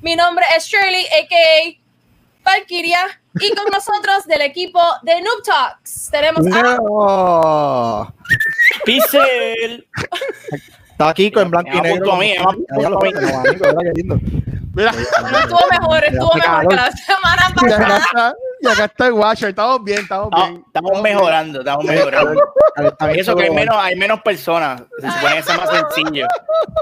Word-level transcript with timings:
Mi 0.00 0.14
nombre 0.14 0.44
es 0.56 0.64
Shirley, 0.64 1.06
a.k.a. 1.06 1.78
Valkyria, 2.44 3.20
y 3.34 3.54
con 3.54 3.66
nosotros 3.72 4.26
del 4.26 4.42
equipo 4.42 4.80
de 5.02 5.20
Noob 5.20 5.42
Talks 5.44 6.08
tenemos 6.10 6.46
a... 6.52 8.12
Pixel. 8.84 9.86
Está 10.90 11.08
aquí 11.10 11.30
con 11.30 11.50
blanco 11.50 11.70
y 11.72 11.80
negro. 11.80 12.12
a 12.12 12.16
a. 12.16 12.20
Mira, 14.74 14.90
estuvo 14.90 15.60
mejor, 15.70 16.04
estuvo 16.04 16.30
mejor 16.34 16.68
que 16.68 16.76
la 16.76 16.92
semana 16.92 17.52
pasada. 17.54 17.98
está, 17.98 18.34
y 18.60 18.68
acá 18.68 18.84
está 18.84 19.06
el 19.08 19.12
Watcher. 19.14 19.48
Estamos 19.48 19.82
bien, 19.82 19.98
estamos 20.00 20.30
bien. 20.30 20.64
Estamos 20.66 21.02
mejorando, 21.02 21.58
estamos 21.60 21.84
mejorando. 21.84 22.54
Eso 23.14 23.34
que 23.34 23.44
hay 23.44 23.50
menos, 23.50 23.76
hay 23.76 23.96
menos 23.96 24.20
personas. 24.22 24.82
Se 25.00 25.10
supone 25.10 25.42
que 25.42 25.52
más 25.52 25.70
sencillo. 25.70 26.26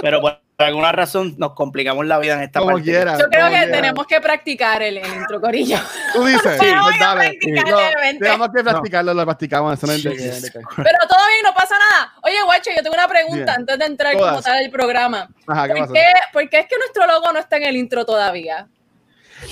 Pero 0.02 0.20
por 0.20 0.38
alguna 0.58 0.90
razón 0.92 1.34
nos 1.36 1.52
complicamos 1.52 2.06
la 2.06 2.18
vida 2.18 2.34
en 2.34 2.42
esta 2.42 2.60
Como 2.60 2.72
parte. 2.72 2.84
quiera. 2.84 3.18
Yo 3.18 3.26
creo 3.28 3.46
que 3.48 3.56
quiera. 3.58 3.72
tenemos 3.72 4.06
que 4.06 4.20
practicar 4.20 4.82
el, 4.82 4.96
el 4.98 5.14
intro 5.14 5.40
corillo. 5.40 5.78
Tú 6.14 6.24
dices. 6.24 6.56
Pero 6.60 6.82
pues 6.84 6.98
dale. 6.98 7.20
practicar 7.38 7.68
No. 7.68 8.18
Tenemos 8.18 8.48
que 8.54 8.64
practicarlo, 8.64 9.14
lo 9.14 9.24
practicamos. 9.24 9.74
Eso 9.74 9.86
no 9.86 9.92
Sí, 9.92 10.00
sí. 10.02 10.08
que- 10.08 10.60
Pero 10.76 10.98
todo 11.08 11.26
bien, 11.28 11.40
no 11.44 11.52
pasa 11.54 11.74
nada. 11.78 12.14
Oye, 12.22 12.42
guacho, 12.44 12.70
yo 12.74 12.82
tengo 12.82 12.94
una 12.94 13.06
pregunta 13.08 13.36
Bien. 13.36 13.48
antes 13.50 13.78
de 13.78 13.84
entrar 13.84 14.12
Todas. 14.16 14.30
como 14.30 14.42
tal 14.42 14.56
al 14.64 14.70
programa. 14.70 15.28
Ajá, 15.46 15.66
¿qué 15.68 15.74
¿Por 15.74 15.92
qué, 15.92 16.04
por 16.32 16.48
qué 16.48 16.58
es 16.60 16.66
que 16.66 16.78
nuestro 16.78 17.06
logo 17.06 17.32
no 17.32 17.38
está 17.38 17.58
en 17.58 17.64
el 17.64 17.76
intro 17.76 18.06
todavía? 18.06 18.66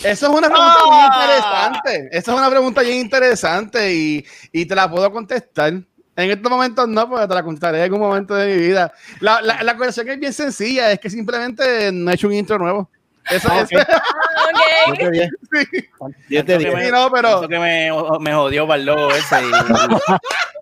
Eso 0.03 0.27
es 0.27 0.33
una 0.33 0.49
pregunta 0.49 0.79
bien 0.91 0.95
Ah. 1.03 1.11
interesante. 1.13 2.09
Esa 2.17 2.33
es 2.33 2.39
una 2.39 2.49
pregunta 2.49 2.81
bien 2.81 2.99
interesante 3.01 3.93
y, 3.93 4.25
y 4.53 4.65
te 4.65 4.75
la 4.75 4.91
puedo 4.91 5.13
contestar. 5.13 5.75
En 6.17 6.31
estos 6.31 6.51
momentos 6.51 6.87
no, 6.89 7.09
porque 7.09 7.27
te 7.27 7.35
la 7.35 7.43
contestaré 7.43 7.79
en 7.79 7.85
algún 7.85 8.01
momento 8.01 8.35
de 8.35 8.55
mi 8.55 8.63
vida. 8.69 8.93
La, 9.21 9.43
la, 9.43 9.63
la 9.63 9.77
cuestión 9.77 10.09
es 10.09 10.21
bien 10.21 10.33
sencilla, 10.33 10.93
es 10.93 11.01
que 11.01 11.11
simplemente 11.11 11.91
no 11.93 12.11
he 12.11 12.15
hecho 12.15 12.29
un 12.29 12.35
intro 12.35 12.57
nuevo. 12.59 12.89
Eso 13.31 13.49
Ah, 13.51 13.61
es. 13.63 13.71
Ah, 13.89 14.03
ok. 14.91 14.99
Sí. 15.55 15.67
Digo. 16.29 16.45
diez. 16.45 16.63
Sí, 16.85 16.91
no, 16.93 17.11
pero- 17.11 17.29
Eso 17.41 17.49
que 17.49 17.59
me, 17.59 17.91
me 18.21 18.35
jodió 18.35 18.67
para 18.67 18.79
el 18.81 18.87
logo 18.87 19.11
ese. 19.11 19.37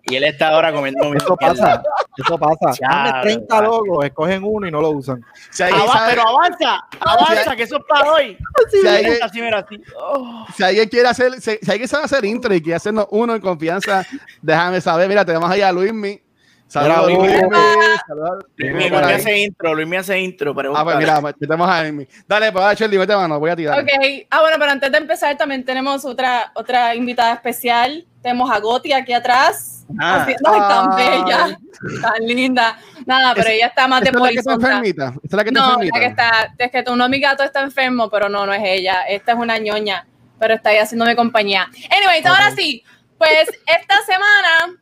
Y, 0.07 0.13
y 0.13 0.15
él 0.17 0.23
está 0.23 0.49
ahora 0.49 0.71
comiendo 0.71 1.09
mi 1.09 1.17
Eso 1.17 1.35
pasa, 1.35 1.83
eso 2.17 2.37
pasa. 2.37 2.71
Ya, 2.81 2.89
Dame 2.89 3.21
30 3.23 3.55
verdad. 3.55 3.67
logos, 3.71 4.05
escogen 4.05 4.43
uno 4.43 4.67
y 4.67 4.71
no 4.71 4.81
lo 4.81 4.89
usan. 4.91 5.23
Si 5.49 5.63
alguien 5.63 5.81
Ava- 5.81 5.93
sabe- 5.93 6.09
pero 6.11 6.27
avanza, 6.27 6.87
avanza, 6.99 7.55
que 7.55 7.63
eso 7.63 7.77
es 7.77 7.83
para 7.87 8.11
hoy. 8.11 8.37
si 8.71 8.87
alguien- 8.87 9.23
Así, 9.23 9.41
mira, 9.41 9.59
así. 9.59 9.81
Oh. 9.99 10.45
si 10.55 10.63
alguien 10.63 10.89
quiere 10.89 11.07
hacer, 11.07 11.33
si, 11.41 11.57
si 11.61 11.71
alguien 11.71 11.87
sabe 11.87 12.03
hacer 12.05 12.23
intro 12.25 12.53
y 12.53 12.61
quiere 12.61 12.75
hacernos 12.75 13.07
uno 13.11 13.35
en 13.35 13.41
confianza, 13.41 14.05
déjame 14.41 14.79
saber. 14.81 15.07
Mira, 15.09 15.23
tenemos 15.25 15.49
ahí 15.49 15.61
a 15.61 15.71
Luismi. 15.71 16.21
Saludos, 16.67 17.05
Luismi. 17.05 17.27
Luismi. 17.27 17.49
Saludos. 18.07 18.45
Luis, 18.57 18.71
Luismi 18.71 18.79
Luis 18.79 18.91
por 18.91 19.01
me 19.01 19.07
ahí. 19.07 19.19
hace 19.19 19.37
intro, 19.37 19.75
Luis 19.75 19.87
me 19.87 19.97
hace 19.97 20.19
intro, 20.19 20.55
pero 20.55 20.75
Ah, 20.75 20.83
pues 20.83 20.97
mira, 20.97 21.21
metemos 21.21 21.69
a 21.69 21.81
Luismi. 21.83 22.07
Dale, 22.27 22.51
pues 22.51 22.65
a 22.65 22.73
Shelly, 22.73 22.97
vete 22.97 23.15
mano, 23.15 23.39
voy 23.39 23.51
a 23.51 23.55
tirar. 23.55 23.79
Ok, 23.79 23.87
ah 24.31 24.41
bueno, 24.41 24.55
pero 24.57 24.71
antes 24.71 24.91
de 24.91 24.97
empezar 24.97 25.37
también 25.37 25.63
tenemos 25.63 26.03
otra, 26.03 26.51
otra 26.55 26.95
invitada 26.95 27.33
especial. 27.33 28.07
Tenemos 28.23 28.49
a 28.49 28.59
Goti 28.59 28.91
aquí 28.91 29.13
atrás. 29.13 29.72
Ah. 29.99 30.25
ay, 30.27 30.35
tan 30.43 30.91
Ay. 30.93 31.07
bella, 31.07 31.59
tan 32.01 32.25
linda. 32.27 32.77
Nada, 33.05 33.33
pero 33.35 33.47
Es- 33.49 33.55
ella 33.55 33.67
está 33.67 33.87
más 33.87 34.01
de 34.01 34.07
¿Esta 34.09 34.17
es 34.17 34.23
la 34.23 34.29
que 34.29 34.35
está 34.39 34.51
polizonta. 34.51 34.67
enfermita? 34.77 35.05
¿Esta 35.23 35.27
es 35.27 35.33
la 35.33 35.43
que 35.43 35.49
está 35.49 35.59
No, 35.59 35.65
la 35.67 35.73
enfermita? 35.73 35.99
que 35.99 36.05
está, 36.05 36.53
es 36.57 36.71
que 36.71 36.83
tu 36.83 36.95
no, 36.95 37.09
mi 37.09 37.19
gato 37.19 37.43
está 37.43 37.61
enfermo, 37.61 38.09
pero 38.09 38.29
no, 38.29 38.45
no 38.45 38.53
es 38.53 38.61
ella. 38.63 39.01
Esta 39.03 39.33
es 39.33 39.37
una 39.37 39.57
ñoña, 39.57 40.07
pero 40.39 40.53
está 40.55 40.69
ahí 40.69 40.77
haciéndome 40.77 41.15
compañía. 41.15 41.69
Anyways, 41.91 42.25
ahora 42.25 42.51
sí, 42.55 42.83
pues 43.17 43.49
esta 43.67 43.97
semana, 44.05 44.77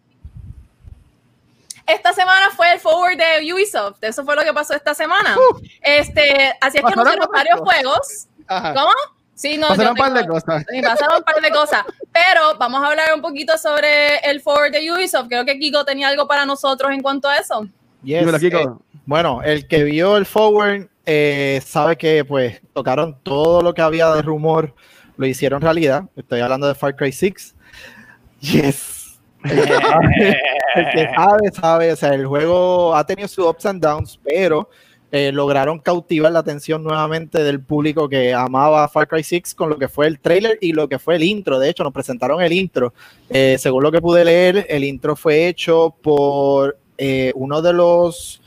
esta 1.88 2.14
semana 2.14 2.50
fue 2.56 2.74
el 2.74 2.80
forward 2.80 3.18
de 3.18 3.54
Ubisoft. 3.54 3.98
Eso 4.04 4.24
fue 4.24 4.36
lo 4.36 4.44
que 4.44 4.54
pasó 4.54 4.74
esta 4.76 4.94
semana. 4.94 5.36
Este, 5.82 6.54
así 6.62 6.78
es 6.78 6.84
que 6.86 6.94
anunciaron 6.94 7.28
varios 7.34 7.60
juegos. 7.60 8.28
Ajá. 8.48 8.74
¿Cómo? 8.74 8.92
Sí, 9.36 9.58
no, 9.58 9.70
Pasaron 9.70 9.92
un 9.92 9.98
par 9.98 10.14
de 10.14 10.28
cosas. 10.28 10.66
Sí, 10.70 10.82
pasaron 10.82 11.18
un 11.18 11.24
par 11.24 11.42
de 11.42 11.50
cosas. 11.50 11.84
Pero 12.12 12.58
vamos 12.60 12.84
a 12.84 12.88
hablar 12.88 13.14
un 13.16 13.22
poquito 13.22 13.58
sobre 13.58 14.18
el 14.20 14.40
forward 14.42 14.72
de 14.72 14.92
Ubisoft. 14.92 15.28
Creo 15.30 15.46
que 15.46 15.58
Kiko 15.58 15.84
tenía 15.84 16.10
algo 16.10 16.28
para 16.28 16.46
nosotros 16.46 16.92
en 16.92 17.02
cuanto 17.02 17.28
a 17.28 17.38
eso. 17.38 17.68
Yes, 18.04 18.20
Dímelo, 18.20 18.40
Kiko. 18.40 18.60
eh, 18.60 18.68
bueno, 19.06 19.42
el 19.44 19.68
que 19.68 19.84
vio 19.84 20.18
el 20.18 20.26
forward 20.26 20.88
eh, 21.06 21.60
sabe 21.66 21.98
que 21.98 22.24
pues 22.24 22.62
tocaron 22.74 23.18
todo 23.24 23.62
lo 23.62 23.74
que 23.74 23.82
había 23.82 24.14
de 24.14 24.22
rumor, 24.22 24.76
lo 25.18 25.26
hicieron 25.26 25.62
realidad. 25.62 26.04
Estoy 26.16 26.42
hablando 26.42 26.68
de 26.68 26.76
Far 26.76 26.96
Cry 26.96 27.12
6. 27.12 27.56
Yes. 28.42 29.20
El 29.44 29.66
que 29.66 29.74
sabe, 29.76 30.38
el 30.76 30.90
que 30.92 31.10
sabe, 31.16 31.52
sabe. 31.52 31.92
O 31.92 31.96
sea, 31.96 32.14
el 32.14 32.26
juego 32.28 32.96
ha 32.96 33.04
tenido 33.06 33.28
sus 33.28 33.46
ups 33.46 33.66
and 33.66 33.84
downs, 33.84 34.20
pero 34.24 34.70
eh, 35.12 35.32
lograron 35.34 35.80
cautivar 35.80 36.32
la 36.32 36.40
atención 36.40 36.84
nuevamente 36.84 37.44
del 37.44 37.60
público 37.62 38.08
que 38.08 38.34
amaba 38.34 38.88
Far 38.88 39.08
Cry 39.08 39.24
6 39.24 39.56
con 39.56 39.70
lo 39.70 39.78
que 39.78 39.88
fue 39.90 40.08
el 40.08 40.20
trailer 40.20 40.58
y 40.62 40.74
lo 40.74 40.88
que 40.88 41.00
fue 41.00 41.16
el 41.18 41.24
intro. 41.24 41.60
De 41.60 41.70
hecho, 41.70 41.84
nos 41.84 41.92
presentaron 41.94 42.42
el 42.42 42.54
intro. 42.54 42.94
Eh, 43.30 43.58
según 43.60 43.84
lo 43.84 43.92
que 43.92 44.02
pude 44.02 44.24
leer, 44.24 44.66
el 44.70 44.84
intro 44.84 45.16
fue 45.16 45.48
hecho 45.48 45.96
por 46.02 46.78
eh, 46.98 47.32
uno 47.36 47.62
de 47.62 47.74
los 47.74 48.42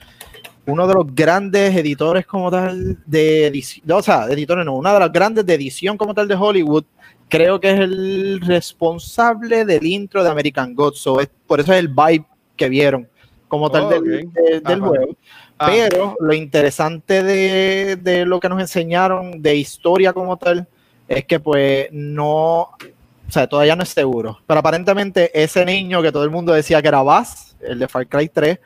uno 0.66 0.86
de 0.86 0.94
los 0.94 1.14
grandes 1.14 1.76
editores 1.76 2.24
como 2.24 2.50
tal 2.50 2.96
de 3.04 3.48
edición, 3.48 3.84
o 3.92 4.00
sea, 4.00 4.24
editores 4.30 4.64
no, 4.64 4.74
una 4.76 4.94
de 4.94 5.00
las 5.00 5.12
grandes 5.12 5.44
de 5.44 5.52
edición 5.52 5.98
como 5.98 6.14
tal 6.14 6.26
de 6.26 6.34
Hollywood, 6.36 6.84
creo 7.28 7.60
que 7.60 7.70
es 7.72 7.80
el 7.80 8.40
responsable 8.40 9.66
del 9.66 9.84
intro 9.84 10.24
de 10.24 10.30
American 10.30 10.74
Gods, 10.74 11.00
so 11.00 11.20
es, 11.20 11.28
por 11.46 11.60
eso 11.60 11.70
es 11.74 11.80
el 11.80 11.88
vibe 11.88 12.24
que 12.56 12.70
vieron 12.70 13.06
como 13.46 13.70
tal 13.70 13.82
Oh, 13.84 13.88
del, 13.90 14.04
de- 14.32 14.60
del 14.64 14.80
juego. 14.80 15.16
Ah, 15.58 15.66
Pero 15.70 16.16
lo 16.20 16.34
interesante 16.34 17.22
de, 17.22 17.96
de 17.96 18.26
lo 18.26 18.40
que 18.40 18.48
nos 18.48 18.60
enseñaron 18.60 19.40
de 19.40 19.54
historia 19.56 20.12
como 20.12 20.36
tal 20.36 20.66
es 21.06 21.24
que 21.26 21.38
pues 21.38 21.88
no, 21.92 22.60
o 22.62 23.30
sea, 23.30 23.46
todavía 23.46 23.76
no 23.76 23.82
es 23.84 23.90
seguro. 23.90 24.40
Pero 24.46 24.60
aparentemente 24.60 25.30
ese 25.42 25.64
niño 25.64 26.02
que 26.02 26.10
todo 26.10 26.24
el 26.24 26.30
mundo 26.30 26.52
decía 26.52 26.82
que 26.82 26.88
era 26.88 27.02
Bass, 27.02 27.56
el 27.60 27.78
de 27.78 27.88
Far 27.88 28.06
Cry 28.08 28.28
3, 28.28 28.58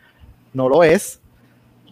no 0.55 0.69
lo 0.69 0.83
es. 0.83 1.21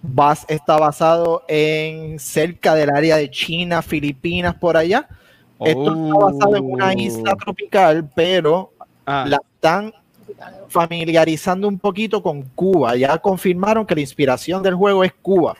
Bass 0.02 0.44
está 0.48 0.76
basado 0.78 1.42
en 1.48 2.18
cerca 2.18 2.74
del 2.74 2.90
área 2.90 3.16
de 3.16 3.30
China, 3.30 3.82
Filipinas, 3.82 4.54
por 4.54 4.76
allá. 4.76 5.08
Esto 5.60 5.94
está 5.94 6.18
basado 6.18 6.56
en 6.56 6.64
una 6.72 6.94
isla 6.94 7.32
Oh. 7.32 7.36
tropical, 7.36 8.08
pero 8.14 8.72
ah, 9.06 9.24
la 9.26 9.38
están 9.54 9.92
familiarizando 10.68 11.68
un 11.68 11.78
poquito 11.78 12.22
con 12.22 12.42
Cuba. 12.42 12.96
Ya 12.96 13.18
confirmaron 13.18 13.86
que 13.86 13.94
la 13.94 14.00
inspiración 14.00 14.62
del 14.62 14.74
juego 14.74 15.04
es 15.04 15.12
Cuba. 15.22 15.56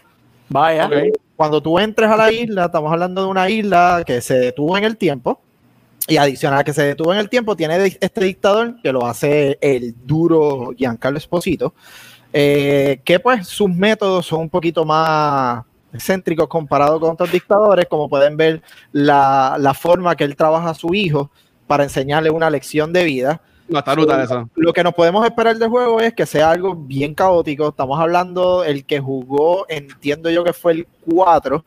Vaya. 0.49 0.89
Cuando 1.37 1.61
tú 1.61 1.79
entres 1.79 2.11
a 2.11 2.17
la 2.17 2.33
isla, 2.33 2.67
estamos 2.67 2.91
hablando 2.93 3.23
de 3.23 3.29
una 3.29 3.51
isla 3.51 4.03
que 4.07 4.21
se 4.21 4.35
detuvo 4.39 4.77
en 4.79 4.85
el 4.85 4.97
tiempo. 4.97 5.41
Y 6.09 6.19
adicional 6.19 6.61
a 6.61 6.65
que 6.65 6.73
se 6.73 6.85
detuvo 6.85 7.13
en 7.13 7.19
el 7.19 7.29
tiempo, 7.29 7.57
tiene 7.57 7.97
este 8.01 8.25
dictador 8.25 8.81
que 8.81 8.93
lo 8.93 9.05
hace 9.07 9.59
el 9.61 9.95
duro 10.05 10.73
Giancarlo 10.77 11.19
Esposito. 11.19 11.75
eh, 12.33 13.01
que 13.05 13.19
pues 13.19 13.49
sus 13.49 13.69
métodos 13.71 14.27
son 14.27 14.41
un 14.43 14.51
poquito 14.51 14.85
más 14.85 15.65
excéntricos 15.93 16.49
comparado 16.49 17.01
con 17.01 17.11
otros 17.13 17.33
dictadores, 17.33 17.87
como 17.87 18.09
pueden 18.09 18.37
ver 18.37 18.63
la, 18.93 19.57
la 19.59 19.75
forma 19.75 20.15
que 20.15 20.25
él 20.25 20.37
trabaja 20.37 20.71
a 20.71 20.75
su 20.75 20.95
hijo 20.95 21.31
para 21.67 21.85
enseñarle 21.85 22.31
una 22.31 22.51
lección 22.51 22.93
de 22.93 23.05
vida. 23.05 23.41
No, 23.69 23.79
está 23.81 23.95
brutal 23.95 24.21
eso. 24.23 24.49
Lo 24.55 24.73
que 24.73 24.85
nos 24.85 24.95
podemos 24.95 25.25
esperar 25.25 25.57
del 25.57 25.69
juego 25.69 26.01
es 26.01 26.15
que 26.15 26.25
sea 26.27 26.51
algo 26.51 26.75
bien 26.75 27.15
caótico. 27.15 27.69
Estamos 27.69 27.99
hablando, 27.99 28.63
el 28.63 28.85
que 28.85 29.01
jugó, 29.01 29.67
entiendo 29.69 30.31
yo 30.31 30.45
que 30.45 30.53
fue 30.53 30.73
el 30.73 30.87
4, 31.11 31.65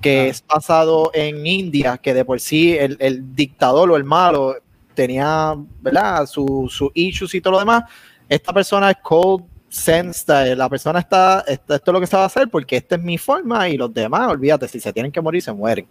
que 0.00 0.20
Ah. 0.20 0.26
es 0.26 0.44
basado 0.46 1.10
en 1.14 1.46
India, 1.46 1.96
que 1.98 2.12
de 2.14 2.24
por 2.24 2.38
sí 2.40 2.76
el, 2.76 2.96
el 3.00 3.34
dictador 3.34 3.90
o 3.90 3.96
el 3.96 4.04
malo 4.04 4.56
tenía, 4.94 5.54
¿verdad? 5.80 6.26
Sus 6.26 6.72
su 6.72 6.90
issues 6.94 7.34
y 7.34 7.40
todo 7.40 7.52
lo 7.52 7.58
demás. 7.60 7.84
Esta 8.28 8.52
persona 8.52 8.90
es 8.90 8.96
Cold 9.02 9.44
Sense, 9.70 10.56
la 10.56 10.68
persona 10.68 10.98
está, 10.98 11.44
esto, 11.46 11.74
esto 11.74 11.90
es 11.90 11.92
lo 11.92 12.00
que 12.00 12.06
se 12.06 12.16
va 12.16 12.22
a 12.22 12.26
hacer 12.26 12.48
porque 12.48 12.76
esta 12.76 12.96
es 12.96 13.02
mi 13.02 13.18
forma 13.18 13.68
y 13.68 13.76
los 13.76 13.92
demás, 13.92 14.28
olvídate, 14.28 14.66
si 14.66 14.80
se 14.80 14.92
tienen 14.92 15.12
que 15.12 15.20
morir, 15.20 15.42
se 15.42 15.52
mueren. 15.52 15.86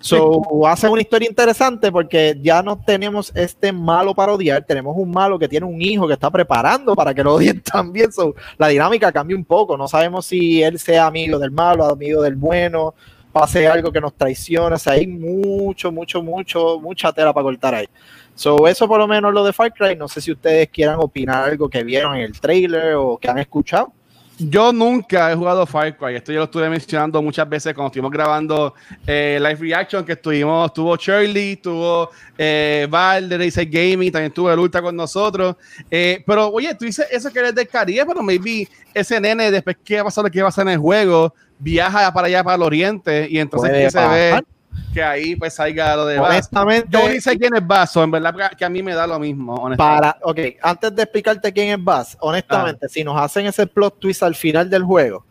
So, 0.00 0.66
hace 0.66 0.88
una 0.88 1.00
historia 1.00 1.28
interesante 1.28 1.90
porque 1.90 2.38
ya 2.40 2.62
no 2.62 2.78
tenemos 2.78 3.32
este 3.34 3.72
malo 3.72 4.14
para 4.14 4.32
odiar, 4.32 4.64
tenemos 4.64 4.94
un 4.96 5.10
malo 5.10 5.38
que 5.38 5.48
tiene 5.48 5.66
un 5.66 5.80
hijo 5.80 6.06
que 6.06 6.12
está 6.12 6.30
preparando 6.30 6.94
para 6.94 7.14
que 7.14 7.24
lo 7.24 7.34
odien 7.34 7.60
también. 7.72 8.12
So, 8.12 8.34
la 8.58 8.68
dinámica 8.68 9.10
cambia 9.10 9.36
un 9.36 9.44
poco, 9.44 9.76
no 9.76 9.88
sabemos 9.88 10.26
si 10.26 10.62
él 10.62 10.78
sea 10.78 11.06
amigo 11.06 11.38
del 11.38 11.50
malo, 11.50 11.84
amigo 11.86 12.22
del 12.22 12.36
bueno, 12.36 12.94
pase 13.32 13.66
algo 13.66 13.90
que 13.90 14.00
nos 14.00 14.14
traicione. 14.14 14.76
O 14.76 14.78
sea, 14.78 14.94
hay 14.94 15.06
mucho, 15.06 15.90
mucho, 15.90 16.22
mucho, 16.22 16.78
mucha 16.80 17.12
tela 17.12 17.32
para 17.32 17.44
cortar 17.44 17.74
ahí. 17.74 17.88
So, 18.34 18.68
eso 18.68 18.86
por 18.86 18.98
lo 18.98 19.08
menos 19.08 19.32
lo 19.32 19.44
de 19.44 19.52
Far 19.52 19.72
Cry. 19.72 19.96
No 19.96 20.08
sé 20.08 20.20
si 20.20 20.30
ustedes 20.30 20.68
quieran 20.68 20.96
opinar 21.00 21.44
algo 21.44 21.68
que 21.68 21.82
vieron 21.82 22.16
en 22.16 22.22
el 22.22 22.38
trailer 22.38 22.94
o 22.94 23.16
que 23.16 23.28
han 23.28 23.38
escuchado. 23.38 23.92
Yo 24.38 24.70
nunca 24.70 25.32
he 25.32 25.34
jugado 25.34 25.64
Far 25.64 25.96
Cry. 25.96 26.16
Esto 26.16 26.30
yo 26.30 26.40
lo 26.40 26.44
estuve 26.44 26.68
mencionando 26.68 27.22
muchas 27.22 27.48
veces 27.48 27.72
cuando 27.72 27.86
estuvimos 27.86 28.10
grabando 28.10 28.74
eh, 29.06 29.38
Live 29.40 29.56
Reaction, 29.56 30.04
que 30.04 30.12
estuvimos, 30.12 30.72
tuvo 30.74 30.94
Shirley, 30.96 31.56
tuvo 31.56 32.10
eh, 32.36 32.86
Val 32.90 33.28
de 33.28 33.68
Gaming, 33.70 34.12
también 34.12 34.32
tuvo 34.32 34.52
el 34.52 34.58
Ultra 34.58 34.82
con 34.82 34.94
nosotros. 34.94 35.56
Eh, 35.90 36.22
pero 36.26 36.48
oye, 36.48 36.74
tú 36.74 36.84
dices 36.84 37.06
eso 37.10 37.32
que 37.32 37.38
eres 37.38 37.54
del 37.54 37.66
Caribe, 37.66 38.04
pero 38.06 38.22
maybe 38.22 38.68
ese 38.92 39.18
nene, 39.20 39.50
después 39.50 39.76
que 39.82 39.96
va 39.96 40.02
a 40.02 40.04
pasar, 40.04 40.30
qué 40.30 40.42
va 40.42 40.48
a 40.48 40.50
hacer 40.50 40.66
en 40.66 40.74
el 40.74 40.78
juego, 40.78 41.32
viaja 41.58 42.12
para 42.12 42.26
allá, 42.26 42.44
para 42.44 42.56
el 42.56 42.62
Oriente, 42.62 43.26
y 43.30 43.38
entonces 43.38 43.92
se 43.92 43.98
pasar. 43.98 44.10
ve 44.10 44.55
que 44.92 45.02
ahí 45.02 45.36
pues 45.36 45.54
salga 45.54 45.94
lo 45.96 46.06
de 46.06 46.18
Bass. 46.18 46.30
Honestamente, 46.30 46.88
Yo 46.90 47.08
ni 47.08 47.20
sé 47.20 47.36
quién 47.38 47.54
es 47.54 47.66
Basso, 47.66 48.02
en 48.02 48.10
verdad 48.10 48.52
que 48.56 48.64
a 48.64 48.68
mí 48.68 48.82
me 48.82 48.94
da 48.94 49.06
lo 49.06 49.18
mismo, 49.18 49.54
honestamente. 49.54 50.00
para, 50.00 50.18
ok, 50.22 50.38
antes 50.62 50.94
de 50.96 51.02
explicarte 51.02 51.52
quién 51.52 51.78
es 51.78 51.84
Bass, 51.84 52.16
honestamente, 52.20 52.88
si 52.88 53.04
nos 53.04 53.20
hacen 53.20 53.46
ese 53.46 53.66
plot 53.66 53.98
twist 54.00 54.22
al 54.22 54.34
final 54.34 54.70
del 54.70 54.84
juego, 54.84 55.24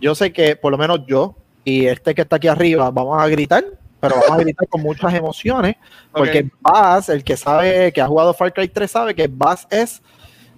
yo 0.00 0.14
sé 0.14 0.32
que 0.32 0.56
por 0.56 0.70
lo 0.70 0.78
menos 0.78 1.00
yo 1.06 1.36
y 1.64 1.86
este 1.86 2.14
que 2.14 2.22
está 2.22 2.36
aquí 2.36 2.48
arriba 2.48 2.90
vamos 2.90 3.20
a 3.20 3.26
gritar, 3.28 3.64
pero 4.00 4.16
vamos 4.16 4.30
a 4.30 4.42
gritar 4.42 4.68
con 4.68 4.82
muchas 4.82 5.14
emociones, 5.14 5.76
porque 6.12 6.40
Ok. 6.40 6.52
Bass, 6.60 7.08
el 7.08 7.24
que 7.24 7.36
sabe, 7.36 7.92
que 7.92 8.00
ha 8.00 8.06
jugado 8.06 8.34
Far 8.34 8.52
Cry 8.52 8.68
3, 8.68 8.90
sabe 8.90 9.14
que 9.14 9.28
Bass 9.28 9.66
es 9.70 10.02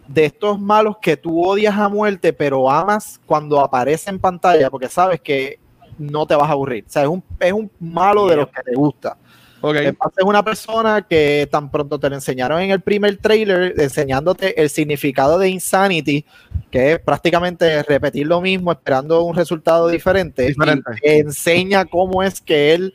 de 0.07 0.27
estos 0.27 0.61
malos 0.61 0.99
que 1.01 1.17
tú 1.17 1.43
odias 1.43 1.77
a 1.77 1.89
muerte, 1.89 2.33
pero 2.33 2.71
amas 2.71 3.19
cuando 3.25 3.61
aparece 3.61 4.11
en 4.11 4.19
pantalla, 4.19 4.71
porque 4.71 4.89
sabes 4.89 5.21
que 5.21 5.59
no 5.99 6.27
te 6.27 6.35
vas 6.35 6.49
a 6.49 6.53
aburrir. 6.53 6.85
O 6.87 6.91
sea, 6.91 7.03
es 7.03 7.09
un, 7.09 7.23
es 7.41 7.53
un 7.53 7.71
malo 7.81 8.27
de 8.27 8.37
los 8.37 8.49
que 8.49 8.63
te 8.63 8.75
gusta. 8.75 9.17
Ok. 9.61 9.77
Paz 9.99 10.13
es 10.19 10.25
una 10.25 10.43
persona 10.43 11.07
que 11.09 11.49
tan 11.51 11.71
pronto 11.71 11.99
te 11.99 12.11
lo 12.11 12.17
enseñaron 12.17 12.61
en 12.61 12.71
el 12.71 12.83
primer 12.83 13.17
trailer, 13.17 13.75
enseñándote 13.79 14.61
el 14.61 14.69
significado 14.69 15.39
de 15.39 15.49
Insanity, 15.49 16.27
que 16.71 16.93
es 16.93 16.99
prácticamente 16.99 17.83
repetir 17.83 18.27
lo 18.27 18.43
mismo 18.43 18.73
esperando 18.73 19.23
un 19.23 19.35
resultado 19.35 19.89
diferente. 19.89 20.49
Diferente. 20.49 20.91
y 20.97 21.01
te 21.01 21.19
enseña 21.21 21.87
cómo 21.87 22.23
es 22.23 22.43
que 22.43 22.75
él 22.75 22.95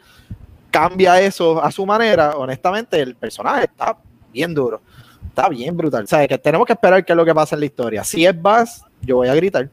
cambia 0.70 1.20
eso 1.20 1.64
a 1.64 1.72
su 1.72 1.88
manera. 1.88 2.38
Honestamente, 2.38 3.02
el 3.02 3.16
personaje 3.16 3.64
está 3.64 3.98
bien 4.32 4.54
duro. 4.54 4.82
Está 5.28 5.50
bien 5.50 5.76
brutal. 5.76 6.04
O 6.04 6.08
sea, 6.08 6.28
que 6.28 6.38
tenemos 6.38 6.68
que 6.68 6.74
esperar 6.74 7.04
qué 7.04 7.14
es 7.14 7.18
lo 7.18 7.26
que 7.26 7.34
pasa 7.34 7.56
en 7.56 7.62
la 7.62 7.66
historia. 7.66 8.04
Si 8.04 8.26
es 8.26 8.40
Bass, 8.40 8.84
yo 9.02 9.18
voy 9.18 9.28
a 9.28 9.34
gritar, 9.34 9.70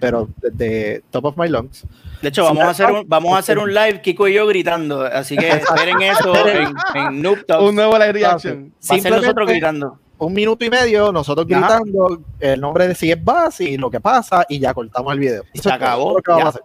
pero 0.00 0.28
desde 0.42 1.02
top 1.10 1.26
of 1.26 1.36
my 1.36 1.48
lungs. 1.48 1.84
De 2.22 2.28
hecho, 2.28 2.44
vamos 2.44 2.64
a 2.64 2.70
hacer 2.70 2.90
un, 2.90 3.08
vamos 3.08 3.34
a 3.34 3.38
hacer 3.38 3.58
un 3.58 3.72
live, 3.72 4.00
Kiko 4.02 4.28
y 4.28 4.34
yo 4.34 4.46
gritando. 4.46 5.02
Así 5.04 5.36
que 5.36 5.48
esperen 5.48 6.02
eso 6.02 6.34
en, 6.48 6.74
en 6.94 7.22
Noob 7.22 7.44
Talks. 7.46 7.68
Un 7.68 7.74
nuevo 7.76 7.92
live 7.98 8.12
reaction. 8.12 8.72
Simplemente- 8.78 9.26
nosotros 9.26 9.48
gritando. 9.48 9.98
un 10.18 10.32
minuto 10.34 10.64
y 10.64 10.70
medio, 10.70 11.12
nosotros 11.12 11.46
Ajá. 11.50 11.78
gritando 11.78 12.22
el 12.40 12.60
nombre 12.60 12.88
de 12.88 12.94
si 12.94 13.10
es 13.10 13.22
Bass 13.24 13.60
y 13.60 13.76
lo 13.78 13.90
que 13.90 14.00
pasa, 14.00 14.44
y 14.48 14.58
ya 14.58 14.74
cortamos 14.74 15.12
el 15.14 15.18
video. 15.20 15.44
Se 15.54 15.72
acabó, 15.72 16.04
todo 16.04 16.16
lo 16.16 16.22
que 16.22 16.30
vamos 16.30 16.42
ya. 16.42 16.46
a 16.46 16.50
hacer. 16.50 16.62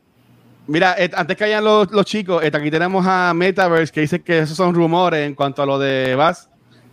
Mira, 0.67 0.95
eh, 0.97 1.11
antes 1.13 1.37
que 1.37 1.43
hayan 1.43 1.63
los, 1.63 1.91
los 1.91 2.05
chicos, 2.05 2.43
eh, 2.43 2.51
aquí 2.51 2.71
tenemos 2.71 3.05
a 3.07 3.33
Metaverse 3.35 3.93
que 3.93 4.01
dice 4.01 4.21
que 4.21 4.39
esos 4.39 4.57
son 4.57 4.73
rumores 4.73 5.25
en 5.27 5.35
cuanto 5.35 5.61
a 5.61 5.65
lo 5.65 5.77
de 5.79 6.15
Bass. 6.15 6.49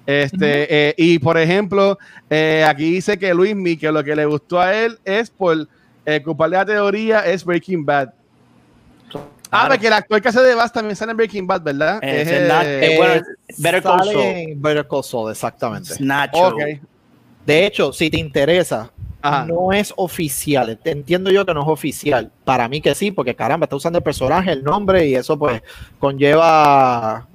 Este, 0.06 0.88
eh, 0.90 0.94
y 0.98 1.18
por 1.20 1.38
ejemplo, 1.38 1.96
eh, 2.28 2.64
aquí 2.68 2.90
dice 2.92 3.18
que 3.18 3.32
Luismi, 3.34 3.76
que 3.76 3.90
lo 3.90 4.02
que 4.04 4.14
le 4.14 4.26
gustó 4.26 4.60
a 4.60 4.74
él 4.74 4.98
es 5.04 5.30
por 5.30 5.68
eh, 6.06 6.22
culparle 6.22 6.56
la 6.56 6.64
teoría 6.66 7.20
es 7.26 7.44
Breaking 7.44 7.84
Bad. 7.84 8.10
Ah, 9.54 9.66
porque 9.68 9.86
el 9.88 9.92
actor 9.92 10.22
que 10.22 10.28
hace 10.28 10.40
de 10.40 10.54
Bass 10.54 10.72
también 10.72 10.96
sale 10.96 11.10
en 11.10 11.16
Breaking 11.18 11.46
Bad, 11.46 11.60
¿verdad? 11.62 11.98
Eh, 12.02 12.22
Es, 12.22 12.28
es 12.28 12.48
Nat- 12.48 12.64
eh, 12.64 12.94
eh, 12.94 12.96
bueno, 12.96 13.22
Better 13.58 13.82
Call 13.82 14.04
Saul. 14.04 14.54
Better 14.56 14.88
Call 14.88 15.04
Saul, 15.04 15.30
exactamente. 15.30 15.94
Nacho. 16.00 16.48
ok. 16.48 16.60
De 17.46 17.66
hecho, 17.66 17.92
si 17.92 18.08
te 18.10 18.18
interesa, 18.18 18.90
Ajá. 19.20 19.44
no 19.46 19.72
es 19.72 19.92
oficial. 19.96 20.78
Entiendo 20.84 21.30
yo 21.30 21.44
que 21.46 21.54
no 21.54 21.62
es 21.62 21.68
oficial. 21.68 22.30
Para 22.44 22.68
mí 22.68 22.80
que 22.80 22.94
sí, 22.94 23.10
porque 23.10 23.34
caramba, 23.34 23.64
está 23.64 23.76
usando 23.76 23.98
el 23.98 24.02
personaje, 24.02 24.52
el 24.52 24.62
nombre, 24.64 25.06
y 25.08 25.14
eso 25.14 25.38
pues 25.38 25.62
conlleva 25.98 27.26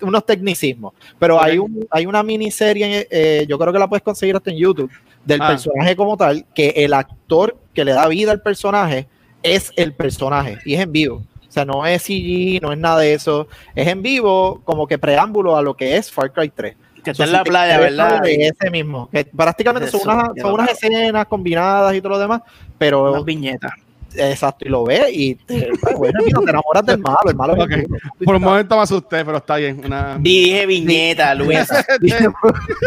unos 0.00 0.26
tecnicismos. 0.26 0.92
Pero 1.18 1.42
hay, 1.42 1.58
un, 1.58 1.86
hay 1.90 2.06
una 2.06 2.22
miniserie, 2.22 3.06
eh, 3.10 3.46
yo 3.48 3.58
creo 3.58 3.72
que 3.72 3.78
la 3.78 3.88
puedes 3.88 4.02
conseguir 4.02 4.36
hasta 4.36 4.50
en 4.50 4.56
YouTube, 4.58 4.90
del 5.24 5.40
Ah. 5.42 5.48
personaje 5.48 5.96
como 5.96 6.16
tal, 6.16 6.44
que 6.54 6.68
el 6.76 6.92
actor 6.92 7.56
que 7.72 7.84
le 7.84 7.92
da 7.92 8.06
vida 8.08 8.30
al 8.32 8.42
personaje 8.42 9.08
es 9.42 9.72
el 9.76 9.92
personaje 9.92 10.58
y 10.64 10.74
es 10.74 10.80
en 10.80 10.92
vivo. 10.92 11.22
O 11.48 11.52
sea, 11.54 11.64
no 11.64 11.86
es 11.86 12.02
CG, 12.02 12.60
no 12.60 12.72
es 12.72 12.78
nada 12.78 12.98
de 12.98 13.14
eso. 13.14 13.46
Es 13.76 13.86
en 13.86 14.02
vivo, 14.02 14.60
como 14.64 14.86
que 14.88 14.98
preámbulo 14.98 15.56
a 15.56 15.62
lo 15.62 15.74
que 15.76 15.96
es 15.96 16.10
Far 16.10 16.32
Cry 16.32 16.48
3. 16.48 16.74
Que 17.04 17.10
está 17.12 17.24
en 17.24 17.32
la 17.32 17.44
playa, 17.44 17.78
¿verdad? 17.78 18.22
ese 18.26 18.70
mismo. 18.70 19.08
Que 19.10 19.24
prácticamente 19.24 19.88
son 19.90 20.00
Eso, 20.00 20.10
unas, 20.10 20.28
son 20.40 20.52
unas 20.54 20.70
escenas 20.70 21.26
combinadas 21.26 21.94
y 21.94 22.00
todo 22.00 22.10
lo 22.14 22.18
demás, 22.18 22.40
pero 22.78 23.12
Unas 23.12 23.24
viñetas. 23.24 23.72
exacto, 24.16 24.64
y 24.64 24.68
lo 24.68 24.84
ves 24.84 25.06
y 25.12 25.34
te, 25.34 25.68
pues, 25.80 25.94
bueno, 25.96 26.20
mira, 26.24 26.40
te 26.44 26.50
enamoras 26.50 26.86
del 26.86 26.98
malo. 26.98 27.18
El 27.26 27.34
malo 27.36 27.56
es 27.56 27.62
Ok. 27.64 27.70
el 27.72 27.82
duro. 27.82 27.98
Por 28.24 28.34
un 28.36 28.42
momento 28.42 28.76
me 28.76 28.82
asusté, 28.82 29.24
pero 29.24 29.38
está 29.38 29.56
bien. 29.56 29.82
Una... 29.84 30.16
Dije 30.20 30.66
viñeta, 30.66 31.34
Luis. 31.34 31.58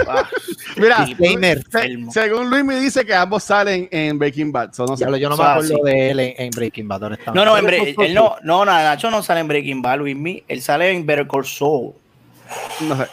Ah, 0.07 0.23
Mira, 0.77 1.05
se- 1.05 1.97
según 2.11 2.49
Luis 2.49 2.63
me 2.63 2.79
dice 2.79 3.05
que 3.05 3.13
ambos 3.13 3.43
salen 3.43 3.87
en 3.91 4.17
Breaking 4.17 4.51
Bad. 4.51 4.73
so 4.73 4.85
no 4.85 4.95
sé. 4.95 5.05
Yo 5.19 5.29
no 5.29 5.35
me 5.37 5.43
acuerdo 5.43 5.83
de 5.83 6.11
él 6.11 6.19
en, 6.19 6.33
en 6.37 6.49
Breaking 6.51 6.87
Bad, 6.87 7.03
honestamente. 7.03 7.45
No, 7.45 7.51
no, 7.51 7.57
en 7.57 7.73
él 7.73 8.13
no, 8.13 8.35
no, 8.43 8.63
no, 8.63 8.71
Nacho 8.71 9.09
no 9.11 9.21
sale 9.23 9.41
en 9.41 9.47
Breaking 9.47 9.81
Bad, 9.81 9.97
Luis 9.99 10.15
Mi. 10.15 10.43
Él 10.47 10.61
sale 10.61 10.91
en 10.91 11.05
Better 11.05 11.27
Call 11.27 11.45
Saul. 11.45 11.93
No 12.81 12.95
sé. 12.97 13.05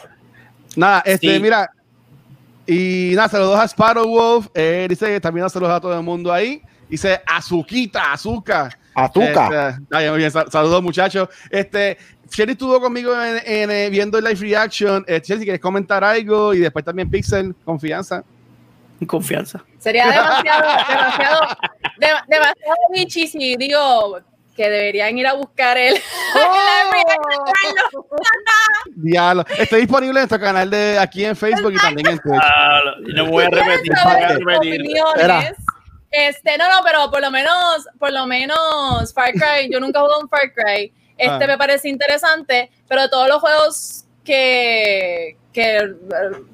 Nada, 0.75 1.01
este, 1.05 1.33
Sí. 1.35 1.39
mira. 1.39 1.69
Y 2.67 3.11
nada, 3.15 3.29
saludos 3.29 3.59
a 3.59 3.67
Sparrow 3.67 4.07
Wolf. 4.07 4.47
Eh, 4.53 4.87
dice 4.89 5.05
que 5.07 5.19
también 5.19 5.47
saludos 5.49 5.73
a 5.73 5.79
todo 5.79 5.95
el 5.97 6.03
mundo 6.03 6.31
ahí. 6.33 6.61
Dice 6.89 7.21
Azuquita, 7.25 8.11
Azúcar. 8.11 8.77
Azúcar. 8.93 9.53
Este, 9.53 9.83
está 9.83 9.99
bien, 9.99 10.09
muy 10.11 10.17
bien, 10.19 10.31
sal- 10.31 10.51
saludos, 10.51 10.81
muchachos. 10.81 11.29
Este, 11.49 11.97
Sherry 12.31 12.53
estuvo 12.53 12.79
conmigo 12.81 13.13
en, 13.21 13.41
en, 13.45 13.71
eh, 13.71 13.89
viendo 13.89 14.17
el 14.17 14.23
live 14.23 14.39
reaction. 14.39 15.03
Eh, 15.07 15.21
Sherry, 15.23 15.39
si 15.41 15.45
quieres 15.45 15.61
comentar 15.61 16.03
algo 16.03 16.53
y 16.53 16.59
después 16.59 16.83
también 16.83 17.09
Pixel, 17.09 17.53
confianza. 17.63 18.23
Confianza. 19.05 19.63
Sería 19.77 20.05
demasiado, 20.09 20.67
demasiado, 20.87 21.39
de- 21.99 22.07
demasiado 22.27 22.75
bichi 22.93 23.27
si 23.27 23.55
digo 23.57 24.19
que 24.55 24.69
deberían 24.69 25.17
ir 25.17 25.27
a 25.27 25.33
buscar 25.33 25.77
el. 25.77 25.95
Diablo. 28.95 29.45
Está 29.57 29.75
disponible 29.75 30.19
en 30.19 30.23
nuestro 30.23 30.39
canal 30.39 30.69
de 30.69 30.97
aquí 30.97 31.25
en 31.25 31.35
Facebook 31.35 31.73
y 31.73 31.77
también 31.77 32.07
en 32.07 32.19
Twitch. 32.19 32.41
Ah, 32.41 32.79
no 32.99 33.25
voy 33.27 33.43
a 33.43 33.49
repetir. 33.49 33.91
Este, 36.11 36.57
no, 36.57 36.69
no, 36.69 36.77
pero 36.83 37.11
por 37.11 37.21
lo 37.21 37.29
menos, 37.29 37.85
por 37.99 38.13
lo 38.13 38.25
menos 38.25 39.13
Far 39.13 39.33
Cry, 39.33 39.69
yo 39.69 39.81
nunca 39.81 39.99
jugado 39.99 40.21
un 40.21 40.29
Far 40.29 40.53
Cry. 40.53 40.93
Este 41.17 41.43
Ah. 41.43 41.47
me 41.47 41.57
parece 41.57 41.89
interesante, 41.89 42.71
pero 42.87 43.03
de 43.03 43.09
todos 43.09 43.27
los 43.27 43.41
juegos 43.41 44.05
que, 44.23 45.37
que 45.53 45.93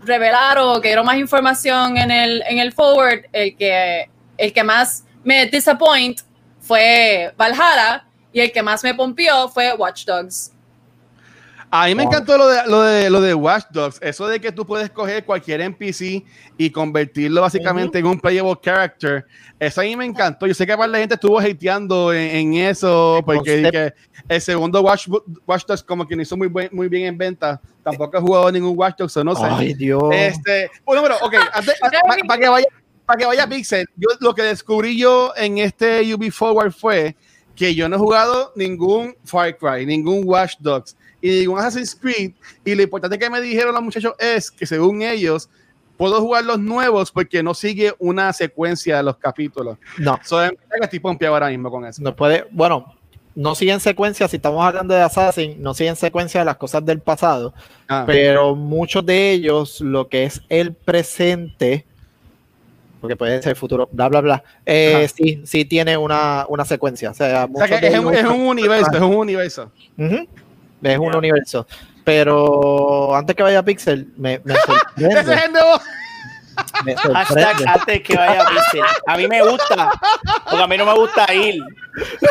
revelaron, 0.03 0.81
que 0.81 0.89
dieron 0.89 1.05
más 1.05 1.17
información 1.17 1.97
en 1.97 2.09
el, 2.09 2.43
en 2.47 2.57
el 2.57 2.73
forward, 2.73 3.25
el 3.33 3.55
que, 3.55 4.09
el 4.37 4.53
que 4.53 4.63
más 4.63 5.03
me 5.23 5.45
disappoint 5.45 6.21
fue 6.71 7.33
Valhalla 7.37 8.05
y 8.31 8.39
el 8.39 8.49
que 8.49 8.63
más 8.63 8.81
me 8.81 8.93
pompió 8.95 9.49
fue 9.49 9.73
Watch 9.73 10.05
Dogs. 10.05 10.53
A 11.69 11.85
mí 11.87 11.95
me 11.95 12.03
encantó 12.03 12.37
lo 12.37 12.47
de, 12.47 12.65
lo, 12.65 12.81
de, 12.81 13.09
lo 13.09 13.19
de 13.21 13.33
Watch 13.33 13.65
Dogs, 13.71 13.97
eso 14.01 14.25
de 14.27 14.39
que 14.39 14.53
tú 14.53 14.65
puedes 14.65 14.89
coger 14.89 15.25
cualquier 15.25 15.59
NPC 15.61 16.23
y 16.57 16.69
convertirlo 16.69 17.41
básicamente 17.41 17.99
en 17.99 18.05
un 18.05 18.19
playable 18.19 18.57
character. 18.61 19.25
Eso 19.59 19.81
a 19.81 19.83
mí 19.83 19.95
me 19.97 20.05
encantó. 20.05 20.47
Yo 20.47 20.53
sé 20.53 20.65
que 20.65 20.75
la 20.77 20.97
gente 20.97 21.15
estuvo 21.15 21.39
hateando 21.39 22.13
en, 22.13 22.35
en 22.37 22.53
eso, 22.65 23.21
porque 23.25 23.69
que 23.69 23.93
el 24.29 24.41
segundo 24.41 24.81
Watch, 24.81 25.07
Watch 25.45 25.65
Dogs 25.65 25.83
como 25.83 26.07
que 26.07 26.15
no 26.15 26.21
hizo 26.21 26.37
muy, 26.37 26.47
buen- 26.47 26.69
muy 26.71 26.87
bien 26.87 27.05
en 27.05 27.17
venta. 27.17 27.59
Tampoco 27.83 28.17
he 28.17 28.21
jugado 28.21 28.51
ningún 28.51 28.77
Watch 28.77 28.97
Dogs, 28.97 29.17
o 29.17 29.23
no 29.25 29.35
sé. 29.35 29.43
Ay, 29.45 29.73
Dios. 29.73 30.03
Este, 30.13 30.71
bueno, 30.85 31.01
pero, 31.03 31.15
ok, 31.21 31.35
para 32.27 32.39
que 32.41 32.49
vaya, 32.49 32.67
para 33.11 33.19
que 33.19 33.25
vaya 33.25 33.45
Pixel, 33.45 33.85
yo 33.97 34.07
lo 34.21 34.33
que 34.33 34.41
descubrí 34.43 34.97
yo 34.97 35.33
en 35.35 35.57
este 35.57 36.13
UB 36.13 36.31
Forward 36.31 36.71
fue 36.71 37.17
que 37.57 37.75
yo 37.75 37.89
no 37.89 37.97
he 37.97 37.99
jugado 37.99 38.53
ningún 38.55 39.17
Far 39.25 39.57
Cry, 39.57 39.85
ningún 39.85 40.21
Watch 40.23 40.53
Dogs 40.59 40.95
y 41.21 41.29
ningún 41.41 41.59
Assassin's 41.59 41.93
Creed. 41.93 42.31
Y 42.63 42.73
lo 42.73 42.83
importante 42.83 43.19
que 43.19 43.29
me 43.29 43.41
dijeron 43.41 43.73
los 43.73 43.83
muchachos 43.83 44.13
es 44.17 44.49
que 44.49 44.65
según 44.65 45.01
ellos, 45.01 45.49
puedo 45.97 46.21
jugar 46.21 46.45
los 46.45 46.57
nuevos 46.57 47.11
porque 47.11 47.43
no 47.43 47.53
sigue 47.53 47.93
una 47.99 48.31
secuencia 48.31 48.95
de 48.95 49.03
los 49.03 49.17
capítulos. 49.17 49.77
No, 49.97 50.17
So, 50.23 50.41
estoy 50.81 50.99
pompeado 51.01 51.33
ahora 51.35 51.49
mismo 51.49 51.69
con 51.69 51.85
eso. 51.85 52.01
no 52.01 52.15
puede. 52.15 52.47
Bueno, 52.51 52.95
no 53.35 53.55
siguen 53.55 53.81
secuencia. 53.81 54.29
Si 54.29 54.37
estamos 54.37 54.63
hablando 54.63 54.93
de 54.93 55.01
Assassin, 55.01 55.61
no 55.61 55.73
siguen 55.73 55.97
secuencia 55.97 56.39
de 56.39 56.45
las 56.45 56.55
cosas 56.55 56.85
del 56.85 57.01
pasado. 57.01 57.53
Ah, 57.89 58.05
pero 58.07 58.55
muchos 58.55 59.05
de 59.05 59.31
ellos, 59.31 59.81
lo 59.81 60.07
que 60.07 60.23
es 60.23 60.41
el 60.47 60.73
presente, 60.73 61.85
porque 63.01 63.15
puede 63.17 63.41
ser 63.41 63.55
futuro, 63.55 63.89
bla, 63.91 64.08
bla, 64.08 64.22
bla. 64.22 64.43
Eh, 64.65 65.10
sí, 65.13 65.41
sí 65.43 65.65
tiene 65.65 65.98
una, 65.98 66.46
una 66.48 66.63
secuencia. 66.63 67.10
O 67.10 67.13
sea, 67.13 67.48
O 67.51 67.58
sea, 67.67 67.79
que 67.79 67.88
es, 67.88 68.00
un, 68.00 68.13
es 68.13 68.24
un 68.24 68.41
universo, 68.41 68.91
es 68.93 69.01
un 69.01 69.15
universo. 69.15 69.72
Ujú. 69.98 70.27
Es 70.84 70.98
un 70.98 71.15
universo. 71.15 71.67
Pero 72.03 73.15
antes 73.15 73.36
que 73.36 73.43
vaya 73.43 73.60
a 73.60 73.63
Pixel, 73.63 74.08
me, 74.17 74.39
me 74.43 74.53
Ese 74.55 74.62
es 74.62 74.65
sorprende. 75.13 75.46
el 75.46 75.51
nuevo. 75.51 75.81
me 76.86 76.96
Hashtag 76.96 77.27
sorprende. 77.27 77.65
antes 77.72 78.01
que 78.03 78.15
vaya 78.15 78.41
a 78.41 78.50
Pixel. 78.50 78.81
A 79.08 79.17
mí 79.17 79.27
me 79.27 79.41
gusta, 79.43 79.91
porque 80.50 80.63
a 80.63 80.67
mí 80.67 80.77
no 80.77 80.86
me 80.86 80.93
gusta 80.93 81.34
ir. 81.34 81.62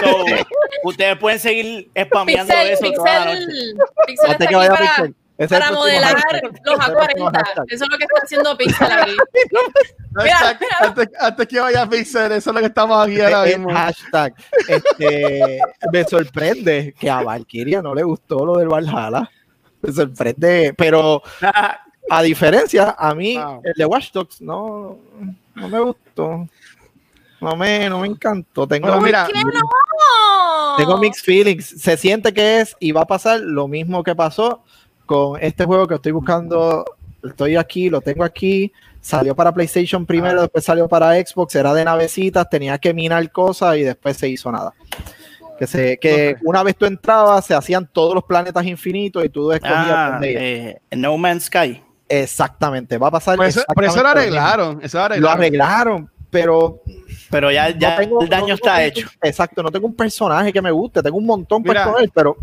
So, 0.01 0.25
ustedes 0.85 1.17
pueden 1.19 1.39
seguir 1.39 1.91
spameando 2.05 2.53
Pixel, 2.55 2.73
eso 2.73 2.93
toda 2.93 3.15
la 3.21 3.25
noche. 3.27 3.47
Pixel, 3.47 3.77
Pixel 4.07 4.31
Antes 4.31 4.49
que 4.49 4.57
vaya 4.57 4.71
a 4.71 4.75
para, 4.75 4.87
Pixel. 4.87 5.15
Para 5.49 5.71
modelar 5.73 6.15
hashtag. 6.17 6.43
los 6.43 6.53
Ese 6.53 6.83
es 6.83 6.89
el 6.89 6.93
próximo 6.95 7.31
A40. 7.31 7.33
hashtag. 7.45 7.65
Eso 7.69 7.85
es 7.85 7.91
lo 7.91 7.99
que 7.99 8.05
está 8.05 8.21
haciendo 8.23 8.57
Pixel 8.59 8.93
aquí. 8.93 9.17
Mira, 10.13 10.37
Hashtag, 10.37 10.61
mira. 10.61 10.77
Antes, 10.81 11.09
antes 11.21 11.47
que 11.49 11.61
vaya 11.61 11.83
a 11.83 11.89
Pixel, 11.89 12.33
eso 12.33 12.51
es 12.51 12.55
lo 12.55 12.61
que 12.61 12.67
estamos 12.67 13.07
aquí 13.07 13.21
ahora 13.21 13.47
Es 13.47 13.59
mismo. 13.59 13.73
hashtag. 13.75 14.35
Este, 14.69 15.61
me 15.93 16.05
sorprende 16.05 16.95
que 16.99 17.09
a 17.11 17.23
Valkyria 17.23 17.81
no 17.81 17.95
le 17.95 18.03
gustó 18.03 18.45
lo 18.45 18.57
del 18.59 18.69
Valhalla. 18.69 19.31
Me 19.83 19.93
sorprende, 19.93 20.75
pero 20.77 21.23
a 22.11 22.23
diferencia, 22.23 22.95
a 22.99 23.15
mí 23.15 23.39
Wow. 23.39 23.61
el 23.65 23.73
de 23.75 23.85
Watch 23.87 24.11
Dogs 24.13 24.41
no, 24.43 24.99
no 25.55 25.69
me 25.69 25.79
gustó. 25.81 26.49
No 27.41 27.57
me, 27.57 27.89
no 27.89 28.01
me 28.01 28.09
encantó. 28.09 28.67
Tengo, 28.69 28.89
Bueno, 28.89 29.01
mira, 29.01 29.27
¿Qué 29.33 29.41
no? 29.43 30.77
tengo 30.77 30.99
mixed 30.99 31.25
feelings. 31.25 31.67
Se 31.81 31.97
siente 31.97 32.35
que 32.35 32.61
es 32.61 32.77
y 32.81 32.93
va 32.93 33.03
a 33.03 33.07
pasar 33.07 33.41
lo 33.41 33.69
mismo 33.69 34.03
que 34.03 34.15
pasó 34.15 34.63
con 35.11 35.43
este 35.43 35.65
juego 35.65 35.89
que 35.89 35.97
estoy 35.97 36.13
buscando. 36.13 36.85
Estoy 37.25 37.57
aquí, 37.57 37.91
lo 37.91 38.01
tengo 38.01 38.23
aquí. 38.23 38.73
Salió 39.01 39.35
para 39.35 39.53
PlayStation 39.53 40.07
primero, 40.07 40.43
después 40.43 40.65
salió 40.65 40.87
para 40.87 41.15
Xbox. 41.15 41.57
Era 41.57 41.75
de 41.75 41.85
navecitas, 41.85 42.49
tenía 42.49 42.79
que 42.79 42.95
minar 42.95 43.29
cosas 43.33 43.77
y 43.77 43.83
después 43.83 44.17
se 44.17 44.29
hizo 44.29 44.53
nada. 44.53 44.73
Que, 45.59 45.67
se, 45.67 45.99
que 45.99 46.37
una 46.45 46.63
vez 46.63 46.77
tú 46.77 46.87
entrabas, 46.87 47.45
se 47.45 47.55
hacían 47.55 47.89
todos 47.93 48.15
los 48.15 48.23
planetas 48.23 48.65
infinitos 48.65 49.25
y 49.25 49.29
tú 49.29 49.51
escogías 49.51 49.85
Ah, 49.89 50.21
eh, 50.23 50.79
No 50.93 51.19
Man's 51.19 51.47
Sky. 51.47 51.83
Exactamente, 52.09 52.97
va 52.99 53.09
a 53.09 53.11
pasar. 53.11 53.37
Por 53.37 53.47
eso, 53.47 53.63
por 53.75 53.85
eso 53.85 54.01
lo 54.03 54.09
arreglaron. 54.11 54.79
Eso 54.83 55.09
lo 55.09 55.17
Lo 55.17 55.31
arreglaron. 55.31 56.09
pero 56.31 56.81
Pero 57.31 57.51
ya, 57.51 57.71
ya 57.77 57.91
no 57.91 57.97
tengo- 57.97 58.23
el 58.23 58.29
daño 58.29 58.49
no 58.49 58.55
está 58.55 58.85
hecho. 58.85 59.09
Exacto, 59.23 59.63
no 59.63 59.71
tengo 59.71 59.87
un 59.89 59.95
personaje 59.95 60.53
que 60.53 60.63
me 60.63 60.71
guste, 60.71 61.03
tengo 61.03 61.17
un 61.19 61.27
montón 61.27 61.63
Mira. 61.63 61.85
para 61.85 62.05
escoger, 62.05 62.11
pero 62.15 62.37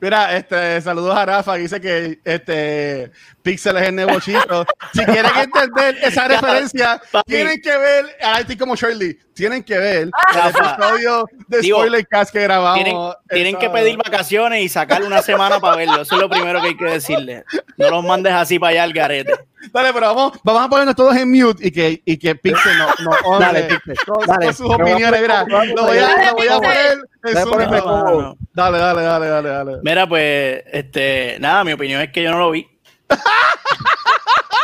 Mira, 0.00 0.36
este, 0.36 0.80
saludos 0.80 1.16
a 1.16 1.26
Rafa, 1.26 1.54
dice 1.54 1.80
que 1.80 2.20
este 2.24 3.10
Pixel 3.42 3.76
es 3.76 3.88
el 3.88 3.94
nuevo 3.94 4.20
chico. 4.20 4.66
Si 4.92 5.04
quieren 5.04 5.30
entender 5.36 5.96
esa 6.02 6.28
referencia, 6.28 7.00
tienen 7.26 7.60
que 7.60 7.76
ver, 7.76 8.16
ahora 8.22 8.40
estoy 8.40 8.56
como 8.56 8.76
Shirley, 8.76 9.18
tienen 9.34 9.62
que 9.62 9.78
ver 9.78 9.96
el 10.02 10.10
Rafa, 10.34 10.74
episodio 10.74 11.26
de 11.48 11.60
digo, 11.60 11.78
Spoiler 11.78 12.06
Cast 12.06 12.32
que 12.32 12.42
grabamos. 12.42 12.82
Tienen, 12.82 12.96
tienen 13.28 13.54
el 13.54 13.60
que 13.60 13.70
pedir 13.70 13.96
vacaciones 13.96 14.62
y 14.62 14.68
sacar 14.68 15.02
una 15.02 15.22
semana 15.22 15.60
para 15.60 15.76
verlo. 15.76 16.02
Eso 16.02 16.14
es 16.14 16.20
lo 16.20 16.28
primero 16.28 16.60
que 16.60 16.68
hay 16.68 16.76
que 16.76 16.84
decirle. 16.84 17.44
No 17.76 17.90
los 17.90 18.04
mandes 18.04 18.32
así 18.32 18.58
para 18.58 18.70
allá 18.70 18.82
al 18.84 18.92
garete. 18.92 19.32
Dale, 19.72 19.92
pero 19.92 20.14
vamos, 20.14 20.38
vamos 20.42 20.62
a 20.62 20.68
ponernos 20.68 20.96
todos 20.96 21.16
en 21.16 21.30
mute 21.30 21.66
y 21.66 21.70
que, 21.70 22.02
y 22.04 22.16
que 22.18 22.34
Pixel 22.34 22.78
no, 22.78 22.86
no 23.04 23.10
honre 23.24 23.46
Dale, 23.46 23.62
Pixel, 23.64 23.96
con, 24.06 24.26
dale. 24.26 24.44
con 24.46 24.54
sus 24.54 24.70
opiniones. 24.70 25.20
Mira, 25.20 25.44
lo 25.44 25.84
voy 25.86 25.98
a, 25.98 26.02
Dale, 26.02 26.26
lo 26.26 26.34
voy 26.34 26.48
a 26.48 26.56
poner 26.56 26.92
en 26.92 27.34
Dale, 27.34 27.80
No. 27.80 28.36
Dale, 28.52 28.78
dale, 28.78 29.02
dale, 29.02 29.26
dale, 29.26 29.48
dale. 29.48 29.72
Mira, 29.82 30.08
pues, 30.08 30.62
este, 30.72 31.36
nada, 31.40 31.64
mi 31.64 31.72
opinión 31.72 32.00
es 32.00 32.10
que 32.12 32.22
yo 32.22 32.30
no 32.30 32.38
lo 32.38 32.50
vi. 32.50 32.66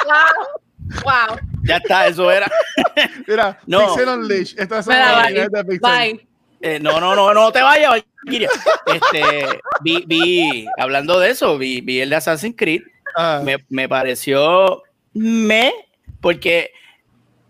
Wow. 0.06 1.02
Wow. 1.02 1.38
Ya 1.64 1.76
está, 1.78 2.06
eso 2.06 2.30
era. 2.30 2.46
Mira, 3.26 3.58
No. 3.66 3.86
Pixel 3.86 4.08
Unleash. 4.08 4.54
Estas 4.58 4.84
son 4.84 4.94
Mira, 4.94 5.06
las 5.06 5.14
bye. 5.16 5.24
opiniones 5.24 5.52
de 5.52 5.64
Pixel. 5.64 5.80
Bye. 5.80 6.28
Eh, 6.60 6.78
no, 6.80 7.00
no, 7.00 7.14
no, 7.14 7.32
no 7.34 7.52
te 7.52 7.62
vayas. 7.62 8.02
Este, 8.86 9.60
vi, 9.82 10.04
vi, 10.06 10.66
hablando 10.78 11.18
de 11.20 11.30
eso, 11.30 11.58
vi, 11.58 11.80
vi 11.80 12.00
el 12.00 12.10
de 12.10 12.16
Assassin's 12.16 12.54
Creed. 12.56 12.82
Ah. 13.16 13.40
Me, 13.44 13.58
me 13.68 13.88
pareció 13.88 14.82
me, 15.14 15.72
porque, 16.20 16.70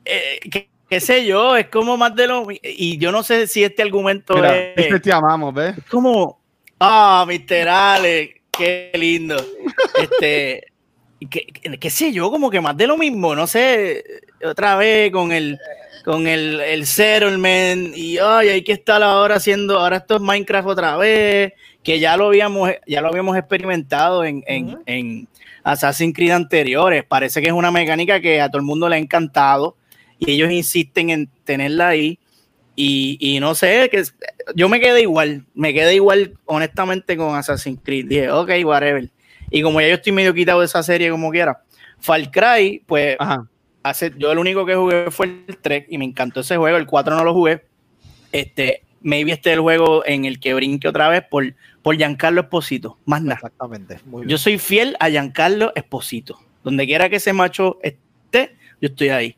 eh, 0.04 0.38
qué, 0.50 0.68
qué 0.88 1.00
sé 1.00 1.24
yo, 1.26 1.56
es 1.56 1.68
como 1.68 1.96
más 1.96 2.14
de 2.14 2.26
lo. 2.26 2.46
Y 2.62 2.98
yo 2.98 3.10
no 3.10 3.22
sé 3.22 3.46
si 3.46 3.64
este 3.64 3.82
argumento 3.82 4.34
Mira, 4.34 4.56
es. 4.56 4.74
Pixel, 4.74 5.00
te 5.02 5.12
amamos, 5.12 5.52
¿ves? 5.54 5.78
Es 5.78 5.84
como, 5.84 6.40
ah, 6.78 7.26
Mr. 7.26 7.68
Alex, 7.68 8.40
qué 8.56 8.90
lindo. 8.94 9.36
Este, 10.00 10.66
qué, 11.30 11.46
qué- 11.46 11.78
qué 11.78 11.90
sé 11.90 12.12
yo, 12.12 12.30
como 12.30 12.50
que 12.50 12.60
más 12.60 12.76
de 12.76 12.86
lo 12.86 12.96
mismo, 12.98 13.34
no 13.34 13.46
sé, 13.46 14.02
otra 14.44 14.76
vez 14.76 15.10
con 15.12 15.32
el 15.32 15.58
con 16.04 16.26
el, 16.26 16.60
el 16.60 16.84
settlement 16.86 17.96
y 17.96 18.18
ay, 18.18 18.48
hay 18.50 18.62
que 18.62 18.72
estar 18.72 19.02
ahora 19.02 19.36
haciendo, 19.36 19.78
ahora 19.78 19.96
esto 19.98 20.16
es 20.16 20.20
Minecraft 20.20 20.68
otra 20.68 20.96
vez, 20.98 21.54
que 21.82 21.98
ya 21.98 22.16
lo 22.18 22.26
habíamos, 22.26 22.70
ya 22.86 23.00
lo 23.00 23.08
habíamos 23.08 23.36
experimentado 23.38 24.22
en, 24.22 24.44
en, 24.46 24.78
en 24.84 25.28
Assassin's 25.64 26.14
Creed 26.14 26.30
anteriores. 26.30 27.04
Parece 27.04 27.40
que 27.40 27.48
es 27.48 27.52
una 27.52 27.70
mecánica 27.70 28.20
que 28.20 28.40
a 28.40 28.48
todo 28.48 28.58
el 28.58 28.66
mundo 28.66 28.88
le 28.88 28.96
ha 28.96 28.98
encantado 28.98 29.76
y 30.18 30.30
ellos 30.32 30.52
insisten 30.52 31.10
en 31.10 31.30
tenerla 31.44 31.88
ahí. 31.88 32.18
Y, 32.76 33.18
y 33.20 33.40
no 33.40 33.54
sé, 33.54 33.88
que 33.90 34.02
yo 34.54 34.68
me 34.68 34.80
quedé 34.80 35.02
igual, 35.02 35.46
me 35.54 35.72
quedé 35.72 35.94
igual 35.94 36.34
honestamente 36.44 37.16
con 37.16 37.34
Assassin's 37.34 37.80
Creed. 37.82 38.06
Dije, 38.06 38.30
ok, 38.30 38.50
whatever. 38.64 39.10
Y 39.50 39.62
como 39.62 39.80
ya 39.80 39.88
yo 39.88 39.94
estoy 39.94 40.12
medio 40.12 40.34
quitado 40.34 40.60
de 40.60 40.66
esa 40.66 40.82
serie 40.82 41.10
como 41.10 41.30
quiera, 41.30 41.62
Far 42.00 42.30
Cry, 42.30 42.82
pues 42.86 43.16
Ajá. 43.18 43.48
hace, 43.82 44.12
yo 44.18 44.32
el 44.32 44.38
único 44.38 44.66
que 44.66 44.74
jugué 44.74 45.10
fue 45.10 45.26
el 45.46 45.56
3 45.60 45.86
y 45.88 45.98
me 45.98 46.04
encantó 46.04 46.40
ese 46.40 46.56
juego, 46.56 46.76
el 46.76 46.86
4 46.86 47.16
no 47.16 47.24
lo 47.24 47.32
jugué. 47.32 47.64
Este, 48.32 48.82
maybe 49.00 49.32
este 49.32 49.50
es 49.50 49.54
el 49.54 49.60
juego 49.60 50.04
en 50.04 50.24
el 50.24 50.40
que 50.40 50.54
brinque 50.54 50.88
otra 50.88 51.08
vez 51.08 51.22
por, 51.30 51.54
por 51.84 51.98
Giancarlo 51.98 52.40
Esposito, 52.40 52.98
más 53.04 53.20
nada. 53.20 53.34
exactamente. 53.34 54.00
Muy 54.06 54.22
bien. 54.22 54.30
Yo 54.30 54.38
soy 54.38 54.56
fiel 54.56 54.96
a 55.00 55.10
Giancarlo 55.10 55.70
Esposito. 55.74 56.40
Donde 56.62 56.86
quiera 56.86 57.10
que 57.10 57.16
ese 57.16 57.34
macho 57.34 57.78
esté, 57.82 58.56
yo 58.80 58.88
estoy 58.88 59.10
ahí. 59.10 59.36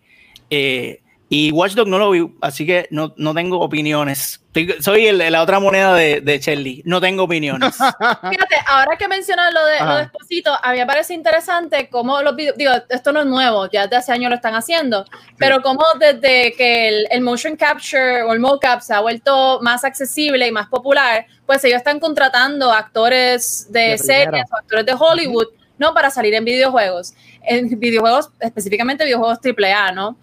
Eh, 0.49 1.03
y 1.29 1.51
Watchdog 1.51 1.89
no 1.89 1.99
lo 1.99 2.11
vi, 2.11 2.25
así 2.41 2.65
que 2.65 2.87
no, 2.93 3.13
no 3.17 3.35
tengo 3.35 3.59
opiniones. 3.61 4.41
Estoy- 4.55 4.81
soy 4.81 5.07
el- 5.09 5.19
la 5.19 5.43
otra 5.43 5.59
moneda 5.59 5.93
de, 5.95 6.21
de 6.21 6.39
Shelly. 6.39 6.83
No 6.87 7.01
tengo 7.01 7.25
opiniones. 7.25 7.75
Fíjate, 8.31 8.55
ahora 8.67 8.97
que 8.97 9.09
mencionas 9.09 9.53
lo 9.53 9.65
de, 9.67 9.75
Ajá. 9.75 9.85
lo 9.91 9.97
de 9.97 10.03
Esposito, 10.05 10.53
a 10.63 10.73
mí 10.73 10.79
me 10.79 10.87
parece 10.87 11.15
interesante 11.15 11.89
cómo 11.91 12.23
los 12.23 12.37
videos, 12.37 12.57
digo, 12.57 12.71
esto 12.89 13.13
no 13.13 13.21
es 13.21 13.27
nuevo, 13.27 13.69
ya 13.71 13.83
desde 13.83 13.97
hace 13.97 14.13
años 14.13 14.31
lo 14.31 14.37
están 14.37 14.55
haciendo, 14.55 15.05
pero 15.37 15.63
cómo 15.63 15.85
desde 15.99 16.53
que 16.53 16.89
el, 16.89 17.07
el 17.11 17.21
motion 17.23 17.57
capture 17.57 18.23
o 18.23 18.33
el 18.33 18.39
mocap 18.39 18.81
se 18.81 18.95
ha 18.95 19.01
vuelto 19.01 19.59
más 19.63 19.83
accesible 19.85 20.47
y 20.47 20.53
más 20.53 20.69
popular, 20.69 21.27
pues 21.45 21.63
ellos 21.65 21.79
están 21.79 21.99
contratando 21.99 22.73
actores 22.73 23.67
de, 23.73 23.99
series 23.99 24.45
o 24.53 24.57
actores 24.57 24.87
de 24.87 24.95
Hollywood, 24.97 25.49
¿no? 25.77 25.93
Para 25.93 26.09
salir 26.11 26.33
en 26.35 26.45
videojuegos, 26.45 27.15
en 27.43 27.79
videojuegos, 27.81 28.31
específicamente 28.41 29.05
videojuegos 29.05 29.39
AAA, 29.45 29.91
¿no? 29.93 30.17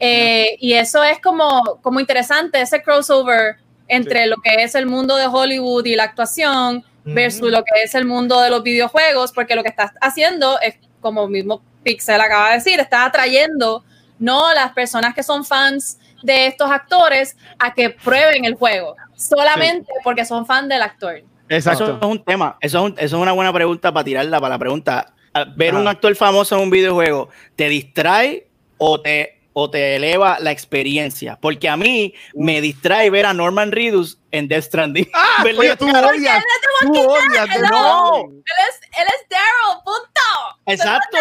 Eh, 0.00 0.56
y 0.60 0.72
eso 0.72 1.02
es 1.04 1.20
como, 1.20 1.78
como 1.82 2.00
interesante, 2.00 2.60
ese 2.60 2.82
crossover 2.82 3.56
entre 3.86 4.26
lo 4.26 4.36
que 4.38 4.62
es 4.62 4.74
el 4.74 4.86
mundo 4.86 5.16
de 5.16 5.26
Hollywood 5.26 5.84
y 5.84 5.94
la 5.96 6.04
actuación 6.04 6.84
versus 7.04 7.50
lo 7.50 7.62
que 7.64 7.82
es 7.82 7.94
el 7.94 8.04
mundo 8.06 8.40
de 8.40 8.50
los 8.50 8.62
videojuegos, 8.62 9.32
porque 9.32 9.54
lo 9.54 9.62
que 9.62 9.68
estás 9.68 9.92
haciendo 10.00 10.58
es, 10.60 10.74
como 11.00 11.26
mismo 11.28 11.62
Pixel 11.82 12.20
acaba 12.20 12.48
de 12.50 12.56
decir, 12.56 12.78
está 12.80 13.04
atrayendo 13.04 13.84
no 14.18 14.52
las 14.54 14.72
personas 14.72 15.14
que 15.14 15.22
son 15.22 15.44
fans 15.44 15.98
de 16.22 16.46
estos 16.46 16.70
actores 16.70 17.36
a 17.58 17.72
que 17.72 17.90
prueben 17.90 18.44
el 18.44 18.54
juego, 18.54 18.94
solamente 19.16 19.90
porque 20.04 20.24
son 20.26 20.44
fan 20.46 20.68
del 20.68 20.82
actor. 20.82 21.14
Eso 21.48 21.70
Exacto. 21.72 21.98
es 22.00 22.06
un 22.06 22.22
tema. 22.22 22.56
Eso 22.60 22.78
es, 22.78 22.84
un- 22.92 22.98
eso 22.98 23.16
es 23.16 23.22
una 23.22 23.32
buena 23.32 23.52
pregunta 23.52 23.90
para 23.92 24.04
tirarla 24.04 24.38
para 24.40 24.54
la 24.54 24.58
pregunta. 24.58 25.14
A- 25.32 25.44
Ver 25.56 25.70
Ajá. 25.70 25.80
un 25.80 25.88
actor 25.88 26.14
famoso 26.14 26.56
en 26.56 26.62
un 26.62 26.70
videojuego, 26.70 27.28
¿te 27.56 27.68
distrae 27.68 28.46
o 28.78 29.00
te, 29.00 29.39
o 29.52 29.70
te 29.70 29.96
eleva 29.96 30.38
la 30.40 30.50
experiencia? 30.52 31.38
Porque 31.40 31.68
a 31.68 31.76
mí 31.76 32.14
me 32.34 32.60
distrae 32.60 33.10
ver 33.10 33.26
a 33.26 33.34
Norman 33.34 33.72
Reedus 33.72 34.18
en 34.30 34.48
Death 34.48 34.64
Stranding. 34.64 35.08
Ah, 35.14 35.42
oye, 35.58 35.76
tú 35.76 35.88
odias, 35.88 36.44
tú 36.82 37.00
odias 37.00 37.48
nuevo. 37.70 38.28
Él 38.30 38.42
es, 38.68 38.80
él 38.98 39.06
es 39.08 39.28
Daryl, 39.28 39.82
punto. 39.84 40.20
Exacto. 40.66 41.18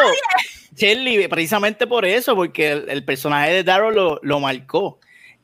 Shelly, 0.75 1.27
precisamente 1.27 1.87
por 1.87 2.05
eso, 2.05 2.35
porque 2.35 2.71
el, 2.71 2.89
el 2.89 3.03
personaje 3.03 3.51
de 3.51 3.63
Darrow 3.63 3.91
lo, 3.91 4.19
lo 4.23 4.39
marcó. 4.39 4.99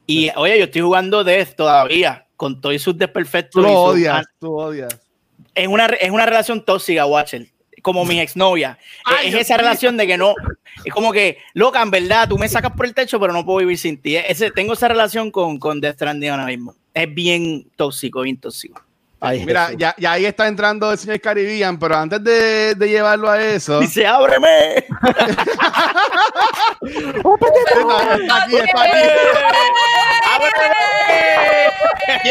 Y 0.08 0.32
oye, 0.36 0.58
yo 0.60 0.66
estoy 0.66 0.82
jugando 0.82 1.24
Death 1.24 1.56
todavía, 1.56 2.28
con 2.38 2.62
todos 2.62 2.82
sus 2.82 2.94
Tú 2.94 3.00
desperfectos. 3.00 3.62
lo 3.64 3.68
y 3.70 3.72
sus- 3.74 3.80
odias, 3.96 4.26
tú 4.40 4.58
odias. 4.58 5.00
es 5.56 5.68
una, 5.68 5.86
es 5.88 6.12
una 6.12 6.26
relación 6.26 6.64
tóxica, 6.64 7.06
Watcher. 7.06 7.48
Como 7.86 8.04
mi 8.04 8.20
exnovia. 8.20 8.80
Ay, 9.04 9.28
es 9.28 9.34
Dios 9.34 9.42
esa 9.42 9.58
relación 9.58 9.96
de 9.96 10.08
que 10.08 10.18
no. 10.18 10.34
Es 10.84 10.92
como 10.92 11.12
que, 11.12 11.38
loca, 11.54 11.84
en 11.84 11.92
verdad, 11.92 12.28
tú 12.28 12.36
me 12.36 12.50
sacas 12.50 12.72
por 12.72 12.88
el 12.88 12.96
techo, 12.96 13.20
pero 13.20 13.32
no 13.32 13.46
puedo 13.46 13.60
vivir 13.60 13.78
sin 13.78 14.02
ti. 14.02 14.16
Ese, 14.16 14.50
tengo 14.50 14.74
esa 14.74 14.88
relación 14.88 15.30
con, 15.30 15.60
con 15.60 15.80
Death 15.80 15.98
Stranding 15.98 16.32
ahora 16.32 16.48
mismo. 16.48 16.74
Es 16.96 17.14
bien 17.14 17.68
tóxico, 17.76 18.22
bien 18.22 18.38
tóxico. 18.38 18.82
Ay, 19.26 19.46
Mira, 19.46 19.72
ya, 19.78 19.96
ya 19.98 20.12
ahí 20.12 20.26
está 20.26 20.48
entrando 20.48 20.92
el 20.92 20.98
señor 20.98 21.20
Caribbean, 21.20 21.80
pero 21.80 21.96
antes 21.96 22.24
de, 22.24 22.76
de 22.76 22.90
llevarlo 22.90 23.30
a 23.30 23.42
eso. 23.42 23.80
Dice, 23.80 24.06
ábreme. 24.06 24.86
Está, 26.86 28.16
está 28.16 28.44
aquí, 28.44 28.56
está 28.58 28.84
aquí. 28.84 29.00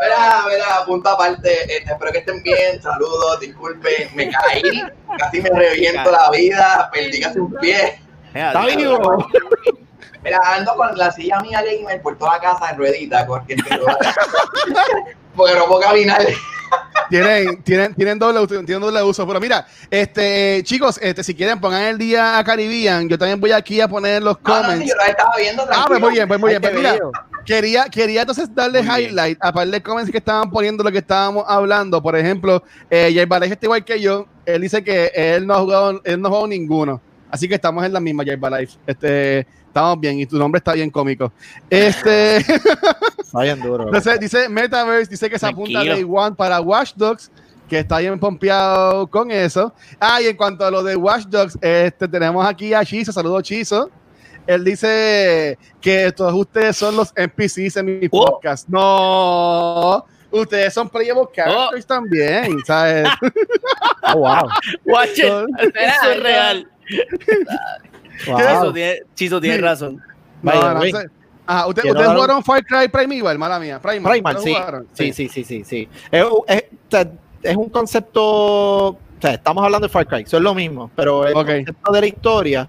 Mira, 0.00 0.44
mira, 0.48 0.84
punto 0.86 1.08
aparte, 1.08 1.76
este, 1.76 1.92
espero 1.92 2.12
que 2.12 2.18
estén 2.18 2.42
bien, 2.42 2.82
saludos, 2.82 3.40
disculpen, 3.40 4.08
me 4.14 4.30
caí, 4.30 4.82
casi 5.18 5.40
me 5.40 5.50
reviento 5.50 6.10
la 6.10 6.30
vida, 6.30 6.90
perdí 6.92 7.20
casi 7.20 7.38
un 7.38 7.52
pie. 7.54 8.00
Está 8.34 8.66
vivo. 8.66 9.26
Mira, 10.22 10.38
ando 10.44 10.74
con 10.76 10.96
la 10.96 11.10
silla 11.10 11.40
mía 11.40 11.62
gamer 11.62 12.00
por 12.00 12.16
toda 12.16 12.34
la 12.34 12.40
casa 12.40 12.70
en 12.70 12.78
ruedita, 12.78 13.26
porque, 13.26 13.56
porque 15.34 15.54
no 15.54 15.66
puedo 15.66 15.80
caminar. 15.80 16.22
Tienen, 17.10 17.62
tienen, 17.62 17.94
tienen 17.94 18.18
doble 18.18 18.38
uso, 18.40 18.54
tienen 18.64 18.80
doble 18.80 19.02
uso. 19.02 19.26
Pero 19.26 19.38
mira, 19.40 19.66
este, 19.90 20.62
chicos, 20.64 20.98
este, 21.02 21.22
si 21.22 21.34
quieren 21.34 21.60
pongan 21.60 21.82
el 21.82 21.98
día 21.98 22.38
a 22.38 22.44
Caribbean, 22.44 23.08
yo 23.08 23.18
también 23.18 23.38
voy 23.40 23.52
aquí 23.52 23.80
a 23.80 23.88
poner 23.88 24.22
los 24.22 24.38
No, 24.42 24.54
no, 24.56 24.62
comments. 24.62 24.88
yo 24.88 24.94
lo 24.96 25.02
estaba 25.04 25.36
viendo 25.36 25.64
Ah, 25.70 25.84
pues 25.86 26.00
muy 26.00 26.12
bien, 26.12 26.26
pues 26.26 26.40
muy 26.40 26.50
bien. 26.50 26.62
Pues 26.62 26.74
mira, 26.74 26.96
quería, 27.44 27.84
quería 27.90 28.22
entonces 28.22 28.54
darle 28.54 28.82
Muy 28.82 28.96
bien. 28.96 29.10
highlight 29.10 29.38
a 29.42 29.52
par 29.52 29.66
de 29.68 29.82
comments 29.82 30.10
que 30.10 30.18
estaban 30.18 30.50
poniendo 30.50 30.82
lo 30.82 30.90
que 30.90 30.98
estábamos 30.98 31.44
hablando. 31.46 32.02
Por 32.02 32.16
ejemplo, 32.16 32.62
eh, 32.88 33.10
Jay 33.14 33.26
Balay 33.26 33.50
está 33.52 33.66
igual 33.66 33.84
que 33.84 34.00
yo. 34.00 34.26
Él 34.46 34.62
dice 34.62 34.82
que 34.82 35.10
él 35.14 35.46
no 35.46 35.54
ha 35.54 35.58
jugado, 35.60 36.00
él 36.04 36.20
no 36.20 36.28
ha 36.28 36.30
jugado 36.30 36.46
ninguno. 36.48 37.00
Así 37.30 37.46
que 37.48 37.54
estamos 37.56 37.84
en 37.84 37.92
la 37.92 38.00
misma, 38.00 38.24
Jay 38.24 38.36
Balay. 38.36 38.66
Este, 38.86 39.46
estamos 39.72 39.98
bien 39.98 40.20
y 40.20 40.26
tu 40.26 40.38
nombre 40.38 40.58
está 40.58 40.74
bien 40.74 40.90
cómico. 40.90 41.32
Este, 41.70 42.36
Está 43.18 43.40
bien 43.42 43.58
duro. 43.60 43.84
entonces 43.86 44.20
dice 44.20 44.48
Metaverse, 44.50 45.10
dice 45.10 45.30
que 45.30 45.38
se 45.38 45.46
apunta. 45.46 45.82
Day 45.82 46.04
One 46.06 46.36
para 46.36 46.60
Watch 46.60 46.92
Dogs, 46.94 47.30
que 47.68 47.78
está 47.78 47.98
bien 47.98 48.18
pompeado 48.20 49.06
con 49.06 49.30
eso. 49.30 49.72
Ah, 49.98 50.20
y 50.20 50.26
en 50.26 50.36
cuanto 50.36 50.66
a 50.66 50.70
lo 50.70 50.82
de 50.82 50.94
Watch 50.94 51.24
Dogs, 51.24 51.56
este, 51.62 52.06
tenemos 52.06 52.44
aquí 52.46 52.74
a 52.74 52.84
Chizo, 52.84 53.12
saludos 53.12 53.42
Chizo. 53.44 53.90
Él 54.46 54.62
dice 54.64 55.56
que 55.80 56.12
todos 56.12 56.34
ustedes 56.34 56.76
son 56.76 56.94
los 56.96 57.10
NPCs 57.16 57.76
en 57.78 57.86
mi 58.00 58.08
Oh. 58.10 58.26
podcast. 58.26 58.68
No, 58.68 60.04
ustedes 60.30 60.74
son 60.74 60.88
playable 60.90 61.28
characters 61.34 61.86
también, 61.86 62.58
¿sabes? 62.66 63.08
Oh, 64.12 64.18
wow. 64.18 64.48
Watch 64.84 65.18
it. 65.18 65.46
Espera, 65.60 65.92
Eso 65.94 66.10
es 66.12 66.22
real. 66.22 66.68
Wow. 68.26 68.38
Chizo 68.38 68.72
tiene, 68.72 68.98
Chizo 69.14 69.40
tiene 69.40 69.56
Sí. 69.56 69.62
razón. 69.62 70.02
No, 70.42 70.74
no 70.74 70.82
sé. 70.82 70.92
Ajá, 71.46 71.66
¿usted- 71.66 71.84
¿Ustedes 71.90 72.08
un- 72.08 72.14
jugaron 72.14 72.42
Far 72.44 72.64
Cry 72.64 72.88
Primeval? 72.88 73.38
Mala 73.38 73.58
mía. 73.58 73.80
Primal, 73.80 74.12
Primal, 74.12 74.36
¿Ustedes 74.36 74.86
sí. 74.94 75.12
Sí, 75.12 75.28
sí, 75.28 75.28
sí, 75.28 75.44
sí, 75.44 75.64
sí. 75.64 75.88
Es, 76.10 76.24
un- 76.24 76.42
es- 76.46 76.64
o 76.72 76.90
sea, 76.90 77.10
es 77.42 77.56
un 77.56 77.68
concepto, 77.68 78.22
o 78.24 78.98
sea, 79.20 79.34
estamos 79.34 79.64
hablando 79.64 79.86
de 79.86 79.92
Far 79.92 80.06
Cry, 80.06 80.22
eso 80.22 80.36
es 80.36 80.42
lo 80.42 80.54
mismo, 80.54 80.90
pero 80.94 81.26
el 81.26 81.34
concepto 81.34 81.92
de 81.92 82.00
la 82.00 82.06
historia 82.06 82.68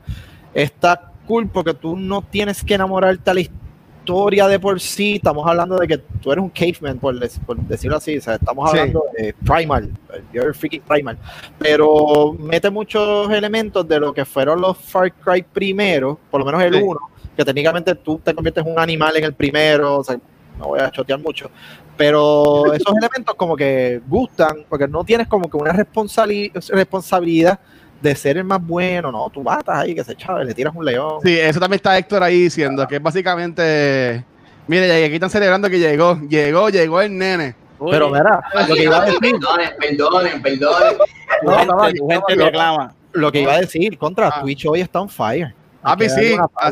está 0.53 1.11
cool 1.27 1.47
porque 1.47 1.73
tú 1.73 1.95
no 1.95 2.21
tienes 2.23 2.63
que 2.63 2.73
enamorarte 2.73 3.29
a 3.29 3.33
la 3.35 3.39
historia 3.41 3.62
de 4.05 4.59
por 4.59 4.79
sí, 4.81 5.15
estamos 5.15 5.47
hablando 5.47 5.77
de 5.77 5.87
que 5.87 5.97
tú 5.97 6.31
eres 6.31 6.43
un 6.43 6.49
caveman, 6.49 6.99
por, 6.99 7.15
dec- 7.15 7.39
por 7.45 7.57
decirlo 7.57 7.97
así, 7.97 8.17
o 8.17 8.21
sea, 8.21 8.35
estamos 8.35 8.69
Sí. 8.71 8.77
hablando 8.77 9.05
de 9.17 9.33
Primal, 9.45 9.89
you're 10.33 10.53
freaking 10.53 10.81
Primal, 10.81 11.17
pero 11.57 12.33
mete 12.37 12.69
muchos 12.69 13.29
elementos 13.31 13.87
de 13.87 13.99
lo 13.99 14.13
que 14.13 14.25
fueron 14.25 14.59
los 14.61 14.77
Far 14.77 15.11
Cry 15.13 15.43
primero, 15.43 16.19
por 16.29 16.41
lo 16.41 16.45
menos 16.45 16.61
el 16.63 16.73
Sí. 16.75 16.81
1, 16.83 16.99
que 17.37 17.45
técnicamente 17.45 17.95
tú 17.95 18.19
te 18.23 18.33
conviertes 18.33 18.65
en 18.65 18.71
un 18.73 18.79
animal 18.79 19.15
en 19.15 19.23
el 19.23 19.33
primero, 19.33 19.99
o 19.99 20.03
sea, 20.03 20.19
no 20.59 20.67
voy 20.67 20.79
a 20.81 20.91
chotear 20.91 21.19
mucho, 21.19 21.49
pero 21.97 22.73
esos 22.73 22.93
elementos 23.01 23.35
como 23.35 23.55
que 23.55 24.01
gustan, 24.07 24.65
porque 24.67 24.87
no 24.87 25.03
tienes 25.03 25.27
como 25.27 25.49
que 25.49 25.57
una 25.57 25.71
responsabili- 25.73 26.51
responsabilidad 26.69 27.59
de 28.03 28.15
ser 28.15 28.37
el 28.37 28.43
más 28.43 28.61
bueno, 28.61 29.11
no, 29.11 29.29
tú 29.29 29.41
batas 29.41 29.79
ahí, 29.79 29.95
que 29.95 30.03
se 30.03 30.15
chave, 30.15 30.43
le 30.45 30.53
tiras 30.53 30.73
un 30.75 30.85
león. 30.85 31.19
Sí, 31.23 31.39
eso 31.39 31.59
también 31.59 31.77
está 31.77 31.97
Héctor 31.97 32.21
ahí 32.21 32.41
diciendo 32.43 32.85
que 32.87 32.97
es 32.97 33.01
básicamente. 33.01 34.23
Mire, 34.67 35.05
aquí 35.05 35.15
están 35.15 35.29
celebrando 35.29 35.69
que 35.69 35.79
llegó. 35.79 36.19
Llegó, 36.29 36.69
llegó 36.69 37.01
el 37.01 37.17
nene. 37.17 37.55
Pero 37.89 38.09
mira, 38.09 38.41
lo 38.67 38.75
que 38.75 38.83
iba 38.83 38.97
a 39.01 39.05
decir, 39.05 39.19
Perdonen, 39.19 39.69
perdonen, 39.79 40.41
perdonen. 40.41 40.97
No, 41.43 41.79
gente, 41.81 41.99
tu 41.99 42.07
gente 42.07 42.23
estaba- 42.29 42.45
reclama. 42.49 42.95
lo 43.13 43.31
que 43.31 43.41
iba 43.41 43.53
a 43.53 43.59
decir, 43.59 43.97
contra 43.97 44.27
Ah. 44.29 44.41
Twitch 44.41 44.65
hoy 44.65 44.81
está 44.81 45.01
on 45.01 45.09
fire. 45.09 45.53
Ah, 45.83 45.97
sí, 45.99 46.35
ah. 46.39 46.71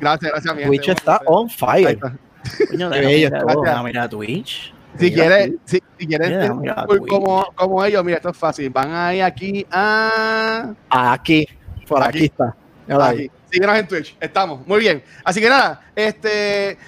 Gracias, 0.00 0.32
gracias, 0.32 0.56
mi 0.56 0.64
Twitch 0.64 0.86
gente. 0.86 1.00
está 1.00 1.20
on 1.26 1.48
fire. 1.50 1.98
Coño, 2.70 2.88
déjame 2.90 3.82
mirar 3.84 4.08
Twitch. 4.08 4.72
Si 4.98 5.12
quieres, 5.12 5.52
si, 5.64 5.82
si 5.98 6.06
quieres 6.06 6.54
mira, 6.54 6.86
como, 7.08 7.46
como 7.54 7.84
ellos, 7.84 8.04
mira, 8.04 8.16
esto 8.16 8.30
es 8.30 8.36
fácil. 8.36 8.70
Van 8.70 8.92
ahí 8.92 9.20
aquí 9.20 9.66
a. 9.70 10.72
Aquí, 10.90 11.46
por 11.88 12.02
aquí, 12.02 12.18
Aquí. 12.18 12.24
está. 12.26 12.56
Aquí. 13.08 13.30
Síguenos 13.50 13.78
en 13.78 13.88
Twitch. 13.88 14.16
Estamos. 14.20 14.66
Muy 14.66 14.80
bien. 14.80 15.02
Así 15.24 15.40
que 15.40 15.48
nada, 15.48 15.80
este. 15.94 16.78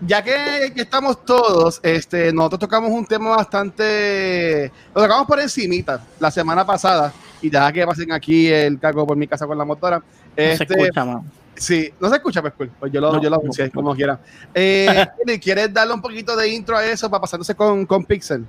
Ya 0.00 0.22
que, 0.22 0.72
que 0.76 0.82
estamos 0.82 1.24
todos, 1.24 1.80
este, 1.82 2.32
nosotros 2.32 2.60
tocamos 2.60 2.90
un 2.92 3.04
tema 3.04 3.30
bastante. 3.30 4.70
Lo 4.94 5.02
tocamos 5.02 5.26
por 5.26 5.40
encimita 5.40 6.00
la 6.20 6.30
semana 6.30 6.64
pasada. 6.64 7.12
Y 7.42 7.50
ya 7.50 7.72
que 7.72 7.84
pasen 7.84 8.12
aquí 8.12 8.46
el 8.48 8.78
caco 8.78 9.04
por 9.06 9.16
mi 9.16 9.26
casa 9.26 9.46
con 9.46 9.58
la 9.58 9.64
motora. 9.64 9.98
No 9.98 10.04
se 10.36 10.52
Este, 10.52 10.64
escucha, 10.80 11.04
man. 11.04 11.22
Sí, 11.58 11.92
no 12.00 12.08
se 12.08 12.16
escucha, 12.16 12.40
pues, 12.40 12.54
cool. 12.54 12.70
Pues 12.78 12.92
yo 12.92 13.00
lo, 13.00 13.12
No, 13.12 13.20
yo 13.22 13.28
lo 13.30 13.36
no, 13.36 13.42
anuncié 13.42 13.66
no. 13.66 13.72
como 13.72 13.94
quiera. 13.94 14.18
Eh, 14.54 15.06
¿Quieres 15.42 15.72
darle 15.72 15.94
un 15.94 16.00
poquito 16.02 16.36
de 16.36 16.48
intro 16.48 16.76
a 16.76 16.84
eso 16.86 17.10
para 17.10 17.20
pasándose 17.20 17.54
con, 17.54 17.84
con 17.86 18.04
Pixel? 18.04 18.46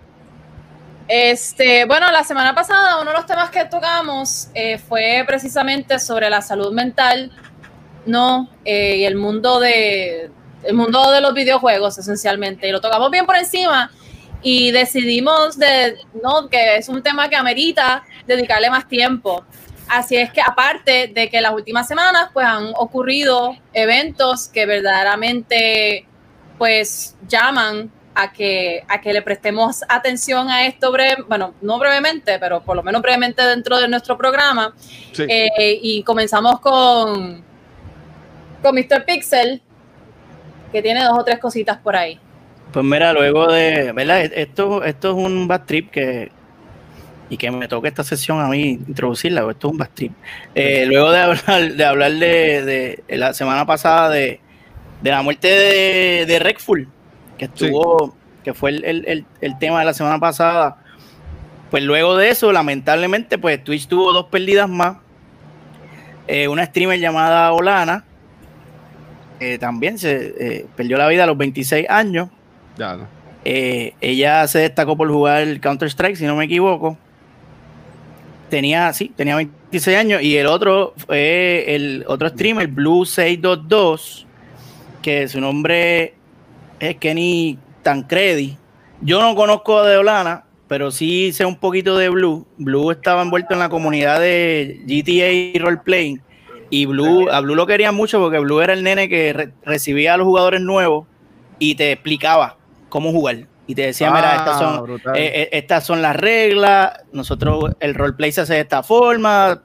Este, 1.08 1.86
bueno, 1.86 2.12
la 2.12 2.24
semana 2.24 2.54
pasada 2.54 3.02
uno 3.02 3.10
de 3.12 3.18
los 3.18 3.26
temas 3.26 3.50
que 3.50 3.66
tocamos 3.66 4.50
eh, 4.54 4.78
fue 4.78 5.24
precisamente 5.26 5.98
sobre 5.98 6.30
la 6.30 6.42
salud 6.42 6.72
mental, 6.72 7.32
no, 8.06 8.48
Eh, 8.64 8.98
y 8.98 9.06
el 9.06 9.16
mundo 9.16 9.60
de 9.60 10.30
el 10.64 10.74
mundo 10.76 11.10
de 11.12 11.22
los 11.22 11.34
videojuegos 11.34 11.98
esencialmente. 11.98 12.68
Y 12.68 12.72
lo 12.72 12.82
tocamos 12.82 13.10
bien 13.12 13.26
por 13.26 13.36
encima 13.38 13.90
y 14.42 14.72
decidimos 14.72 15.58
de 15.58 15.96
no 16.22 16.48
que 16.50 16.78
es 16.78 16.90
un 16.90 17.02
tema 17.02 17.28
que 17.30 17.36
amerita 17.36 18.04
dedicarle 18.28 18.70
más 18.70 18.88
tiempo. 18.88 19.44
Así 19.90 20.16
es 20.16 20.32
que 20.32 20.42
aparte 20.42 21.08
de 21.08 21.30
que 21.30 21.42
las 21.42 21.52
últimas 21.52 21.88
semanas 21.88 22.30
pues 22.32 22.46
han 22.46 22.72
ocurrido 22.76 23.56
eventos 23.74 24.48
que 24.48 24.66
verdaderamente 24.66 26.06
pues 26.58 27.16
llaman 27.28 27.92
a 28.14 28.32
que, 28.32 28.84
a 28.88 29.02
que 29.02 29.14
le 29.14 29.22
prestemos 29.22 29.82
atención 29.88 30.50
a 30.50 30.66
esto 30.66 30.92
breve, 30.92 31.24
bueno, 31.28 31.54
no 31.62 31.80
brevemente, 31.80 32.38
pero 32.38 32.62
por 32.62 32.76
lo 32.76 32.84
menos 32.84 33.02
brevemente 33.02 33.42
dentro 33.44 33.80
de 33.80 33.88
nuestro 33.88 34.18
programa. 34.18 34.76
Sí. 35.14 35.24
Eh, 35.28 35.80
y 35.82 36.04
comenzamos 36.04 36.60
con, 36.60 37.44
con 38.62 38.76
Mr. 38.76 39.06
Pixel, 39.06 39.62
que 40.72 40.82
tiene 40.82 41.04
dos 41.04 41.18
o 41.18 41.24
tres 41.24 41.40
cositas 41.40 41.78
por 41.78 41.96
ahí. 41.96 42.20
Pues 42.74 42.86
mira, 42.86 43.14
luego 43.14 43.48
de, 43.48 43.92
¿verdad? 43.94 44.22
Esto, 44.22 44.84
esto 44.84 45.10
es 45.10 45.16
un 45.16 45.48
bad 45.48 45.64
trip 45.66 45.90
que, 45.90 46.32
y 47.30 47.38
que 47.38 47.52
me 47.52 47.68
toca 47.68 47.88
esta 47.88 48.04
sesión 48.04 48.40
a 48.42 48.48
mí 48.48 48.80
introducirla, 48.88 49.46
esto 49.50 49.68
es 49.68 49.74
un 49.74 49.88
trip. 49.94 50.12
Eh, 50.56 50.86
luego 50.88 51.12
de 51.12 51.20
hablar, 51.20 51.74
de 51.74 51.86
hablar 51.86 52.12
de, 52.14 53.02
de 53.08 53.18
la 53.18 53.34
semana 53.34 53.66
pasada 53.66 54.10
de, 54.10 54.40
de 55.02 55.12
la 55.12 55.22
muerte 55.22 55.48
de, 55.48 56.26
de 56.26 56.40
Redfall, 56.40 56.88
que 57.38 57.46
estuvo, 57.46 58.16
que 58.44 58.54
fue 58.54 58.72
el, 58.72 58.84
el- 58.84 59.26
el- 59.42 59.58
tema 59.60 59.80
de 59.80 59.86
la 59.86 59.94
semana 59.94 60.20
pasada, 60.20 60.78
pues 61.70 61.84
luego 61.84 62.18
de 62.18 62.30
eso, 62.30 62.52
lamentablemente, 62.52 63.38
pues 63.38 63.64
Twitch 63.64 63.88
tuvo 63.88 64.12
dos 64.12 64.26
pérdidas 64.26 64.68
más. 64.68 64.98
Eh, 66.28 66.48
una 66.48 66.66
streamer 66.66 67.00
llamada 67.00 67.52
Olana, 67.54 68.06
también 69.60 69.98
se 69.98 70.34
eh, 70.40 70.66
perdió 70.76 70.98
la 70.98 71.08
vida 71.08 71.24
a 71.24 71.28
los 71.28 71.38
26 71.38 71.90
años. 71.90 72.30
Ya, 72.78 72.96
no. 72.96 73.08
Ella 73.46 74.48
se 74.48 74.60
destacó 74.60 74.98
por 74.98 75.10
jugar 75.10 75.60
Counter-Strike, 75.60 76.16
si 76.18 76.26
no 76.26 76.36
me 76.36 76.46
equivoco. 76.46 76.98
Tenía, 78.50 78.92
sí, 78.94 79.12
tenía 79.16 79.36
26 79.36 79.98
años. 79.98 80.22
Y 80.22 80.36
el 80.38 80.48
otro 80.48 80.94
fue 81.06 81.66
el 81.76 82.04
otro 82.08 82.30
streamer, 82.30 82.70
Blue622, 82.70 84.26
que 85.02 85.28
su 85.28 85.40
nombre 85.40 86.14
es 86.80 86.96
Kenny 86.98 87.58
Tancredi. 87.84 88.58
Yo 89.02 89.22
no 89.22 89.36
conozco 89.36 89.84
de 89.84 89.98
Olana, 89.98 90.44
pero 90.68 90.92
sí 90.92 91.32
sé 91.34 91.46
un 91.46 91.56
poquito 91.56 91.98
de 91.98 92.10
Blue. 92.10 92.46
Blue 92.58 92.92
estaba 92.92 93.22
envuelto 93.22 93.54
en 93.54 93.60
la 93.60 93.70
comunidad 93.70 94.20
de 94.20 94.82
GTA 94.86 95.60
Roleplaying. 95.64 96.22
Y 96.72 96.86
Blue, 96.86 97.30
a 97.32 97.40
Blue 97.40 97.56
lo 97.56 97.66
quería 97.66 97.92
mucho 97.92 98.20
porque 98.20 98.38
Blue 98.40 98.62
era 98.62 98.74
el 98.74 98.84
nene 98.84 99.10
que 99.10 99.34
re- 99.34 99.50
recibía 99.66 100.14
a 100.14 100.18
los 100.18 100.26
jugadores 100.28 100.62
nuevos 100.62 101.08
y 101.58 101.76
te 101.76 101.92
explicaba 101.94 102.58
cómo 102.90 103.12
jugar. 103.12 103.48
Y 103.70 103.76
te 103.76 103.84
decía, 103.84 104.10
mira, 104.10 104.36
estas 104.36 104.56
Ah, 104.56 104.60
son, 104.78 104.84
brutal. 104.84 105.16
eh, 105.16 105.32
eh, 105.44 105.50
estas 105.52 105.86
son 105.86 106.02
las 106.02 106.16
reglas, 106.16 106.92
nosotros 107.14 107.66
el 107.80 107.94
roleplay 107.94 108.32
se 108.32 108.42
hace 108.42 108.56
de 108.56 108.62
esta 108.62 108.82
forma. 108.82 109.62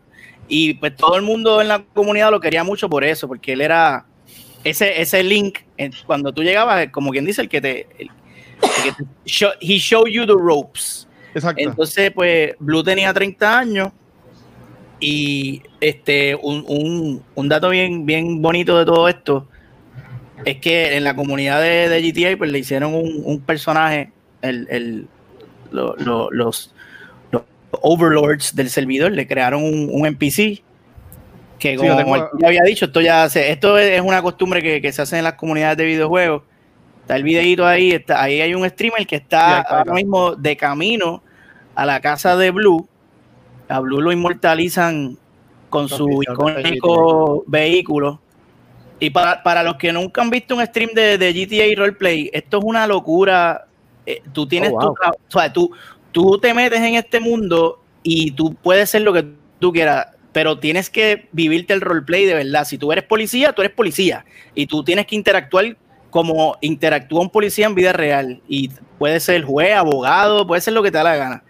Y 0.47 0.75
pues 0.75 0.95
todo 0.95 1.17
el 1.17 1.23
mundo 1.23 1.63
en 1.63 1.69
la 1.69 1.83
comunidad 1.95 2.31
lo 2.31 2.39
quería 2.39 2.63
mucho 2.65 2.91
por 2.91 3.03
eso, 3.03 3.27
porque 3.27 3.55
él 3.55 3.63
era 3.63 4.05
ese, 4.63 5.01
ese 5.01 5.23
link, 5.23 5.61
eh, 5.79 5.89
cuando 6.05 6.33
tú 6.35 6.43
llegabas, 6.43 6.89
como 6.91 7.13
quien 7.13 7.25
dice, 7.25 7.41
el 7.41 7.49
que 7.49 7.63
te, 7.63 7.87
el, 7.99 8.11
show- 9.25 9.55
he 9.59 9.79
showed 9.79 10.11
you 10.11 10.27
the 10.27 10.35
ropes. 10.39 11.09
Exacto. 11.35 11.63
Entonces, 11.63 12.11
pues, 12.15 12.53
Blue 12.59 12.85
tenía 12.85 13.11
30 13.15 13.59
años 13.59 13.89
y 15.01 15.63
este, 15.81 16.35
un, 16.35 16.63
un- 16.69 17.23
un 17.35 17.49
dato 17.49 17.71
bien, 17.71 18.05
bien 18.05 18.43
bonito 18.43 18.79
de 18.79 18.85
todo 18.85 19.09
esto 19.09 19.49
es 20.45 20.57
que 20.59 20.97
en 20.97 21.05
la 21.05 21.15
comunidad 21.17 21.61
de, 21.61 21.89
de 21.89 22.03
GTA 22.03 22.37
pues, 22.37 22.51
le 22.51 22.59
hicieron 22.59 22.95
un, 22.95 23.23
un 23.25 23.41
personaje, 23.41 24.11
el, 24.43 24.67
el- 24.71 25.09
lo- 25.71 25.97
lo- 25.97 26.31
los, 26.31 26.73
los 27.31 27.43
overlords 27.71 28.55
del 28.55 28.71
servidor, 28.71 29.13
le 29.13 29.27
crearon 29.27 29.63
un, 29.65 29.89
un 29.93 30.07
NPC 30.07 30.63
que 31.59 31.71
Sí, 31.71 31.77
como 31.77 31.97
tengo- 31.97 32.31
ya 32.41 32.49
había 32.49 32.63
dicho, 32.65 32.85
esto 32.87 33.01
ya 33.01 33.29
se, 33.29 33.51
esto 33.51 33.79
es 33.79 34.01
una 34.01 34.21
costumbre 34.23 34.61
que, 34.63 34.81
que 34.81 34.93
se 34.93 35.03
hace 35.03 35.19
en 35.19 35.25
las 35.25 35.35
comunidades 35.35 35.77
de 35.79 35.85
videojuegos. 35.85 36.43
Está 37.01 37.17
el 37.17 37.23
videito 37.23 37.67
ahí, 37.67 37.91
está, 37.93 38.23
ahí 38.23 38.41
hay 38.41 38.55
un 38.55 38.69
streamer 38.69 39.07
que 39.07 39.17
Sí, 39.17 39.23
está 39.23 39.61
ahora 39.63 39.93
mismo 39.95 40.35
de 40.37 40.57
camino 40.57 41.23
a 41.75 41.85
la 41.87 42.01
casa 42.01 42.37
de 42.37 42.51
Blue. 42.51 42.89
A 43.69 43.81
Blue 43.81 44.01
lo 44.01 44.11
inmortalizan 44.13 45.17
con 45.71 45.89
su 45.89 46.07
icónico 46.23 47.45
vehículo. 47.47 48.21
Y 49.05 49.11
para, 49.11 49.43
para 49.43 49.63
los 49.63 49.77
que 49.77 49.93
nunca 49.93 50.23
han 50.23 50.31
visto 50.31 50.57
un 50.57 50.65
stream 50.65 50.91
de, 50.95 51.19
de 51.19 51.33
GTA 51.35 51.79
Roleplay, 51.79 52.31
esto 52.33 52.57
es 52.57 52.65
una 52.65 52.87
locura. 52.87 53.67
Eh, 54.07 54.23
tú 54.33 54.47
tienes 54.47 54.71
Oh, 54.73 54.81
wow. 54.81 54.95
o 55.11 55.31
sea, 55.31 55.53
tú, 55.53 55.71
tú 56.11 56.39
te 56.39 56.55
metes 56.55 56.81
en 56.81 56.95
este 56.95 57.21
mundo 57.21 57.83
y 58.03 58.31
tú 58.31 58.55
puedes 58.55 58.89
ser 58.89 59.03
lo 59.03 59.13
que 59.13 59.27
tú 59.59 59.75
quieras, 59.75 60.07
pero 60.33 60.59
tienes 60.59 60.89
que 60.89 61.29
vivirte 61.33 61.75
el 61.75 61.83
roleplay 61.83 62.25
de 62.25 62.33
verdad. 62.33 62.65
Si 62.65 62.79
tú 62.79 62.93
eres 62.93 63.05
policía, 63.05 63.53
tú 63.53 63.61
eres 63.61 63.75
policía 63.75 64.25
y 64.55 64.67
tú 64.67 64.83
tienes 64.83 65.07
que 65.07 65.17
interactuar 65.17 65.77
como 66.09 66.57
interactúa 66.63 67.21
un 67.21 67.29
policía 67.29 67.67
en 67.67 67.75
vida 67.75 67.93
real. 67.93 68.41
Y 68.49 68.71
puede 68.99 69.21
ser 69.21 69.43
juez, 69.45 69.75
abogado, 69.75 70.47
puede 70.47 70.63
ser 70.63 70.73
lo 70.73 70.83
que 70.83 70.91
te 70.91 70.97
da 70.97 71.05
la 71.05 71.17
gana. 71.17 71.45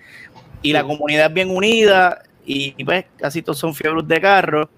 Y 0.61 0.73
la 0.73 0.83
comunidad 0.83 1.27
es 1.27 1.35
bien 1.35 1.51
unida 1.51 2.21
y, 2.45 2.75
y 2.77 2.85
pues 2.85 3.05
casi 3.17 3.43
todos 3.43 3.59
son 3.59 3.77
fiebres 3.77 4.09
de 4.09 4.21
carro. 4.21 4.69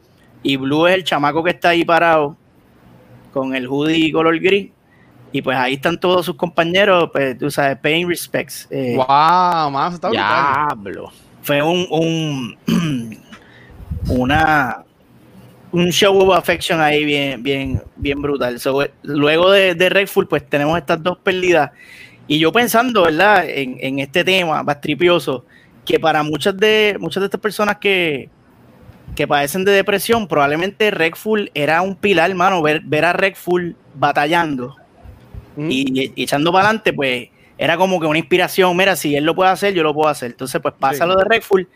Y 0.42 0.56
Blue 0.56 0.86
es 0.86 0.94
el 0.94 1.04
chamaco 1.04 1.42
que 1.42 1.52
está 1.52 1.70
ahí 1.70 1.82
parado 1.82 2.36
con 3.36 3.54
el 3.54 3.66
hoodie 3.68 4.10
color 4.12 4.38
gris. 4.40 4.70
Y 5.30 5.42
pues 5.42 5.58
ahí 5.58 5.74
están 5.74 6.00
todos 6.00 6.24
sus 6.24 6.36
compañeros, 6.36 7.10
pues 7.12 7.36
tú 7.36 7.50
sabes, 7.50 7.76
paying 7.78 8.08
respects. 8.08 8.66
Eh, 8.70 8.94
Wow, 8.96 9.70
más 9.70 9.94
está. 9.94 10.08
Diablo. 10.08 11.12
fue 11.42 11.60
un, 11.62 11.86
un 11.90 13.18
una 14.08 14.82
un 15.72 15.90
show 15.90 16.16
of 16.18 16.34
affection 16.34 16.80
ahí 16.80 17.04
bien 17.04 17.42
bien 17.42 17.82
bien 17.96 18.22
brutal 18.22 18.58
So, 18.58 18.82
eh, 18.82 18.92
luego 19.02 19.50
de, 19.50 19.74
de 19.74 19.88
Redfall 19.90 20.26
pues 20.28 20.48
tenemos 20.48 20.78
estas 20.78 21.02
dos 21.02 21.18
pérdidas 21.18 21.72
y 22.26 22.38
yo 22.38 22.50
pensando 22.52 23.02
verdad 23.02 23.44
en, 23.46 23.76
en 23.80 23.98
este 23.98 24.24
tema 24.24 24.62
bastripioso 24.62 25.44
que 25.84 26.00
para 26.00 26.22
muchas 26.22 26.56
de 26.56 26.96
muchas 26.98 27.20
de 27.20 27.26
estas 27.26 27.40
personas 27.40 27.76
que 27.76 28.30
que 29.14 29.26
padecen 29.26 29.64
de 29.64 29.72
depresión 29.72 30.26
probablemente 30.28 30.90
Redfall 30.90 31.50
era 31.54 31.80
un 31.82 31.96
pilar 31.96 32.30
hermano 32.30 32.60
ver, 32.62 32.80
ver 32.84 33.04
a 33.04 33.12
Redfall 33.12 33.76
batallando 33.94 34.76
Mm. 35.56 35.70
y, 35.70 36.12
y 36.14 36.22
echando 36.24 36.52
para 36.52 36.66
adelante, 36.66 36.92
pues 36.92 37.28
era 37.56 37.78
como 37.78 37.98
que 37.98 38.06
una 38.06 38.18
inspiración. 38.18 38.76
Mira, 38.76 38.94
si 38.94 39.16
él 39.16 39.24
lo 39.24 39.34
puede 39.34 39.48
hacer, 39.50 39.72
yo 39.72 39.82
lo 39.82 39.94
puedo 39.94 40.10
hacer. 40.10 40.32
Entonces, 40.32 40.60
pues 40.60 40.74
pasa 40.78 41.04
Sí. 41.04 41.08
lo 41.10 41.16
de 41.16 41.24
Redfall 41.24 41.66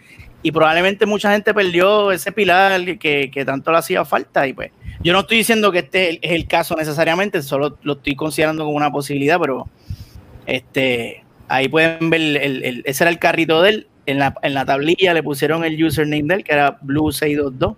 y 0.43 0.53
probablemente 0.53 1.07
mucha 1.07 1.33
gente 1.33 1.55
perdió 1.55 2.13
ese 2.13 2.31
pilar 2.31 2.99
que, 2.99 3.31
que 3.33 3.45
tanto 3.47 3.73
le 3.73 3.79
hacía 3.79 4.05
falta. 4.05 4.47
Y 4.47 4.53
pues, 4.53 4.71
yo 5.03 5.15
no 5.15 5.21
estoy 5.21 5.39
diciendo 5.39 5.73
que 5.73 5.79
este 5.79 6.11
es 6.21 6.33
el 6.33 6.47
caso 6.47 6.77
necesariamente, 6.77 7.41
solo 7.41 7.79
lo 7.83 7.95
estoy 7.95 8.15
considerando 8.17 8.65
como 8.65 8.77
una 8.77 8.91
posibilidad, 8.93 9.39
pero 9.41 9.67
este 10.47 11.25
ahí 11.49 11.69
pueden 11.69 12.11
ver, 12.11 12.21
el, 12.21 12.37
el- 12.65 12.83
ese 12.85 13.05
era 13.05 13.11
el 13.11 13.19
carrito 13.19 13.63
de 13.63 13.71
él. 13.71 13.87
En 14.11 14.19
la, 14.19 14.35
en 14.43 14.55
la 14.55 14.65
tablilla 14.65 15.15
le 15.15 15.23
pusieron 15.23 15.65
el 15.65 15.83
username 15.83 16.23
de 16.25 16.35
él, 16.37 16.45
que 16.45 16.53
era 16.53 16.79
Blue622. 16.81 17.77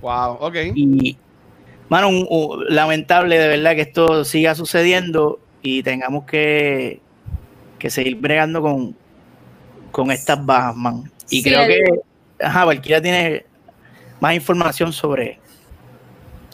Wow, 0.00 0.36
ok. 0.40 0.56
Y, 0.74 1.16
mano, 1.88 2.08
un- 2.08 2.26
un- 2.28 2.64
lamentable 2.68 3.38
de 3.38 3.48
verdad 3.48 3.74
que 3.74 3.82
esto 3.82 4.24
siga 4.24 4.54
sucediendo 4.54 5.40
y 5.62 5.82
tengamos 5.82 6.24
que, 6.24 7.00
que 7.78 7.90
seguir 7.90 8.16
bregando 8.16 8.62
con, 8.62 8.94
con 9.90 10.10
estas 10.10 10.44
bajas, 10.44 10.76
man. 10.76 11.04
Y 11.30 11.42
Sí, 11.42 11.50
creo 11.50 11.62
el- 11.62 11.68
que, 11.68 11.84
ajá, 12.44 12.64
Valkyria 12.64 13.00
tiene 13.02 13.46
más 14.20 14.34
información 14.34 14.92
sobre 14.92 15.38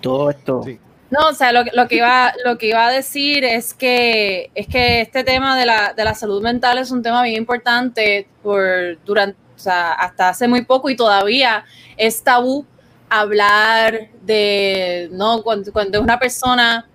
todo 0.00 0.30
esto. 0.30 0.62
Sí. 0.64 0.78
No, 1.10 1.28
o 1.28 1.34
sea, 1.34 1.52
lo, 1.52 1.64
que- 1.64 1.72
lo 1.74 1.88
que 1.88 1.96
iba, 1.96 2.32
lo 2.44 2.56
que 2.56 2.68
iba 2.68 2.86
a 2.86 2.90
decir 2.92 3.42
es 3.44 3.74
que, 3.74 4.50
es 4.54 4.68
que 4.68 5.00
este 5.00 5.24
tema 5.24 5.58
de 5.58 5.66
la, 5.66 5.92
de 5.92 6.04
la 6.04 6.14
salud 6.14 6.40
mental 6.42 6.78
es 6.78 6.90
un 6.92 7.02
tema 7.02 7.22
bien 7.24 7.36
importante 7.36 8.28
por 8.42 8.96
durante, 9.04 9.36
o 9.56 9.58
sea, 9.58 9.92
hasta 9.92 10.28
hace 10.28 10.46
muy 10.46 10.62
poco 10.64 10.88
y 10.88 10.96
todavía 10.96 11.64
es 11.96 12.22
tabú 12.22 12.64
hablar 13.08 14.08
de, 14.22 15.08
¿no? 15.12 15.42
Cuando, 15.42 15.72
cuando 15.72 16.00
una 16.00 16.16
persona, 16.20 16.86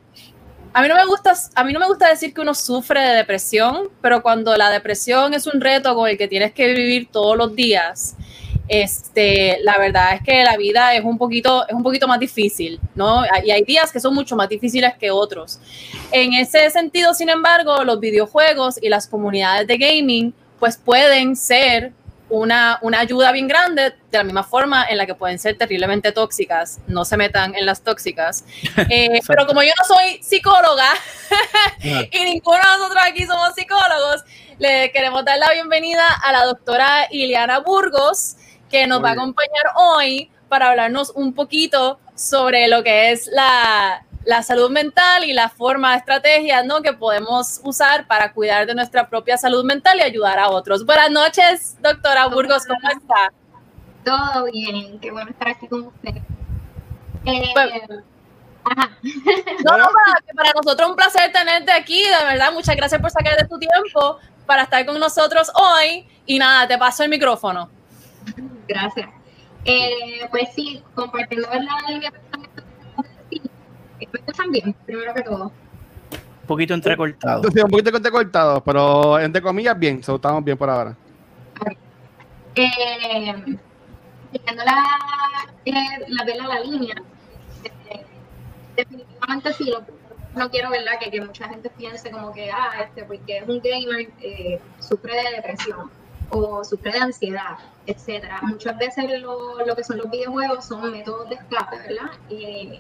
a 0.74 0.82
mí 0.82 0.88
no 0.88 0.96
me 0.96 1.06
gusta, 1.06 1.34
a 1.54 1.64
mí 1.66 1.74
no 1.74 1.80
me 1.82 1.88
gusta 1.88 2.08
decir 2.08 2.34
que 2.34 2.40
uno 2.40 2.54
sufre 2.54 3.02
de 3.02 3.16
depresión, 3.16 3.90
pero 4.02 4.22
cuando 4.22 4.56
la 4.56 4.70
depresión 4.70 5.34
es 5.34 5.46
un 5.46 5.60
reto 5.60 5.94
con 5.94 6.08
el 6.10 6.18
que 6.18 6.30
tienes 6.30 6.54
que 6.54 6.74
vivir 6.74 7.10
todos 7.12 7.36
los 7.36 7.54
días, 7.54 8.16
este, 8.68 9.60
la 9.62 9.78
verdad 9.78 10.16
es 10.16 10.22
que 10.24 10.44
la 10.44 10.58
vida 10.58 10.94
es 10.94 11.04
un 11.04 11.18
poquito, 11.18 11.68
es 11.68 11.74
un 11.74 11.84
poquito 11.84 12.08
más 12.08 12.20
difícil, 12.20 12.80
¿no? 12.96 13.24
Y 13.44 13.52
hay 13.52 13.64
días 13.64 13.92
que 13.92 14.00
son 14.00 14.14
mucho 14.14 14.36
más 14.36 14.50
difíciles 14.50 14.94
que 15.00 15.12
otros. 15.12 15.60
En 16.12 16.34
ese 16.34 16.70
sentido, 16.70 17.14
sin 17.14 17.30
embargo, 17.30 17.84
los 17.84 18.00
videojuegos 18.00 18.82
y 18.82 18.90
las 18.90 19.08
comunidades 19.08 19.68
de 19.68 19.78
gaming, 19.78 20.34
pues 20.60 20.78
pueden 20.78 21.36
ser 21.36 21.94
una, 22.30 22.80
una 22.82 23.00
ayuda 23.00 23.32
bien 23.32 23.48
grande, 23.48 23.94
de 24.12 24.18
la 24.18 24.24
misma 24.24 24.44
forma 24.44 24.86
en 24.86 24.98
la 24.98 25.06
que 25.06 25.14
pueden 25.14 25.38
ser 25.38 25.58
terriblemente 25.58 26.12
tóxicas. 26.12 26.80
No 26.88 27.06
se 27.06 27.18
metan 27.18 27.56
en 27.56 27.66
las 27.66 27.82
tóxicas. 27.82 28.44
Eh, 28.90 29.20
pero 29.26 29.48
como 29.48 29.64
yo 29.64 29.72
no 29.80 29.96
soy 29.96 30.22
psicóloga 30.22 30.88
y 32.12 32.26
ninguno 32.26 32.58
de 32.58 32.78
nosotros 32.78 33.04
aquí 33.04 33.26
somos 33.26 33.54
psicólogos, 33.56 34.24
le 34.60 34.92
queremos 34.92 35.26
dar 35.26 35.38
la 35.40 35.52
bienvenida 35.54 36.06
a 36.24 36.32
la 36.32 36.46
doctora 36.46 37.08
Iliana 37.10 37.60
Burgos, 37.60 38.36
que 38.70 38.88
nos 38.88 39.00
Muy 39.00 39.06
va 39.06 39.10
a 39.10 39.14
acompañar 39.14 39.66
hoy 39.76 40.32
para 40.50 40.70
hablarnos 40.70 41.12
un 41.16 41.34
poquito 41.34 42.00
sobre 42.16 42.68
lo 42.68 42.84
que 42.84 43.12
es 43.12 43.28
la, 43.28 44.06
la 44.26 44.42
salud 44.44 44.70
mental 44.70 45.24
y 45.24 45.34
la 45.34 45.50
forma 45.50 45.92
de 45.92 45.98
estrategias 45.98 46.66
¿no? 46.66 46.82
que 46.82 46.94
podemos 46.94 47.60
usar 47.64 48.08
para 48.08 48.34
cuidar 48.34 48.66
de 48.66 48.76
nuestra 48.76 49.08
propia 49.08 49.38
salud 49.38 49.64
mental 49.64 49.98
y 50.00 50.02
ayudar 50.02 50.40
a 50.40 50.50
otros. 50.50 50.86
Buenas 50.86 51.12
noches, 51.12 51.78
doctora 51.82 52.28
Burgos, 52.28 52.66
¿cómo 52.66 52.90
está? 52.90 53.32
Todo 54.04 54.46
bien, 54.46 55.00
qué 55.00 55.12
bueno 55.12 55.32
estar 55.32 55.50
aquí 55.50 55.68
con 55.68 55.88
ustedes. 55.88 56.22
Eh, 57.26 57.52
Bueno. 57.54 58.04
ajá. 58.64 58.92
No, 59.64 59.78
no, 59.78 59.86
para, 59.86 60.34
para 60.36 60.52
nosotros 60.56 60.90
un 60.90 60.96
placer 60.96 61.32
tenerte 61.32 61.72
aquí, 61.72 62.04
de 62.04 62.26
verdad, 62.26 62.52
muchas 62.52 62.76
gracias 62.76 63.02
por 63.02 63.12
sacar 63.12 63.36
de 63.36 63.48
tu 63.48 63.58
tiempo 63.58 64.20
para 64.46 64.64
estar 64.64 64.86
con 64.86 65.00
nosotros 65.00 65.52
hoy. 65.56 66.08
Y 66.26 66.40
nada, 66.40 66.68
te 66.68 66.78
paso 66.78 67.04
el 67.04 67.10
micrófono. 67.10 67.70
Gracias. 68.68 69.10
Eh, 69.66 70.28
pues 70.30 70.50
sí, 70.56 70.82
compartiendo 70.94 71.48
la 71.50 71.90
línea 71.90 72.12
de 72.12 72.20
sí, 73.30 73.42
¿Me 74.00 74.20
escuchan 74.20 74.52
bien? 74.52 74.76
Primero 74.86 75.14
que 75.14 75.24
todo. 75.24 75.46
Un 75.46 76.48
poquito 76.48 76.74
entrecortado. 76.76 77.38
Entonces, 77.38 77.64
un 77.64 77.72
poquito 77.72 78.00
de 78.00 78.12
cortado, 78.12 78.64
pero 78.64 79.20
entre 79.20 79.42
comillas, 79.42 79.78
bien. 79.78 80.04
So, 80.04 80.16
estamos 80.16 80.44
bien 80.44 80.58
por 80.58 80.70
ahora. 80.70 80.96
Eh, 82.56 83.58
siguiendo 84.32 84.64
la, 84.64 84.84
eh, 85.66 85.74
la, 86.08 86.24
vela, 86.24 86.48
la 86.48 86.60
línea, 86.60 86.96
eh, 87.90 88.06
definitivamente 88.78 89.54
sí, 89.54 89.66
lo, 89.66 89.84
no 90.36 90.50
quiero 90.50 90.70
¿verdad? 90.70 91.00
Que, 91.00 91.10
que 91.10 91.22
mucha 91.22 91.50
gente 91.50 91.70
piense 91.72 92.12
como 92.12 92.32
que, 92.32 92.52
ah, 92.52 92.82
este, 92.84 93.04
porque 93.04 93.40
es 93.40 93.48
un 93.48 93.60
gamer, 93.60 94.10
eh, 94.22 94.60
sufre 94.80 95.16
de 95.16 95.36
depresión 95.38 95.90
o 96.30 96.64
sufre 96.64 96.92
de 96.92 97.00
ansiedad, 97.00 97.58
etcétera. 97.86 98.40
Muchas 98.44 98.78
veces 98.78 99.22
lo, 99.22 99.66
lo 99.66 99.76
que 99.76 99.84
son 99.84 99.98
los 99.98 100.10
videojuegos 100.10 100.66
son 100.66 100.92
métodos 100.92 101.30
de 101.30 101.36
escape, 101.36 101.78
¿verdad? 101.78 102.12
Eh, 102.30 102.80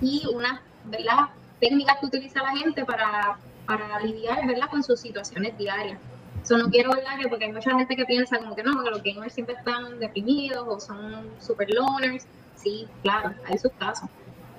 y 0.00 0.26
unas, 0.32 0.60
¿verdad? 0.84 1.28
Técnicas 1.60 1.98
que 2.00 2.06
utiliza 2.06 2.42
la 2.42 2.56
gente 2.56 2.84
para, 2.84 3.38
para 3.66 4.00
lidiar, 4.00 4.46
¿verdad? 4.46 4.68
Con 4.70 4.82
sus 4.82 5.00
situaciones 5.00 5.56
diarias. 5.56 5.98
Eso 6.42 6.58
no 6.58 6.68
quiero 6.70 6.92
hablar 6.92 7.20
que 7.20 7.28
porque 7.28 7.44
hay 7.44 7.52
mucha 7.52 7.70
gente 7.70 7.94
que 7.94 8.04
piensa 8.04 8.38
como 8.38 8.56
que 8.56 8.64
no, 8.64 8.82
que 8.82 8.90
los 8.90 9.02
gamers 9.02 9.32
siempre 9.32 9.54
están 9.54 10.00
deprimidos 10.00 10.66
o 10.66 10.80
son 10.80 11.30
super 11.38 11.68
loners. 11.72 12.26
Sí, 12.56 12.88
claro, 13.02 13.32
hay 13.46 13.58
sus 13.58 13.72
casos. 13.72 14.08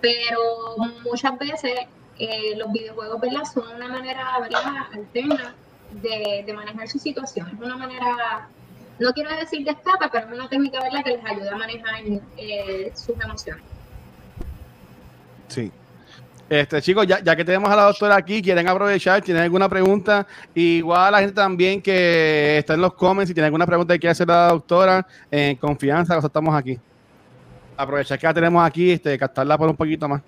Pero 0.01 0.39
muchas 1.03 1.37
veces 1.37 1.73
eh, 2.19 2.55
los 2.55 2.71
videojuegos, 2.71 3.19
¿verdad? 3.19 3.43
Son 3.43 3.67
una 3.75 3.87
manera, 3.87 4.39
¿verdad? 4.39 4.87
Alterna 4.93 5.55
de, 6.01 6.43
de 6.45 6.53
manejar 6.53 6.87
su 6.87 6.99
situación. 6.99 7.47
Es 7.47 7.59
una 7.59 7.77
manera, 7.77 8.47
no 8.99 9.13
quiero 9.13 9.35
decir 9.35 9.63
de 9.65 9.71
escape, 9.71 10.05
pero 10.11 10.27
es 10.27 10.33
una 10.33 10.49
técnica, 10.49 10.81
¿verdad? 10.81 11.03
Que 11.03 11.11
les 11.11 11.25
ayuda 11.25 11.53
a 11.53 11.57
manejar 11.57 11.95
eh, 12.37 12.91
sus 12.95 13.19
emociones. 13.21 13.63
Sí. 15.47 15.71
Este, 16.49 16.81
chicos, 16.81 17.07
ya, 17.07 17.19
ya 17.23 17.35
que 17.35 17.45
tenemos 17.45 17.69
a 17.71 17.75
la 17.75 17.83
doctora 17.83 18.15
aquí, 18.15 18.41
quieren 18.41 18.67
aprovechar, 18.67 19.21
tienen 19.21 19.43
alguna 19.43 19.69
pregunta, 19.69 20.27
igual 20.53 21.07
a 21.07 21.11
la 21.11 21.19
gente 21.19 21.33
también 21.33 21.81
que 21.81 22.59
está 22.59 22.75
en 22.75 22.81
los 22.81 22.93
comments, 22.93 23.29
si 23.29 23.33
tiene 23.33 23.45
alguna 23.45 23.65
pregunta 23.65 23.93
que 23.93 23.99
quiere 24.01 24.11
hacer 24.11 24.27
la 24.27 24.49
doctora, 24.49 25.07
en 25.31 25.55
confianza, 25.55 26.13
nosotros 26.13 26.29
estamos 26.29 26.55
aquí. 26.55 26.77
Aprovechar 27.75 28.19
que 28.19 28.27
la 28.27 28.33
tenemos 28.33 28.63
aquí, 28.63 28.91
este, 28.91 29.17
captarla 29.17 29.57
por 29.57 29.69
un 29.69 29.75
poquito 29.75 30.07
más. 30.07 30.21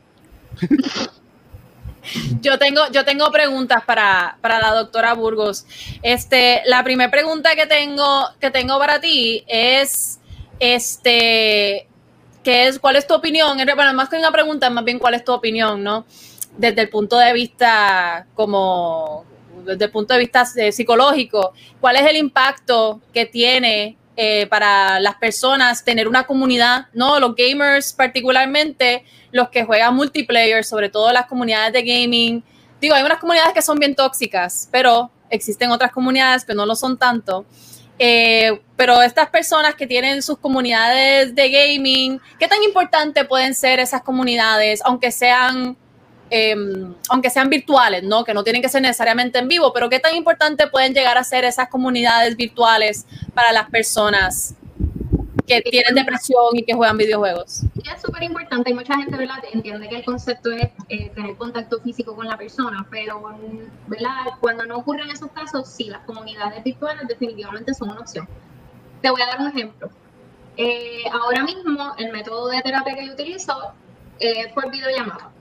Yo 2.41 2.58
tengo, 2.58 2.82
yo 2.91 3.06
tengo 3.06 3.32
preguntas 3.32 3.84
para, 3.86 4.38
para 4.41 4.60
la 4.60 4.72
doctora 4.72 5.13
Burgos. 5.13 5.65
Este, 6.02 6.62
la 6.65 6.84
primera 6.84 7.12
pregunta 7.12 7.56
que 7.56 7.65
tengo, 7.65 8.30
que 8.39 8.52
tengo 8.52 8.78
para 8.80 9.00
ti 9.00 9.44
es, 9.48 10.20
este, 10.60 11.88
¿qué 12.44 12.68
es, 12.68 12.80
¿cuál 12.80 12.96
es 12.96 13.08
tu 13.08 13.13
opinión? 13.13 13.58
Bueno, 13.58 13.94
más 13.94 14.10
que 14.10 14.18
una 14.18 14.32
pregunta, 14.32 14.70
más 14.70 14.84
bien 14.84 15.00
cuál 15.00 15.15
es 15.15 15.24
tu 15.24 15.34
opinión, 15.34 15.84
¿no? 15.84 16.06
Desde 16.58 16.82
el 16.82 16.89
punto 16.89 17.18
de 17.18 17.34
vista 17.34 18.28
como, 18.36 19.26
desde 19.65 19.86
el 19.86 19.91
punto 19.91 20.13
de 20.13 20.20
vista 20.20 20.46
eh, 20.56 20.72
psicológico, 20.72 21.54
¿cuál 21.82 21.98
es 21.98 22.04
el 22.04 22.15
impacto 22.15 23.02
que 23.13 23.26
tiene 23.26 23.98
eh, 24.18 24.48
para 24.48 25.02
las 25.02 25.15
personas 25.15 25.84
tener 25.84 26.08
una 26.08 26.26
comunidad, 26.26 26.88
¿no? 26.94 27.20
Los 27.20 27.36
gamers 27.36 27.91
particularmente, 27.91 29.04
los 29.36 29.50
que 29.50 29.65
juegan 29.65 29.93
multiplayer, 29.93 30.63
sobre 30.63 30.89
todo 30.89 31.12
las 31.12 31.26
comunidades 31.26 31.74
de 31.74 31.84
gaming. 31.84 32.41
Digo, 32.80 32.95
hay 32.95 33.04
unas 33.04 33.19
comunidades 33.19 33.54
que 33.54 33.62
son 33.62 33.78
bien 33.78 33.93
tóxicas, 33.93 34.69
pero 34.71 35.12
existen 35.30 35.71
otras 35.71 35.91
comunidades 35.91 36.45
que 36.45 36.54
no 36.54 36.65
lo 36.65 36.74
son 36.74 36.98
tanto. 36.98 37.45
Eh, 38.00 38.62
pero 38.78 39.02
estas 39.02 39.30
personas 39.30 39.76
que 39.76 39.88
tienen 39.88 40.21
sus 40.21 40.38
comunidades 40.38 41.36
de 41.36 41.50
gaming, 41.50 42.21
¿qué 42.39 42.48
tan 42.48 42.63
importante 42.63 43.26
pueden 43.26 43.54
ser 43.56 43.80
esas 43.80 44.02
comunidades, 44.04 44.82
aunque 44.86 45.12
sean 45.12 45.76
Em, 46.32 46.95
aunque 47.10 47.30
sean 47.30 47.50
virtuales, 47.50 48.02
¿no? 48.02 48.24
Que 48.24 48.34
no 48.34 48.43
tienen 48.43 48.62
que 48.62 48.69
ser 48.69 48.82
necesariamente 48.82 49.38
en 49.38 49.48
vivo, 49.48 49.71
pero 49.71 49.89
qué 49.89 50.00
tan 50.00 50.15
importante 50.15 50.65
pueden 50.67 50.91
llegar 50.93 51.19
a 51.19 51.24
ser 51.24 51.45
esas 51.45 51.69
comunidades 51.69 52.36
virtuales 52.36 53.06
para 53.36 53.52
las 53.52 53.69
personas 53.69 54.56
que 55.45 55.62
tienen 55.62 55.95
depresión 55.95 56.47
y 56.53 56.63
que 56.63 56.73
juegan 56.73 56.97
videojuegos. 56.97 57.63
Es 57.84 58.01
súper 58.01 58.23
importante 58.23 58.71
y 58.71 58.73
mucha 58.73 58.95
gente 58.95 59.15
¿verdad? 59.15 59.43
entiende 59.51 59.88
que 59.88 59.97
el 59.97 60.05
concepto 60.05 60.51
es 60.51 60.69
eh, 60.89 61.10
tener 61.10 61.36
contacto 61.38 61.79
físico 61.81 62.15
con 62.15 62.27
la 62.27 62.38
persona, 62.38 62.86
pero 62.89 63.21
¿verdad? 63.88 64.25
cuando 64.39 64.65
no 64.65 64.77
ocurren 64.77 65.10
esos 65.10 65.31
casos, 65.31 65.67
sí, 65.67 65.86
las 65.86 66.01
comunidades 66.05 66.63
virtuales 66.63 67.08
definitivamente 67.08 67.73
son 67.73 67.91
una 67.91 68.01
opción. 68.01 68.27
Te 69.01 69.10
voy 69.10 69.21
a 69.21 69.27
dar 69.27 69.39
un 69.39 69.47
ejemplo. 69.47 69.89
Eh, 70.58 71.03
ahora 71.12 71.43
mismo 71.43 71.93
el 71.97 72.12
método 72.12 72.47
de 72.47 72.62
terapia 72.62 72.95
que 72.95 73.05
yo 73.08 73.13
utilizo 73.13 73.73
es 74.19 74.51
por 74.53 74.71
videollamada. 74.71 75.31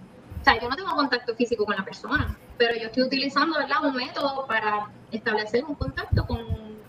O 0.41 0.45
sea, 0.45 0.61
yo 0.61 0.69
no 0.69 0.77
tengo 0.77 0.95
contacto 0.95 1.35
físico 1.35 1.65
con 1.65 1.77
la 1.77 1.85
persona, 1.85 2.37
pero 2.59 2.75
yo 2.77 2.87
estoy 2.89 3.05
utilizando 3.05 3.59
¿verdad? 3.59 3.79
un 3.83 3.95
método 3.95 4.47
para 4.47 4.91
establecer 5.11 5.65
un 5.65 5.75
contacto 5.75 6.27
con, 6.27 6.39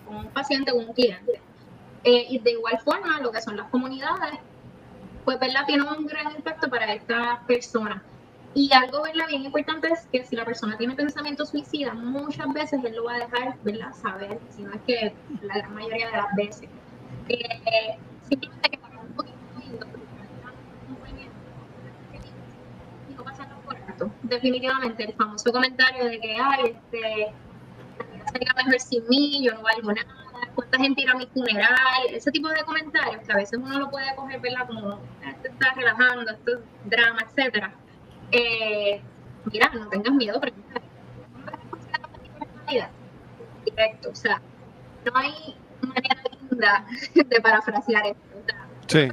un 0.08 0.26
paciente, 0.34 0.72
con 0.72 0.88
un 0.88 0.92
cliente. 0.92 1.40
Eh, 2.06 2.24
y 2.30 2.38
de 2.38 2.52
igual 2.52 2.78
forma, 2.78 3.20
lo 3.20 3.32
que 3.32 3.42
son 3.42 3.56
las 3.56 3.68
comunidades, 3.68 4.38
pues 5.24 5.40
¿verdad? 5.40 5.64
tiene 5.66 5.82
un 5.82 6.06
gran 6.06 6.30
impacto 6.36 6.70
para 6.70 6.94
esta 6.94 7.42
persona. 7.48 8.00
Y 8.54 8.72
algo 8.72 9.02
¿verdad? 9.02 9.26
bien 9.26 9.42
importante 9.42 9.88
es 9.88 10.06
que 10.12 10.24
si 10.24 10.36
la 10.36 10.44
persona 10.44 10.78
tiene 10.78 10.94
pensamiento 10.94 11.44
suicida, 11.44 11.94
muchas 11.94 12.46
veces 12.52 12.78
él 12.84 12.94
lo 12.94 13.06
va 13.06 13.16
a 13.16 13.18
dejar 13.18 13.56
¿verdad? 13.64 13.92
saber, 13.92 14.38
si 14.54 14.62
no 14.62 14.72
es 14.74 14.80
que 14.86 15.12
la 15.42 15.58
gran 15.58 15.74
mayoría 15.74 16.06
de 16.06 16.16
las 16.16 16.36
veces. 16.36 16.68
Eh, 17.28 17.98
simplemente 18.28 18.70
que 18.70 18.78
definitivamente 24.22 25.04
el 25.04 25.12
famoso 25.14 25.50
comentario 25.50 26.04
de 26.04 26.20
que, 26.20 26.36
ay, 26.36 26.64
este, 26.66 27.32
sería 28.30 28.54
mejor 28.54 28.80
sin 28.80 29.08
mí, 29.08 29.44
yo 29.44 29.54
no 29.54 29.62
valgo 29.62 29.92
nada, 29.92 30.25
cuánta 30.54 30.78
gente 30.78 31.02
irá 31.02 31.12
a 31.12 31.16
mi 31.16 31.26
funeral, 31.26 32.06
ese 32.10 32.30
tipo 32.30 32.48
de 32.48 32.62
comentarios 32.64 33.22
que 33.24 33.32
a 33.32 33.36
veces 33.36 33.58
uno 33.58 33.78
lo 33.78 33.90
puede 33.90 34.14
coger, 34.14 34.40
¿verdad? 34.40 34.66
Como, 34.66 35.00
esto 35.26 35.48
está 35.48 35.72
relajando, 35.74 36.30
esto 36.30 36.52
es 36.52 36.60
drama, 36.84 37.20
etcétera. 37.22 37.74
Eh, 38.32 39.00
mira, 39.52 39.70
no 39.74 39.88
tengas 39.88 40.12
miedo, 40.12 40.40
porque 40.40 40.54
directo, 43.64 44.10
o 44.10 44.14
sea, 44.14 44.40
no 45.04 45.12
hay 45.16 45.56
manera 45.80 46.22
linda 46.40 46.86
de 47.14 47.40
parafrasear 47.40 48.06
esto. 48.06 48.54
sí. 48.86 49.08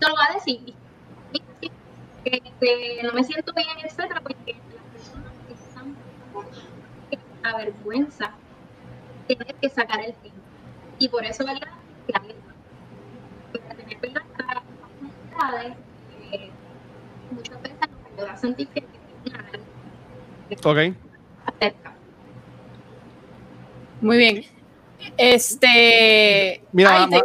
Te 0.00 0.08
lo 0.08 0.14
va 0.14 0.30
a 0.30 0.34
decir, 0.34 0.74
este, 2.24 3.02
no 3.02 3.12
me 3.12 3.22
siento 3.22 3.52
bien, 3.52 3.68
etcétera, 3.84 4.20
porque 4.22 4.56
las 4.74 4.84
personas 4.92 5.32
que 5.46 5.52
están 5.52 5.96
avergüenza 7.42 8.32
tener 9.28 9.54
que 9.54 9.68
sacar 9.68 10.00
el 10.00 10.14
tiempo. 10.14 10.40
Y 10.98 11.08
por 11.08 11.24
eso, 11.24 11.44
¿verdad? 11.44 11.68
Que 12.06 12.12
hay 12.14 12.34
para 13.52 13.74
tener 13.74 13.98
¿verdad? 14.00 14.22
comunidades, 14.98 15.76
eh, 16.32 16.50
muchas 17.30 17.62
veces 17.62 17.78
nos 17.80 18.12
ayuda 18.18 18.32
a 18.32 18.36
sentir 18.36 18.68
que 18.68 18.84
Ok. 20.64 20.78
Acerca. 21.46 21.92
Muy 24.00 24.16
bien. 24.16 24.44
Este. 25.16 26.62
Mira, 26.72 27.06
te- 27.08 27.22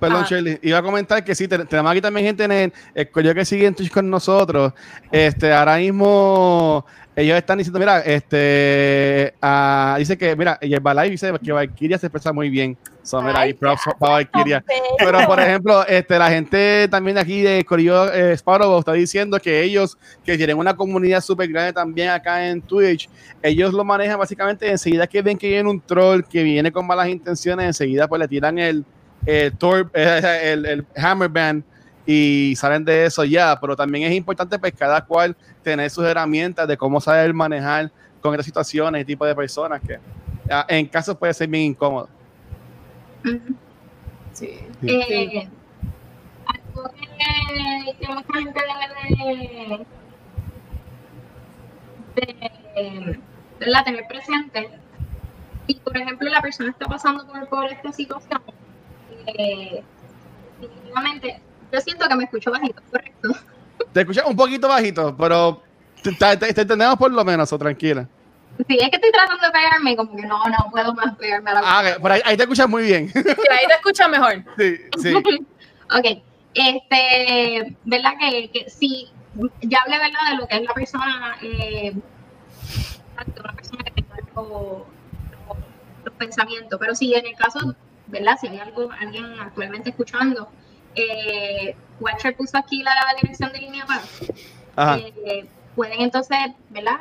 Perdón, 0.00 0.22
Ah. 0.24 0.26
Shirley. 0.28 0.58
Iba 0.62 0.78
a 0.78 0.82
comentar 0.82 1.24
que 1.24 1.34
sí, 1.34 1.48
te- 1.48 1.64
tenemos 1.64 1.90
aquí 1.90 2.00
también 2.00 2.26
gente 2.26 2.44
en 2.44 2.52
el, 2.52 2.72
el 2.94 3.10
colegio 3.10 3.34
que 3.34 3.44
sigue 3.44 3.66
en 3.66 3.74
Twitch 3.74 3.90
con 3.92 4.08
nosotros. 4.08 4.72
Este, 5.10 5.52
ahora 5.52 5.76
mismo 5.78 6.84
ellos 7.18 7.36
están 7.36 7.58
diciendo, 7.58 7.80
mira, 7.80 7.98
este, 7.98 9.34
ah, 9.42 9.96
dice 9.98 10.16
que, 10.16 10.36
mira, 10.36 10.56
y 10.62 10.72
el 10.72 10.78
Balay 10.78 11.10
dice 11.10 11.32
que 11.42 11.50
Valkyria 11.50 11.98
se 11.98 12.06
expresa 12.06 12.32
muy 12.32 12.48
bien. 12.48 12.78
So, 13.02 13.20
mira, 13.20 13.40
ahí 13.40 13.54
props 13.54 13.82
para 13.98 14.12
Valkyria. 14.12 14.64
Pero, 14.98 15.26
por 15.26 15.40
ejemplo, 15.40 15.84
este, 15.88 16.16
la 16.16 16.30
gente 16.30 16.86
también 16.88 17.16
de 17.16 17.20
aquí 17.20 17.42
de 17.42 17.64
Corillo 17.64 18.12
eh, 18.12 18.34
Sparrow 18.34 18.78
está 18.78 18.92
diciendo 18.92 19.40
que 19.40 19.64
ellos, 19.64 19.98
que 20.24 20.36
tienen 20.36 20.58
una 20.58 20.76
comunidad 20.76 21.20
súper 21.20 21.48
grande 21.48 21.72
también 21.72 22.10
acá 22.10 22.48
en 22.48 22.62
Twitch, 22.62 23.10
ellos 23.42 23.74
lo 23.74 23.84
manejan 23.84 24.16
básicamente 24.16 24.70
enseguida 24.70 25.08
que 25.08 25.20
ven 25.20 25.36
que 25.36 25.48
viene 25.48 25.68
un 25.68 25.80
troll 25.80 26.22
que 26.22 26.44
viene 26.44 26.70
con 26.70 26.86
malas 26.86 27.08
intenciones, 27.08 27.66
enseguida 27.66 28.06
pues 28.06 28.20
le 28.20 28.28
tiran 28.28 28.60
el, 28.60 28.84
el, 29.26 29.52
eh, 29.94 30.40
el, 30.52 30.66
el 30.66 30.86
hammer 30.94 31.28
band 31.28 31.64
y 32.10 32.56
salen 32.56 32.86
de 32.86 33.04
eso 33.04 33.22
ya, 33.22 33.60
pero 33.60 33.76
también 33.76 34.10
es 34.10 34.16
importante 34.16 34.58
pues 34.58 34.72
cada 34.72 35.04
cual 35.04 35.36
tener 35.62 35.90
sus 35.90 36.06
herramientas 36.06 36.66
de 36.66 36.74
cómo 36.74 37.02
saber 37.02 37.34
manejar 37.34 37.92
con 38.22 38.32
estas 38.32 38.46
situaciones 38.46 39.02
y 39.02 39.04
tipo 39.04 39.26
de 39.26 39.34
personas 39.34 39.82
que 39.86 39.98
ah, 40.50 40.64
en 40.70 40.86
casos 40.86 41.18
puede 41.18 41.34
ser 41.34 41.48
bien 41.48 41.64
incómodo. 41.64 42.08
Ujú. 43.26 43.54
Sí. 44.32 44.58
Eh, 44.84 45.50
algo 46.46 46.90
que, 46.94 47.94
que 48.00 48.08
mucha 48.08 48.32
gente 48.32 48.60
debe 49.14 49.86
de, 52.16 52.26
de 52.82 53.20
¿verdad? 53.60 53.84
tener 53.84 54.06
presente. 54.08 54.70
Y 55.66 55.74
por 55.74 55.94
ejemplo, 55.94 56.30
la 56.30 56.40
persona 56.40 56.70
está 56.70 56.86
pasando 56.86 57.26
por, 57.26 57.46
por 57.50 57.66
esta 57.66 57.92
situación. 57.92 58.40
Eh, 59.26 59.82
definitivamente, 60.58 61.42
yo 61.72 61.80
siento 61.80 62.08
que 62.08 62.14
me 62.16 62.24
escucho 62.24 62.50
bajito, 62.50 62.82
correcto. 62.90 63.28
Te 63.92 64.00
escuchas 64.00 64.24
un 64.26 64.36
poquito 64.36 64.68
bajito, 64.68 65.16
pero 65.16 65.62
te, 66.02 66.12
te- 66.36 66.52
te 66.52 66.60
entendemos 66.62 66.96
por 66.96 67.10
lo 67.12 67.24
menos, 67.24 67.52
o 67.52 67.58
tranquila. 67.58 68.08
Sí, 68.66 68.76
es 68.80 68.88
que 68.90 68.96
estoy 68.96 69.12
tratando 69.12 69.46
de 69.46 69.52
pegarme, 69.52 69.96
como 69.96 70.16
que 70.16 70.22
no, 70.26 70.42
no 70.44 70.70
puedo 70.70 70.92
más 70.94 71.16
pegarme 71.16 71.50
a 71.50 71.54
la 71.54 71.60
Ah, 71.64 71.82
por 72.00 72.10
ahí, 72.10 72.20
ahí 72.24 72.36
te 72.36 72.42
escuchas 72.42 72.68
muy 72.68 72.82
bien. 72.82 73.08
Sí, 73.08 73.18
ahí 73.50 73.66
te 73.68 73.74
escuchas 73.74 74.08
mejor. 74.10 74.44
sí, 74.58 74.76
sí. 75.00 75.14
Ok, 75.96 76.22
este, 76.54 77.76
¿verdad? 77.84 78.12
Que, 78.20 78.50
que 78.50 78.68
sí, 78.68 79.08
ya 79.62 79.78
hablé, 79.82 79.98
¿verdad? 79.98 80.18
De 80.32 80.36
lo 80.36 80.46
que 80.46 80.56
es 80.56 80.62
la 80.62 80.74
persona, 80.74 81.36
eh, 81.40 81.92
una 83.42 83.52
persona 83.54 83.84
que 83.84 83.90
tenga 83.92 84.14
algo- 84.34 84.86
los 86.04 86.14
pensamientos, 86.14 86.78
pero 86.78 86.94
sí, 86.94 87.14
en 87.14 87.26
el 87.26 87.34
caso, 87.36 87.74
¿verdad? 88.08 88.36
Si 88.40 88.48
hay 88.48 88.58
algo, 88.58 88.90
alguien 89.00 89.24
actualmente 89.40 89.90
escuchando, 89.90 90.50
eh, 90.98 91.76
Watcher 92.00 92.36
puso 92.36 92.58
aquí 92.58 92.82
la 92.82 92.94
dirección 93.20 93.52
de 93.52 93.58
línea 93.58 93.86
para, 93.86 94.98
eh, 94.98 95.48
pueden 95.74 96.00
entonces, 96.00 96.38
¿verdad? 96.70 96.98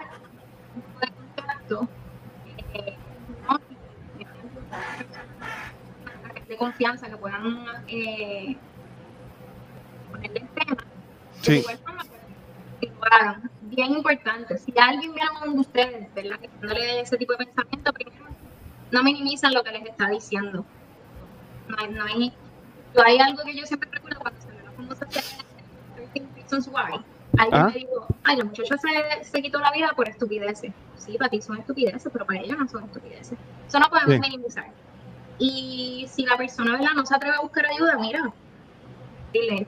De 1.01 1.11
contacto, 1.35 1.87
eh, 2.73 2.95
¿no? 3.47 3.59
de 6.47 6.57
confianza 6.57 7.09
que 7.09 7.17
puedan 7.17 7.65
eh, 7.87 8.55
ponerle 10.11 10.39
el 10.39 10.47
tema. 10.49 10.77
Sí. 11.41 11.51
De 11.51 11.59
igual 11.59 11.77
forma. 11.79 12.03
Bien 13.61 13.91
importante, 13.91 14.57
si 14.57 14.73
alguien 14.77 15.13
viene 15.13 15.29
a 15.29 15.43
uno 15.43 15.53
de 15.53 15.59
ustedes, 15.59 16.13
¿verdad? 16.13 16.39
Que 16.39 16.49
dándole 16.59 17.01
ese 17.01 17.17
tipo 17.17 17.33
de 17.33 17.45
pensamiento, 17.45 17.93
primero, 17.93 18.25
no 18.91 19.03
minimizan 19.03 19.53
lo 19.53 19.63
que 19.63 19.71
les 19.71 19.85
está 19.85 20.09
diciendo. 20.09 20.65
No 21.67 21.75
hay, 21.77 21.89
no 21.89 22.05
hay, 22.05 22.33
yo 22.95 23.03
hay 23.05 23.17
algo 23.19 23.43
que 23.43 23.55
yo 23.55 23.65
siempre 23.65 23.89
recuerdo 23.91 24.19
cuando 24.19 24.39
se 24.41 24.47
me 24.47 24.53
la 24.63 26.35
Reasons 26.35 26.67
Why, 26.67 27.03
alguien 27.37 27.65
me 27.65 27.71
dijo, 27.73 28.07
ay, 28.23 28.37
la 28.37 28.45
muchacha 28.45 28.75
se, 28.77 29.23
se 29.23 29.41
quitó 29.41 29.59
la 29.59 29.71
vida 29.71 29.91
por 29.95 30.07
estupideces. 30.07 30.71
Sí, 30.97 31.17
para 31.17 31.29
ti 31.29 31.41
son 31.41 31.57
estupideces, 31.57 32.09
pero 32.11 32.25
para 32.25 32.39
ella 32.39 32.55
no 32.55 32.67
son 32.67 32.83
estupideces. 32.85 33.37
Eso 33.67 33.79
no 33.79 33.89
podemos 33.89 34.15
Sí. 34.15 34.19
minimizar. 34.21 34.65
Y 35.39 36.07
si 36.09 36.25
la 36.25 36.37
persona 36.37 36.71
¿verdad? 36.73 36.93
no 36.95 37.05
se 37.05 37.15
atreve 37.15 37.35
a 37.35 37.41
buscar 37.41 37.65
ayuda, 37.67 37.97
mira, 37.99 38.31
dile, 39.33 39.67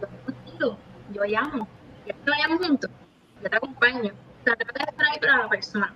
yo 0.00 0.06
estoy 0.06 0.34
contigo, 0.34 0.78
yo 1.12 1.24
llamo, 1.24 1.68
yo 2.06 2.14
te 2.14 2.30
vayamos 2.30 2.66
juntos, 2.66 2.90
yo 3.42 3.50
te 3.50 3.56
acompaño. 3.56 4.12
O 4.12 4.44
sea, 4.44 4.56
trata 4.56 4.84
de 4.84 4.90
estar 4.90 5.06
ahí 5.12 5.18
para 5.20 5.36
la 5.38 5.48
persona. 5.48 5.94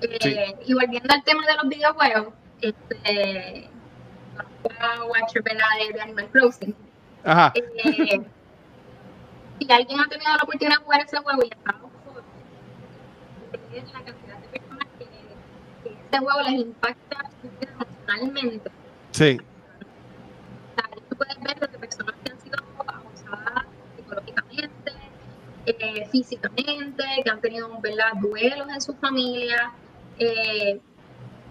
Eh, 0.00 0.18
Sí. 0.20 0.36
Y 0.66 0.74
volviendo 0.74 1.14
al 1.14 1.22
tema 1.24 1.46
de 1.46 1.54
los 1.54 1.68
videojuegos, 1.68 2.34
este, 2.60 3.70
a 4.38 5.04
Watcher 5.04 5.42
¿verdad? 5.42 5.66
de, 5.78 5.92
de 5.92 6.00
Animal 6.00 6.28
Crossing. 6.30 6.74
Ajá. 7.24 7.52
Eh, 7.54 8.20
si 9.60 9.72
alguien 9.72 10.00
ha 10.00 10.08
tenido 10.08 10.30
la 10.30 10.42
oportunidad 10.42 10.78
de 10.78 10.84
jugar 10.84 11.00
ese 11.00 11.16
juego 11.18 11.42
y 11.42 11.48
está 11.48 11.74
la 13.92 14.04
cantidad 14.04 14.38
de 14.38 14.48
personas 14.48 14.88
que, 14.98 15.04
que 15.84 15.94
este 15.94 16.18
juego 16.18 16.40
les 16.42 16.52
impacta 16.52 17.30
emocionalmente. 17.60 18.70
Sí. 19.10 19.38
Tú 21.08 21.16
puedes 21.16 21.40
ver 21.40 21.60
desde 21.60 21.78
personas 21.78 22.14
que 22.24 22.32
han 22.32 22.40
sido 22.40 22.56
abusadas 22.86 23.64
psicológicamente, 23.96 24.92
eh, 25.66 26.08
físicamente, 26.10 27.04
que 27.22 27.30
han 27.30 27.40
tenido 27.40 27.68
¿verdad? 27.80 28.12
duelos 28.20 28.68
en 28.68 28.80
su 28.80 28.94
familia. 28.94 29.72
Eh, 30.18 30.80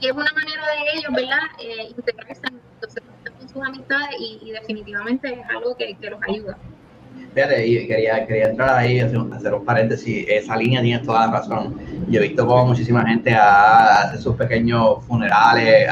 y 0.03 0.07
es 0.07 0.11
una 0.13 0.31
manera 0.33 0.63
de 0.67 0.99
ellos, 0.99 1.13
¿verdad? 1.15 1.43
Eh, 1.63 1.93
integrarse 1.97 2.41
entonces, 2.75 3.03
con 3.39 3.49
sus 3.49 3.63
amistades 3.63 4.15
y, 4.19 4.39
y 4.43 4.51
definitivamente 4.51 5.33
es 5.33 5.49
algo 5.49 5.75
que, 5.77 5.95
que 5.95 6.09
los 6.09 6.19
ayuda. 6.27 6.57
Fíjate, 7.33 7.87
quería, 7.87 8.27
quería 8.27 8.49
entrar 8.49 8.77
ahí 8.77 8.99
hacer, 8.99 9.17
un- 9.17 9.65
paréntesis. 9.65 10.25
Esa 10.29 10.57
línea 10.57 10.81
tiene 10.81 10.99
toda 11.03 11.25
la 11.25 11.31
razón. 11.31 11.79
Yo 12.09 12.19
he 12.19 12.27
visto 12.27 12.45
como 12.45 12.67
muchísima 12.67 13.05
gente 13.07 13.33
hace 13.33 14.17
sus 14.19 14.35
pequeños 14.35 15.03
funerales, 15.07 15.87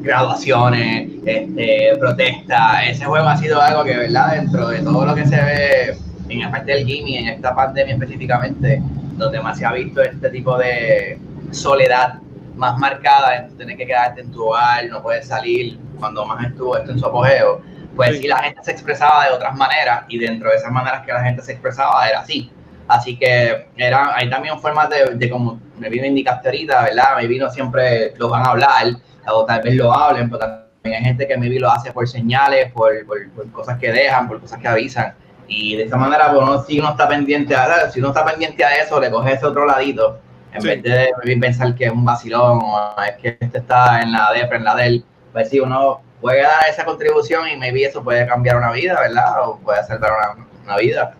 graduaciones, 0.00 1.10
este, 1.24 1.92
protestas. 1.98 2.88
Ese 2.88 3.04
juego 3.04 3.26
ha 3.28 3.36
sido 3.36 3.60
algo 3.60 3.84
que, 3.84 3.96
¿verdad? 3.96 4.34
Dentro 4.34 4.68
de 4.68 4.80
todo 4.80 5.06
lo 5.06 5.14
que 5.14 5.24
se 5.24 5.36
ve 5.36 5.96
en 6.28 6.40
la 6.40 6.50
parte 6.50 6.72
del 6.72 6.82
gaming, 6.82 7.16
en 7.16 7.28
esta 7.28 7.54
pandemia 7.54 7.94
específicamente, 7.94 8.82
donde 9.16 9.40
más 9.40 9.58
se 9.58 9.64
ha 9.64 9.72
visto 9.72 10.02
este 10.02 10.30
tipo 10.30 10.58
de 10.58 11.18
soledad 11.52 12.14
más 12.54 12.78
marcada, 12.78 13.36
en 13.36 13.56
tener 13.56 13.76
que 13.76 13.86
quedarte 13.86 14.20
en 14.20 14.30
tu 14.30 14.48
hogar, 14.48 14.86
no 14.86 15.02
puedes 15.02 15.26
salir, 15.26 15.78
cuando 15.98 16.24
más 16.26 16.44
estuvo 16.46 16.76
esto 16.76 16.92
en 16.92 16.98
su 16.98 17.06
apogeo 17.06 17.62
pues 17.96 18.10
Sí. 18.10 18.22
sí 18.22 18.28
la 18.28 18.38
gente 18.38 18.62
se 18.64 18.72
expresaba 18.72 19.26
de 19.26 19.32
otras 19.32 19.54
maneras 19.54 20.04
y 20.08 20.18
dentro 20.18 20.50
de 20.50 20.56
esas 20.56 20.72
maneras 20.72 21.04
que 21.04 21.12
la 21.12 21.22
gente 21.22 21.42
se 21.42 21.52
expresaba 21.52 22.08
era 22.08 22.20
así. 22.20 22.50
Así 22.88 23.16
que 23.16 23.68
era, 23.76 24.14
hay 24.16 24.28
también 24.28 24.58
formas 24.60 24.90
de, 24.90 25.14
de 25.14 25.30
como 25.30 25.60
me 25.78 25.88
vino 25.88 26.06
indicaste 26.06 26.48
ahorita, 26.48 26.82
¿verdad? 26.84 27.16
Me 27.16 27.26
vino 27.26 27.48
siempre 27.50 28.14
lo 28.16 28.28
van 28.28 28.46
a 28.46 28.50
hablar 28.50 28.86
o 29.26 29.44
tal 29.44 29.62
vez 29.62 29.76
lo 29.76 29.92
hablen, 29.92 30.28
pero 30.28 30.40
también 30.40 30.98
hay 31.00 31.04
gente 31.04 31.28
que 31.28 31.36
maybe 31.36 31.60
lo 31.60 31.70
hace 31.70 31.92
por 31.92 32.08
señales, 32.08 32.72
por, 32.72 33.06
por, 33.06 33.30
por 33.32 33.50
cosas 33.52 33.78
que 33.78 33.92
dejan, 33.92 34.28
por 34.28 34.40
cosas 34.40 34.58
que 34.58 34.68
avisan. 34.68 35.14
Y 35.46 35.76
de 35.76 35.84
esa 35.84 35.96
manera, 35.96 36.30
pues 36.32 36.42
uno, 36.42 36.62
si 36.62 36.80
uno 36.80 36.90
está 36.90 37.08
pendiente 37.08 37.54
a 37.54 37.90
si 37.90 38.00
uno 38.00 38.08
está 38.08 38.24
pendiente 38.24 38.64
a 38.64 38.74
eso, 38.76 38.98
le 39.00 39.10
coge 39.10 39.32
ese 39.32 39.46
otro 39.46 39.64
ladito, 39.64 40.18
en 40.52 40.60
Sí. 40.62 40.68
vez 40.68 40.82
de 40.82 41.10
pensar 41.40 41.74
que 41.74 41.86
es 41.86 41.92
un 41.92 42.04
vacilón 42.04 42.60
o 42.62 42.94
es 43.02 43.16
que 43.16 43.38
este 43.40 43.58
está 43.58 44.00
en 44.02 44.12
la 44.12 44.32
depre, 44.32 44.58
en 44.58 44.64
la 44.64 44.74
del, 44.74 45.04
pues 45.32 45.48
sí, 45.50 45.60
uno 45.60 46.00
puede 46.20 46.42
dar 46.42 46.68
esa 46.68 46.84
contribución 46.84 47.48
y 47.48 47.56
maybe 47.56 47.84
eso 47.84 48.02
puede 48.04 48.26
cambiar 48.26 48.56
una 48.56 48.70
vida, 48.72 49.00
¿verdad? 49.00 49.48
O 49.48 49.58
puede 49.58 49.82
salvar 49.84 50.12
una, 50.36 50.46
una 50.64 50.76
vida. 50.76 51.14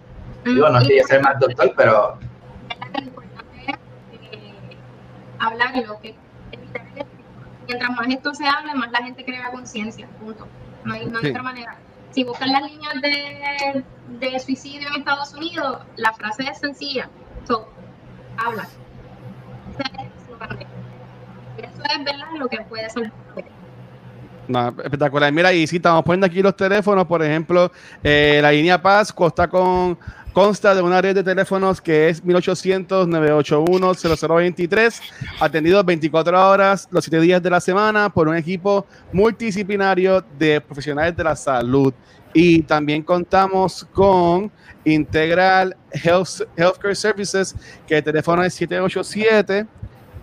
Digo, 0.44 0.68
no 0.68 0.80
sea 0.80 1.02
el 1.10 1.22
más 1.22 1.38
doctor, 1.40 1.72
pero 1.76 2.18
verdad 2.68 2.92
que 2.92 3.00
lo 3.00 3.06
importante 3.06 3.58
es 3.66 3.74
eh, 4.32 4.54
hablarlo, 5.38 6.00
que 6.00 6.14
mientras 7.66 7.90
más 7.90 8.08
esto 8.08 8.34
se 8.34 8.46
hable, 8.46 8.74
más 8.74 8.90
la 8.90 8.98
gente 9.02 9.24
crea 9.24 9.50
conciencia, 9.50 10.06
punto. 10.20 10.46
No 10.84 10.94
hay, 10.94 11.06
no 11.06 11.18
hay 11.18 11.24
Sí. 11.24 11.30
otra 11.30 11.42
manera. 11.42 11.76
Si 12.10 12.24
buscan 12.24 12.50
las 12.52 12.62
líneas 12.62 12.94
de, 13.00 13.84
de 14.20 14.38
suicidio 14.40 14.88
en 14.88 14.96
Estados 14.96 15.32
Unidos, 15.32 15.78
la 15.96 16.12
frase 16.12 16.42
es 16.42 16.58
sencilla. 16.58 17.08
So, 17.46 17.68
habla. 18.36 18.64
Ese 18.64 18.70
es 18.72 18.76
el 18.76 18.80
eslogan 18.82 19.61
de- 19.61 19.61
Eso 21.58 21.82
es 21.84 22.04
verdad 22.04 22.26
lo 22.38 22.48
que 22.48 22.58
puede. 22.68 22.88
No, 24.48 24.68
espectacular. 24.68 25.32
Mira, 25.32 25.52
y 25.52 25.66
si 25.66 25.76
estamos 25.76 26.02
poniendo 26.04 26.26
aquí 26.26 26.42
los 26.42 26.56
teléfonos, 26.56 27.06
por 27.06 27.22
ejemplo, 27.22 27.70
eh, 28.02 28.40
la 28.42 28.52
línea 28.52 28.82
Paz 28.82 29.12
consta 29.12 29.48
con 29.48 29.98
consta 30.32 30.74
de 30.74 30.82
una 30.82 31.00
red 31.00 31.14
de 31.14 31.22
teléfonos 31.22 31.80
que 31.80 32.08
es 32.08 32.24
1800-981-0023, 32.24 35.00
atendidos 35.40 35.84
24 35.84 36.50
horas 36.50 36.88
los 36.90 37.04
7 37.04 37.20
días 37.20 37.40
de 37.42 37.50
la 37.50 37.60
semana 37.60 38.08
por 38.08 38.26
un 38.28 38.36
equipo 38.36 38.86
multidisciplinario 39.12 40.24
de 40.38 40.60
profesionales 40.60 41.16
de 41.16 41.24
la 41.24 41.34
salud. 41.36 41.92
Y 42.32 42.62
también 42.62 43.02
contamos 43.02 43.86
con 43.92 44.50
Integral 44.84 45.76
Health, 45.92 46.42
Healthcare 46.56 46.96
Services, 46.96 47.54
que 47.86 47.98
el 47.98 48.04
teléfono 48.04 48.42
es 48.42 48.54
787 48.54 49.66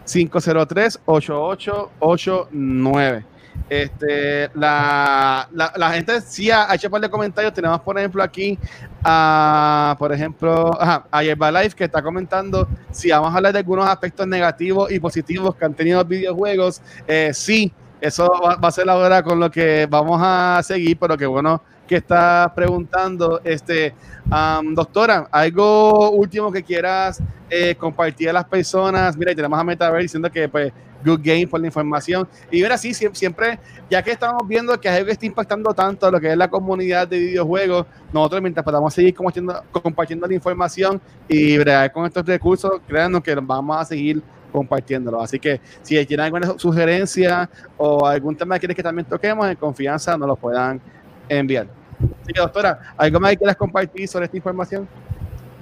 503 0.06 1.00
8889 1.06 3.26
este, 3.70 4.50
la, 4.56 5.48
la, 5.52 5.74
la 5.76 5.92
gente 5.92 6.22
sí 6.22 6.50
ha 6.50 6.74
hecho 6.74 6.88
un 6.88 6.92
par 6.92 7.02
de 7.02 7.10
comentarios. 7.10 7.54
Tenemos, 7.54 7.80
por 7.82 7.98
ejemplo, 7.98 8.24
aquí 8.24 8.58
a, 9.04 9.96
por 10.00 10.14
ejemplo, 10.14 10.72
ajá, 10.80 11.06
a 11.12 11.24
Yerbalife 11.24 11.76
que 11.76 11.84
está 11.86 12.02
comentando 12.02 12.68
si 12.92 13.10
vamos 13.10 13.34
a 13.34 13.38
hablar 13.38 13.54
de 13.54 13.60
algunos 13.60 13.88
aspectos 13.88 14.28
negativos 14.28 14.92
y 14.92 15.00
positivos 15.00 15.56
que 15.56 15.66
han 15.66 15.74
tenido 15.74 16.00
los 16.00 16.08
videojuegos. 16.08 16.82
Eh, 17.08 17.32
sí, 17.34 17.72
eso 18.02 18.32
va, 18.44 18.56
va 18.56 18.70
a 18.70 18.72
ser 18.72 18.90
ahora 18.90 19.22
con 19.22 19.40
lo 19.40 19.52
que 19.52 19.88
vamos 19.90 20.20
a 20.24 20.62
seguir, 20.64 20.98
pero 20.98 21.18
qué 21.18 21.26
bueno 21.26 21.62
que 21.90 21.96
está 21.96 22.54
preguntando. 22.56 23.42
Este, 23.44 23.96
am, 24.30 24.76
doctora, 24.76 25.28
algo 25.32 26.12
último 26.12 26.52
que 26.52 26.62
quieras 26.62 27.22
eh, 27.50 27.74
compartir 27.76 28.30
a 28.30 28.34
las 28.34 28.46
personas. 28.46 29.18
Mira, 29.18 29.32
y 29.32 29.36
tenemos 29.36 29.60
a 29.60 29.64
Metaverse 29.64 30.04
diciendo 30.04 30.30
que, 30.30 30.48
pues, 30.48 30.72
good 31.04 31.20
game 31.24 31.48
por 31.48 31.60
la 31.60 31.66
información. 31.66 32.28
Y 32.52 32.62
ver 32.62 32.72
así, 32.74 32.94
siempre, 32.94 33.60
ya 33.90 34.04
que 34.04 34.12
estamos 34.12 34.48
viendo 34.48 34.80
que 34.80 34.88
algo 34.88 35.10
está 35.10 35.26
impactando 35.26 35.74
tanto 35.74 36.06
a 36.06 36.12
lo 36.12 36.20
que 36.20 36.32
es 36.32 36.38
la 36.38 36.48
comunidad 36.48 37.08
de 37.08 37.18
videojuegos, 37.18 37.88
nosotros 38.14 38.42
mientras 38.42 38.64
podamos 38.64 38.94
seguir 38.94 39.16
compartiendo, 39.16 39.64
compartiendo 39.72 40.28
la 40.28 40.36
información 40.36 41.02
y 41.28 41.58
bregar 41.58 41.92
con 41.92 42.06
estos 42.06 42.24
recursos, 42.24 42.82
créanos 42.88 43.24
que 43.24 43.34
vamos 43.34 43.78
a 43.78 43.86
seguir 43.86 44.22
compartiéndolo. 44.52 45.22
Así 45.22 45.40
que 45.40 45.60
si 45.82 46.06
tienen 46.06 46.26
alguna 46.26 46.54
sugerencia 46.60 47.50
o 47.78 48.06
algún 48.06 48.36
tema 48.36 48.56
que 48.56 48.60
quieres 48.62 48.76
que 48.76 48.84
también 48.84 49.08
toquemos, 49.08 49.48
en 49.48 49.56
confianza 49.56 50.16
nos 50.18 50.28
lo 50.28 50.36
puedan 50.36 50.80
enviar. 51.28 51.79
Así 52.00 52.34
doctora, 52.36 52.94
¿algo 52.98 53.20
más 53.20 53.32
que 53.32 53.38
quieras 53.38 53.56
compartir 53.56 54.08
sobre 54.08 54.26
esta 54.26 54.38
información? 54.38 54.88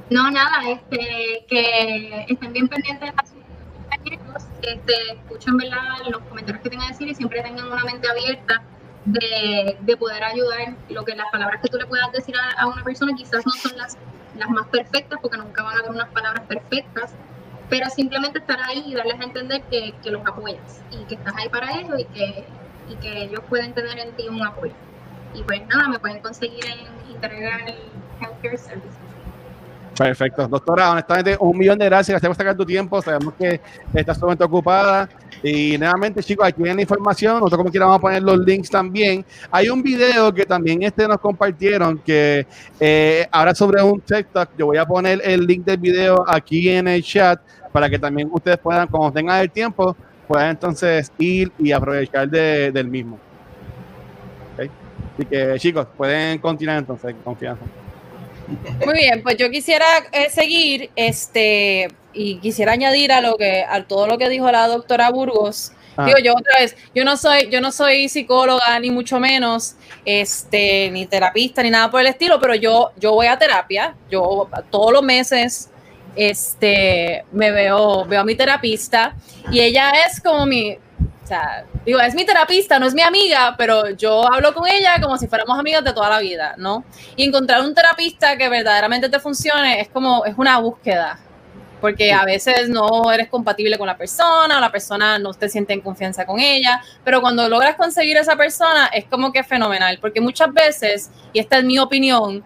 No, 0.09 0.29
nada, 0.31 0.69
este, 0.69 1.45
que 1.47 2.25
estén 2.29 2.53
bien 2.53 2.67
pendientes 2.67 3.11
de 3.11 3.13
este, 4.61 4.93
escuchen 5.13 5.57
los 6.09 6.21
comentarios 6.23 6.61
que 6.63 6.69
tengan 6.69 6.87
que 6.87 6.93
decir 6.93 7.07
y 7.09 7.15
siempre 7.15 7.41
tengan 7.41 7.67
una 7.71 7.83
mente 7.83 8.07
abierta 8.07 8.61
de, 9.05 9.77
de 9.79 9.97
poder 9.97 10.23
ayudar. 10.23 10.75
Lo 10.89 11.03
que 11.05 11.15
las 11.15 11.29
palabras 11.31 11.61
que 11.61 11.69
tú 11.69 11.77
le 11.77 11.85
puedas 11.85 12.11
decir 12.11 12.35
a, 12.37 12.61
a 12.61 12.67
una 12.67 12.83
persona 12.83 13.13
quizás 13.15 13.45
no 13.45 13.51
son 13.51 13.77
las, 13.77 13.97
las 14.37 14.49
más 14.49 14.67
perfectas, 14.67 15.19
porque 15.21 15.37
nunca 15.37 15.63
van 15.63 15.75
a 15.75 15.79
haber 15.79 15.91
unas 15.91 16.09
palabras 16.09 16.43
perfectas, 16.47 17.11
pero 17.69 17.89
simplemente 17.89 18.39
estar 18.39 18.59
ahí 18.61 18.83
y 18.87 18.95
darles 18.95 19.19
a 19.19 19.23
entender 19.23 19.61
que, 19.63 19.93
que 20.03 20.11
los 20.11 20.25
apoyas 20.25 20.81
y 20.91 21.03
que 21.05 21.15
estás 21.15 21.35
ahí 21.37 21.49
para 21.49 21.79
ellos 21.79 21.99
y 21.99 22.05
que, 22.05 22.45
y 22.89 22.95
que 22.95 23.23
ellos 23.23 23.41
pueden 23.49 23.73
tener 23.73 23.97
en 23.99 24.11
ti 24.15 24.27
un 24.27 24.45
apoyo. 24.45 24.73
Y 25.37 25.43
pues 25.43 25.61
nada, 25.67 25.87
me 25.87 25.99
pueden 25.99 26.19
conseguir 26.19 26.65
en 26.65 27.11
Integral 27.13 27.75
Healthcare 28.19 28.57
Services. 28.57 28.91
Perfecto. 29.97 30.47
Doctora, 30.47 30.91
honestamente, 30.91 31.35
un 31.39 31.57
millón 31.57 31.79
de 31.79 31.85
gracias. 31.85 32.13
Gracias 32.13 32.29
por 32.29 32.35
sacar 32.37 32.55
tu 32.55 32.65
tiempo. 32.65 33.01
Sabemos 33.01 33.33
que 33.33 33.59
estás 33.93 34.17
sumamente 34.17 34.43
ocupada. 34.43 35.09
Y 35.41 35.75
nuevamente, 35.77 36.21
chicos, 36.23 36.47
aquí 36.47 36.57
tienen 36.57 36.75
la 36.75 36.81
información. 36.83 37.35
Nosotros 37.35 37.57
como 37.57 37.71
quiera 37.71 37.85
vamos 37.87 37.97
a 37.97 38.01
poner 38.01 38.21
los 38.21 38.37
links 38.39 38.69
también. 38.69 39.25
Hay 39.51 39.69
un 39.69 39.81
video 39.81 40.31
que 40.33 40.45
también 40.45 40.83
este 40.83 41.07
nos 41.07 41.19
compartieron 41.19 41.97
que 41.99 42.45
eh, 42.79 43.27
ahora 43.31 43.55
sobre 43.55 43.81
un 43.81 43.99
TikTok. 44.01 44.49
Yo 44.57 44.67
voy 44.67 44.77
a 44.77 44.85
poner 44.85 45.19
el 45.23 45.45
link 45.47 45.65
del 45.65 45.77
video 45.77 46.23
aquí 46.27 46.69
en 46.69 46.87
el 46.87 47.01
chat 47.03 47.39
para 47.71 47.89
que 47.89 47.97
también 47.97 48.29
ustedes 48.31 48.57
puedan, 48.59 48.87
cuando 48.87 49.11
tengan 49.11 49.39
el 49.41 49.49
tiempo, 49.51 49.95
puedan 50.27 50.49
entonces 50.51 51.11
ir 51.17 51.51
y 51.57 51.71
aprovechar 51.71 52.29
de- 52.29 52.71
del 52.71 52.87
mismo. 52.87 53.19
Así 55.17 55.25
que, 55.25 55.55
chicos, 55.57 55.87
pueden 55.97 56.39
continuar 56.39 56.77
entonces, 56.77 57.13
con 57.13 57.23
confianza. 57.23 57.63
Muy 58.85 58.93
bien, 58.93 59.21
pues 59.23 59.35
yo 59.37 59.49
quisiera 59.49 59.85
eh, 60.11 60.29
seguir 60.29 60.89
este 60.95 61.89
y 62.13 62.37
quisiera 62.37 62.71
añadir 62.71 63.11
a 63.11 63.19
lo 63.19 63.35
que 63.35 63.65
a 63.67 63.83
todo 63.83 64.07
lo 64.07 64.17
que 64.17 64.29
dijo 64.29 64.49
la 64.49 64.67
doctora 64.67 65.09
Burgos 65.11 65.73
Ah. 65.97 66.05
Digo 66.05 66.19
yo 66.19 66.33
otra 66.33 66.59
vez, 66.59 66.77
yo 66.93 67.03
no 67.03 67.17
soy, 67.17 67.49
yo 67.49 67.59
no 67.59 67.71
soy 67.71 68.07
psicóloga 68.07 68.79
ni 68.79 68.91
mucho 68.91 69.19
menos, 69.19 69.75
este, 70.05 70.91
ni 70.91 71.07
terapista 71.07 71.63
ni 71.63 71.71
nada 71.71 71.89
por 71.89 72.01
el 72.01 72.07
estilo, 72.07 72.39
pero 72.39 72.53
yo, 72.53 72.91
yo 72.97 73.13
voy 73.13 73.25
a 73.25 73.37
terapia, 73.37 73.95
yo 74.09 74.47
todos 74.69 74.93
los 74.93 75.01
meses, 75.01 75.71
este, 76.15 77.25
me 77.31 77.51
veo, 77.51 78.05
veo 78.05 78.21
a 78.21 78.23
mi 78.23 78.35
terapista 78.35 79.15
y 79.51 79.59
ella 79.59 79.91
es 80.05 80.21
como 80.21 80.45
mi, 80.45 80.77
o 81.27 81.29
sea, 81.29 81.65
digo, 81.85 81.99
es 81.99 82.15
mi 82.15 82.25
terapista, 82.25 82.79
no 82.79 82.87
es 82.87 82.93
mi 82.93 83.01
amiga, 83.01 83.53
pero 83.57 83.89
yo 83.89 84.31
hablo 84.31 84.53
con 84.53 84.65
ella 84.65 84.95
como 85.01 85.17
si 85.17 85.27
fuéramos 85.27 85.59
amigas 85.59 85.83
de 85.83 85.91
toda 85.91 86.09
la 86.09 86.19
vida, 86.19 86.55
¿no? 86.57 86.85
Y 87.17 87.25
encontrar 87.25 87.59
un 87.63 87.75
terapista 87.75 88.37
que 88.37 88.47
verdaderamente 88.47 89.09
te 89.09 89.19
funcione 89.19 89.81
es 89.81 89.89
como, 89.89 90.23
es 90.23 90.35
una 90.37 90.57
búsqueda, 90.59 91.19
porque 91.81 92.13
a 92.13 92.23
veces 92.23 92.69
no 92.69 93.11
eres 93.11 93.27
compatible 93.27 93.77
con 93.77 93.87
la 93.87 93.97
persona, 93.97 94.57
o 94.57 94.61
la 94.61 94.71
persona 94.71 95.19
no 95.19 95.33
te 95.33 95.49
siente 95.49 95.73
en 95.73 95.81
confianza 95.81 96.25
con 96.25 96.39
ella, 96.39 96.81
pero 97.03 97.19
cuando 97.19 97.49
logras 97.49 97.75
conseguir 97.75 98.15
esa 98.15 98.37
persona 98.37 98.85
es 98.93 99.03
como 99.03 99.33
que 99.33 99.43
fenomenal, 99.43 99.97
porque 99.99 100.21
muchas 100.21 100.53
veces, 100.53 101.11
y 101.33 101.39
esta 101.39 101.57
es 101.57 101.65
mi 101.65 101.77
opinión, 101.77 102.41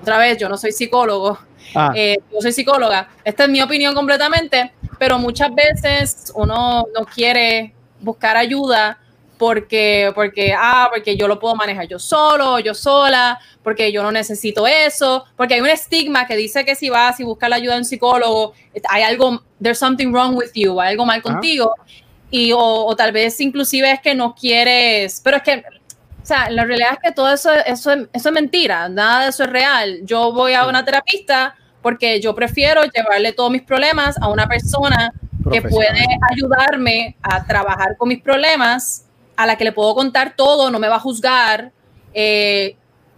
otra 0.00 0.16
vez, 0.16 0.38
yo 0.38 0.48
no 0.48 0.56
soy 0.56 0.72
psicólogo, 0.72 1.38
Ah, 1.74 1.92
eh, 1.94 2.18
yo 2.32 2.40
soy 2.40 2.52
psicóloga, 2.52 3.08
esta 3.24 3.44
es 3.44 3.50
mi 3.50 3.60
opinión 3.60 3.94
completamente, 3.94 4.72
pero 4.98 5.18
muchas 5.18 5.54
veces 5.54 6.32
uno 6.34 6.86
no 6.94 7.04
quiere 7.04 7.74
buscar 8.00 8.36
ayuda 8.36 8.98
porque, 9.38 10.12
porque, 10.14 10.54
ah, 10.56 10.88
porque 10.90 11.16
yo 11.16 11.28
lo 11.28 11.38
puedo 11.38 11.54
manejar 11.54 11.86
yo 11.86 11.98
solo, 11.98 12.58
yo 12.58 12.74
sola, 12.74 13.38
porque 13.62 13.92
yo 13.92 14.02
no 14.02 14.10
necesito 14.10 14.66
eso, 14.66 15.24
porque 15.36 15.54
hay 15.54 15.60
un 15.60 15.68
estigma 15.68 16.26
que 16.26 16.36
dice 16.36 16.64
que 16.64 16.74
si 16.74 16.88
vas 16.88 17.20
y 17.20 17.24
buscas 17.24 17.50
la 17.50 17.56
ayuda 17.56 17.74
de 17.74 17.80
un 17.80 17.84
psicólogo, 17.84 18.54
hay 18.88 19.02
algo, 19.02 19.42
there's 19.62 19.78
something 19.78 20.10
wrong 20.10 20.34
with 20.34 20.52
you, 20.54 20.80
hay 20.80 20.92
algo 20.92 21.04
mal 21.04 21.20
contigo, 21.22 21.74
y 22.30 22.52
o, 22.52 22.58
o 22.58 22.96
tal 22.96 23.12
vez 23.12 23.40
inclusive 23.40 23.90
es 23.90 24.00
que 24.00 24.14
no 24.14 24.34
quieres, 24.34 25.20
pero 25.22 25.36
es 25.36 25.42
que, 25.42 25.62
o 26.26 26.28
sea, 26.28 26.50
la 26.50 26.64
realidad 26.64 26.94
es 26.94 26.98
que 27.00 27.12
todo 27.12 27.32
eso, 27.32 27.52
eso, 27.52 27.92
es- 27.92 28.08
eso 28.12 28.28
es 28.30 28.34
mentira, 28.34 28.88
nada 28.88 29.22
de 29.22 29.28
eso 29.28 29.44
es 29.44 29.50
real. 29.50 30.00
Yo 30.02 30.32
voy 30.32 30.54
a 30.54 30.66
una 30.66 30.84
terapista 30.84 31.54
porque 31.82 32.20
yo 32.20 32.34
prefiero 32.34 32.82
llevarle 32.82 33.32
todos 33.32 33.52
mis 33.52 33.62
problemas 33.62 34.16
a 34.20 34.26
una 34.28 34.48
persona 34.48 35.12
que 35.52 35.62
puede 35.62 36.04
ayudarme 36.32 37.14
a 37.22 37.44
trabajar 37.46 37.96
con 37.96 38.08
mis 38.08 38.20
problemas, 38.20 39.06
a 39.36 39.46
la 39.46 39.56
que 39.56 39.62
le 39.62 39.70
puedo 39.70 39.94
contar 39.94 40.34
todo, 40.34 40.68
no 40.72 40.80
me 40.80 40.88
va 40.88 40.96
a 40.96 40.98
juzgar, 40.98 41.70
eh, 42.12 42.74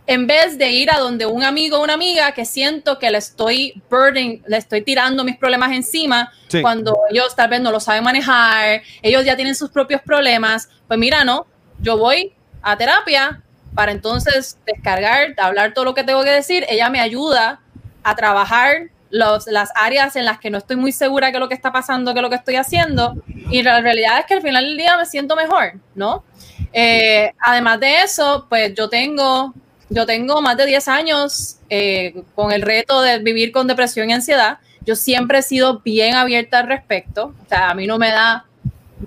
en 0.06 0.26
vez 0.26 0.59
de 0.59 0.70
ir 0.70 0.90
a 0.90 0.98
donde 0.98 1.24
un 1.24 1.42
amigo 1.44 1.78
o 1.78 1.82
una 1.84 1.94
amiga 1.94 2.32
que 2.32 2.44
siento 2.44 2.98
que 2.98 3.11
le 3.11 3.16
estoy 3.16 3.82
burden, 3.90 4.42
le 4.46 4.56
estoy 4.59 4.82
tirando 4.82 5.24
mis 5.24 5.38
problemas 5.38 5.72
encima, 5.72 6.30
Sí. 6.48 6.61
cuando 6.61 6.94
ellos 7.11 7.34
tal 7.34 7.48
vez 7.48 7.62
no 7.62 7.70
lo 7.70 7.80
saben 7.80 8.04
manejar, 8.04 8.82
ellos 9.00 9.24
ya 9.24 9.34
tienen 9.34 9.54
sus 9.54 9.70
propios 9.70 10.02
problemas, 10.02 10.68
pues 10.86 10.98
mira, 11.00 11.24
no, 11.24 11.46
yo 11.80 11.96
voy 11.96 12.34
a 12.62 12.76
terapia 12.76 13.42
para 13.74 13.92
entonces 13.92 14.59
descargar, 14.66 15.34
hablar 15.36 15.74
todo 15.74 15.84
lo 15.84 15.94
que 15.94 16.04
tengo 16.04 16.22
que 16.24 16.30
decir, 16.30 16.64
ella 16.68 16.90
me 16.90 17.00
ayuda 17.00 17.61
a 18.02 18.16
trabajar 18.16 18.88
los, 19.11 19.46
las 19.46 19.70
áreas 19.74 20.16
en 20.16 20.24
las 20.24 20.38
que 20.38 20.50
no 20.50 20.59
estoy 20.59 20.76
muy 20.76 20.92
segura 20.92 21.32
que 21.32 21.38
lo 21.38 21.48
que 21.48 21.54
está 21.54 21.72
pasando, 21.72 22.14
que 22.14 22.20
lo 22.20 22.30
que 22.30 22.36
estoy 22.36 22.56
haciendo, 22.56 23.14
y 23.50 23.62
la 23.62 23.80
realidad 23.80 24.18
es 24.20 24.26
que 24.26 24.34
al 24.34 24.42
final 24.42 24.64
del 24.64 24.76
día 24.76 24.96
me 24.96 25.06
siento 25.06 25.36
mejor, 25.36 25.74
¿no? 25.94 26.24
Eh, 26.72 27.32
además 27.40 27.80
de 27.80 28.02
eso, 28.02 28.46
pues 28.48 28.74
yo 28.74 28.88
tengo, 28.88 29.54
yo 29.88 30.04
tengo 30.06 30.42
más 30.42 30.56
de 30.56 30.66
10 30.66 30.88
años 30.88 31.56
eh, 31.70 32.22
con 32.34 32.52
el 32.52 32.62
reto 32.62 33.00
de 33.00 33.18
vivir 33.18 33.52
con 33.52 33.66
depresión 33.66 34.11
y 34.11 34.12
ansiedad. 34.12 34.59
Yo 34.84 34.96
siempre 34.96 35.38
he 35.38 35.42
sido 35.42 35.80
bien 35.80 36.14
abierta 36.14 36.59
al 36.59 36.66
respecto, 36.66 37.34
o 37.44 37.48
sea, 37.48 37.70
a 37.70 37.74
mí 37.74 37.86
no 37.86 37.98
me 37.98 38.11
da 38.11 38.44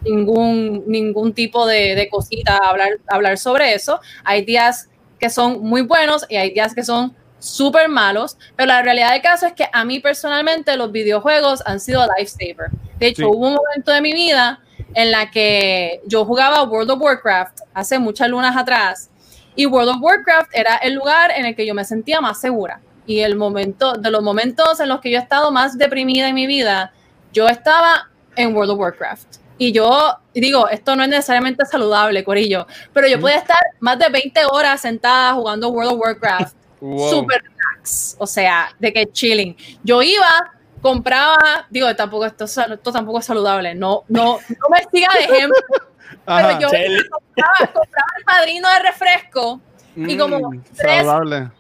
ningún, 0.06 0.84
ningún 0.88 1.34
tipo 1.34 1.66
de, 1.66 1.96
de 1.96 2.10
cosita 2.10 2.58
hablar, 2.58 2.90
hablar 3.08 3.38
sobre 3.38 3.74
eso. 3.74 4.00
Hay 4.24 4.44
días 4.46 4.90
que 5.20 5.30
son 5.30 5.62
muy 5.62 5.82
buenos 5.82 6.26
y 6.30 6.36
hay 6.38 6.52
días 6.52 6.74
que 6.74 6.84
son 6.84 7.16
súper 7.40 7.90
malos, 7.90 8.38
pero 8.56 8.68
la 8.68 8.82
realidad 8.84 9.12
del 9.12 9.22
caso 9.22 9.48
es 9.48 9.54
que 9.54 9.68
a 9.72 9.84
mí 9.84 10.00
personalmente 10.00 10.76
los 10.78 10.92
videojuegos 10.92 11.64
han 11.66 11.80
sido 11.80 12.06
lifesaver. 12.18 12.70
De 13.00 13.08
hecho, 13.08 13.24
Sí. 13.24 13.26
hubo 13.26 13.48
un 13.48 13.56
momento 13.56 13.92
de 13.92 14.02
mi 14.02 14.14
vida 14.14 14.60
en 14.94 15.10
la 15.12 15.32
que 15.32 16.02
yo 16.06 16.26
jugaba 16.26 16.64
World 16.64 16.92
of 16.92 17.02
Warcraft 17.02 17.62
hace 17.74 17.98
muchas 17.98 18.30
lunas 18.30 18.56
atrás 18.56 19.10
y 19.56 19.66
World 19.66 19.90
of 19.90 19.98
Warcraft 20.02 20.52
era 20.54 20.76
el 20.78 20.94
lugar 20.94 21.32
en 21.36 21.46
el 21.46 21.56
que 21.56 21.66
yo 21.66 21.74
me 21.74 21.84
sentía 21.84 22.22
más 22.22 22.40
segura. 22.40 22.80
Y 23.08 23.22
el 23.22 23.36
momento, 23.36 23.94
de 23.94 24.12
los 24.12 24.22
momentos 24.22 24.80
en 24.80 24.90
los 24.90 25.02
que 25.02 25.10
yo 25.10 25.18
he 25.18 25.22
estado 25.22 25.52
más 25.52 25.78
deprimida 25.78 26.28
en 26.30 26.36
mi 26.36 26.46
vida, 26.46 26.94
yo 27.34 27.48
estaba 27.48 28.10
en 28.36 28.56
World 28.56 28.72
of 28.72 28.80
Warcraft. 28.80 29.31
Y 29.64 29.72
yo 29.74 30.18
digo, 30.34 30.68
esto 30.70 30.96
no 30.96 31.04
es 31.04 31.10
necesariamente 31.10 31.64
saludable, 31.68 32.24
Corillo, 32.24 32.66
pero 32.94 33.08
yo 33.08 33.20
podía 33.20 33.36
estar 33.38 33.60
más 33.80 34.00
de 34.00 34.10
20 34.10 34.40
horas 34.46 34.82
sentada 34.82 35.34
jugando 35.34 35.70
World 35.70 35.92
of 35.94 36.00
Warcraft 36.00 36.56
wow. 36.82 37.10
super 37.12 37.44
relax, 37.44 38.16
o 38.18 38.26
sea, 38.26 38.74
de 38.80 38.92
que 38.92 39.06
chilling. 39.12 39.56
Yo 39.84 40.02
iba, 40.02 40.52
compraba, 40.82 41.68
digo, 41.70 41.96
tampoco 41.96 42.26
esto, 42.26 42.46
es- 42.46 42.58
esto 42.58 42.92
tampoco 42.92 43.20
es 43.20 43.26
saludable, 43.26 43.76
no, 43.76 44.04
no, 44.08 44.40
no 44.40 44.70
me 44.72 44.80
siga 44.92 45.10
de 45.14 45.26
ejemplo, 45.26 45.60
Ajá. 46.26 46.58
pero 46.58 46.60
yo 46.60 46.68
compraba, 47.12 47.58
compraba 47.72 48.08
el 48.18 48.24
padrino 48.26 48.68
de 48.68 48.80
refresco 48.80 49.62
y 49.96 50.18
como 50.18 50.40
Mm, 50.54 50.64
tres- 50.76 51.06
saludable. 51.06 51.52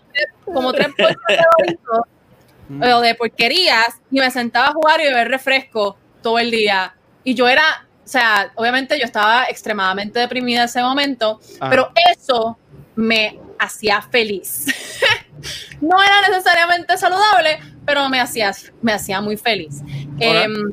como 0.44 0.74
tres 0.74 0.88
bolsas 0.98 1.18
de 1.28 1.78
Mm. 2.70 3.02
de 3.02 3.16
porquerías 3.16 4.00
y 4.10 4.20
me 4.20 4.32
sentaba 4.32 4.70
a 4.70 4.74
jugar 4.74 5.02
y 5.02 5.04
beber 5.04 5.28
refresco 5.28 5.98
todo 6.24 6.40
el 6.40 6.50
día. 6.50 6.96
Y 7.24 7.36
yo 7.36 7.48
era, 7.48 7.86
sea, 8.12 8.52
obviamente 8.56 8.98
yo 9.00 9.06
estaba 9.06 9.46
extremadamente 9.46 10.20
deprimida 10.20 10.60
en 10.62 10.66
ese 10.66 10.82
momento, 10.82 11.40
Ah. 11.60 11.70
pero 11.70 11.92
eso 12.12 12.58
me 12.96 13.40
hacía 13.58 14.02
feliz. 14.02 14.66
no 15.82 16.02
era 16.02 16.28
necesariamente 16.30 16.98
saludable, 16.98 17.60
pero 17.86 18.10
me 18.10 18.20
hacía, 18.20 18.52
me 18.82 18.94
hacía 18.94 19.22
muy 19.22 19.38
feliz. 19.38 19.82
Em, 20.20 20.72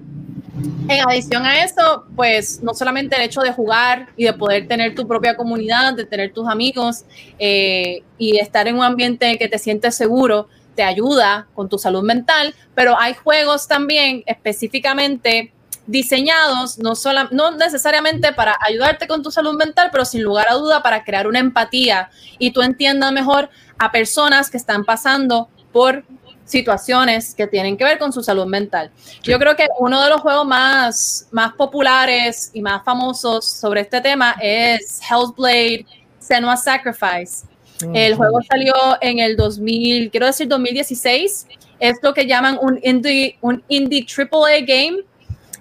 en 0.89 1.01
adición 1.09 1.45
a 1.47 1.63
eso, 1.63 2.07
pues 2.17 2.63
no 2.63 2.75
solamente 2.75 3.17
el 3.17 3.23
hecho 3.23 3.43
de 3.43 3.53
jugar 3.53 4.09
y 4.17 4.25
de 4.25 4.33
poder 4.33 4.67
tener 4.67 4.95
tu 4.95 5.07
propia 5.07 5.37
comunidad, 5.37 5.95
de 5.95 6.05
tener 6.05 6.33
tus 6.33 6.49
amigos 6.49 7.05
eh, 7.39 8.03
y 8.19 8.39
estar 8.39 8.67
en 8.67 8.77
un 8.77 8.83
ambiente 8.83 9.39
que 9.39 9.49
te 9.49 9.59
sientes 9.59 9.95
seguro, 9.95 10.49
te 10.75 10.83
ayuda 10.83 11.47
con 11.55 11.69
tu 11.69 11.79
salud 11.79 12.03
mental, 12.03 12.55
pero 12.75 12.99
hay 12.99 13.15
juegos 13.15 13.69
también 13.69 14.23
específicamente 14.27 15.53
diseñados, 15.89 16.79
no, 16.79 16.95
sola, 16.95 17.29
no 17.33 17.51
necesariamente 17.51 18.33
para 18.33 18.57
ayudarte 18.61 19.09
con 19.09 19.23
tu 19.23 19.31
salud 19.31 19.55
mental, 19.55 19.89
pero 19.91 20.05
sin 20.05 20.23
lugar 20.23 20.47
a 20.51 20.55
duda 20.55 20.83
para 20.83 21.03
crear 21.03 21.27
una 21.27 21.39
empatía 21.39 22.11
y 22.39 22.51
tú 22.53 22.61
entiendas 22.61 23.11
mejor 23.11 23.49
a 23.79 23.91
personas 23.91 24.51
que 24.51 24.59
están 24.59 24.85
pasando 24.85 25.49
por 25.73 26.05
situaciones 26.45 27.35
que 27.35 27.47
tienen 27.47 27.77
que 27.77 27.85
ver 27.85 27.99
con 27.99 28.13
su 28.13 28.23
salud 28.23 28.47
mental. 28.47 28.91
Yo 29.23 29.39
creo 29.39 29.57
que 29.57 29.67
uno 29.79 30.03
de 30.03 30.11
los 30.11 30.21
juegos 30.21 30.47
más, 30.47 31.27
más 31.31 31.55
populares 31.55 32.51
y 32.53 32.61
más 32.61 32.85
famosos 32.85 33.47
sobre 33.47 33.81
este 33.81 34.01
tema 34.01 34.37
es 34.41 35.01
Hellblade 35.11 35.87
Senua 36.19 36.57
Sacrifice. 36.57 37.47
El 37.95 38.15
juego 38.15 38.41
salió 38.43 38.75
en 39.01 39.21
el 39.21 39.37
2000, 39.37 40.11
quiero 40.11 40.27
decir 40.27 40.49
2016. 40.49 41.47
Es 41.79 41.99
lo 42.03 42.13
que 42.13 42.27
llaman 42.27 42.59
un 42.61 42.79
indie, 42.83 43.39
un 43.41 43.63
indie 43.69 44.05
AAA 44.05 44.61
game 44.67 45.05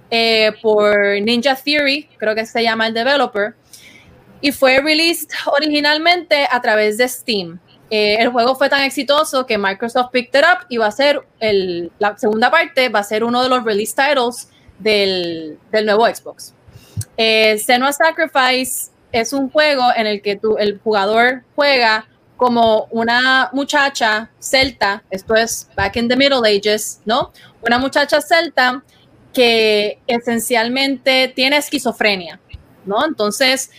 eh, 0.09 0.51
por 0.61 0.95
Ninja 1.21 1.55
Theory, 1.55 2.09
creo 2.17 2.35
que 2.35 2.45
se 2.45 2.63
llama 2.63 2.87
el 2.87 2.93
developer. 2.93 3.55
Y 4.39 4.51
fue 4.51 4.79
released 4.79 5.29
originalmente 5.45 6.47
a 6.49 6.61
través 6.61 6.97
de 6.97 7.07
Steam. 7.07 7.59
Eh, 7.89 8.17
el 8.19 8.29
juego 8.29 8.55
fue 8.55 8.69
tan 8.69 8.83
exitoso 8.83 9.45
que 9.45 9.57
Microsoft 9.57 10.11
picked 10.11 10.39
it 10.39 10.45
up 10.45 10.65
y 10.69 10.77
va 10.77 10.87
a 10.87 10.91
ser 10.91 11.21
el, 11.39 11.91
la 11.99 12.17
segunda 12.17 12.51
parte, 12.51 12.89
va 12.89 12.99
a 12.99 13.03
ser 13.03 13.23
uno 13.23 13.41
de 13.41 13.49
los 13.49 13.63
release 13.63 13.95
titles 13.95 14.49
del, 14.77 15.57
del 15.71 15.85
nuevo 15.85 16.05
Xbox. 16.05 16.53
Eh, 17.15 17.57
Senua 17.57 17.93
Sacrifice 17.93 18.91
es 19.11 19.33
un 19.33 19.49
juego 19.49 19.83
en 19.95 20.05
el 20.05 20.21
que 20.21 20.39
el 20.59 20.79
jugador 20.83 21.43
juega 21.55 22.07
como 22.35 22.87
una 22.91 23.49
muchacha 23.53 24.29
celta, 24.39 25.03
esto 25.09 25.33
es 25.35 25.67
back 25.75 25.95
in 25.95 26.07
the 26.07 26.15
Middle 26.15 26.47
Ages, 26.47 27.01
¿no? 27.05 27.31
Una 27.61 27.79
muchacha 27.79 28.21
celta 28.21 28.83
que 29.37 29.99
esencialmente 30.07 31.27
tiene 31.27 31.57
esquizofrenia, 31.57 32.39
¿no? 32.87 33.05
Entonces, 33.05 33.69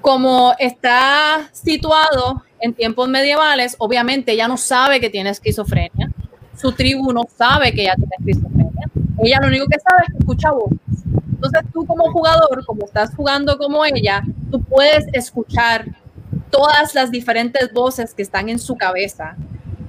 como 0.00 0.54
está 0.56 1.50
situado 1.50 2.44
en 2.60 2.72
tiempos 2.72 3.08
medievales, 3.08 3.74
obviamente 3.80 4.30
ella 4.30 4.46
no 4.46 4.56
sabe 4.56 5.00
que 5.00 5.10
tiene 5.10 5.30
esquizofrenia, 5.30 6.12
su 6.56 6.70
tribu 6.70 7.12
no 7.12 7.22
sabe 7.36 7.72
que 7.72 7.82
ella 7.82 7.96
tiene 7.96 8.12
esquizofrenia, 8.20 8.88
ella 9.24 9.38
lo 9.40 9.48
único 9.48 9.66
que 9.66 9.80
sabe 9.80 10.02
es 10.06 10.12
que 10.12 10.18
escucha 10.20 10.52
voces. 10.52 10.78
Entonces 11.32 11.62
tú 11.72 11.84
como 11.84 12.12
jugador, 12.12 12.64
como 12.64 12.84
estás 12.84 13.12
jugando 13.16 13.58
como 13.58 13.84
ella, 13.84 14.22
tú 14.52 14.62
puedes 14.62 15.06
escuchar 15.12 15.86
todas 16.50 16.94
las 16.94 17.10
diferentes 17.10 17.72
voces 17.72 18.14
que 18.14 18.22
están 18.22 18.48
en 18.48 18.60
su 18.60 18.76
cabeza. 18.76 19.34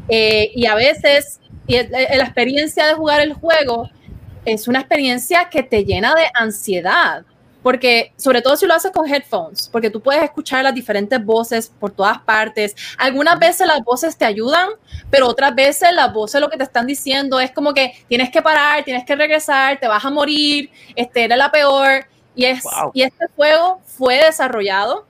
Eh, 0.09 0.51
y 0.55 0.65
a 0.65 0.73
veces, 0.73 1.39
la 1.67 2.23
experiencia 2.23 2.87
de 2.87 2.95
jugar 2.95 3.21
el 3.21 3.33
juego 3.33 3.87
es 4.45 4.67
una 4.67 4.79
experiencia 4.79 5.49
que 5.49 5.63
te 5.63 5.85
llena 5.85 6.13
de 6.15 6.25
ansiedad, 6.33 7.23
porque 7.61 8.11
sobre 8.17 8.41
todo 8.41 8.57
si 8.57 8.65
lo 8.65 8.73
haces 8.73 8.91
con 8.91 9.07
headphones, 9.07 9.69
porque 9.71 9.89
tú 9.89 10.01
puedes 10.01 10.21
escuchar 10.21 10.63
las 10.63 10.75
diferentes 10.75 11.23
voces 11.23 11.71
por 11.79 11.91
todas 11.91 12.19
partes. 12.19 12.75
Algunas 12.97 13.39
veces 13.39 13.65
las 13.65 13.81
voces 13.83 14.17
te 14.17 14.25
ayudan, 14.25 14.69
pero 15.09 15.27
otras 15.27 15.55
veces 15.55 15.93
las 15.93 16.11
voces 16.11 16.41
lo 16.41 16.49
que 16.49 16.57
te 16.57 16.63
están 16.63 16.85
diciendo 16.85 17.39
es 17.39 17.51
como 17.51 17.73
que 17.73 17.93
tienes 18.09 18.29
que 18.31 18.41
parar, 18.41 18.83
tienes 18.83 19.05
que 19.05 19.15
regresar, 19.15 19.79
te 19.79 19.87
vas 19.87 20.03
a 20.03 20.09
morir, 20.09 20.69
este 20.95 21.23
era 21.23 21.37
la 21.37 21.51
peor. 21.51 22.05
Y, 22.35 22.45
es, 22.45 22.63
y 22.93 23.03
este 23.03 23.27
juego 23.35 23.79
fue 23.85 24.17
desarrollado 24.17 25.05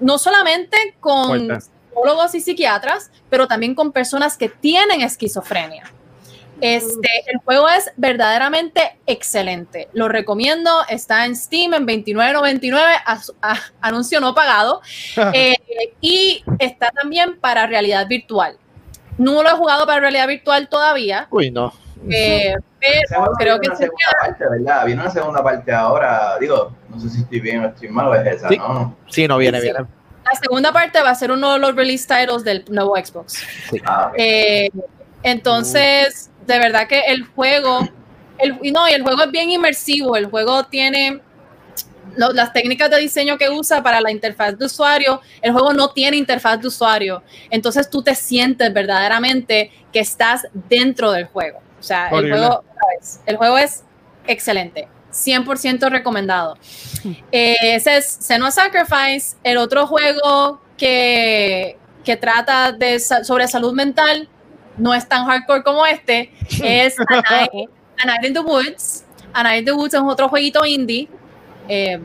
no 0.00 0.18
solamente 0.18 0.76
con 1.00 1.48
psicólogos 1.88 2.34
y 2.34 2.40
psiquiatras, 2.40 3.10
pero 3.30 3.46
también 3.46 3.74
con 3.74 3.92
personas 3.92 4.36
que 4.36 4.48
tienen 4.48 5.00
esquizofrenia. 5.00 5.84
Este, 6.62 7.08
el 7.26 7.38
juego 7.44 7.68
es 7.68 7.90
verdaderamente 7.96 8.96
excelente. 9.06 9.88
Lo 9.94 10.08
recomiendo. 10.08 10.70
Está 10.88 11.26
en 11.26 11.34
Steam 11.34 11.74
en 11.74 11.86
29.99, 11.88 13.34
anuncio 13.80 14.20
no 14.20 14.34
pagado. 14.34 14.80
Eh, 15.34 15.56
y 16.00 16.44
está 16.58 16.90
también 16.90 17.38
para 17.40 17.66
realidad 17.66 18.06
virtual. 18.06 18.56
No 19.18 19.42
lo 19.42 19.48
he 19.48 19.52
jugado 19.52 19.86
para 19.86 20.00
realidad 20.00 20.28
virtual 20.28 20.68
todavía. 20.68 21.26
Uy, 21.30 21.50
no. 21.50 21.72
Eh, 22.10 22.54
pero 22.78 23.32
creo 23.38 23.60
que 23.60 23.68
una 23.68 23.76
segunda 23.76 24.10
parte, 24.20 24.44
¿verdad? 24.48 24.86
Viene 24.86 25.00
una 25.00 25.10
segunda 25.10 25.42
parte 25.42 25.72
ahora. 25.72 26.36
Digo, 26.38 26.76
no 26.88 27.00
sé 27.00 27.08
si 27.08 27.22
estoy 27.22 27.40
bien 27.40 27.64
o 27.64 27.68
estoy 27.68 27.88
mal 27.88 28.14
es 28.26 28.36
esa, 28.36 28.48
sí. 28.48 28.58
¿no? 28.58 28.96
Sí, 29.08 29.26
no 29.26 29.38
viene, 29.38 29.60
bien. 29.60 29.74
La 29.76 30.38
segunda 30.40 30.72
parte 30.72 31.02
va 31.02 31.10
a 31.10 31.14
ser 31.14 31.30
uno 31.32 31.54
de 31.54 31.58
los 31.58 31.74
release 31.74 32.06
titles 32.06 32.44
del 32.44 32.64
nuevo 32.68 32.96
Xbox. 32.96 33.44
Sí. 33.70 33.80
Ah, 33.84 34.08
okay. 34.12 34.24
eh, 34.24 34.70
entonces, 35.22 36.30
de 36.46 36.58
verdad 36.58 36.88
que 36.88 37.00
el 37.00 37.24
juego, 37.24 37.88
el, 38.38 38.58
no, 38.72 38.88
y 38.88 38.92
el 38.92 39.02
juego 39.02 39.22
es 39.22 39.30
bien 39.30 39.50
inmersivo. 39.50 40.16
El 40.16 40.26
juego 40.26 40.64
tiene 40.64 41.20
lo, 42.16 42.32
las 42.32 42.52
técnicas 42.52 42.90
de 42.90 42.98
diseño 42.98 43.38
que 43.38 43.48
usa 43.50 43.82
para 43.82 44.00
la 44.00 44.10
interfaz 44.10 44.58
de 44.58 44.66
usuario. 44.66 45.20
El 45.40 45.52
juego 45.52 45.72
no 45.72 45.90
tiene 45.90 46.16
interfaz 46.16 46.60
de 46.60 46.68
usuario. 46.68 47.22
Entonces 47.50 47.88
tú 47.88 48.02
te 48.02 48.14
sientes 48.14 48.72
verdaderamente 48.72 49.70
que 49.92 50.00
estás 50.00 50.46
dentro 50.68 51.12
del 51.12 51.26
juego. 51.26 51.60
O 51.78 51.82
sea, 51.82 52.08
el 52.08 52.30
juego, 52.30 52.64
el 53.26 53.36
juego 53.36 53.58
es 53.58 53.84
excelente. 54.26 54.88
100% 55.12 55.90
recomendado. 55.90 56.56
Eh, 57.32 57.56
ese 57.62 57.96
es 57.96 58.06
Senua 58.20 58.52
Sacrifice, 58.52 59.36
el 59.42 59.56
otro 59.56 59.88
juego 59.88 60.60
que, 60.78 61.76
que 62.04 62.16
trata 62.16 62.70
de, 62.70 63.00
sobre 63.00 63.48
salud 63.48 63.72
mental, 63.72 64.28
no 64.76 64.94
es 64.94 65.08
tan 65.08 65.26
hardcore 65.26 65.62
como 65.62 65.84
este, 65.86 66.30
es 66.62 66.98
A 66.98 67.22
Night, 67.30 67.70
A 68.02 68.06
Night 68.06 68.24
in 68.24 68.34
the 68.34 68.40
Woods. 68.40 69.04
A 69.34 69.42
Night 69.42 69.60
in 69.60 69.64
the 69.64 69.72
Woods 69.72 69.94
es 69.94 70.00
otro 70.00 70.28
jueguito 70.28 70.64
indie. 70.64 71.08
Eh, 71.68 71.98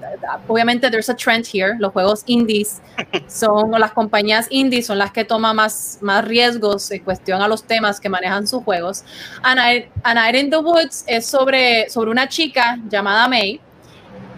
obviamente, 0.48 0.90
there's 0.90 1.10
a 1.10 1.16
trend 1.16 1.46
here. 1.46 1.76
Los 1.80 1.92
juegos 1.92 2.24
indies 2.28 2.80
son, 3.28 3.74
o 3.74 3.78
las 3.78 3.92
compañías 3.92 4.48
indies 4.50 4.86
son 4.86 4.98
las 4.98 5.12
que 5.12 5.26
toman 5.26 5.56
más, 5.56 5.98
más 6.02 6.24
riesgos 6.26 6.92
en 6.92 7.04
cuestión 7.04 7.42
a 7.42 7.48
los 7.48 7.64
temas 7.64 8.00
que 8.00 8.08
manejan 8.08 8.48
sus 8.48 8.64
juegos. 8.64 9.04
A 9.42 9.56
Night, 9.56 9.90
a 10.04 10.14
Night 10.14 10.36
in 10.36 10.50
the 10.50 10.58
Woods 10.58 11.04
es 11.08 11.26
sobre, 11.26 11.90
sobre 11.90 12.12
una 12.12 12.28
chica 12.28 12.78
llamada 12.88 13.28
May 13.28 13.60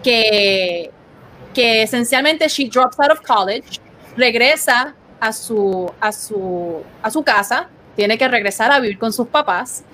que, 0.02 0.90
que 1.52 1.82
esencialmente 1.82 2.48
she 2.48 2.68
drops 2.68 2.98
out 2.98 3.12
of 3.12 3.20
college, 3.20 3.78
regresa 4.16 4.94
a 5.20 5.32
su, 5.32 5.90
a 6.00 6.12
su, 6.12 6.82
a 7.02 7.10
su 7.10 7.22
casa, 7.22 7.68
tiene 7.96 8.18
que 8.18 8.28
regresar 8.28 8.72
a 8.72 8.80
vivir 8.80 8.98
con 8.98 9.12
sus 9.12 9.28
papás 9.28 9.84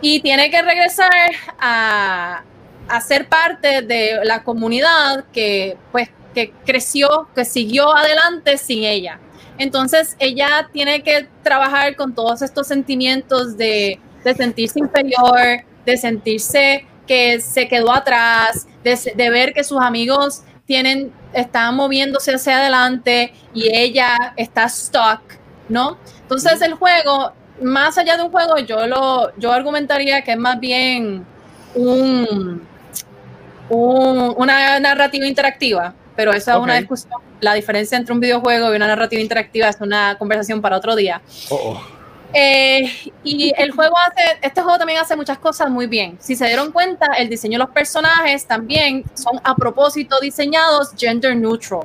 y 0.00 0.20
tiene 0.20 0.50
que 0.50 0.62
regresar 0.62 1.10
a, 1.58 2.42
a 2.88 3.00
ser 3.00 3.28
parte 3.28 3.82
de 3.82 4.20
la 4.24 4.42
comunidad 4.42 5.24
que 5.32 5.76
pues 5.92 6.08
que 6.34 6.52
creció, 6.66 7.28
que 7.34 7.44
siguió 7.44 7.96
adelante 7.96 8.58
sin 8.58 8.84
ella. 8.84 9.20
Entonces 9.56 10.16
ella 10.18 10.68
tiene 10.72 11.02
que 11.02 11.28
trabajar 11.42 11.94
con 11.96 12.14
todos 12.14 12.42
estos 12.42 12.66
sentimientos 12.66 13.56
de, 13.56 14.00
de 14.24 14.34
sentirse 14.34 14.80
inferior, 14.80 15.64
de 15.86 15.96
sentirse 15.96 16.84
que 17.06 17.40
se 17.40 17.68
quedó 17.68 17.92
atrás, 17.92 18.66
de, 18.82 18.98
de, 19.14 19.30
ver 19.30 19.52
que 19.52 19.62
sus 19.62 19.80
amigos 19.80 20.42
tienen, 20.66 21.12
están 21.32 21.76
moviéndose 21.76 22.34
hacia 22.34 22.58
adelante 22.58 23.32
y 23.54 23.74
ella 23.74 24.16
está 24.36 24.68
stuck, 24.68 25.20
¿no? 25.68 25.98
Entonces 26.24 26.60
el 26.62 26.74
juego, 26.74 27.32
más 27.62 27.96
allá 27.96 28.16
de 28.16 28.24
un 28.24 28.30
juego, 28.30 28.58
yo 28.58 28.86
lo, 28.86 29.34
yo 29.36 29.52
argumentaría 29.52 30.22
que 30.22 30.32
es 30.32 30.38
más 30.38 30.58
bien 30.58 31.24
un, 31.74 32.66
un, 33.68 34.34
una 34.36 34.80
narrativa 34.80 35.26
interactiva, 35.26 35.94
pero 36.16 36.32
esa 36.32 36.54
es 36.54 36.58
una 36.58 36.74
discusión. 36.74 37.12
La 37.40 37.54
diferencia 37.54 37.98
entre 37.98 38.14
un 38.14 38.20
videojuego 38.20 38.72
y 38.72 38.76
una 38.76 38.86
narrativa 38.86 39.20
interactiva 39.20 39.68
es 39.68 39.76
una 39.80 40.16
conversación 40.18 40.62
para 40.62 40.76
otro 40.76 40.96
día. 40.96 41.20
Oh, 41.50 41.74
oh. 41.74 41.94
Eh, 42.36 42.90
y 43.22 43.52
el 43.56 43.70
juego 43.70 43.94
hace, 43.96 44.38
este 44.42 44.60
juego 44.60 44.76
también 44.76 44.98
hace 44.98 45.14
muchas 45.14 45.38
cosas 45.38 45.70
muy 45.70 45.86
bien. 45.86 46.16
Si 46.20 46.34
se 46.34 46.46
dieron 46.46 46.72
cuenta, 46.72 47.06
el 47.16 47.28
diseño 47.28 47.58
de 47.58 47.64
los 47.64 47.70
personajes 47.70 48.44
también 48.44 49.04
son 49.14 49.40
a 49.44 49.54
propósito 49.54 50.18
diseñados 50.20 50.90
gender 50.96 51.36
neutral. 51.36 51.82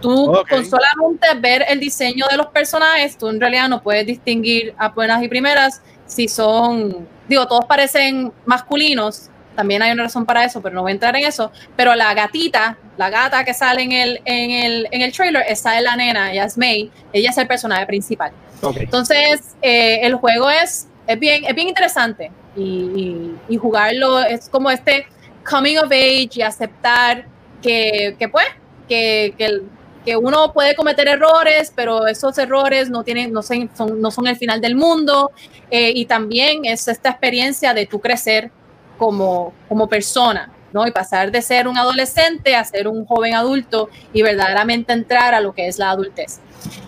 Tú 0.00 0.30
okay. 0.30 0.56
con 0.56 0.66
solamente 0.66 1.26
ver 1.38 1.64
el 1.68 1.80
diseño 1.80 2.26
de 2.30 2.36
los 2.36 2.48
personajes, 2.48 3.16
tú 3.16 3.28
en 3.28 3.40
realidad 3.40 3.68
no 3.68 3.82
puedes 3.82 4.06
distinguir 4.06 4.74
a 4.78 4.90
buenas 4.90 5.22
y 5.22 5.28
primeras 5.28 5.82
si 6.06 6.28
son, 6.28 7.08
digo, 7.28 7.46
todos 7.46 7.64
parecen 7.64 8.32
masculinos, 8.44 9.30
también 9.56 9.82
hay 9.82 9.90
una 9.92 10.04
razón 10.04 10.26
para 10.26 10.44
eso, 10.44 10.60
pero 10.60 10.74
no 10.74 10.82
voy 10.82 10.92
a 10.92 10.94
entrar 10.94 11.16
en 11.16 11.24
eso. 11.24 11.50
Pero 11.74 11.94
la 11.94 12.12
gatita, 12.14 12.76
la 12.96 13.10
gata 13.10 13.44
que 13.44 13.54
sale 13.54 13.82
en 13.82 13.92
el, 13.92 14.20
en 14.24 14.50
el, 14.50 14.88
en 14.90 15.00
el 15.00 15.12
trailer, 15.12 15.44
esa 15.48 15.76
es 15.76 15.82
la 15.82 15.96
nena, 15.96 16.30
ella 16.30 16.44
es 16.44 16.56
May, 16.56 16.90
ella 17.12 17.30
es 17.30 17.38
el 17.38 17.46
personaje 17.48 17.86
principal. 17.86 18.32
Okay. 18.60 18.84
Entonces, 18.84 19.56
eh, 19.62 20.00
el 20.02 20.14
juego 20.14 20.50
es, 20.50 20.86
es, 21.06 21.18
bien, 21.18 21.44
es 21.44 21.54
bien 21.54 21.68
interesante 21.68 22.30
y, 22.54 22.62
y, 22.62 23.36
y, 23.48 23.56
jugarlo 23.56 24.20
es 24.20 24.48
como 24.48 24.70
este 24.70 25.06
coming 25.48 25.76
of 25.76 25.90
age 25.90 26.30
y 26.34 26.42
aceptar 26.42 27.26
que, 27.62 28.16
que 28.18 28.28
pues, 28.28 28.46
que, 28.88 29.34
que, 29.36 29.62
que, 30.06 30.16
uno 30.16 30.52
puede 30.52 30.74
cometer 30.74 31.08
errores, 31.08 31.72
pero 31.74 32.06
esos 32.06 32.38
errores 32.38 32.88
no, 32.88 33.02
tienen, 33.02 33.32
no, 33.32 33.42
son, 33.42 33.68
no 34.00 34.10
son 34.10 34.26
el 34.26 34.36
final 34.36 34.60
del 34.60 34.74
mundo. 34.74 35.32
Eh, 35.70 35.92
y 35.94 36.06
también 36.06 36.64
es 36.64 36.88
esta 36.88 37.10
experiencia 37.10 37.74
de 37.74 37.86
tu 37.86 38.00
crecer 38.00 38.50
como, 38.96 39.52
como 39.68 39.88
persona, 39.88 40.50
¿no? 40.72 40.86
Y 40.86 40.90
pasar 40.90 41.30
de 41.30 41.42
ser 41.42 41.68
un 41.68 41.76
adolescente 41.76 42.56
a 42.56 42.64
ser 42.64 42.88
un 42.88 43.04
joven 43.04 43.34
adulto 43.34 43.90
y 44.12 44.22
verdaderamente 44.22 44.92
entrar 44.92 45.34
a 45.34 45.40
lo 45.40 45.52
que 45.52 45.66
es 45.68 45.78
la 45.78 45.90
adultez. 45.90 46.40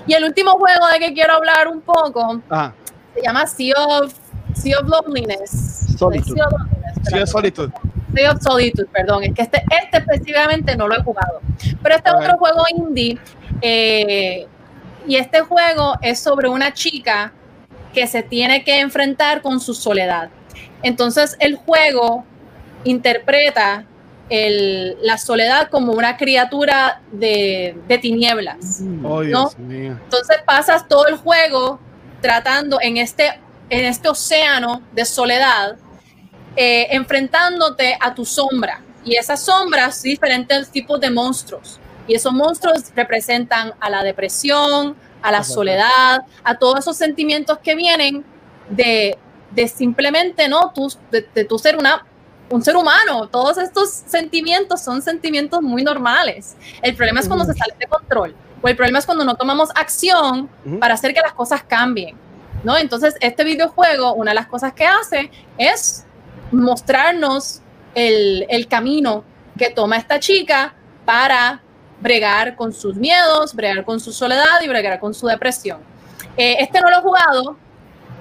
Y 0.07 0.15
el 0.15 0.25
último 0.25 0.53
juego 0.53 0.87
de 0.93 0.99
que 0.99 1.13
quiero 1.13 1.35
hablar 1.35 1.69
un 1.69 1.81
poco 1.81 2.41
Ajá. 2.49 2.75
se 3.15 3.23
llama 3.23 3.47
Sea 3.47 3.75
of, 3.77 4.15
sea 4.55 4.79
of 4.79 4.89
Loneliness. 4.89 5.97
Solitude. 5.99 6.35
Sea 6.35 6.47
of 6.47 6.53
Loneliness. 6.53 7.09
Sea 7.11 7.23
of 7.23 7.29
Solitude. 7.29 7.73
Sea 8.19 8.33
of 8.33 8.43
Solitude, 8.43 8.89
perdón. 8.93 9.25
Es 9.25 9.35
que 9.35 9.43
este, 9.43 9.63
este 9.71 9.99
específicamente 9.99 10.77
no 10.77 10.89
lo 10.89 10.97
he 10.97 11.03
jugado. 11.03 11.41
Pero 11.83 11.95
este 11.95 12.09
es 12.09 12.15
otro 12.15 12.39
juego 12.39 12.65
indie. 12.77 13.19
Eh, 13.63 14.47
y 15.07 15.17
este 15.17 15.41
juego 15.41 15.95
es 16.03 16.19
sobre 16.19 16.49
una 16.49 16.73
chica 16.73 17.33
que 17.95 18.07
se 18.07 18.23
tiene 18.23 18.65
que 18.65 18.81
enfrentar 18.81 19.41
con 19.41 19.61
su 19.61 19.75
soledad. 19.75 20.31
Entonces 20.83 21.37
el 21.39 21.57
juego 21.57 22.25
interpreta 22.85 23.85
el, 24.29 24.97
la 25.01 25.17
soledad 25.19 25.69
como 25.71 25.93
una 25.93 26.17
criatura 26.17 27.01
de, 27.13 27.77
de 27.89 27.99
tinieblas. 27.99 28.83
Oh, 29.03 29.23
¿no? 29.23 29.51
Entonces 29.59 30.39
pasas 30.45 30.87
todo 30.89 31.07
el 31.07 31.17
juego 31.17 31.81
tratando 32.21 32.79
en 32.81 32.97
este, 32.99 33.41
en 33.71 33.85
este 33.85 34.09
océano 34.09 34.83
de 34.93 35.05
soledad, 35.05 35.77
eh, 36.61 36.89
enfrentándote 36.91 37.97
a 38.01 38.13
tu 38.13 38.25
sombra. 38.25 38.81
Y 39.05 39.15
esas 39.15 39.45
sombras, 39.45 40.03
diferentes 40.03 40.71
tipos 40.71 41.01
de 41.01 41.09
monstruos. 41.09 41.79
Y 42.09 42.17
esos 42.17 42.33
monstruos 42.33 42.83
representan 42.97 43.75
a 43.79 43.89
la 43.89 44.03
depresión, 44.03 44.97
a 45.23 45.31
la 45.31 45.45
soledad, 45.45 46.23
a 46.43 46.59
todos 46.59 46.81
esos 46.81 46.97
sentimientos 46.97 47.59
que 47.59 47.77
vienen 47.77 48.25
de, 48.71 49.17
de 49.53 49.69
simplemente, 49.69 50.49
¿no? 50.49 50.73
Tú, 50.75 50.93
de, 51.13 51.29
de 51.33 51.45
tu 51.45 51.61
ser 51.61 51.77
una, 51.77 52.05
un 52.51 52.61
ser 52.65 52.75
humano. 52.77 53.29
Todos 53.29 53.57
estos 53.59 53.91
sentimientos 53.91 54.83
son 54.83 55.01
sentimientos 55.01 55.63
muy 55.63 55.85
normales. 55.85 56.57
El 56.83 56.97
problema 56.97 57.21
es 57.21 57.29
cuando 57.29 57.45
se 57.45 57.55
sale 57.55 57.75
de 57.79 57.87
control. 57.87 58.35
O 58.61 58.67
el 58.67 58.75
problema 58.75 58.99
es 58.99 59.07
cuando 59.07 59.25
no 59.25 59.37
tomamos 59.37 59.69
acción 59.77 60.51
uh 60.65 60.69
-huh. 60.69 60.79
para 60.81 60.95
hacer 60.95 61.15
que 61.15 61.21
las 61.21 61.35
cosas 61.35 61.63
cambien. 61.63 62.17
¿no? 62.65 62.77
Entonces, 62.77 63.15
este 63.21 63.45
videojuego, 63.45 64.15
una 64.15 64.33
de 64.33 64.35
las 64.35 64.49
cosas 64.49 64.73
que 64.73 64.85
hace 64.85 65.31
es 65.57 66.05
mostrarnos 66.51 67.61
el, 67.95 68.47
el 68.49 68.69
camino 68.69 69.25
que 69.59 69.71
toma 69.71 69.97
esta 69.97 70.21
chica 70.21 70.75
para 71.05 71.61
bregar 72.01 72.57
con 72.57 72.73
sus 72.73 72.97
miedos, 72.97 73.55
bregar 73.55 73.85
con 73.85 74.01
su 74.01 74.13
soledad 74.13 74.61
y 74.63 74.69
bregar 74.69 75.01
con 75.01 75.15
su 75.15 75.27
depresión. 75.27 75.79
Eh, 76.37 76.57
este 76.61 76.81
no 76.81 76.91
lo 76.91 76.99
he 76.99 77.01
jugado, 77.01 77.57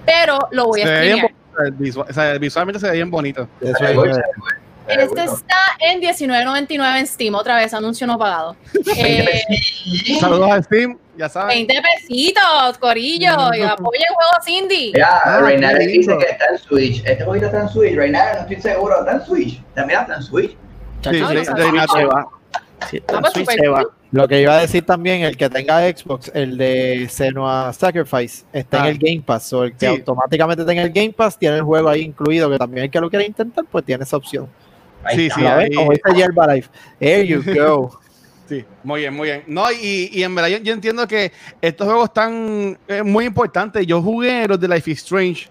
pero 0.05 0.39
lo 0.51 0.65
voy 0.65 0.81
a 0.81 0.87
streamear. 0.87 1.31
Visual, 1.73 2.07
o 2.09 2.13
sea, 2.13 2.37
visualmente 2.37 2.79
se 2.79 2.87
ve 2.87 2.93
bien 2.93 3.09
bonito. 3.09 3.47
Eso 3.61 3.83
es, 3.83 4.17
Este 4.87 5.23
está 5.23 5.55
en 5.79 6.01
19.99 6.01 6.99
en 6.99 7.07
Steam, 7.07 7.35
otra 7.35 7.55
vez, 7.57 7.73
anuncio 7.73 8.07
no 8.07 8.17
pagado. 8.17 8.55
Eh, 8.97 9.41
Saludos 10.19 10.51
a 10.51 10.63
Steam, 10.63 10.97
ya 11.17 11.29
saben. 11.29 11.67
20 11.67 11.73
pesitos, 11.99 12.77
corillo, 12.79 13.53
y 13.53 13.61
apoyen 13.61 14.07
juegos 14.13 14.47
indie. 14.47 14.91
Mira, 14.93 15.21
Ah, 15.25 15.39
Reynard 15.41 15.77
qué 15.79 15.87
dice 15.87 16.17
que 16.17 16.25
está 16.31 16.45
en 16.51 16.57
Switch. 16.57 17.03
Este 17.05 17.23
jueguito 17.23 17.47
está 17.47 17.61
en 17.61 17.69
Switch. 17.69 17.95
Reynard, 17.95 18.35
no 18.35 18.41
estoy 18.41 18.61
seguro. 18.61 18.99
¿Está 18.99 19.11
en 19.13 19.25
Switch? 19.25 19.61
También 19.75 19.99
está 20.01 20.15
en 20.15 20.23
Switch. 20.23 20.51
Sí, 21.03 21.09
sí, 21.11 21.19
sí, 21.19 21.37
sí. 21.37 21.43
se 21.93 22.05
va. 22.05 22.27
Si 22.89 22.97
está 22.97 23.13
Ah, 23.13 23.17
en 23.17 23.21
pues, 23.21 23.33
Switch 23.33 23.49
se 23.59 23.67
va. 23.67 23.83
Lo 24.11 24.27
que 24.27 24.41
iba 24.41 24.53
a 24.55 24.61
decir 24.61 24.85
también, 24.85 25.21
el 25.23 25.35
que 25.35 25.49
tenga 25.49 25.81
Xbox, 25.89 26.31
el 26.33 26.57
de 26.57 27.07
Senua 27.09 27.73
Sacrifice, 27.73 28.45
está 28.53 28.83
Ah. 28.83 28.87
en 28.89 28.93
el 28.95 28.97
Game 28.99 29.21
Pass. 29.25 29.51
O 29.53 29.63
el 29.65 29.71
que 29.73 29.79
Sí. 29.85 29.85
automáticamente 29.87 30.63
tenga 30.63 30.81
el 30.83 30.91
Game 30.91 31.11
Pass, 31.11 31.37
tiene 31.37 31.57
el 31.57 31.63
juego 31.63 31.89
ahí 31.89 32.01
incluido, 32.03 32.49
que 32.49 32.57
también 32.57 32.85
el 32.85 32.91
que 32.91 33.01
lo 33.01 33.09
quiera 33.09 33.25
intentar, 33.25 33.65
pues 33.69 33.83
tiene 33.83 34.03
esa 34.03 34.15
opción. 34.17 34.47
Ahí 35.03 35.15
Sí, 35.15 35.25
está. 35.27 35.39
sí, 35.39 35.45
ahí- 35.45 35.73
Como 35.75 35.91
dice 35.91 36.03
Yerbalife. 36.15 36.69
There 36.99 37.25
you 37.27 37.43
go. 37.43 37.99
Sí, 38.47 38.63
muy 38.81 39.01
bien, 39.01 39.13
muy 39.13 39.27
bien. 39.27 39.43
No, 39.45 39.69
y, 39.69 40.09
y 40.13 40.23
en 40.23 40.33
verdad 40.33 40.47
yo, 40.47 40.57
yo 40.59 40.71
entiendo 40.73 41.05
que 41.05 41.33
estos 41.61 41.85
juegos 41.85 42.05
están 42.05 42.79
eh, 42.87 43.03
muy 43.03 43.25
importantes. 43.25 43.85
Yo 43.85 44.01
jugué 44.01 44.47
los 44.47 44.57
de 44.57 44.69
Life 44.69 44.89
is 44.89 44.99
Strange. 44.99 45.49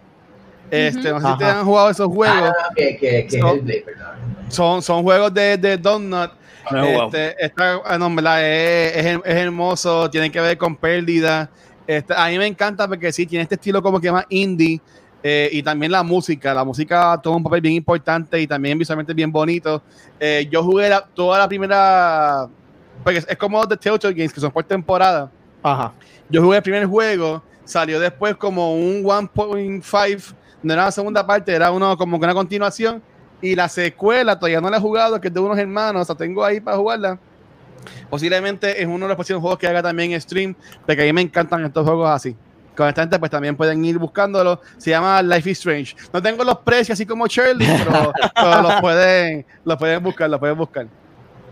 Este, 0.70 1.10
no 1.10 1.20
sé 1.20 1.26
si 1.30 1.36
te 1.38 1.44
Ajá. 1.44 1.58
han 1.60 1.66
jugado 1.66 1.90
esos 1.90 2.08
juegos. 2.08 2.52
Ah, 2.58 2.70
que, 2.74 2.96
que, 2.96 3.26
que 3.26 3.38
So- 3.38 3.48
Hellblade, 3.54 3.82
perdón. 3.82 4.06
Son, 4.48 4.82
son 4.82 5.02
juegos 5.02 5.34
de, 5.34 5.58
de 5.58 5.76
Donut. 5.76 6.30
Jugado. 6.64 7.04
Este, 7.08 7.44
está, 7.44 7.82
ah, 7.84 7.98
no, 7.98 8.08
es, 8.38 8.96
es, 8.96 9.04
es 9.26 9.36
hermoso, 9.36 10.08
tiene 10.08 10.32
que 10.32 10.40
ver 10.40 10.56
con 10.56 10.74
pérdida. 10.74 11.50
Este, 11.86 12.14
a 12.16 12.28
mí 12.28 12.38
me 12.38 12.46
encanta 12.46 12.88
porque 12.88 13.12
sí, 13.12 13.26
tiene 13.26 13.42
este 13.42 13.56
estilo 13.56 13.82
como 13.82 14.00
que 14.00 14.10
más 14.10 14.24
indie. 14.30 14.80
Eh, 15.28 15.48
y 15.50 15.60
también 15.60 15.90
la 15.90 16.04
música, 16.04 16.54
la 16.54 16.62
música 16.64 17.18
toma 17.20 17.38
un 17.38 17.42
papel 17.42 17.60
bien 17.60 17.74
importante 17.74 18.40
y 18.40 18.46
también 18.46 18.78
visualmente 18.78 19.12
bien 19.12 19.32
bonito. 19.32 19.82
Eh, 20.20 20.46
yo 20.48 20.62
jugué 20.62 20.88
la- 20.88 21.04
toda 21.04 21.36
la 21.36 21.48
primera, 21.48 22.46
porque 23.02 23.18
es, 23.18 23.26
es 23.28 23.36
como 23.36 23.58
los 23.58 23.68
de 23.68 23.76
Telltale 23.76 24.14
Games 24.14 24.32
que 24.32 24.38
son 24.40 24.52
por 24.52 24.62
temporada. 24.62 25.28
Ajá. 25.64 25.92
Yo 26.30 26.40
jugué 26.44 26.58
el 26.58 26.62
primer 26.62 26.86
juego, 26.86 27.42
salió 27.64 27.98
después 27.98 28.36
como 28.36 28.76
un 28.76 29.02
1.5, 29.02 30.32
no 30.62 30.72
era 30.74 30.84
la 30.84 30.92
segunda 30.92 31.26
parte, 31.26 31.52
era 31.52 31.72
uno 31.72 31.96
como 31.96 32.20
que 32.20 32.24
una 32.26 32.34
continuación. 32.34 33.02
Y 33.42 33.56
la 33.56 33.68
secuela 33.68 34.38
todavía 34.38 34.60
no 34.60 34.70
la 34.70 34.76
he 34.76 34.80
jugado, 34.80 35.20
que 35.20 35.26
es 35.26 35.34
de 35.34 35.40
unos 35.40 35.58
hermanos, 35.58 36.02
o 36.02 36.04
sea, 36.04 36.14
tengo 36.14 36.44
ahí 36.44 36.60
para 36.60 36.76
jugarla. 36.76 37.18
Posiblemente 38.08 38.80
es 38.80 38.86
uno 38.86 39.00
de 39.06 39.08
los 39.08 39.16
próximos 39.16 39.40
juegos 39.40 39.58
que 39.58 39.66
haga 39.66 39.82
también 39.82 40.18
stream, 40.20 40.54
porque 40.86 41.02
a 41.02 41.04
mí 41.04 41.12
me 41.12 41.20
encantan 41.22 41.64
estos 41.64 41.84
juegos 41.84 42.08
así. 42.10 42.36
Con 42.76 42.88
esta 42.88 43.02
gente, 43.02 43.18
pues 43.18 43.30
también 43.30 43.56
pueden 43.56 43.84
ir 43.84 43.98
buscándolo. 43.98 44.60
Se 44.76 44.90
llama 44.90 45.22
Life 45.22 45.50
is 45.50 45.58
Strange. 45.58 45.96
No 46.12 46.22
tengo 46.22 46.44
los 46.44 46.58
precios 46.58 46.90
así 46.90 47.06
como 47.06 47.26
Shirley, 47.26 47.66
pero, 47.66 48.12
pero 48.34 48.62
los, 48.62 48.80
pueden, 48.80 49.46
los 49.64 49.76
pueden 49.78 50.02
buscar, 50.02 50.28
los 50.28 50.38
pueden 50.38 50.58
buscar. 50.58 50.86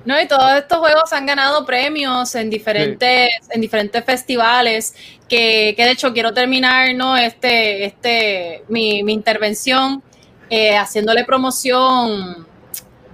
No, 0.05 0.21
y 0.21 0.29
todos 0.29 0.53
estos 0.53 0.79
juegos 0.79 1.13
han 1.15 1.25
ganado 1.25 1.65
premios 1.65 2.35
en 2.35 2.51
diferentes, 2.51 3.31
en 3.49 3.61
diferentes 3.61 4.05
festivales, 4.05 4.95
que, 5.29 5.73
que 5.77 5.85
de 5.85 5.93
hecho 5.93 6.13
quiero 6.13 6.35
terminar 6.35 6.95
¿no? 6.95 7.17
este, 7.17 7.87
este, 7.87 8.65
mi, 8.69 9.03
mi 9.03 9.15
intervención 9.15 10.03
eh, 10.51 10.77
haciéndole 10.77 11.25
promoción 11.25 12.47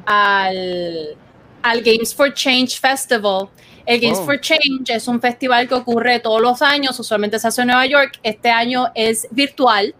al, 0.05 1.17
al 1.63 1.83
Games 1.83 2.13
for 2.13 2.35
Change 2.35 2.81
Festival. 2.81 3.49
El 3.91 4.01
Games 4.01 4.20
Oh. 4.20 4.24
for 4.24 4.41
Change 4.41 4.88
es 4.88 5.09
un 5.09 5.20
festival 5.20 5.66
que 5.66 5.74
ocurre 5.74 6.20
todos 6.20 6.41
los 6.41 6.62
años, 6.62 6.99
usualmente 7.01 7.41
se 7.41 7.49
hace 7.49 7.62
en 7.62 7.66
Nueva 7.68 7.86
York. 7.86 8.20
Este 8.22 8.49
año 8.49 8.86
es 8.95 9.26
virtual, 9.32 9.97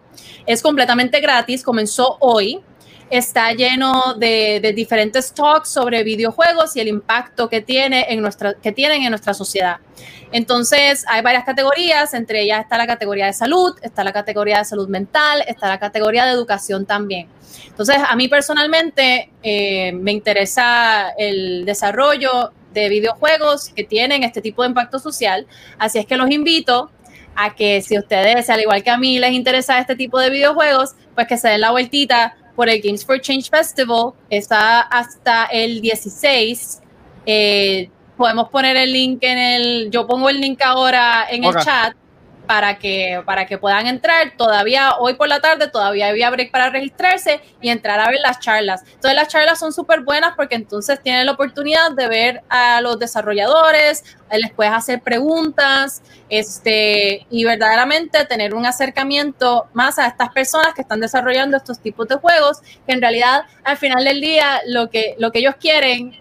es 0.47 0.63
completamente 0.63 1.21
gratis, 1.21 1.65
comenzó 1.65 2.17
hoy 2.21 2.61
está 3.11 3.53
lleno 3.53 4.15
de, 4.15 4.61
de 4.63 4.73
diferentes 4.73 5.35
talks 5.35 5.69
sobre 5.69 6.05
videojuegos 6.05 6.77
y 6.77 6.81
el 6.81 6.87
impacto 6.87 7.49
que, 7.49 7.61
tiene 7.61 8.07
en 8.09 8.23
nuestra, 8.23 8.55
que 8.55 8.71
tienen 8.71 9.03
en 9.03 9.11
nuestra 9.11 9.35
sociedad. 9.35 9.79
Entonces, 10.31 11.05
hay 11.09 11.21
varias 11.21 11.45
categorías, 11.45 12.15
entre 12.15 12.43
ellas 12.43 12.61
está 12.61 12.79
la 12.79 12.87
categoría 12.87 13.27
de 13.27 13.33
salud, 13.33 13.77
está 13.83 14.05
la 14.05 14.13
categoría 14.13 14.59
de 14.59 14.65
salud 14.65 14.89
mental, 14.89 15.43
está 15.49 15.67
la 15.67 15.81
categoría 15.81 16.25
de 16.25 16.31
educación 16.31 16.87
también. 16.87 17.29
Entonces, 17.67 17.97
a 17.99 18.15
mí 18.15 18.29
personalmente 18.29 19.33
eh, 19.43 19.91
me 19.93 20.13
interesa 20.13 21.11
el 21.19 21.65
desarrollo 21.65 22.53
de 22.73 22.89
videojuegos 22.89 23.69
que 23.69 23.85
tienen 23.85 24.23
este 24.23 24.41
tipo 24.41 24.63
de 24.63 24.69
impacto 24.69 24.99
social, 24.99 25.47
así 25.79 25.99
es 25.99 26.07
que 26.07 26.17
los 26.17 26.31
invito 26.31 26.91
a 27.35 27.55
que 27.55 27.81
si 27.81 27.99
ustedes, 27.99 28.51
al 28.51 28.61
igual 28.61 28.83
que 28.83 28.91
a 28.91 28.99
mí, 28.99 29.19
les 29.19 29.33
interesa 29.33 29.79
este 29.79 29.97
tipo 29.97 30.19
de 30.19 30.31
videojuegos, 30.31 30.95
pues 31.15 31.27
que 31.27 31.37
se 31.37 31.49
den 31.49 31.61
la 31.61 31.71
vueltita 31.71 32.37
por 32.57 32.69
el 32.69 32.81
Games 32.81 33.05
for 33.05 33.21
Change 33.21 33.49
Festival. 33.49 34.13
Está 34.29 34.81
hasta 34.81 35.47
el 35.47 35.81
16. 35.81 36.83
Eh, 37.27 37.89
podemos 38.17 38.49
poner 38.51 38.77
el 38.77 38.93
link 38.93 39.23
en 39.23 39.39
el. 39.39 39.91
Yo 39.91 40.07
pongo 40.07 40.29
el 40.29 40.41
link 40.41 40.61
ahora 40.63 41.27
en 41.31 41.45
el 41.45 41.55
chat 41.57 41.95
para 42.51 42.79
que, 42.79 43.23
para 43.25 43.47
que 43.47 43.59
puedan 43.59 43.87
entrar. 43.87 44.33
Todavía 44.37 44.97
hoy 44.99 45.15
por 45.15 45.29
la 45.29 45.39
tarde, 45.39 45.69
todavía 45.69 46.09
había 46.09 46.31
break 46.31 46.51
para 46.51 46.69
registrarse 46.69 47.41
y 47.61 47.69
entrar 47.69 48.01
a 48.01 48.11
ver 48.11 48.19
las 48.19 48.41
charlas. 48.41 48.83
Entonces, 48.87 49.15
las 49.15 49.29
charlas 49.29 49.57
son 49.61 49.73
súper 49.73 50.01
buenas 50.01 50.33
porque 50.35 50.57
entonces 50.57 51.01
tienen 51.01 51.27
la 51.27 51.33
oportunidad 51.33 51.93
de 51.93 52.09
ver 52.09 52.43
a 52.49 52.81
los 52.81 52.99
desarrolladores, 52.99 54.03
eh, 54.33 54.41
les 54.41 54.53
puedes 54.53 54.73
hacer 54.73 55.01
preguntas 55.01 56.03
este, 56.29 57.25
y 57.31 57.45
verdaderamente 57.45 58.25
tener 58.25 58.53
un 58.53 58.67
acercamiento 58.67 59.69
más 59.73 60.01
a 60.01 60.09
estas 60.09 60.31
personas 60.31 60.75
que 60.75 60.83
están 60.83 60.99
desarrollando 60.99 61.57
estos 61.57 61.79
tipos 61.79 62.09
de 62.09 62.17
juegos, 62.17 62.63
que 62.85 62.93
en 62.93 63.01
realidad 63.01 63.45
al 63.63 63.77
final 63.77 64.03
del 64.03 64.21
día 64.21 64.61
lo 64.67 64.91
que, 64.91 65.15
lo 65.21 65.31
que 65.31 65.39
ellos 65.39 65.55
quieren 65.61 66.21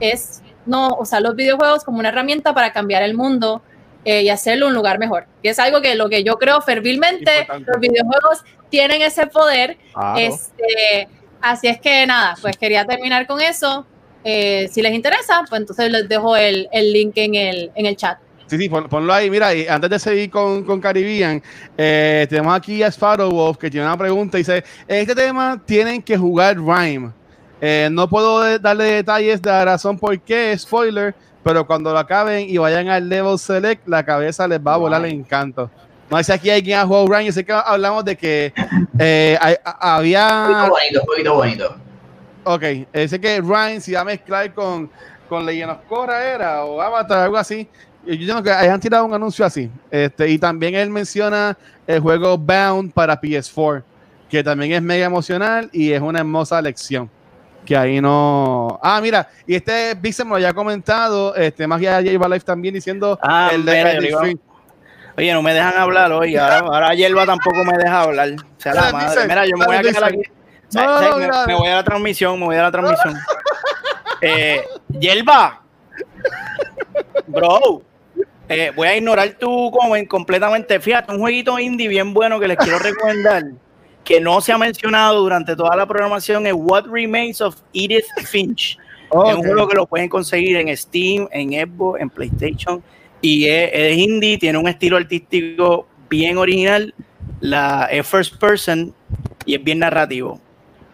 es 0.00 0.40
no 0.64 0.96
usar 0.98 1.20
los 1.20 1.36
videojuegos 1.36 1.84
como 1.84 1.98
una 1.98 2.08
herramienta 2.08 2.54
para 2.54 2.72
cambiar 2.72 3.02
el 3.02 3.12
mundo 3.12 3.60
eh, 4.06 4.22
y 4.22 4.30
hacerlo 4.30 4.68
un 4.68 4.72
lugar 4.74 4.98
mejor. 4.98 5.26
Y 5.42 5.48
es 5.48 5.58
algo 5.58 5.82
que 5.82 5.94
lo 5.96 6.08
que 6.08 6.24
yo 6.24 6.36
creo 6.36 6.62
fervilmente, 6.62 7.40
Importante. 7.40 7.70
los 7.70 7.80
videojuegos 7.80 8.44
tienen 8.70 9.02
ese 9.02 9.26
poder. 9.26 9.76
Claro. 9.92 10.18
Este, 10.18 11.08
así 11.42 11.68
es 11.68 11.78
que 11.80 12.06
nada, 12.06 12.36
pues 12.40 12.56
quería 12.56 12.86
terminar 12.86 13.26
con 13.26 13.40
eso. 13.40 13.84
Eh, 14.24 14.68
si 14.72 14.80
les 14.80 14.92
interesa, 14.94 15.42
pues 15.48 15.60
entonces 15.60 15.90
les 15.90 16.08
dejo 16.08 16.36
el, 16.36 16.68
el 16.72 16.92
link 16.92 17.12
en 17.16 17.34
el, 17.34 17.70
en 17.74 17.86
el 17.86 17.96
chat. 17.96 18.18
Sí, 18.48 18.56
sí, 18.58 18.68
pon- 18.68 18.88
ponlo 18.88 19.12
ahí. 19.12 19.28
Mira, 19.28 19.52
y 19.54 19.66
antes 19.66 19.90
de 19.90 19.98
seguir 19.98 20.30
con, 20.30 20.62
con 20.64 20.80
Caribbean, 20.80 21.42
eh, 21.76 22.26
tenemos 22.30 22.54
aquí 22.56 22.80
a 22.82 22.88
Sparrow 22.88 23.56
que 23.58 23.68
tiene 23.68 23.86
una 23.86 23.98
pregunta. 23.98 24.38
Dice: 24.38 24.62
En 24.86 24.96
este 25.00 25.16
tema 25.16 25.60
tienen 25.66 26.00
que 26.00 26.16
jugar 26.16 26.56
Rhyme. 26.56 27.10
Eh, 27.60 27.88
no 27.90 28.08
puedo 28.08 28.58
darle 28.60 28.84
detalles 28.84 29.42
de 29.42 29.50
la 29.50 29.64
razón 29.64 29.98
por 29.98 30.16
qué, 30.20 30.56
spoiler, 30.58 31.14
pero 31.46 31.64
cuando 31.64 31.92
lo 31.92 31.98
acaben 32.00 32.48
y 32.50 32.56
vayan 32.58 32.88
al 32.88 33.08
level 33.08 33.38
select, 33.38 33.86
la 33.86 34.04
cabeza 34.04 34.48
les 34.48 34.58
va 34.58 34.74
a 34.74 34.78
volar 34.78 35.04
el 35.04 35.12
encanto. 35.12 35.70
No 36.10 36.16
sé 36.18 36.24
si 36.24 36.32
aquí 36.32 36.50
hay 36.50 36.60
quien 36.60 36.76
ha 36.80 36.84
jugado 36.84 37.06
Rhyme. 37.06 37.26
Yo 37.26 37.32
sé 37.32 37.44
que 37.44 37.52
hablamos 37.52 38.04
de 38.04 38.16
que 38.16 38.52
eh, 38.98 39.38
hay- 39.40 39.54
a- 39.64 39.70
Un 39.70 39.76
había. 39.98 40.46
poquito 40.48 40.70
bonito, 40.70 41.00
un 41.00 41.06
poquito 41.06 41.34
bonito. 41.34 41.76
Ok, 42.42 42.62
ese 42.92 43.20
que 43.20 43.40
Ryan 43.40 43.80
se 43.80 43.92
iba 43.92 44.00
a 44.00 44.04
mezclar 44.04 44.52
con, 44.54 44.90
con 45.28 45.46
Legend 45.46 45.70
of 45.70 45.78
Korra 45.88 46.24
era, 46.24 46.64
o 46.64 46.80
Avatar, 46.80 47.18
algo 47.20 47.36
así. 47.36 47.68
Yo 48.04 48.16
creo 48.16 48.42
que 48.42 48.50
hayan 48.50 48.80
tirado 48.80 49.04
un 49.04 49.14
anuncio 49.14 49.44
así. 49.44 49.70
Este, 49.88 50.28
y 50.28 50.38
también 50.38 50.74
él 50.74 50.90
menciona 50.90 51.56
el 51.86 52.00
juego 52.00 52.36
Bound 52.36 52.92
para 52.92 53.20
PS4, 53.20 53.84
que 54.28 54.42
también 54.42 54.72
es 54.72 54.82
mega 54.82 55.06
emocional 55.06 55.68
y 55.72 55.92
es 55.92 56.00
una 56.00 56.18
hermosa 56.18 56.60
lección. 56.60 57.08
Que 57.66 57.76
ahí 57.76 58.00
no. 58.00 58.78
Ah, 58.82 59.00
mira, 59.02 59.28
y 59.46 59.54
este 59.56 59.94
Vixen 59.94 60.26
me 60.26 60.30
lo 60.30 60.36
había 60.36 60.54
comentado, 60.54 61.34
este, 61.34 61.66
más 61.66 61.80
ya 61.80 62.00
lleva 62.00 62.26
live 62.28 62.40
también 62.40 62.72
diciendo 62.74 63.18
Ah, 63.20 63.50
el 63.52 63.64
de. 63.64 64.38
Oye, 65.18 65.32
no 65.32 65.42
me 65.42 65.52
dejan 65.54 65.76
hablar 65.78 66.12
hoy. 66.12 66.36
Ahora, 66.36 66.58
ahora 66.64 66.94
Yelva 66.94 67.24
tampoco 67.26 67.64
me 67.64 67.76
deja 67.78 68.02
hablar. 68.02 68.28
O 68.32 68.60
sea, 68.60 68.74
la 68.74 68.92
madre. 68.92 69.08
dice, 69.14 69.28
Mira, 69.28 69.46
yo 69.46 69.56
me 69.56 69.66
voy 69.66 69.76
a 69.76 69.82
quedar 69.82 70.04
aquí. 70.04 70.16
dice. 70.18 70.30
O 70.68 70.72
sea, 70.72 70.84
No, 70.84 70.94
o 70.94 70.98
sea, 70.98 71.08
no, 71.10 71.16
me, 71.16 71.24
mira. 71.26 71.46
me 71.46 71.54
voy 71.54 71.68
a 71.68 71.74
la 71.76 71.84
transmisión, 71.84 72.38
me 72.38 72.44
voy 72.46 72.56
a 72.56 72.62
la 72.62 72.70
transmisión. 72.72 73.14
Eh, 74.22 74.64
Yelva. 74.98 75.60
Bro. 77.26 77.82
eh, 78.48 78.72
voy 78.74 78.88
a 78.88 78.96
ignorar 78.96 79.28
tu 79.38 79.70
comment 79.70 80.08
completamente. 80.08 80.80
Fíjate, 80.80 81.12
un 81.12 81.18
jueguito 81.18 81.58
indie 81.58 81.86
bien 81.88 82.14
bueno 82.14 82.40
que 82.40 82.48
les 82.48 82.56
quiero 82.56 82.78
recomendar, 82.78 83.42
que 84.06 84.20
no 84.20 84.40
se 84.40 84.52
ha 84.52 84.58
mencionado 84.58 85.20
durante 85.20 85.56
toda 85.56 85.76
la 85.76 85.84
programación, 85.84 86.46
es 86.46 86.54
What 86.56 86.86
Remains 86.86 87.40
of 87.40 87.56
Edith 87.74 88.06
Finch. 88.24 88.78
Es 89.06 89.34
un 89.34 89.42
juego 89.42 89.68
que 89.68 89.76
lo 89.76 89.86
pueden 89.86 90.08
conseguir 90.08 90.56
en 90.56 90.74
Steam, 90.76 91.28
en 91.32 91.50
Xbox, 91.50 92.00
en 92.00 92.08
PlayStation. 92.08 92.82
Y 93.20 93.46
es, 93.46 93.70
es 93.72 93.98
indie, 93.98 94.38
tiene 94.38 94.58
un 94.58 94.68
estilo 94.68 94.96
artístico 94.96 95.86
bien 96.08 96.38
original. 96.38 96.94
La, 97.40 97.88
es 97.90 98.06
first 98.06 98.36
person 98.38 98.94
y 99.44 99.54
es 99.56 99.62
bien 99.62 99.80
narrativo. 99.80 100.40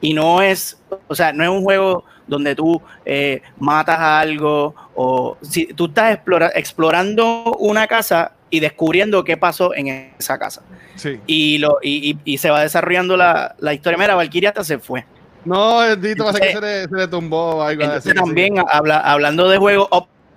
Y 0.01 0.15
no 0.15 0.41
es, 0.43 0.83
o 1.07 1.15
sea, 1.15 1.33
no 1.33 1.45
es 1.45 1.51
un 1.51 1.63
juego 1.63 2.05
donde 2.27 2.55
tú 2.55 2.81
eh, 3.05 3.43
matas 3.59 3.99
algo 3.99 4.75
o 4.95 5.37
si 5.43 5.67
tú 5.67 5.87
estás 5.87 6.17
explora- 6.17 6.53
explorando 6.55 7.57
una 7.59 7.87
casa 7.87 8.33
y 8.53 8.61
descubriendo 8.61 9.25
qué 9.25 9.37
pasó 9.37 9.75
en 9.75 9.89
esa 10.19 10.39
casa. 10.39 10.63
Sí. 10.95 11.19
Y, 11.27 11.59
lo, 11.59 11.79
y, 11.83 12.11
y- 12.13 12.35
y 12.35 12.39
se 12.39 12.51
va 12.51 12.61
desarrollando 12.63 13.17
la, 13.17 13.57
la 13.59 13.73
historia. 13.75 13.99
Mira, 13.99 14.15
Valkyria 14.15 14.51
hasta 14.51 14.63
se 14.63 14.79
fue. 14.79 15.05
No, 15.45 15.83
el 15.83 16.01
Dito 16.01 16.25
parece 16.25 16.41
que 16.49 16.53
se 16.53 16.61
le, 16.61 16.85
se 16.89 16.95
le 16.95 17.09
tumbó 17.09 17.63
algo 17.63 17.83
Entonces 17.83 18.13
así. 18.13 18.15
también 18.15 18.55
habla- 18.71 19.01
hablando 19.01 19.49
de 19.49 19.57
juegos 19.59 19.89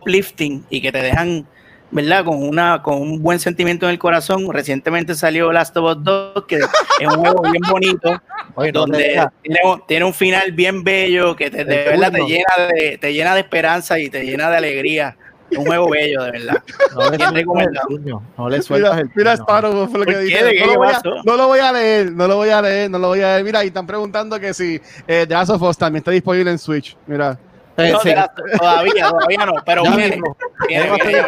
uplifting 0.01 0.65
y 0.69 0.81
que 0.81 0.91
te 0.91 1.01
dejan, 1.01 1.45
¿verdad? 1.91 2.23
Con 2.25 2.41
una 2.41 2.81
con 2.81 3.01
un 3.01 3.21
buen 3.21 3.39
sentimiento 3.39 3.85
en 3.85 3.91
el 3.91 3.99
corazón. 3.99 4.51
Recientemente 4.51 5.13
salió 5.13 5.51
Last 5.51 5.75
of 5.77 5.97
Us 5.97 6.03
2, 6.03 6.45
que 6.47 6.55
es 6.55 7.07
un 7.07 7.17
juego 7.17 7.41
bien 7.51 7.61
bonito, 7.69 8.21
Oye, 8.55 8.71
donde 8.71 9.27
tiene, 9.43 9.59
un- 9.65 9.85
tiene 9.85 10.05
un 10.05 10.13
final 10.13 10.53
bien 10.53 10.83
bello 10.83 11.35
que 11.35 11.51
te, 11.51 11.65
de 11.65 11.83
verdad 11.83 12.11
te 12.13 12.21
llena 12.25 12.53
de, 12.73 12.97
te 12.97 13.13
llena 13.13 13.35
de 13.35 13.41
esperanza 13.41 13.99
y 13.99 14.09
te 14.09 14.23
llena 14.23 14.49
de 14.49 14.57
alegría. 14.57 15.17
Un 15.51 15.65
juego 15.65 15.89
bello, 15.89 16.23
de 16.23 16.31
verdad. 16.31 16.63
no 16.93 17.01
le 17.01 17.05
sueltas 17.07 17.29
el 17.29 17.35
recomendado. 17.35 17.87
puño, 17.87 18.21
no 18.37 18.49
le 18.49 18.61
sueltas 18.61 18.91
Mira, 18.95 19.01
el 19.01 19.11
mira 19.15 19.31
puño. 19.33 19.43
Sparrow 19.43 19.87
fue 19.87 19.99
lo 19.99 20.05
que 20.05 20.17
dice. 20.19 20.39
No 20.41 20.45
lo, 20.45 20.51
¿Qué 20.71 20.77
voy 20.77 20.87
a, 20.87 20.91
pasó? 20.91 21.09
no 21.23 21.35
lo 21.37 21.47
voy 21.47 21.59
a 21.59 21.71
leer, 21.71 22.11
no 22.11 22.27
lo 22.27 22.35
voy 22.37 22.49
a 22.49 22.61
leer, 22.61 22.89
no 22.91 22.97
lo 22.99 23.07
voy 23.09 23.21
a 23.21 23.27
leer. 23.33 23.43
Mira, 23.43 23.63
y 23.63 23.67
están 23.67 23.85
preguntando 23.87 24.39
que 24.39 24.53
si 24.53 24.81
eh, 25.07 25.25
The 25.27 25.33
Last 25.33 25.51
of 25.51 25.61
Us 25.61 25.77
también 25.77 25.99
está 26.01 26.11
disponible 26.11 26.49
en 26.51 26.57
Switch. 26.57 26.97
Mira. 27.07 27.37
Eh, 27.77 27.91
No, 27.91 27.99
sí, 27.99 28.09
de 28.09 28.15
la- 28.15 28.31
todavía, 28.57 29.09
todavía 29.09 29.45
no, 29.45 29.53
pero 29.65 29.83
ya 29.83 29.95
viene. 29.95 30.21
viene, 30.67 30.91
viene, 31.05 31.21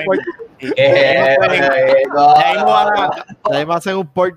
Eh, 0.59 1.35
eh, 1.49 2.03
no, 2.13 2.35
ahí 2.35 2.57
no 2.57 2.65
van 2.65 2.87
a- 2.97 3.25
mismo 3.57 3.73
hacen 3.73 3.97
un 3.97 4.07
port. 4.07 4.35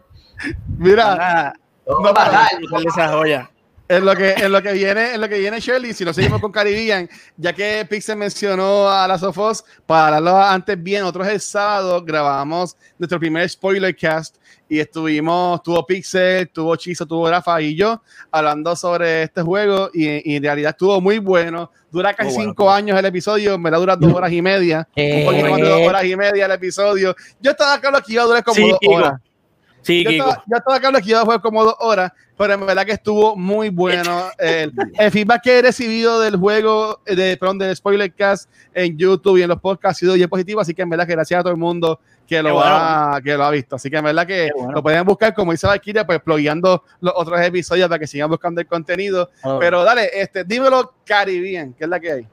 Mira, 0.76 1.55
no 1.87 2.03
va 2.03 2.11
a 2.11 2.14
pasar. 2.14 2.49
disfrutar 2.59 2.81
de 2.83 2.89
esa 2.89 3.09
joya. 3.12 3.51
En 3.91 4.05
lo 4.05 4.14
que 4.14 4.30
en 4.34 4.53
lo 4.53 4.62
que 4.62 4.72
viene, 4.72 5.14
en 5.14 5.20
lo 5.20 5.28
que 5.28 5.38
viene 5.41 5.59
Shirley, 5.59 5.93
si 5.93 6.05
nos 6.05 6.14
seguimos 6.14 6.41
con 6.41 6.53
Caribbean, 6.53 7.09
ya 7.36 7.53
que 7.53 7.84
Pixel 7.91 8.16
mencionó 8.16 8.88
a 8.88 9.09
Last 9.09 9.24
of 9.24 9.36
Us, 9.36 9.64
para 9.84 10.18
hablarlo 10.18 10.41
antes 10.41 10.80
bien, 10.80 11.01
nosotros 11.01 11.26
el 11.26 11.41
sábado 11.41 12.01
grabamos 12.05 12.76
nuestro 12.99 13.18
primer 13.18 13.49
spoiler 13.51 13.97
cast 13.97 14.36
y 14.68 14.78
estuvimos, 14.78 15.61
tuvo 15.64 15.84
Pixel, 15.84 16.49
tuvo 16.51 16.76
Chizo, 16.76 17.05
tuvo 17.05 17.28
Rafa 17.28 17.61
y 17.61 17.74
yo 17.74 18.01
hablando 18.30 18.76
sobre 18.76 19.24
este 19.24 19.43
juego 19.43 19.91
y, 19.93 20.32
y 20.32 20.36
en 20.36 20.43
realidad 20.45 20.70
estuvo 20.70 21.01
muy 21.01 21.18
bueno. 21.18 21.72
Dura 21.91 22.14
casi 22.14 22.32
bueno, 22.34 22.51
cinco 22.51 22.70
años 22.70 22.97
el 22.97 23.05
episodio, 23.07 23.55
en 23.55 23.62
verdad 23.64 23.80
dura 23.80 23.97
dos 23.97 24.14
horas 24.14 24.30
y 24.30 24.41
media. 24.41 24.88
Un 24.95 25.24
poquito 25.24 25.51
más 25.51 25.61
de 25.61 25.68
dos 25.68 25.88
horas 25.88 26.05
y 26.05 26.14
media 26.14 26.47
el 26.47 26.53
episodio. 26.53 27.16
Yo 27.41 27.51
estaba 27.51 27.80
claro 27.80 28.01
que 28.07 28.12
iba 28.12 28.22
a 28.22 28.26
durar 28.26 28.45
como 28.45 28.55
Sí, 28.55 28.70
dos 28.70 28.78
horas. 28.86 29.20
Sí, 29.83 30.05
Yo 30.05 30.11
estaba, 30.11 30.45
yo 30.47 30.57
estaba 30.57 30.81
claro 30.81 30.99
que 30.99 31.11
iba 31.11 31.20
a 31.20 31.24
jugar 31.24 31.41
como 31.41 31.64
dos 31.64 31.74
horas, 31.81 32.12
pero 32.37 32.55
en 32.55 32.66
verdad 32.66 32.85
que 32.85 32.93
estuvo 32.93 33.37
muy 33.37 33.70
bueno. 33.70 34.31
El, 34.39 34.72
el 34.99 35.11
feedback 35.11 35.43
que 35.43 35.59
he 35.59 35.62
recibido 35.62 36.20
del 36.20 36.37
juego, 36.37 37.01
eh, 37.07 37.14
de, 37.14 37.37
perdón, 37.37 37.59
del 37.59 37.74
spoiler 37.76 38.12
cast 38.14 38.51
en 38.74 38.97
YouTube 38.97 39.39
y 39.39 39.43
en 39.43 39.49
los 39.49 39.61
podcasts 39.61 39.99
ha 39.99 40.01
sido 40.01 40.14
bien 40.14 40.28
positivo, 40.28 40.61
así 40.61 40.74
que 40.74 40.83
en 40.83 40.91
verdad 40.91 41.07
que 41.07 41.12
gracias 41.12 41.41
a 41.41 41.43
todo 41.43 41.53
el 41.53 41.59
mundo 41.59 42.01
que 42.26 42.43
lo, 42.43 42.55
bueno. 42.55 42.70
ha, 42.70 43.20
que 43.22 43.37
lo 43.37 43.45
ha 43.45 43.51
visto. 43.51 43.76
Así 43.76 43.91
que 43.91 43.97
en 43.97 44.05
verdad 44.05 44.26
que 44.26 44.51
bueno. 44.55 44.72
lo 44.72 44.83
pueden 44.83 45.05
buscar, 45.05 45.35
como 45.35 45.53
dice 45.53 45.66
Valkyria, 45.66 46.07
pues 46.07 46.20
plugueando 46.20 46.85
los 47.01 47.12
otros 47.16 47.41
episodios 47.41 47.89
para 47.89 47.99
que 47.99 48.07
sigan 48.07 48.31
buscando 48.31 48.61
el 48.61 48.66
contenido. 48.66 49.31
Ah. 49.43 49.57
Pero 49.59 49.83
dale, 49.83 50.09
este, 50.12 50.45
dímelo 50.45 50.95
Caribbean, 51.05 51.72
que 51.74 51.85
es 51.85 51.91
la 51.91 51.99
que 51.99 52.12
hay. 52.12 52.28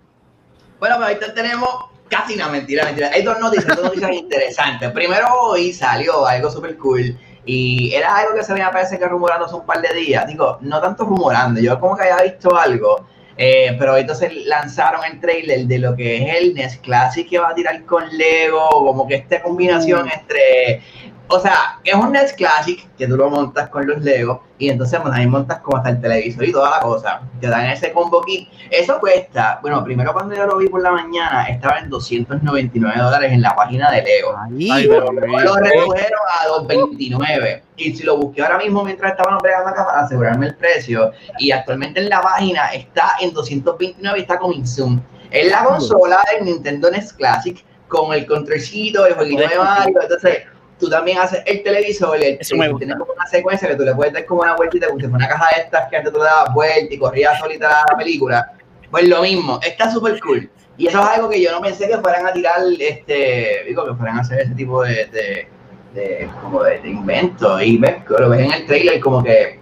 Bueno, 0.79 0.95
pero 0.97 1.05
ahorita 1.05 1.33
tenemos 1.33 1.69
casi 2.07 2.35
una 2.35 2.47
mentira, 2.47 2.85
mentira. 2.85 3.09
Hay 3.11 3.23
dos 3.23 3.39
noticias, 3.39 3.75
dos 3.75 3.85
noticias 3.85 4.11
interesantes. 4.13 4.91
Primero, 4.91 5.27
hoy 5.41 5.73
salió 5.73 6.25
algo 6.27 6.51
súper 6.51 6.77
cool 6.77 7.17
y 7.47 7.93
era 7.95 8.17
algo 8.17 8.35
que 8.35 8.43
se 8.43 8.53
me 8.53 8.59
parece 8.59 8.99
que 8.99 9.07
rumorando 9.07 9.45
hace 9.45 9.55
un 9.55 9.65
par 9.65 9.81
de 9.81 9.93
días. 9.93 10.27
Digo, 10.27 10.57
no 10.61 10.81
tanto 10.81 11.05
rumorando, 11.05 11.61
yo 11.61 11.79
como 11.79 11.95
que 11.95 12.03
había 12.03 12.31
visto 12.31 12.55
algo, 12.55 13.07
eh, 13.37 13.75
pero 13.79 13.95
entonces 13.95 14.45
lanzaron 14.45 15.05
el 15.05 15.19
trailer 15.21 15.65
de 15.65 15.79
lo 15.79 15.95
que 15.95 16.17
es 16.17 16.35
el 16.41 16.53
NES 16.53 16.77
Classic 16.79 17.27
que 17.27 17.39
va 17.39 17.49
a 17.49 17.55
tirar 17.55 17.83
con 17.85 18.03
Lego, 18.17 18.67
como 18.69 19.07
que 19.07 19.15
esta 19.15 19.41
combinación 19.41 20.09
entre. 20.11 20.81
O 21.29 21.39
sea, 21.39 21.79
es 21.83 21.93
un 21.93 22.11
NES 22.13 22.33
Classic 22.33 22.87
que 22.97 23.05
tú 23.05 23.17
lo 23.17 23.29
montas 23.29 23.67
con 23.69 23.85
los 23.85 24.01
Legos 24.01 24.39
y 24.57 24.69
entonces 24.69 24.97
pues, 25.01 25.13
ahí 25.13 25.27
montas 25.27 25.59
como 25.59 25.77
hasta 25.77 25.89
el 25.89 25.99
televisor 25.99 26.45
y 26.45 26.51
toda 26.53 26.69
la 26.69 26.79
cosa. 26.79 27.21
Te 27.41 27.47
dan 27.47 27.65
ese 27.65 27.91
combo 27.91 28.21
kit. 28.21 28.47
Eso 28.71 28.97
cuesta, 28.99 29.59
bueno, 29.61 29.83
primero 29.83 30.13
cuando 30.13 30.35
yo 30.35 30.45
lo 30.45 30.57
vi 30.57 30.69
por 30.69 30.81
la 30.81 30.91
mañana 30.91 31.43
estaba 31.47 31.79
en 31.79 31.89
299 31.89 32.97
dólares 32.97 33.31
en 33.33 33.41
la 33.41 33.53
página 33.55 33.91
de 33.91 34.03
Lego. 34.03 34.37
Ahí, 34.37 34.69
Ay, 34.71 34.87
Pero 34.87 35.11
lo 35.11 35.55
redujeron 35.55 36.19
a 36.41 36.47
229. 36.47 37.63
Y 37.75 37.95
si 37.95 38.03
lo 38.03 38.17
busqué 38.17 38.43
ahora 38.43 38.59
mismo 38.59 38.83
mientras 38.85 39.11
estaban 39.11 39.37
pegando 39.39 39.69
acá 39.69 39.85
para 39.85 40.01
asegurarme 40.01 40.47
el 40.47 40.55
precio, 40.55 41.11
y 41.39 41.51
actualmente 41.51 41.99
en 41.99 42.09
la 42.09 42.21
página 42.21 42.67
está 42.67 43.15
en 43.19 43.33
229 43.33 44.17
y 44.17 44.21
está 44.21 44.39
con 44.39 44.65
Zoom. 44.65 45.01
Es 45.29 45.51
la 45.51 45.65
consola 45.65 46.23
del 46.31 46.45
Nintendo 46.45 46.89
NES 46.89 47.11
Classic 47.11 47.63
con 47.89 48.13
el 48.13 48.25
controlcito, 48.25 49.05
el 49.05 49.13
jueguito 49.13 49.47
de 49.47 49.57
Mario. 49.57 50.01
Entonces, 50.01 50.43
tú 50.79 50.89
también 50.89 51.17
haces 51.19 51.41
el 51.45 51.63
televisor, 51.63 52.17
el, 52.17 52.23
el- 52.39 52.97
como 52.97 53.13
una 53.13 53.25
secuencia 53.27 53.67
que 53.67 53.75
tú 53.75 53.83
le 53.83 53.95
puedes 53.95 54.13
dar 54.13 54.25
como 54.25 54.41
una 54.41 54.55
vueltita, 54.55 54.87
como 54.87 54.99
si 54.99 55.07
fuera 55.07 55.25
una 55.25 55.27
caja 55.27 55.55
de 55.55 55.61
estas 55.63 55.89
que 55.89 55.97
antes 55.97 56.11
tú 56.13 56.19
le 56.19 56.25
dabas 56.25 56.53
vuelta 56.53 56.93
y 56.93 56.97
corrías 56.97 57.39
solita 57.39 57.83
la 57.91 57.97
película. 57.97 58.53
Pues 58.91 59.07
lo 59.07 59.21
mismo, 59.21 59.59
está 59.63 59.91
súper 59.91 60.19
cool. 60.21 60.49
Y 60.77 60.87
eso 60.87 60.99
es 61.01 61.05
algo 61.07 61.27
que 61.29 61.41
yo 61.41 61.51
no 61.51 61.59
pensé 61.61 61.87
que 61.87 61.97
fueran 61.97 62.27
a 62.27 62.31
tirar, 62.33 62.59
este, 62.79 63.63
digo, 63.67 63.85
que 63.85 63.93
fueran 63.95 64.17
a 64.19 64.21
hacer 64.21 64.41
ese 64.41 64.53
tipo 64.53 64.83
de, 64.83 65.05
de, 65.07 65.47
de- 65.93 66.29
como 66.41 66.63
de, 66.63 66.79
de 66.79 66.89
invento. 66.89 67.59
Y 67.61 67.77
ves, 67.77 67.95
lo 68.07 68.29
ves 68.29 68.41
en 68.45 68.51
el 68.53 68.65
trailer 68.67 68.99
como 68.99 69.23
que 69.23 69.59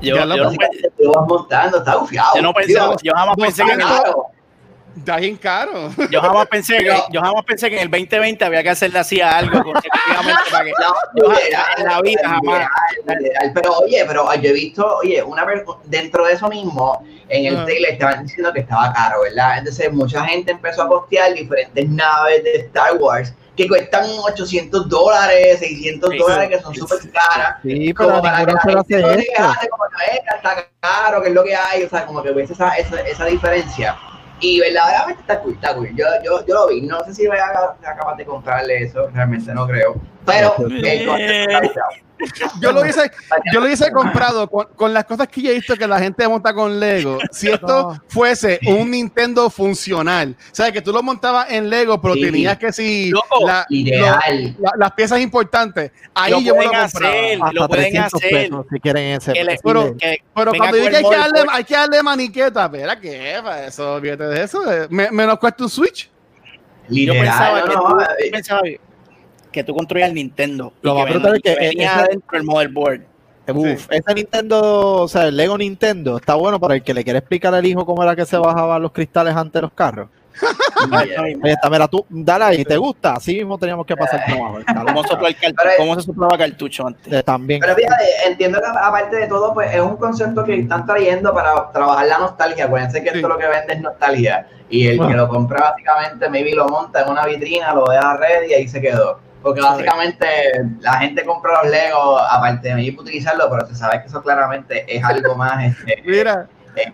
Yo, 0.00 0.26
no, 0.26 0.36
básicamente 0.44 0.90
te 0.96 1.06
vas 1.06 1.26
montando, 1.26 1.78
está 1.78 1.96
bufiado. 1.96 2.36
yo 2.36 2.42
no 2.42 2.52
pensé, 2.52 2.72
yo 3.02 3.12
jamás 3.14 3.36
pensé 3.36 3.64
que 3.64 3.74
claro. 3.76 4.26
Está 4.96 5.16
bien 5.18 5.36
caro. 5.36 5.90
yo 6.10 6.20
jamás 6.22 6.46
pensé 6.46 6.78
que 6.78 6.94
yo 7.12 7.20
jamás 7.20 7.44
pensé 7.44 7.68
que 7.68 7.76
en 7.76 7.82
el 7.82 7.90
2020 7.90 8.44
había 8.44 8.62
que 8.62 8.70
hacerle 8.70 8.98
así 8.98 9.20
a 9.20 9.36
algo 9.38 9.62
consecutivamente 9.62 10.42
para 10.50 10.64
que 10.64 10.72
No, 11.16 11.32
en 11.78 11.84
la 11.84 12.00
vida 12.02 12.20
jamás. 12.24 12.68
Pero 13.54 13.72
oye, 13.78 14.04
pero 14.06 14.34
yo 14.34 14.50
he 14.50 14.52
visto, 14.52 14.96
oye, 14.98 15.22
una 15.22 15.44
dentro 15.84 16.24
de 16.24 16.32
eso 16.32 16.48
mismo, 16.48 17.04
en 17.28 17.46
el 17.46 17.56
Ajá. 17.56 17.64
trailer 17.66 17.92
estaban 17.92 18.22
diciendo 18.26 18.52
que 18.52 18.60
estaba 18.60 18.92
caro, 18.92 19.22
¿verdad? 19.22 19.58
Entonces 19.58 19.92
mucha 19.92 20.24
gente 20.24 20.52
empezó 20.52 20.82
a 20.82 20.88
postear 20.88 21.34
diferentes 21.34 21.88
naves 21.88 22.42
de 22.44 22.56
Star 22.60 22.94
Wars 22.96 23.34
que 23.56 23.66
cuestan 23.68 24.04
800 24.22 24.88
dólares, 24.88 25.58
600 25.60 26.10
Sí, 26.10 26.18
dólares, 26.18 26.48
sí. 26.50 26.56
que 26.56 26.62
son 26.62 26.74
súper 26.74 27.10
caras. 27.10 27.56
Sí, 27.62 27.92
pero 27.94 28.10
Como 28.10 28.22
para 28.22 28.44
que 28.44 28.52
la 28.52 28.60
gente 28.60 28.74
no 29.00 29.08
se 29.08 29.18
esto. 29.20 29.32
quejase, 29.34 29.68
como 29.70 29.84
que 29.84 29.96
"Venga, 30.10 30.36
está 30.36 30.68
caro, 30.80 31.22
que 31.22 31.28
es 31.28 31.34
lo 31.34 31.42
que 31.44 31.56
hay, 31.56 31.82
o 31.84 31.88
sea, 31.88 32.04
como 32.06 32.22
que 32.22 32.30
ves 32.32 32.50
esa, 32.50 32.76
esa, 32.76 33.00
esa 33.00 33.24
diferencia. 33.24 33.96
Y 34.40 34.60
verdaderamente 34.60 35.20
está 35.22 35.40
cool, 35.40 35.54
está 35.54 35.74
cool. 35.74 35.88
Yo, 35.94 36.04
yo, 36.24 36.44
yo 36.46 36.54
lo 36.54 36.68
vi, 36.68 36.82
no 36.82 37.02
sé 37.04 37.14
si 37.14 37.26
voy 37.26 37.38
a 37.38 37.76
ser 37.80 37.96
capaz 37.96 38.16
de 38.16 38.24
comprarle 38.24 38.82
eso, 38.82 39.08
realmente 39.12 39.52
no 39.54 39.66
creo. 39.66 40.00
Pero 40.26 40.54
el 40.58 40.84
está 40.84 41.60
bufiado. 41.60 41.88
Yo 42.62 42.72
lo 42.72 42.86
hice, 42.86 43.10
yo 43.52 43.60
lo 43.60 43.68
hice 43.68 43.92
comprado 43.92 44.48
con, 44.48 44.68
con 44.74 44.94
las 44.94 45.04
cosas 45.04 45.28
que 45.28 45.42
yo 45.42 45.50
he 45.50 45.54
visto 45.54 45.76
que 45.76 45.86
la 45.86 45.98
gente 45.98 46.26
monta 46.26 46.54
con 46.54 46.80
Lego. 46.80 47.18
Si 47.30 47.46
esto 47.50 47.66
No. 47.92 48.02
fuese 48.08 48.58
un 48.68 48.90
Nintendo 48.90 49.50
funcional, 49.50 50.34
o 50.50 50.54
sea, 50.54 50.72
que 50.72 50.80
tú 50.80 50.92
lo 50.92 51.02
montabas 51.02 51.50
en 51.50 51.68
Lego, 51.68 52.00
pero 52.00 52.14
Sí. 52.14 52.22
tenías 52.22 52.56
que 52.56 52.72
si 52.72 53.10
Loco, 53.10 53.46
la- 53.46 53.66
Ideal. 53.68 54.56
lo- 54.58 54.64
la- 54.64 54.72
las 54.78 54.92
piezas 54.92 55.20
importantes, 55.20 55.92
ahí 56.14 56.32
Lo 56.32 56.38
yo 56.40 56.54
me 56.56 56.64
lo 56.64 56.70
pueden 56.70 56.82
compraba. 56.90 57.14
hacer. 57.14 57.32
Hasta 57.42 57.52
lo 57.52 57.68
pueden 57.68 57.84
300 57.84 58.14
hacer. 58.14 58.30
pesos 58.30 58.66
si 58.72 58.80
quieren 58.80 59.04
ese. 59.12 59.32
que 59.34 59.44
le- 59.44 59.58
Pero- 59.62 59.96
que- 59.98 60.22
Pero 60.34 60.52
cuando 60.54 60.76
dije 60.78 60.90
que 60.90 60.96
hay 60.96 61.04
que, 61.04 61.16
darle, 61.16 61.40
hay 61.52 61.64
que 61.64 61.74
darle 61.74 62.02
maniqueta, 62.02 62.64
espera, 62.64 62.98
¿qué? 62.98 63.40
Para 63.42 63.66
eso, 63.66 63.92
olvídate 63.94 64.24
de 64.24 64.42
eso. 64.42 64.72
eh, 64.72 64.86
Me, 64.88 65.10
menos 65.10 65.38
cuesta 65.38 65.64
un 65.64 65.68
Switch. 65.70 66.08
yo 66.08 66.94
Literal, 66.94 67.20
pensaba 67.26 67.60
no, 67.60 67.66
que 67.66 67.74
no, 67.74 67.82
tú, 67.82 68.00
eh, 68.00 68.06
yo 68.24 68.30
pensaba 68.32 68.60
que 69.56 69.64
tú 69.64 69.74
construías 69.74 70.08
el 70.10 70.14
Nintendo 70.14 70.72
Lo 70.82 70.94
más 70.94 71.08
brutal 71.10 71.36
es 71.36 71.42
que 71.42 71.54
venía 71.56 71.90
ese- 71.92 72.00
adentro 72.00 72.38
el 72.38 72.44
motherboard 72.44 73.00
Uf, 73.48 73.86
ese 73.90 74.14
Nintendo, 74.14 75.02
o 75.02 75.08
sea, 75.08 75.26
el 75.28 75.36
Lego 75.36 75.56
Nintendo 75.56 76.16
está 76.16 76.34
bueno 76.34 76.58
para 76.58 76.74
el 76.74 76.82
que 76.82 76.92
le 76.92 77.04
quiere 77.04 77.20
explicar 77.20 77.54
al 77.54 77.64
hijo 77.64 77.86
cómo 77.86 78.02
era 78.02 78.16
que 78.16 78.26
se 78.26 78.36
bajaban 78.36 78.82
los 78.82 78.90
cristales 78.90 79.36
ante 79.36 79.60
los 79.62 79.72
carros. 79.72 80.08
Ahí 80.92 81.40
está, 81.44 81.70
mira, 81.70 81.86
tú, 81.88 82.04
dale 82.10 82.44
ahí, 82.44 82.64
¿te 82.64 82.76
gusta? 82.76 83.12
Así 83.14 83.34
mismo 83.36 83.56
teníamos 83.56 83.86
que 83.86 83.96
pasar 83.96 84.22
trabajo. 84.26 84.58
está 84.58 84.74
¿Cómo, 84.84 85.00
el 85.26 85.36
car- 85.36 85.54
Pero- 85.56 85.70
cómo 85.78 85.94
se 85.94 86.02
soplaba 86.02 86.36
cartucho 86.36 86.86
antes? 86.88 87.10
Eh, 87.12 87.22
También. 87.22 87.60
Pero 87.60 87.74
fíjate, 87.74 88.04
entiendo 88.26 88.60
que 88.60 88.66
aparte 88.66 89.16
de 89.16 89.26
todo, 89.28 89.54
pues 89.54 89.72
es 89.74 89.80
un 89.80 89.96
concepto 89.96 90.44
que 90.44 90.56
están 90.60 90.84
trayendo 90.84 91.32
para 91.32 91.70
trabajar 91.72 92.06
la 92.06 92.18
nostalgia. 92.18 92.66
Acuérdense 92.66 93.02
que 93.02 93.10
Sí. 93.10 93.16
esto 93.16 93.28
lo 93.28 93.38
que 93.38 93.46
vende 93.46 93.74
es 93.74 93.80
nostalgia. 93.80 94.46
Y 94.68 94.88
el 94.88 94.98
que 94.98 95.14
lo 95.14 95.28
compra 95.28 95.70
básicamente, 95.70 96.28
maybe 96.28 96.52
lo 96.54 96.66
monta 96.68 97.02
en 97.04 97.10
una 97.10 97.24
vitrina, 97.24 97.72
lo 97.72 97.84
deja 97.86 98.16
red 98.16 98.48
y 98.50 98.54
ahí 98.54 98.66
se 98.68 98.80
quedó. 98.80 99.20
Porque 99.46 99.60
básicamente 99.60 100.26
la 100.80 100.94
gente 100.98 101.24
compra 101.24 101.62
los 101.62 101.70
Legos, 101.70 102.20
aparte 102.30 102.74
de 102.74 102.90
para 102.92 103.02
utilizarlo, 103.02 103.48
pero 103.50 103.66
se 103.66 103.74
sabe 103.76 104.00
que 104.02 104.08
eso 104.08 104.20
claramente 104.22 104.84
es 104.94 105.02
algo 105.04 105.34
más. 105.36 105.64
Este, 105.64 106.02
Mira, 106.04 106.48
eh, 106.74 106.92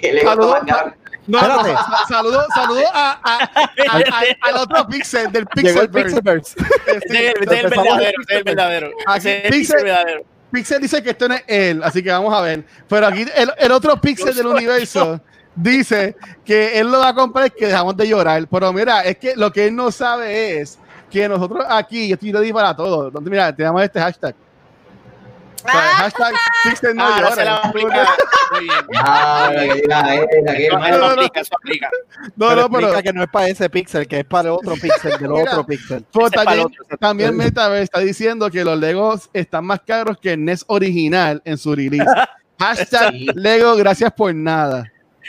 que 0.00 0.12
Lego 0.12 0.30
Saludos, 0.30 0.56
está 0.60 0.72
más 0.72 0.82
caro. 0.82 0.94
no, 1.26 1.38
Espérate. 1.38 1.72
no, 1.72 1.78
sa- 1.78 1.98
saludo, 2.08 2.46
saludo 2.54 2.82
a, 2.94 3.10
a- 3.22 3.38
a- 3.44 3.98
a- 3.98 4.48
al 4.48 4.56
otro 4.56 4.86
Pixel, 4.86 5.32
del 5.32 5.46
Llegó 5.56 5.80
el 5.82 5.90
Pixelverse. 5.90 6.54
Pixelverse. 6.56 7.08
Sí, 7.08 7.16
Ese 7.16 7.28
es 7.28 7.34
el 7.36 7.52
empezamos 7.52 7.84
verdadero, 7.84 8.22
es 8.28 8.36
el 8.36 8.44
verdadero. 8.44 8.90
Aquí 9.06 9.18
Ese 9.18 9.38
es 9.38 9.44
el 9.44 9.50
dice- 9.50 9.76
verdadero. 9.82 10.22
Pixel 10.52 10.80
dice 10.82 11.02
que 11.02 11.10
esto 11.10 11.28
no 11.28 11.34
es 11.34 11.44
él, 11.46 11.82
así 11.82 12.02
que 12.02 12.10
vamos 12.10 12.32
a 12.34 12.40
ver. 12.42 12.62
Pero 12.86 13.06
aquí 13.06 13.26
el, 13.34 13.52
el 13.58 13.72
otro 13.72 13.98
Pixel 14.00 14.34
del 14.34 14.46
universo 14.46 15.20
dice 15.54 16.14
que 16.44 16.78
él 16.78 16.90
lo 16.92 16.98
va 16.98 17.08
a 17.08 17.14
comprar 17.14 17.46
y 17.46 17.50
que 17.50 17.66
dejamos 17.66 17.96
de 17.96 18.06
llorar. 18.08 18.46
Pero 18.50 18.72
mira, 18.72 19.00
es 19.02 19.16
que 19.16 19.34
lo 19.34 19.50
que 19.52 19.66
él 19.66 19.74
no 19.76 19.90
sabe 19.90 20.60
es 20.60 20.78
que 21.12 21.28
nosotros 21.28 21.64
aquí, 21.68 22.08
yo 22.08 22.14
estoy 22.14 22.32
ready 22.32 22.52
para 22.52 22.74
todo. 22.74 23.10
Mira, 23.20 23.54
tenemos 23.54 23.82
este 23.82 24.00
hashtag. 24.00 24.34
sea, 25.62 25.70
Ah. 25.74 25.92
hashtag 25.98 26.34
Pixel 26.64 26.96
no 26.96 27.04
Ah, 27.04 27.06
ahora 27.06 27.20
llores. 27.20 27.34
se 27.36 27.44
la 27.44 27.52
va 27.52 27.58
a 27.58 27.68
aplicar. 27.68 28.06
Muy 28.52 28.60
bien. 28.64 28.74
Ah, 28.96 29.50
Eso 29.54 30.98
no, 32.36 32.54
no, 32.56 32.62
no. 32.68 32.70
pero 32.70 33.02
que 33.02 33.12
no 33.12 33.22
es 33.22 33.28
para 33.30 33.48
ese 33.48 33.70
pixel, 33.70 34.06
que 34.06 34.20
es 34.20 34.24
para 34.24 34.48
el 34.48 34.54
otro 34.54 34.74
pixel 34.74 35.18
del 35.18 35.32
otro 35.32 35.64
pixel. 35.64 36.04
pero 36.12 36.26
Ese 36.26 36.36
es 36.36 36.44
para 36.44 36.56
también, 36.56 36.68
también 37.00 37.36
Metaverse 37.36 37.84
está 37.84 38.00
diciendo 38.00 38.50
que 38.50 38.64
los 38.64 38.78
Legos 38.78 39.30
están 39.32 39.64
más 39.64 39.80
caros 39.86 40.18
que 40.18 40.32
el 40.32 40.44
NES 40.44 40.64
original 40.68 41.40
en 41.44 41.56
su 41.58 41.74
release. 41.74 42.10
Hashtag 42.58 43.12
Sí. 43.12 43.26
Lego, 43.34 43.74
gracias 43.76 44.12
por 44.12 44.34
nada. 44.34 44.84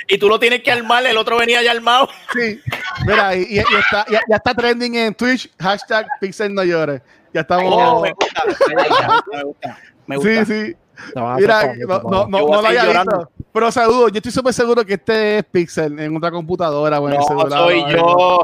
Y 0.08 0.18
tú 0.18 0.28
lo 0.30 0.40
tienes 0.40 0.62
que 0.64 0.72
armar, 0.72 1.06
el 1.06 1.18
otro 1.18 1.38
venía 1.38 1.62
ya 1.62 1.72
armado. 1.72 2.10
Sí. 2.34 2.60
Mira, 3.06 3.36
y, 3.36 3.42
y- 3.44 3.56
y 3.58 3.60
está, 3.60 4.06
ya, 4.10 4.22
ya 4.30 4.36
está 4.38 4.54
trending 4.54 4.96
en 4.96 5.14
Twitch, 5.16 5.50
hashtag 5.60 6.06
Pixel 6.20 6.54
no 6.54 6.64
llores. 6.64 7.02
Ya 7.34 7.42
estamos. 7.42 7.74
Oh, 7.76 8.02
me 8.02 8.12
gusta, 8.12 8.44
me 8.46 8.54
gusta, 8.54 9.24
me 9.32 9.44
gusta. 9.44 9.78
Me 10.06 10.16
gusta. 10.18 10.46
sí, 10.46 10.46
sí. 10.68 10.76
Mira, 11.16 11.74
no, 11.88 12.00
no, 12.04 12.28
no, 12.28 12.28
no 12.28 12.62
lo 12.62 12.68
había 12.68 12.86
visto. 12.86 13.30
Pero 13.52 13.72
saludo, 13.72 14.10
yo 14.10 14.18
estoy 14.18 14.32
súper 14.32 14.54
seguro 14.54 14.86
que 14.86 14.94
este 14.94 15.40
es 15.40 15.44
Pixel 15.46 16.00
en 16.00 16.16
otra 16.16 16.30
computadora 16.32 17.00
No, 17.00 17.24
celular. 17.24 17.60
soy 17.60 17.84
yo. 17.92 18.44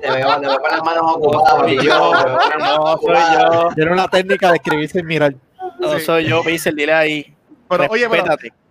Te 0.00 0.10
veo, 0.10 0.40
te 0.40 0.46
veo 0.46 0.58
con 0.60 0.70
las 0.70 0.82
manos 0.82 1.02
ocupadas. 1.06 1.60
Soy 1.60 1.86
yo. 1.86 2.12
No, 2.58 2.98
soy 2.98 3.16
yo. 3.38 3.68
Tiene 3.74 3.92
una 3.92 4.08
técnica 4.08 4.48
de 4.50 4.56
escribir 4.56 4.88
sin 4.88 5.06
mirar. 5.06 5.34
No 5.78 5.98
Sí. 5.98 6.04
soy 6.06 6.26
yo, 6.26 6.42
Pixel, 6.42 6.74
dile 6.74 6.92
ahí. 6.94 7.34
Pero, 7.68 7.86
oye, 7.90 8.08
pero. 8.08 8.24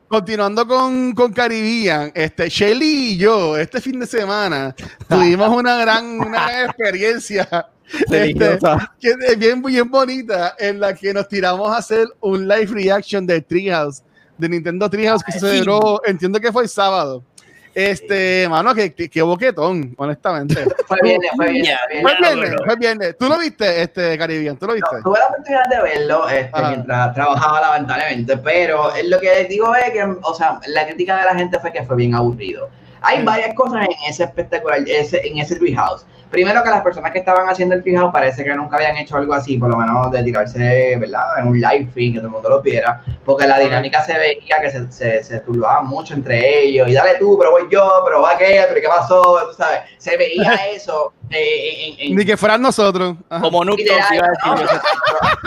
Continuando 0.08 0.68
con, 0.68 1.14
con 1.14 1.34
Caribbean, 1.34 2.12
este, 2.16 2.50
Shelly 2.50 3.14
y 3.14 3.18
yo, 3.18 3.58
este 3.58 3.82
fin 3.82 4.00
de 4.00 4.08
semana, 4.08 4.76
tuvimos 5.08 5.50
una 5.50 5.78
gran, 5.78 6.20
una 6.20 6.50
gran 6.50 6.66
experiencia. 6.66 7.68
Este, 8.12 8.60
que 9.00 9.16
es 9.28 9.40
bien, 9.40 9.62
bien 9.62 9.90
bonita, 9.90 10.56
en 10.60 10.80
la 10.80 10.94
que 10.94 11.14
nos 11.14 11.28
tiramos 11.28 11.70
a 11.70 11.78
hacer 11.78 12.06
un 12.20 12.46
live 12.48 12.68
reaction 12.68 13.26
de 13.26 13.42
Treehouse, 13.42 14.04
de 14.38 14.50
Nintendo 14.50 14.90
Treehouse, 14.90 15.24
que 15.24 15.32
se 15.32 15.40
celebró, 15.40 16.02
entiendo 16.06 16.40
que 16.40 16.52
fue 16.52 16.64
el 16.64 16.70
sábado. 16.70 17.24
Este, 17.78 18.50
mano, 18.50 18.74
que, 18.74 18.92
que, 18.92 19.08
que 19.08 19.22
boquetón, 19.22 19.94
honestamente. 20.00 20.66
Fue 20.88 20.98
bien, 21.04 21.22
fue 21.36 21.52
bien. 21.52 21.78
Fue 22.02 22.16
bien. 22.16 22.58
Fue 22.66 22.76
viernes, 22.76 22.80
viernes. 22.80 23.18
¿Tú 23.20 23.28
lo 23.28 23.38
viste, 23.38 23.84
este, 23.84 24.18
Caribbean? 24.18 24.58
¿Tú 24.58 24.66
lo 24.66 24.74
viste? 24.74 24.96
No, 24.96 25.04
tuve 25.04 25.20
la 25.20 25.28
oportunidad 25.28 25.70
de 25.70 25.82
verlo 25.84 26.28
este, 26.28 26.62
mientras 26.70 27.14
trabajaba 27.14 27.62
lamentablemente, 27.62 28.38
pero 28.38 28.92
lo 29.06 29.20
que 29.20 29.44
digo 29.44 29.76
es 29.76 29.92
que, 29.92 30.02
o 30.02 30.34
sea, 30.34 30.60
la 30.66 30.88
crítica 30.88 31.18
de 31.18 31.26
la 31.26 31.36
gente 31.36 31.60
fue 31.60 31.72
que 31.72 31.84
fue 31.84 31.98
bien 31.98 32.16
aburrido. 32.16 32.68
Hay 33.02 33.24
varias 33.24 33.54
cosas 33.56 33.86
en 33.86 34.10
ese 34.10 34.24
espectacular, 34.24 34.80
ese, 34.88 35.26
en 35.28 35.38
ese 35.40 35.56
treehouse. 35.56 36.06
Primero 36.30 36.62
que 36.62 36.70
las 36.70 36.82
personas 36.82 37.12
que 37.12 37.20
estaban 37.20 37.48
haciendo 37.48 37.76
el 37.76 37.84
treehouse 37.84 38.12
parece 38.12 38.44
que 38.44 38.54
nunca 38.54 38.76
habían 38.76 38.98
hecho 38.98 39.16
algo 39.16 39.34
así, 39.34 39.58
por 39.58 39.70
lo 39.70 39.78
menos 39.78 40.12
de 40.12 40.24
tirarse, 40.24 40.98
¿verdad? 41.00 41.40
En 41.40 41.48
un 41.48 41.60
live 41.60 41.88
feed, 41.94 42.14
que 42.14 42.18
todo 42.18 42.28
el 42.28 42.34
mundo 42.34 42.50
lo 42.50 42.62
viera, 42.62 43.02
porque 43.24 43.48
la 43.48 43.58
dinámica 43.60 44.04
se 44.04 44.18
veía 44.18 44.58
que 44.62 44.70
se, 44.70 44.92
se, 44.92 45.24
se 45.24 45.40
turbaba 45.40 45.82
mucho 45.84 46.14
entre 46.14 46.66
ellos, 46.66 46.90
y 46.90 46.94
dale 46.94 47.16
tú, 47.18 47.38
pero 47.38 47.52
voy 47.52 47.64
yo, 47.72 48.02
pero 48.06 48.22
va 48.22 48.32
aquel, 48.32 48.66
pero 48.68 48.82
¿qué 48.82 48.88
pasó? 48.88 49.22
Tú 49.50 49.54
sabes, 49.56 49.82
se 49.98 50.18
veía 50.18 50.54
eso 50.76 51.14
eh, 51.30 51.96
en, 52.00 52.12
en, 52.12 52.16
Ni 52.16 52.26
que 52.26 52.38
fueran 52.38 52.62
nosotros. 52.62 53.16
Ajá. 53.30 53.42
Como 53.42 53.66
Talks 53.66 53.82
iba 53.82 54.26
a 54.26 54.56
decir. 54.56 54.68
¿no? 54.74 54.82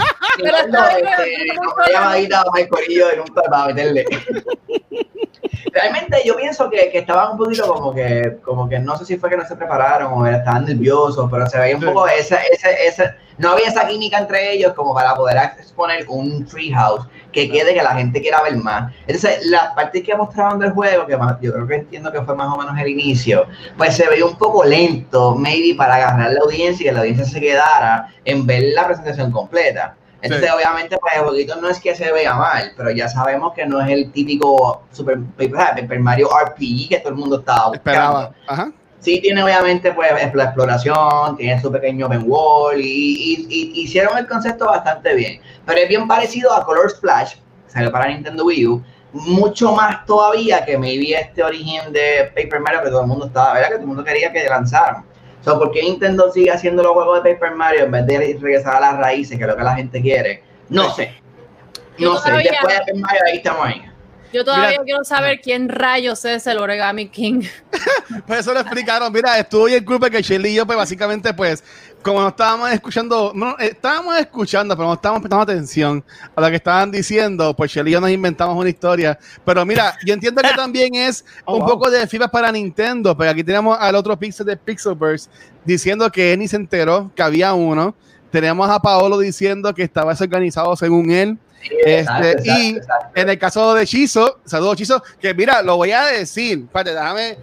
Pero 0.43 0.57
este, 0.57 0.71
no, 0.71 0.81
no, 0.81 1.73
una 1.73 1.87
no, 1.87 1.93
llamadita 1.93 2.41
a 2.41 2.45
Mike 2.55 2.69
Corillo 2.69 3.09
de 3.09 3.17
nunca 3.17 3.43
para 3.43 3.67
meterle. 3.67 4.05
Realmente 5.73 6.23
yo 6.25 6.37
pienso 6.37 6.69
que, 6.71 6.91
que 6.91 6.99
estaban 6.99 7.33
un 7.33 7.39
poquito 7.39 7.73
como 7.73 7.95
que, 7.95 8.39
como 8.43 8.69
que 8.69 8.79
no 8.79 8.97
sé 8.97 9.05
si 9.05 9.17
fue 9.17 9.31
que 9.31 9.37
no 9.37 9.47
se 9.47 9.57
prepararon 9.57 10.13
o 10.13 10.27
estaban 10.27 10.65
nerviosos, 10.65 11.29
pero 11.31 11.47
se 11.47 11.59
veía 11.59 11.77
un 11.77 11.83
poco 11.83 12.07
ese, 12.09 12.39
ese, 12.53 12.87
ese, 12.87 13.15
no 13.39 13.53
había 13.53 13.69
esa 13.69 13.87
química 13.87 14.19
entre 14.19 14.53
ellos 14.53 14.75
como 14.75 14.95
para 14.95 15.15
poder 15.15 15.39
exponer 15.59 16.05
un 16.09 16.45
treehouse 16.45 17.07
que 17.33 17.51
quede 17.51 17.73
que 17.73 17.83
la 17.83 17.95
gente 17.95 18.21
quiera 18.21 18.43
ver 18.43 18.57
más. 18.57 18.93
Entonces, 19.07 19.47
las 19.47 19.73
partes 19.75 20.03
que 20.03 20.15
mostraban 20.15 20.59
del 20.59 20.73
juego, 20.73 21.07
que 21.07 21.17
más, 21.17 21.41
yo 21.41 21.53
creo 21.53 21.67
que 21.67 21.77
entiendo 21.77 22.13
que 22.13 22.21
fue 22.23 22.35
más 22.35 22.53
o 22.53 22.59
menos 22.59 22.79
el 22.79 22.89
inicio, 22.89 23.47
pues 23.79 23.97
se 23.97 24.09
veía 24.09 24.27
un 24.27 24.37
poco 24.37 24.63
lento, 24.65 25.35
maybe 25.35 25.75
para 25.75 25.95
agarrar 25.95 26.33
la 26.33 26.41
audiencia 26.41 26.85
y 26.85 26.87
que 26.89 26.93
la 26.93 27.01
audiencia 27.01 27.25
se 27.25 27.41
quedara 27.41 28.13
en 28.25 28.47
ver 28.47 28.63
la 28.75 28.87
presentación 28.87 29.31
completa. 29.31 29.97
Entonces, 30.23 30.49
Sí. 30.49 30.55
obviamente, 30.57 30.99
pues 30.99 31.15
el 31.15 31.21
jueguito 31.23 31.57
no 31.61 31.69
es 31.69 31.81
que 31.81 31.95
se 31.95 32.13
vea 32.13 32.35
mal, 32.35 32.73
pero 32.77 32.91
ya 32.91 33.09
sabemos 33.09 33.53
que 33.55 33.65
no 33.67 33.81
es 33.81 33.89
el 33.89 34.13
típico 34.13 34.83
Super, 34.93 35.19
Super 35.39 36.01
Mario 36.01 36.29
RPG 36.31 36.89
que 36.91 36.99
todo 36.99 37.11
el 37.11 37.19
mundo 37.19 37.39
estaba 37.41 37.69
buscando. 37.69 37.77
Esperaba. 37.91 38.31
Ajá. 38.47 38.73
Sí, 38.99 39.19
tiene 39.23 39.43
obviamente 39.43 39.93
pues 39.93 40.11
la 40.35 40.45
exploración, 40.45 41.37
tiene 41.39 41.59
su 41.61 41.73
pequeño 41.73 42.05
open 42.07 42.25
wall 42.27 42.79
y, 42.79 42.85
y- 42.85 43.47
y- 43.49 43.81
hicieron 43.83 44.19
el 44.19 44.27
concepto 44.29 44.67
bastante 44.67 45.15
bien. 45.15 45.41
Pero 45.65 45.81
es 45.81 45.89
bien 45.89 46.07
parecido 46.07 46.53
a 46.53 46.65
Color 46.65 46.91
Splash, 46.91 47.37
salió 47.67 47.91
para 47.91 48.09
Nintendo 48.09 48.45
Wii 48.45 48.67
U, 48.67 48.83
mucho 49.13 49.73
más 49.73 50.05
todavía 50.05 50.65
que 50.67 50.77
maybe 50.77 51.15
este 51.19 51.43
origen 51.43 51.93
de 51.93 52.31
Paper 52.35 52.61
Mario 52.61 52.83
que 52.83 52.91
todo 52.91 53.01
el 53.01 53.07
mundo 53.07 53.27
estaba, 53.27 53.55
¿verdad? 53.55 53.69
Que 53.69 53.75
todo 53.77 53.83
el 53.83 53.89
mundo 53.89 54.05
quería 54.05 54.31
que 54.33 54.45
lanzaran. 54.49 55.05
So, 55.45 55.59
¿Por 55.59 55.71
qué 55.71 55.83
Nintendo 55.83 56.31
sigue 56.31 56.51
haciendo 56.51 56.83
los 56.83 56.93
juegos 56.93 57.23
de 57.23 57.35
Paper 57.35 57.55
Mario 57.55 57.85
en 57.85 57.91
vez 57.91 58.07
de 58.07 58.39
regresar 58.41 58.77
a 58.77 58.81
las 58.81 58.99
raíces, 58.99 59.39
que 59.39 59.45
es 59.45 59.51
lo 59.51 59.57
que 59.57 59.63
la 59.63 59.75
gente 59.75 60.01
quiere? 60.03 60.43
No 60.69 60.91
sé. 60.95 61.15
No 61.99 62.19
sé. 62.19 62.31
Después 62.31 62.75
de 62.75 62.79
Paper 62.79 62.97
Mario, 62.97 63.21
ahí 63.27 63.37
estamos 63.39 63.67
ahí. 63.67 63.90
Yo 64.33 64.45
todavía 64.45 64.71
Mira- 64.71 64.85
quiero 64.85 65.05
saber 65.05 65.41
quién 65.41 65.69
rayos 65.69 66.25
es 66.25 66.47
el 66.47 66.59
Origami 66.59 67.09
King. 67.09 67.43
Pues 68.27 68.41
eso 68.41 68.53
lo 68.53 68.61
explicaron. 68.61 69.13
Mira, 69.13 69.39
estuvo 69.39 69.65
bien 69.67 69.85
cool 69.85 69.99
porque 70.01 70.21
Shelly 70.23 70.51
y 70.51 70.55
yo, 70.57 70.67
pues 70.67 70.77
básicamente, 70.77 71.33
pues, 71.33 71.63
como 72.03 72.21
no 72.21 72.29
estábamos 72.29 72.71
escuchando, 72.73 73.33
no, 73.35 73.51
eh, 73.59 73.69
estábamos 73.73 74.17
escuchando, 74.19 74.77
pero 74.77 74.89
no 74.89 74.95
estábamos 74.95 75.23
prestando 75.23 75.43
atención 75.45 76.05
a 76.35 76.41
lo 76.41 76.49
que 76.51 76.57
estaban 76.57 76.91
diciendo, 76.91 77.55
pues 77.55 77.71
Shelly 77.73 77.91
y 77.91 77.93
yo 77.95 78.01
nos 78.01 78.11
inventamos 78.11 78.57
una 78.57 78.69
historia. 78.69 79.19
Pero 79.45 79.65
mira, 79.65 79.97
yo 80.05 80.13
entiendo 80.15 80.43
que 80.43 80.49
también 80.57 80.95
es 80.97 81.25
Oh, 81.45 81.55
un 81.55 81.61
wow. 81.61 81.69
poco 81.71 81.91
de 81.91 82.07
feedback 82.07 82.31
para 82.33 82.51
Nintendo, 82.53 83.17
pero 83.17 83.31
aquí 83.31 83.45
tenemos 83.45 83.77
al 83.81 83.95
otro 83.95 84.19
Pixel 84.19 84.47
de 84.47 84.57
Pixelverse 84.57 85.31
diciendo 85.65 86.11
que 86.11 86.33
él 86.33 86.41
ni 86.41 86.49
se 86.49 86.57
enteró 86.57 87.11
que 87.15 87.23
había 87.23 87.55
uno. 87.55 87.95
Tenemos 88.31 88.69
a 88.71 88.81
Paolo 88.81 89.19
diciendo 89.19 89.73
que 89.75 89.83
estaba 89.85 90.13
desorganizado 90.13 90.75
según 90.77 91.11
él. 91.11 91.39
Este, 91.63 92.01
exacto, 92.01 92.43
y 92.45 92.77
exacto. 92.77 93.21
En 93.21 93.29
el 93.29 93.39
caso 93.39 93.75
de 93.75 93.87
Chizo, 93.87 94.41
saludos 94.45 94.77
Chizo, 94.77 95.03
que 95.21 95.35
mira, 95.35 95.63
lo 95.63 95.77
voy 95.77 95.93
a 95.93 96.05
decir, 96.05 96.61
espérate, 96.65 96.95
déjame, 96.95 97.39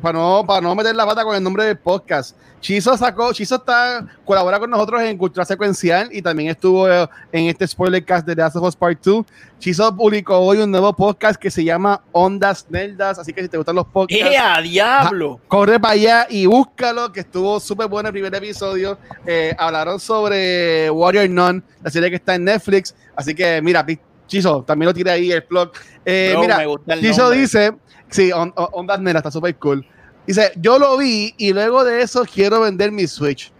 para 0.00 0.18
no, 0.18 0.44
para 0.46 0.60
no 0.60 0.74
meter 0.74 0.94
la 0.94 1.06
pata 1.06 1.24
con 1.24 1.34
el 1.36 1.42
nombre 1.42 1.64
del 1.64 1.78
podcast. 1.78 2.36
Chizo 2.60 2.96
sacó, 2.96 3.32
Chizo 3.32 3.54
está, 3.56 4.04
colabora 4.24 4.58
con 4.58 4.68
nosotros 4.68 5.00
en 5.02 5.16
Cultura 5.16 5.44
Secuencial 5.44 6.08
y 6.10 6.20
también 6.20 6.50
estuvo 6.50 6.90
eh, 6.90 7.08
en 7.30 7.46
este 7.46 7.66
spoiler 7.68 8.04
cast 8.04 8.26
de 8.26 8.34
The 8.34 8.42
Last 8.42 8.56
of 8.56 8.64
Us 8.64 8.74
Part 8.74 8.98
2. 9.04 9.24
Chizo 9.60 9.94
publicó 9.94 10.38
hoy 10.38 10.58
un 10.58 10.70
nuevo 10.70 10.92
podcast 10.92 11.40
que 11.40 11.50
se 11.50 11.62
llama 11.62 12.02
Ondas 12.10 12.66
Neldas, 12.68 13.18
así 13.18 13.32
que 13.32 13.42
si 13.42 13.48
te 13.48 13.56
gustan 13.56 13.76
los 13.76 13.86
podcasts, 13.86 14.24
¡Eh, 14.24 14.36
a 14.36 14.60
diablo! 14.60 15.40
corre 15.46 15.78
para 15.78 15.94
allá 15.94 16.26
y 16.28 16.46
búscalo, 16.46 17.12
que 17.12 17.20
estuvo 17.20 17.60
súper 17.60 17.86
bueno 17.86 18.08
el 18.08 18.12
primer 18.12 18.34
episodio. 18.34 18.98
Eh, 19.24 19.54
hablaron 19.56 20.00
sobre 20.00 20.90
Warrior 20.90 21.30
Nun, 21.30 21.62
la 21.82 21.90
serie 21.90 22.10
que 22.10 22.16
está 22.16 22.34
en 22.34 22.44
Netflix. 22.44 22.94
Así 23.14 23.34
que, 23.34 23.60
mira, 23.62 23.84
Chizo, 24.28 24.62
también 24.62 24.86
lo 24.86 24.94
tiré 24.94 25.10
ahí 25.10 25.32
el 25.32 25.40
blog. 25.48 25.72
Eh, 26.04 26.30
Bro, 26.32 26.40
mira, 26.42 26.62
nombre. 26.64 27.40
dice, 27.40 27.72
sí, 28.10 28.30
on, 28.30 28.52
on- 28.56 28.68
Ondas 28.72 29.00
Nera 29.00 29.18
está 29.18 29.30
súper 29.32 29.56
cool. 29.56 29.84
Dice, 30.26 30.52
yo 30.56 30.78
lo 30.78 30.96
vi 30.98 31.34
y 31.38 31.52
luego 31.52 31.82
de 31.82 32.02
eso 32.02 32.24
quiero 32.32 32.60
vender 32.60 32.92
mi 32.92 33.06
Switch. 33.06 33.50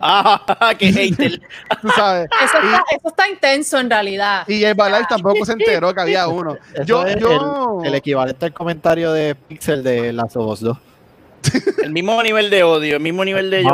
¡Ah, 0.00 0.74
qué 0.78 0.92
hater! 0.92 1.40
Tú 1.82 1.88
sabes. 1.90 2.28
Eso 2.44 2.58
está, 2.58 2.84
eso 2.90 3.08
está 3.08 3.28
intenso 3.28 3.78
en 3.78 3.90
realidad. 3.90 4.44
Y 4.48 4.64
el 4.64 4.74
Balai 4.74 5.04
tampoco 5.08 5.44
se 5.44 5.52
enteró 5.52 5.92
que 5.94 6.00
había 6.00 6.26
uno. 6.28 6.56
Eso 6.74 6.84
Yo, 6.84 7.04
es 7.06 7.16
yo, 7.16 7.80
El, 7.82 7.88
el 7.88 7.94
equivalente 7.96 8.46
al 8.46 8.52
comentario 8.52 9.12
de 9.12 9.34
Pixel 9.34 9.82
de 9.82 10.12
Us 10.36 10.60
2. 10.60 10.78
El 11.82 11.92
mismo 11.92 12.20
nivel 12.22 12.50
de 12.50 12.62
odio, 12.62 12.96
el 12.96 13.02
mismo 13.02 13.24
nivel 13.24 13.50
de 13.50 13.62
Más 13.62 13.72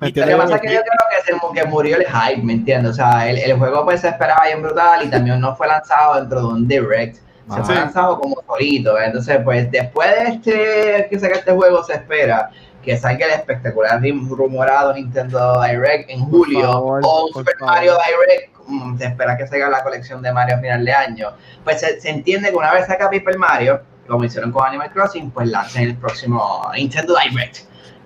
o 0.00 0.04
lloriqueo, 0.06 0.14
menos. 0.14 0.14
¿viste? 0.14 0.20
¿Me 0.20 0.26
Lo 0.26 0.32
que 0.32 0.36
pasa 0.42 0.54
es 0.56 0.60
que 0.62 0.74
yo 0.74 0.80
creo 0.80 0.92
que, 1.10 1.32
se, 1.56 1.60
que 1.62 1.68
murió 1.68 1.96
el 1.96 2.06
hype, 2.06 2.42
¿me 2.42 2.52
entiendes? 2.54 2.92
O 2.92 2.94
sea, 2.94 3.28
el, 3.28 3.38
el 3.38 3.56
juego 3.58 3.84
pues 3.84 4.00
se 4.00 4.08
esperaba 4.08 4.44
bien 4.46 4.62
brutal 4.62 5.04
y 5.04 5.08
también 5.10 5.40
no 5.40 5.54
fue 5.56 5.66
lanzado 5.66 6.16
dentro 6.20 6.40
de 6.40 6.46
un 6.46 6.68
direct. 6.68 7.16
Se 7.16 7.60
Ah, 7.60 7.62
fue 7.64 7.74
lanzado 7.74 8.18
como 8.18 8.36
solito. 8.46 8.98
¿eh? 8.98 9.04
Entonces, 9.06 9.38
pues 9.44 9.70
después 9.70 10.08
de 10.10 10.24
este 10.32 11.06
que 11.10 11.18
saque 11.18 11.34
este 11.34 11.52
juego, 11.52 11.82
se 11.84 11.94
espera 11.94 12.50
que 12.82 12.96
salga 12.98 13.24
el 13.26 13.32
espectacular 13.32 14.00
rumorado 14.28 14.92
Nintendo 14.92 15.62
Direct 15.62 16.10
en 16.10 16.20
julio 16.26 16.70
favor, 16.72 17.00
o 17.04 17.28
Super. 17.32 17.54
Mario 17.60 17.92
Direct. 17.94 18.54
mm, 18.66 18.98
Se 18.98 19.06
espera 19.06 19.36
que 19.38 19.46
salga 19.46 19.68
la 19.70 19.82
colección 19.82 20.20
de 20.22 20.32
Mario 20.32 20.56
a 20.56 20.58
final 20.58 20.84
de 20.84 20.92
año. 20.92 21.28
Pues 21.64 21.80
se, 21.80 21.98
se 22.00 22.10
entiende 22.10 22.50
que 22.50 22.56
una 22.56 22.72
vez 22.72 22.86
saca 22.86 23.10
Paper 23.10 23.38
Mario, 23.38 23.80
como 24.06 24.24
hicieron 24.24 24.50
con 24.52 24.66
Animal 24.66 24.90
Crossing, 24.92 25.30
pues 25.30 25.48
lancen 25.48 25.82
el 25.84 25.96
próximo 25.96 26.62
Nintendo 26.74 27.14
Direct. 27.30 27.58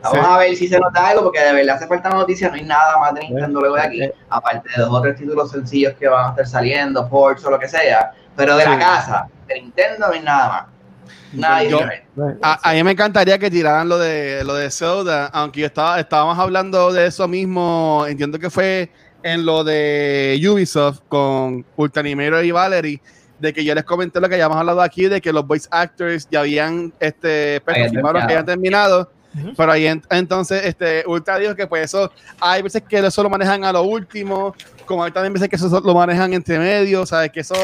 Vamos 0.03 0.19
Sí. 0.19 0.25
a 0.33 0.39
ver 0.39 0.57
si 0.57 0.69
se 0.69 0.79
nota 0.79 1.09
algo, 1.09 1.25
porque 1.25 1.41
de 1.41 1.53
verdad 1.53 1.77
hace 1.77 1.87
falta 1.89 2.09
noticia, 2.09 2.49
no 2.49 2.55
hay 2.55 2.63
nada 2.65 2.99
más 2.99 3.15
de 3.15 3.21
Nintendo 3.23 3.61
luego 3.61 3.75
de 3.77 3.83
aquí, 3.83 4.11
aparte 4.31 4.69
de 4.77 4.83
dos 4.83 4.91
o 4.95 5.03
tres 5.03 5.17
títulos 5.17 5.51
sencillos 5.51 5.95
que 5.99 6.07
van 6.09 6.27
a 6.27 6.29
estar 6.31 6.47
saliendo, 6.47 7.09
ports 7.09 7.45
o 7.45 7.51
lo 7.51 7.59
que 7.59 7.69
sea, 7.69 8.13
pero 8.37 8.57
de 8.57 8.63
Sí. 8.65 8.71
la 8.71 8.79
casa, 8.79 9.27
de 9.49 9.55
Nintendo 9.61 10.07
no 10.07 10.13
hay 10.15 10.23
nada 10.23 10.49
más. 10.49 10.65
Nada 11.33 11.63
Yo-. 11.65 11.81
A, 12.43 12.71
a 12.71 12.73
mí 12.75 12.83
me 12.85 12.93
encantaría 12.93 13.39
que 13.39 13.51
tiraran 13.51 13.89
lo 13.89 13.99
de 13.99 14.43
lo 14.45 14.55
de 14.55 14.71
Zelda, 14.71 15.27
aunque 15.27 15.61
yo 15.61 15.67
estaba, 15.67 15.99
estábamos 16.01 16.39
hablando 16.39 16.93
de 16.93 17.07
eso 17.07 17.27
mismo, 17.29 18.05
entiendo 18.09 18.39
que 18.39 18.51
fue 18.51 18.91
en 19.23 19.45
lo 19.45 19.65
de 19.65 20.41
Ubisoft 20.49 21.01
con 21.09 21.67
Ultanimero 21.77 22.41
y 22.43 22.51
Valerie, 22.53 23.03
de 23.41 23.53
que 23.53 23.65
yo 23.65 23.75
les 23.75 23.85
comenté 23.85 24.21
lo 24.21 24.29
que 24.29 24.39
ya 24.39 24.47
hemos 24.47 24.57
hablado 24.57 24.81
aquí, 24.81 25.07
de 25.07 25.21
que 25.21 25.33
los 25.33 25.47
voice 25.47 25.69
actors 25.71 26.27
ya 26.31 26.41
habían 26.41 26.93
este, 27.01 27.61
pues, 27.63 27.91
que 27.93 27.99
habían 27.99 28.47
terminado. 28.47 29.11
Pero 29.57 29.73
ahí 29.73 29.87
en- 29.87 30.03
entonces 30.11 30.65
este, 30.65 31.05
Ultra 31.07 31.39
dijo 31.39 31.55
que 31.55 31.67
pues 31.67 31.85
eso, 31.85 32.11
hay 32.41 32.63
veces 32.63 32.83
que 32.89 32.99
eso 32.99 33.23
lo 33.23 33.31
manejan 33.31 33.65
a 33.65 33.73
lo 33.73 33.83
último, 33.83 34.55
como 34.87 35.05
hay 35.05 35.11
también 35.13 35.33
veces 35.33 35.49
que 35.49 35.57
eso 35.57 35.81
lo 35.85 35.95
manejan 35.95 36.33
entre 36.33 36.59
medio, 36.59 37.05
¿sabes? 37.07 37.31
Que 37.31 37.41
eso, 37.41 37.55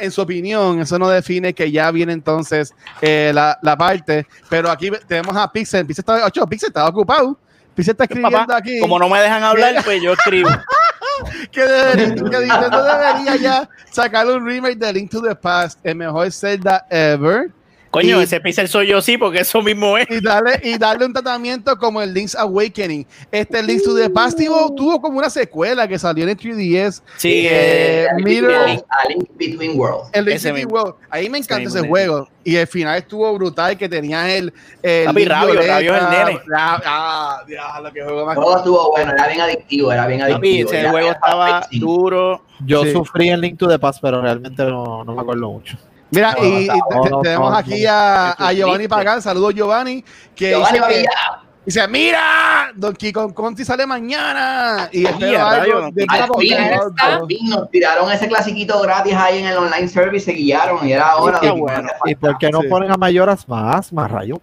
en 0.00 0.10
su 0.10 0.20
opinión, 0.22 0.80
eso 0.80 0.98
no 0.98 1.08
define 1.08 1.52
que 1.54 1.70
ya 1.70 1.90
viene 1.90 2.12
entonces 2.12 2.72
eh, 3.00 3.32
la, 3.34 3.58
la 3.62 3.76
parte. 3.76 4.26
Pero 4.48 4.70
aquí 4.70 4.90
tenemos 5.06 5.36
a 5.36 5.50
Pixel, 5.50 5.86
Pixel 5.86 6.02
está, 6.02 6.26
ocho, 6.26 6.46
Pixel 6.46 6.68
está 6.68 6.86
ocupado. 6.86 7.36
Pixel 7.74 7.92
está 7.92 8.04
escribiendo 8.04 8.38
Papá, 8.38 8.56
aquí 8.58 8.80
como 8.80 8.98
no 8.98 9.08
me 9.08 9.20
dejan 9.20 9.42
hablar, 9.42 9.82
pues 9.84 10.02
yo 10.02 10.12
escribo. 10.12 10.50
que, 11.52 11.60
debería, 11.62 12.14
que 12.14 12.22
Nintendo 12.22 12.84
debería 12.84 13.36
ya 13.36 13.68
sacar 13.90 14.26
un 14.26 14.44
remake 14.46 14.76
de 14.78 14.92
Link 14.92 15.10
to 15.10 15.22
the 15.22 15.34
Past, 15.34 15.78
el 15.84 15.96
mejor 15.96 16.30
Zelda 16.32 16.86
ever. 16.90 17.50
Coño, 17.90 18.20
Y- 18.20 18.22
ese 18.22 18.40
pixel 18.40 18.68
soy 18.68 18.86
yo 18.86 19.02
sí, 19.02 19.18
porque 19.18 19.40
eso 19.40 19.60
mismo 19.62 19.98
es. 19.98 20.06
y 20.10 20.20
darle, 20.20 20.60
y 20.62 20.78
darle 20.78 21.06
un 21.06 21.12
tratamiento 21.12 21.76
como 21.76 22.00
el 22.00 22.14
Link's 22.14 22.36
Awakening. 22.36 23.04
Este 23.32 23.60
Link's 23.64 23.82
to 23.82 23.96
the 23.96 24.08
Past 24.08 24.38
tuvo, 24.38 24.72
tuvo 24.76 25.00
como 25.00 25.18
una 25.18 25.28
secuela 25.28 25.88
que 25.88 25.98
salió 25.98 26.22
en 26.22 26.30
el 26.30 26.36
3DS. 26.36 27.02
Sí, 27.16 27.46
Eh, 27.48 28.04
eh, 28.04 28.06
A 28.08 28.14
Link- 28.16 28.24
Mirror- 28.26 28.84
a 28.88 29.08
Link- 29.08 29.28
Between 29.34 29.76
Worlds. 29.76 30.08
El 30.12 30.24
Link 30.24 30.36
Ese 30.36 30.48
to 30.50 30.54
the 30.54 30.60
mismo. 30.60 30.72
World. 30.80 30.94
Ahí 31.10 31.28
me 31.28 31.38
encanta 31.38 31.68
ese 31.68 31.78
ese 31.80 31.88
juego. 31.88 32.28
Y 32.44 32.54
el 32.56 32.66
final 32.68 32.96
estuvo 32.96 33.34
brutal 33.34 33.76
que 33.76 33.88
tenía 33.88 34.34
el. 34.36 34.52
el 34.82 35.06
Papi, 35.06 35.24
Rabio, 35.24 35.52
Violeta. 35.52 35.72
Rabio 35.74 35.94
es 35.96 36.02
el 36.02 36.10
nene. 36.10 36.40
Ah, 36.56 36.80
ah, 36.86 37.42
diablo, 37.46 37.92
qué 37.92 38.02
juego 38.04 38.24
más. 38.26 38.34
Todo 38.36 38.56
estuvo 38.58 38.90
bueno, 38.92 39.12
era 39.12 39.26
bien 39.26 39.40
adictivo, 39.40 39.92
era 39.92 40.06
bien 40.06 40.20
papi, 40.20 40.32
adictivo. 40.32 40.68
ese 40.70 40.80
Era- 40.80 40.90
juego 40.90 41.10
estaba 41.10 41.66
duro. 41.72 42.44
Yo 42.64 42.84
Sí. 42.84 42.92
sufrí 42.92 43.30
en 43.30 43.40
Link 43.40 43.58
to 43.58 43.66
the 43.66 43.78
Past, 43.80 43.98
pero 44.00 44.22
realmente 44.22 44.62
no, 44.64 45.02
no 45.04 45.12
me 45.14 45.20
acuerdo 45.22 45.50
mucho. 45.50 45.76
Mira, 46.10 46.34
No, 46.38 46.44
y, 46.44 46.66
no, 47.10 47.20
tenemos 47.22 47.56
aquí 47.56 47.84
a, 47.88 48.34
Giovanni. 48.54 48.88
Pagán. 48.88 49.22
Saludos, 49.22 49.54
Giovanni. 49.54 50.04
Que 50.34 50.50
Giovanni 50.50 50.64
dice, 50.66 50.74
que- 50.74 50.80
Babilla, 50.80 51.42
dice: 51.64 51.88
Mira, 51.88 52.72
Donkey 52.74 53.12
Kong 53.12 53.32
Country 53.34 53.64
sale 53.64 53.86
mañana. 53.86 54.88
Y 54.92 55.06
espero 55.06 55.38
a 55.40 55.50
algo 55.52 55.80
rayos, 55.80 55.94
de 55.94 56.06
Donkey 56.06 56.52
Al 56.52 56.68
Dragon 56.96 57.28
fin, 57.28 57.52
al 57.52 57.60
nos 57.60 57.70
tiraron 57.70 58.10
ese 58.12 58.28
clasiquito 58.28 58.80
gratis 58.82 59.14
ahí 59.14 59.38
en 59.38 59.46
el 59.46 59.56
online 59.56 59.88
service, 59.88 60.24
se 60.24 60.32
guiaron 60.32 60.86
y 60.88 60.92
era 60.92 61.16
hora 61.16 61.36
está 61.36 61.46
de 61.46 61.60
bueno. 61.60 61.88
¿Y 62.06 62.14
por 62.16 62.38
qué 62.38 62.50
no 62.50 62.60
Sí. 62.62 62.68
ponen 62.68 62.90
a 62.90 62.96
mayoras 62.96 63.48
más, 63.48 63.92
más 63.92 64.10
rayo? 64.10 64.40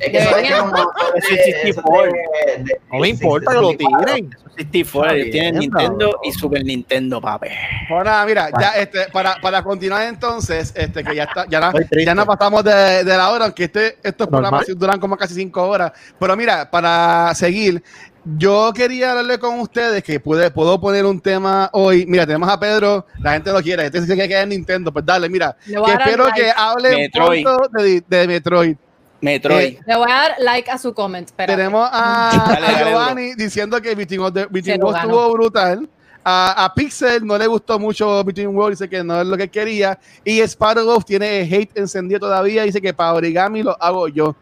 Es 0.00 0.10
que 0.10 0.18
eso 0.18 0.36
es 0.36 0.52
como- 0.60 0.76
Eso 0.76 0.90
de- 1.12 1.18
es 1.18 1.44
64. 1.44 2.02
de- 2.12 2.62
de- 2.64 2.80
No 2.92 2.98
me 2.98 3.08
importa 3.08 3.52
que 3.52 3.60
lo 3.60 3.76
tiren. 3.76 4.30
64, 4.56 5.16
Está 5.16 5.30
tienen 5.32 5.58
bien, 5.58 5.70
Nintendo 5.72 6.20
y 6.22 6.32
Super 6.32 6.64
Nintendo, 6.64 7.20
papi. 7.20 7.48
Bueno, 7.88 8.04
nada, 8.04 8.24
mira, 8.24 8.50
ya 8.60 8.68
este, 8.78 9.06
para, 9.12 9.36
para 9.40 9.62
continuar 9.64 10.02
entonces, 10.06 10.72
este, 10.76 11.02
que 11.02 11.14
ya 11.14 11.24
está, 11.24 11.46
ya, 11.48 11.58
na- 11.60 11.72
ya 12.04 12.14
nos 12.14 12.24
pasamos 12.26 12.62
de, 12.62 13.02
de 13.04 13.16
la 13.16 13.30
hora, 13.30 13.46
aunque 13.46 13.64
este, 13.64 13.98
estos 14.02 14.30
Normal. 14.30 14.50
programas 14.50 14.78
duran 14.78 15.00
como 15.00 15.16
casi 15.16 15.34
cinco 15.34 15.66
horas. 15.68 15.90
Pero 16.20 16.36
mira, 16.36 16.70
para 16.70 17.34
seguir, 17.34 17.82
yo 18.24 18.72
quería 18.72 19.10
hablarle 19.10 19.38
con 19.40 19.58
ustedes 19.58 20.02
que 20.04 20.20
pude, 20.20 20.50
puedo 20.52 20.80
poner 20.80 21.04
un 21.04 21.20
tema 21.20 21.68
hoy. 21.72 22.06
Mira, 22.06 22.24
tenemos 22.24 22.48
a 22.48 22.58
Pedro, 22.58 23.06
la 23.20 23.32
gente 23.32 23.50
lo 23.52 23.60
quiere, 23.60 23.86
este 23.86 24.00
dice 24.02 24.16
que 24.16 24.28
queda 24.28 24.42
en 24.42 24.50
Nintendo, 24.50 24.92
pues 24.92 25.04
dale, 25.04 25.28
mira, 25.28 25.56
que 25.66 25.72
espero 25.74 26.26
que 26.34 26.50
hable 26.56 26.90
Metroid. 26.96 27.42
pronto 27.44 27.68
de, 27.82 28.04
de 28.06 28.26
Metroid. 28.28 28.76
Metroid. 29.24 29.74
Eh, 29.74 29.80
Le 29.86 29.96
voy 29.96 30.10
a 30.10 30.14
dar 30.14 30.34
like 30.38 30.70
a 30.70 30.78
su 30.78 30.92
comment. 30.92 31.26
espérate. 31.26 31.56
Tenemos 31.56 31.88
a, 31.90 32.30
Dale, 32.48 32.66
a 32.66 32.70
dale, 32.72 32.90
Giovanni 32.90 33.34
diciendo 33.34 33.80
que 33.80 33.94
Between 33.94 34.20
Worlds 34.20 34.48
estuvo 34.68 35.32
brutal. 35.32 35.88
A, 36.26 36.64
a 36.64 36.72
Pixel 36.74 37.26
no 37.26 37.36
le 37.36 37.46
gustó 37.46 37.78
mucho 37.78 38.24
Between 38.24 38.48
Worlds, 38.56 38.78
dice 38.78 38.88
que 38.88 39.04
no 39.04 39.20
es 39.20 39.26
lo 39.26 39.36
que 39.36 39.48
quería. 39.48 39.98
Y 40.24 40.40
Sparrow 40.40 41.02
tiene 41.02 41.40
hate 41.42 41.76
encendido 41.78 42.20
todavía, 42.20 42.62
dice 42.62 42.80
que 42.80 42.94
para 42.94 43.12
origami 43.14 43.62
lo 43.62 43.76
hago 43.82 44.08
yo. 44.08 44.34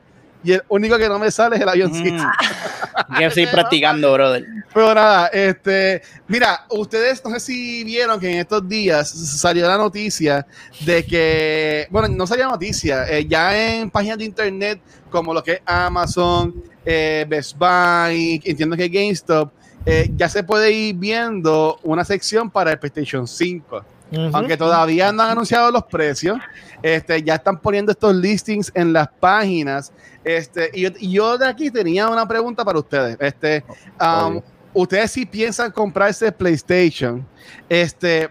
Y 0.44 0.52
el 0.52 0.62
único 0.68 0.98
que 0.98 1.08
no 1.08 1.18
me 1.18 1.30
sale 1.30 1.56
es 1.56 1.62
el 1.62 1.68
avioncito. 1.68 2.22
Mm. 2.22 2.30
Que 3.18 3.30
seguir 3.30 3.50
practicando, 3.50 4.12
brother. 4.12 4.44
Pero 4.72 4.94
nada, 4.94 5.28
este, 5.28 6.02
mira, 6.28 6.66
ustedes 6.70 7.24
no 7.24 7.30
sé 7.30 7.40
si 7.40 7.84
vieron 7.84 8.20
que 8.20 8.30
en 8.30 8.38
estos 8.38 8.68
días 8.68 9.08
salió 9.08 9.66
la 9.66 9.78
noticia 9.78 10.46
de 10.80 11.04
que, 11.04 11.86
bueno, 11.90 12.08
no 12.08 12.26
salió 12.26 12.44
la 12.46 12.52
noticia, 12.52 13.08
eh, 13.08 13.26
ya 13.26 13.76
en 13.76 13.90
páginas 13.90 14.18
de 14.18 14.24
internet 14.24 14.80
como 15.10 15.32
lo 15.32 15.42
que 15.42 15.52
es 15.52 15.60
Amazon, 15.64 16.54
eh, 16.84 17.24
Best 17.28 17.56
Buy, 17.56 18.42
entiendo 18.44 18.76
que 18.76 18.88
GameStop, 18.88 19.52
eh, 19.84 20.10
ya 20.16 20.28
se 20.28 20.42
puede 20.44 20.70
ir 20.72 20.94
viendo 20.96 21.78
una 21.82 22.04
sección 22.04 22.50
para 22.50 22.72
el 22.72 22.78
PlayStation 22.78 23.26
5. 23.26 23.84
Aunque 24.32 24.56
todavía 24.56 25.10
no 25.12 25.22
han 25.22 25.30
anunciado 25.30 25.70
los 25.70 25.84
precios, 25.84 26.38
este, 26.82 27.22
ya 27.22 27.36
están 27.36 27.58
poniendo 27.58 27.92
estos 27.92 28.14
listings 28.14 28.70
en 28.74 28.92
las 28.92 29.08
páginas. 29.20 29.92
Este, 30.24 30.70
y, 30.74 30.82
yo, 30.82 30.88
y 30.98 31.12
yo 31.12 31.38
de 31.38 31.46
aquí 31.46 31.70
tenía 31.70 32.08
una 32.08 32.26
pregunta 32.26 32.64
para 32.64 32.78
ustedes. 32.78 33.16
Este, 33.20 33.64
um, 34.00 34.40
ustedes 34.74 35.10
si 35.12 35.24
piensan 35.26 35.70
comprarse 35.70 36.30
PlayStation, 36.32 37.26
este, 37.68 38.28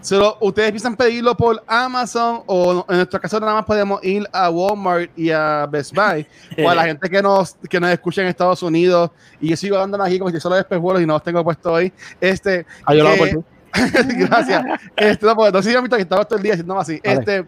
solo, 0.00 0.36
ustedes 0.40 0.70
piensan 0.70 0.96
pedirlo 0.96 1.36
por 1.36 1.62
Amazon 1.66 2.42
o 2.46 2.84
en 2.88 2.96
nuestro 2.96 3.20
caso 3.20 3.40
nada 3.40 3.54
más 3.54 3.64
podemos 3.64 4.04
ir 4.04 4.26
a 4.32 4.50
Walmart 4.50 5.10
y 5.18 5.30
a 5.30 5.66
Best 5.70 5.94
Buy 5.94 6.26
o 6.64 6.68
a 6.68 6.74
la 6.74 6.84
gente 6.84 7.08
que 7.08 7.22
nos 7.22 7.54
que 7.68 7.80
nos 7.80 7.90
escucha 7.90 8.20
en 8.22 8.28
Estados 8.28 8.62
Unidos 8.62 9.10
y 9.40 9.48
yo 9.48 9.56
sigo 9.56 9.78
andando 9.78 10.04
aquí 10.04 10.18
como 10.18 10.30
si 10.30 10.38
solo 10.40 10.56
de 10.56 10.60
espejuelos 10.62 11.02
y 11.02 11.06
no 11.06 11.14
los 11.14 11.22
tengo 11.22 11.42
puesto 11.42 11.72
hoy. 11.72 11.92
Este, 12.20 12.66
Ah, 12.84 12.94
yo 12.94 13.02
lo 13.02 13.08
hago 13.10 13.24
que- 13.24 13.34
por 13.34 13.42
ti. 13.44 13.48
Gracias. 14.16 14.64
Este, 14.96 15.26
no, 15.26 15.34
no 15.34 15.62
sé 15.62 15.70
si 15.70 15.76
han 15.76 15.82
visto 15.82 15.96
que 15.96 16.02
estaba 16.02 16.24
todo 16.24 16.36
el 16.36 16.42
día 16.42 16.52
haciendo 16.54 16.78
así. 16.78 17.00
Vale. 17.04 17.18
Este, 17.20 17.46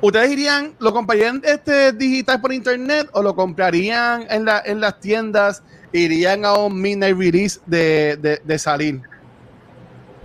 ¿Ustedes 0.00 0.30
irían, 0.30 0.74
lo 0.78 0.92
comprarían 0.92 1.42
este 1.44 1.92
digital 1.92 2.40
por 2.40 2.52
internet 2.52 3.08
o 3.12 3.22
lo 3.22 3.34
comprarían 3.34 4.26
en, 4.30 4.44
la, 4.44 4.62
en 4.64 4.80
las 4.80 5.00
tiendas? 5.00 5.62
¿Irían 5.92 6.44
a 6.44 6.52
un 6.54 6.80
midnight 6.80 7.16
release 7.18 7.58
de, 7.66 8.16
de, 8.18 8.40
de 8.44 8.58
salir? 8.58 9.00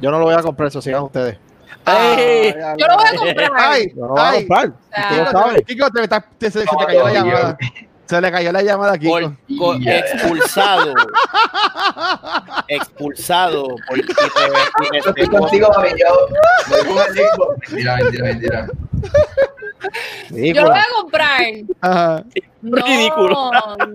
Yo 0.01 0.11
no 0.11 0.19
lo 0.19 0.25
voy 0.25 0.35
a 0.35 0.41
comprar, 0.43 0.67
eso 0.67 0.81
sigan 0.81 1.03
ustedes. 1.03 1.37
Ay. 1.85 2.53
Ay, 2.55 2.75
Yo 2.77 2.87
lo 2.87 2.95
voy 2.97 3.05
a 3.05 3.15
comprar. 3.17 3.51
Ay, 3.57 3.89
Yo 3.95 4.01
no 4.01 4.07
lo 4.07 4.13
voy 4.13 4.21
a 4.21 4.33
comprar. 4.33 4.73
Ah. 4.93 5.53
Kiko, 5.65 5.89
te, 5.89 6.07
te- 6.07 6.23
te- 6.37 6.51
se, 6.51 6.59
se 6.59 6.65
te 6.65 6.85
cayó 6.85 7.03
la 7.05 7.13
yo- 7.13 7.25
llamada. 7.25 7.57
Se 8.05 8.21
le 8.21 8.31
cayó 8.31 8.51
la 8.51 8.61
llamada 8.61 8.93
aquí. 8.93 9.09
Expulsado. 9.87 10.93
expulsado. 12.75 13.67
Por, 13.87 13.97
Yo 15.03 15.09
estoy 15.09 15.27
contigo, 15.27 15.69
papi. 15.73 15.89
Yo. 15.99 16.27
Mentira, 17.69 17.95
mentira, 17.97 18.23
mentira. 18.23 18.67
Yo 20.29 20.61
lo 20.61 20.61
pues. 20.61 20.63
voy 20.63 20.79
a 20.79 21.01
comprar. 21.01 21.41
Ajá. 21.81 22.23
No, 22.61 22.77
Ridículo. 22.77 23.51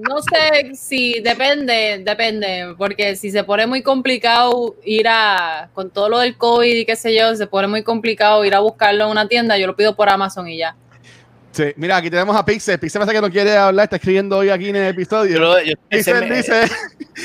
no 0.08 0.20
sé 0.20 0.74
si 0.74 1.20
depende, 1.20 2.02
depende, 2.04 2.74
porque 2.76 3.16
si 3.16 3.30
se 3.30 3.42
pone 3.42 3.66
muy 3.66 3.82
complicado 3.82 4.76
ir 4.84 5.08
a, 5.08 5.70
con 5.72 5.88
todo 5.88 6.10
lo 6.10 6.18
del 6.18 6.36
COVID 6.36 6.76
y 6.76 6.84
qué 6.84 6.94
sé 6.94 7.16
yo, 7.16 7.34
se 7.34 7.46
pone 7.46 7.66
muy 7.66 7.82
complicado 7.82 8.44
ir 8.44 8.54
a 8.54 8.60
buscarlo 8.60 9.04
en 9.04 9.10
una 9.10 9.26
tienda, 9.26 9.56
yo 9.56 9.66
lo 9.66 9.74
pido 9.74 9.96
por 9.96 10.10
Amazon 10.10 10.48
y 10.48 10.58
ya. 10.58 10.76
Sí, 11.58 11.72
mira, 11.76 11.96
aquí 11.96 12.08
tenemos 12.08 12.36
a 12.36 12.44
Pixel. 12.44 12.78
Pixel 12.78 13.00
parece 13.00 13.16
que 13.16 13.20
no 13.20 13.32
quiere 13.32 13.56
hablar, 13.56 13.82
está 13.84 13.96
escribiendo 13.96 14.38
hoy 14.38 14.48
aquí 14.48 14.68
en 14.68 14.76
el 14.76 14.86
episodio. 14.90 15.60
Yo- 15.64 15.74
Pixel 15.88 16.28
me- 16.28 16.36
dice 16.36 16.52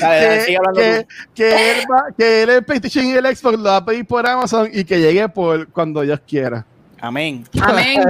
dale, 0.00 0.38
que, 0.38 0.40
sigue 0.40 0.56
hablando 0.56 0.80
que, 0.80 1.02
tú. 1.04 1.08
que 1.36 1.70
él 1.70 1.84
va- 1.88 2.06
que 2.18 2.42
él 2.42 2.50
el 2.50 2.64
PlayStation 2.64 3.04
y 3.06 3.12
el 3.12 3.36
Xbox 3.36 3.58
lo 3.58 3.62
va 3.62 3.76
a 3.76 3.84
pedir 3.84 4.04
por 4.04 4.26
Amazon 4.26 4.68
y 4.72 4.82
que 4.84 4.98
llegue 5.00 5.28
por 5.28 5.68
cuando 5.68 6.00
Dios 6.00 6.18
quiera. 6.26 6.66
Amén. 7.00 7.44
Amén. 7.62 8.02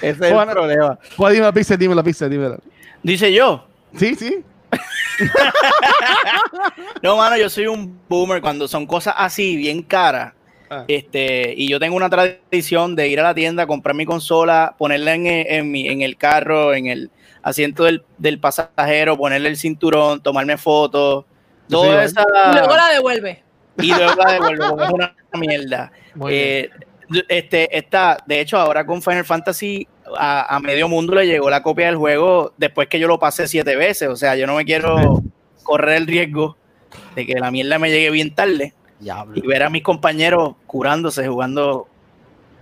Ese 0.00 0.10
es 0.10 0.20
el 0.20 0.32
Bueno. 0.32 0.52
problema. 0.52 0.96
Pues 1.16 1.34
dímelo, 1.34 1.52
Pixel, 1.52 1.76
dímelo, 1.78 2.04
Pixel, 2.04 2.30
dímelo. 2.30 2.58
Dice 3.02 3.32
yo. 3.32 3.66
Sí, 3.96 4.14
sí. 4.14 4.44
No, 7.02 7.16
mano, 7.16 7.36
yo 7.36 7.50
soy 7.50 7.66
un 7.66 7.98
boomer 8.08 8.40
cuando 8.40 8.68
son 8.68 8.86
cosas 8.86 9.14
así, 9.16 9.56
bien 9.56 9.82
caras. 9.82 10.34
Ah. 10.70 10.84
Este, 10.88 11.54
y 11.56 11.68
yo 11.68 11.80
tengo 11.80 11.96
una 11.96 12.10
tradición 12.10 12.94
de 12.94 13.08
ir 13.08 13.20
a 13.20 13.22
la 13.22 13.34
tienda, 13.34 13.66
comprar 13.66 13.94
mi 13.94 14.04
consola, 14.04 14.74
ponerla 14.78 15.14
en, 15.14 15.26
en, 15.26 15.70
mi, 15.70 15.88
en 15.88 16.02
el 16.02 16.16
carro, 16.16 16.74
en 16.74 16.86
el 16.86 17.10
asiento 17.42 17.84
del, 17.84 18.02
del 18.18 18.38
pasajero, 18.38 19.16
ponerle 19.16 19.48
el 19.48 19.56
cinturón, 19.56 20.22
tomarme 20.22 20.58
fotos, 20.58 21.24
toda 21.68 22.04
esa. 22.04 22.22
Y 22.22 22.56
luego 22.56 22.76
la 22.76 22.88
devuelve. 22.90 23.42
y 23.78 23.88
luego 23.88 24.14
la 24.22 24.32
devuelvo, 24.32 24.68
porque 24.68 24.84
es 24.84 24.90
una 24.90 25.14
mierda. 25.34 25.92
Eh, 26.28 26.68
este, 27.28 27.76
está, 27.76 28.18
de 28.26 28.40
hecho, 28.40 28.58
ahora 28.58 28.84
con 28.84 29.00
Final 29.00 29.24
Fantasy 29.24 29.88
a, 30.16 30.54
a 30.54 30.60
medio 30.60 30.88
mundo 30.88 31.14
le 31.14 31.26
llegó 31.26 31.48
la 31.48 31.62
copia 31.62 31.86
del 31.86 31.96
juego 31.96 32.52
después 32.58 32.88
que 32.88 32.98
yo 32.98 33.08
lo 33.08 33.18
pasé 33.18 33.48
siete 33.48 33.76
veces. 33.76 34.08
O 34.08 34.16
sea, 34.16 34.36
yo 34.36 34.46
no 34.46 34.56
me 34.56 34.64
quiero 34.64 35.22
correr 35.62 35.96
el 35.96 36.06
riesgo 36.06 36.56
de 37.14 37.26
que 37.26 37.34
la 37.34 37.50
mierda 37.50 37.78
me 37.78 37.90
llegue 37.90 38.10
bien 38.10 38.34
tarde 38.34 38.74
Diablo. 39.00 39.34
y 39.36 39.46
ver 39.46 39.62
a 39.62 39.70
mis 39.70 39.82
compañeros 39.82 40.54
curándose 40.66 41.26
jugando 41.28 41.86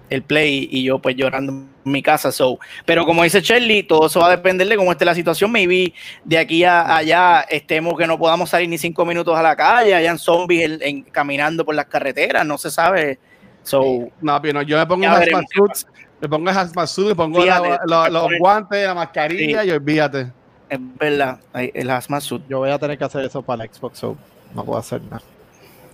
el 0.08 0.22
Play 0.22 0.68
y 0.70 0.84
yo 0.84 0.98
pues 1.00 1.16
llorando 1.16 1.50
en 1.52 1.68
mi 1.84 2.00
casa. 2.02 2.30
So. 2.30 2.58
Pero 2.84 3.04
como 3.04 3.22
dice 3.24 3.40
Shirley, 3.40 3.82
todo 3.82 4.06
eso 4.06 4.20
va 4.20 4.26
a 4.28 4.30
depender 4.30 4.68
de 4.68 4.76
cómo 4.76 4.92
esté 4.92 5.04
la 5.04 5.14
situación. 5.14 5.50
Maybe 5.50 5.92
de 6.24 6.38
aquí 6.38 6.62
a 6.62 6.96
allá 6.96 7.40
estemos 7.50 7.96
que 7.98 8.06
no 8.06 8.16
podamos 8.18 8.50
salir 8.50 8.68
ni 8.68 8.78
cinco 8.78 9.04
minutos 9.04 9.36
a 9.36 9.42
la 9.42 9.56
calle, 9.56 9.94
hayan 9.94 10.18
zombies 10.18 10.64
en- 10.70 10.82
en- 10.82 11.02
caminando 11.02 11.64
por 11.64 11.74
las 11.74 11.86
carreteras, 11.86 12.46
no 12.46 12.56
se 12.58 12.70
sabe. 12.70 13.18
So, 13.64 14.08
No, 14.20 14.40
pero 14.40 14.54
no, 14.54 14.62
yo 14.62 14.78
me 14.78 14.86
pongo 14.86 15.08
hazmat 15.08 15.44
suit, 15.52 15.88
me 16.20 16.28
pongo 16.28 16.50
el 16.50 16.56
hazmat 16.56 16.86
suit, 16.86 17.08
me 17.08 17.14
pongo 17.16 17.44
la- 17.44 17.60
Fíjate, 17.60 17.78
la- 17.88 18.08
los 18.08 18.28
guantes, 18.38 18.86
la 18.86 18.94
mascarilla 18.94 19.62
Sí. 19.62 19.68
y 19.68 19.70
olvídate. 19.72 20.30
es 20.68 20.78
verdad, 21.00 21.40
el 21.54 21.90
hazmat 21.90 22.22
suit. 22.22 22.42
Yo 22.48 22.58
voy 22.58 22.70
a 22.70 22.78
tener 22.78 22.96
que 22.96 23.02
hacer 23.04 23.24
eso 23.24 23.42
para 23.42 23.64
la 23.64 23.72
Xbox, 23.72 23.98
so 23.98 24.16
no 24.54 24.64
puedo 24.64 24.78
hacer 24.78 25.02
nada. 25.02 25.22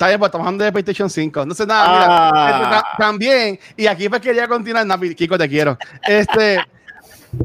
Está 0.02 0.08
bien, 0.08 0.18
pues 0.18 0.30
estamos 0.30 0.46
hablando 0.48 0.64
de 0.64 0.72
PlayStation 0.72 1.08
5. 1.08 1.42
Entonces, 1.42 1.64
nada, 1.64 1.84
Ah. 1.86 2.32
mira, 2.34 2.56
este, 2.58 2.70
ta- 2.70 2.84
también, 2.98 3.60
y 3.76 3.86
aquí 3.86 4.08
pues 4.08 4.20
quería 4.20 4.48
continuar, 4.48 4.84
no, 4.84 4.98
Kiko, 4.98 5.38
te 5.38 5.48
quiero. 5.48 5.78
Este, 6.04 6.58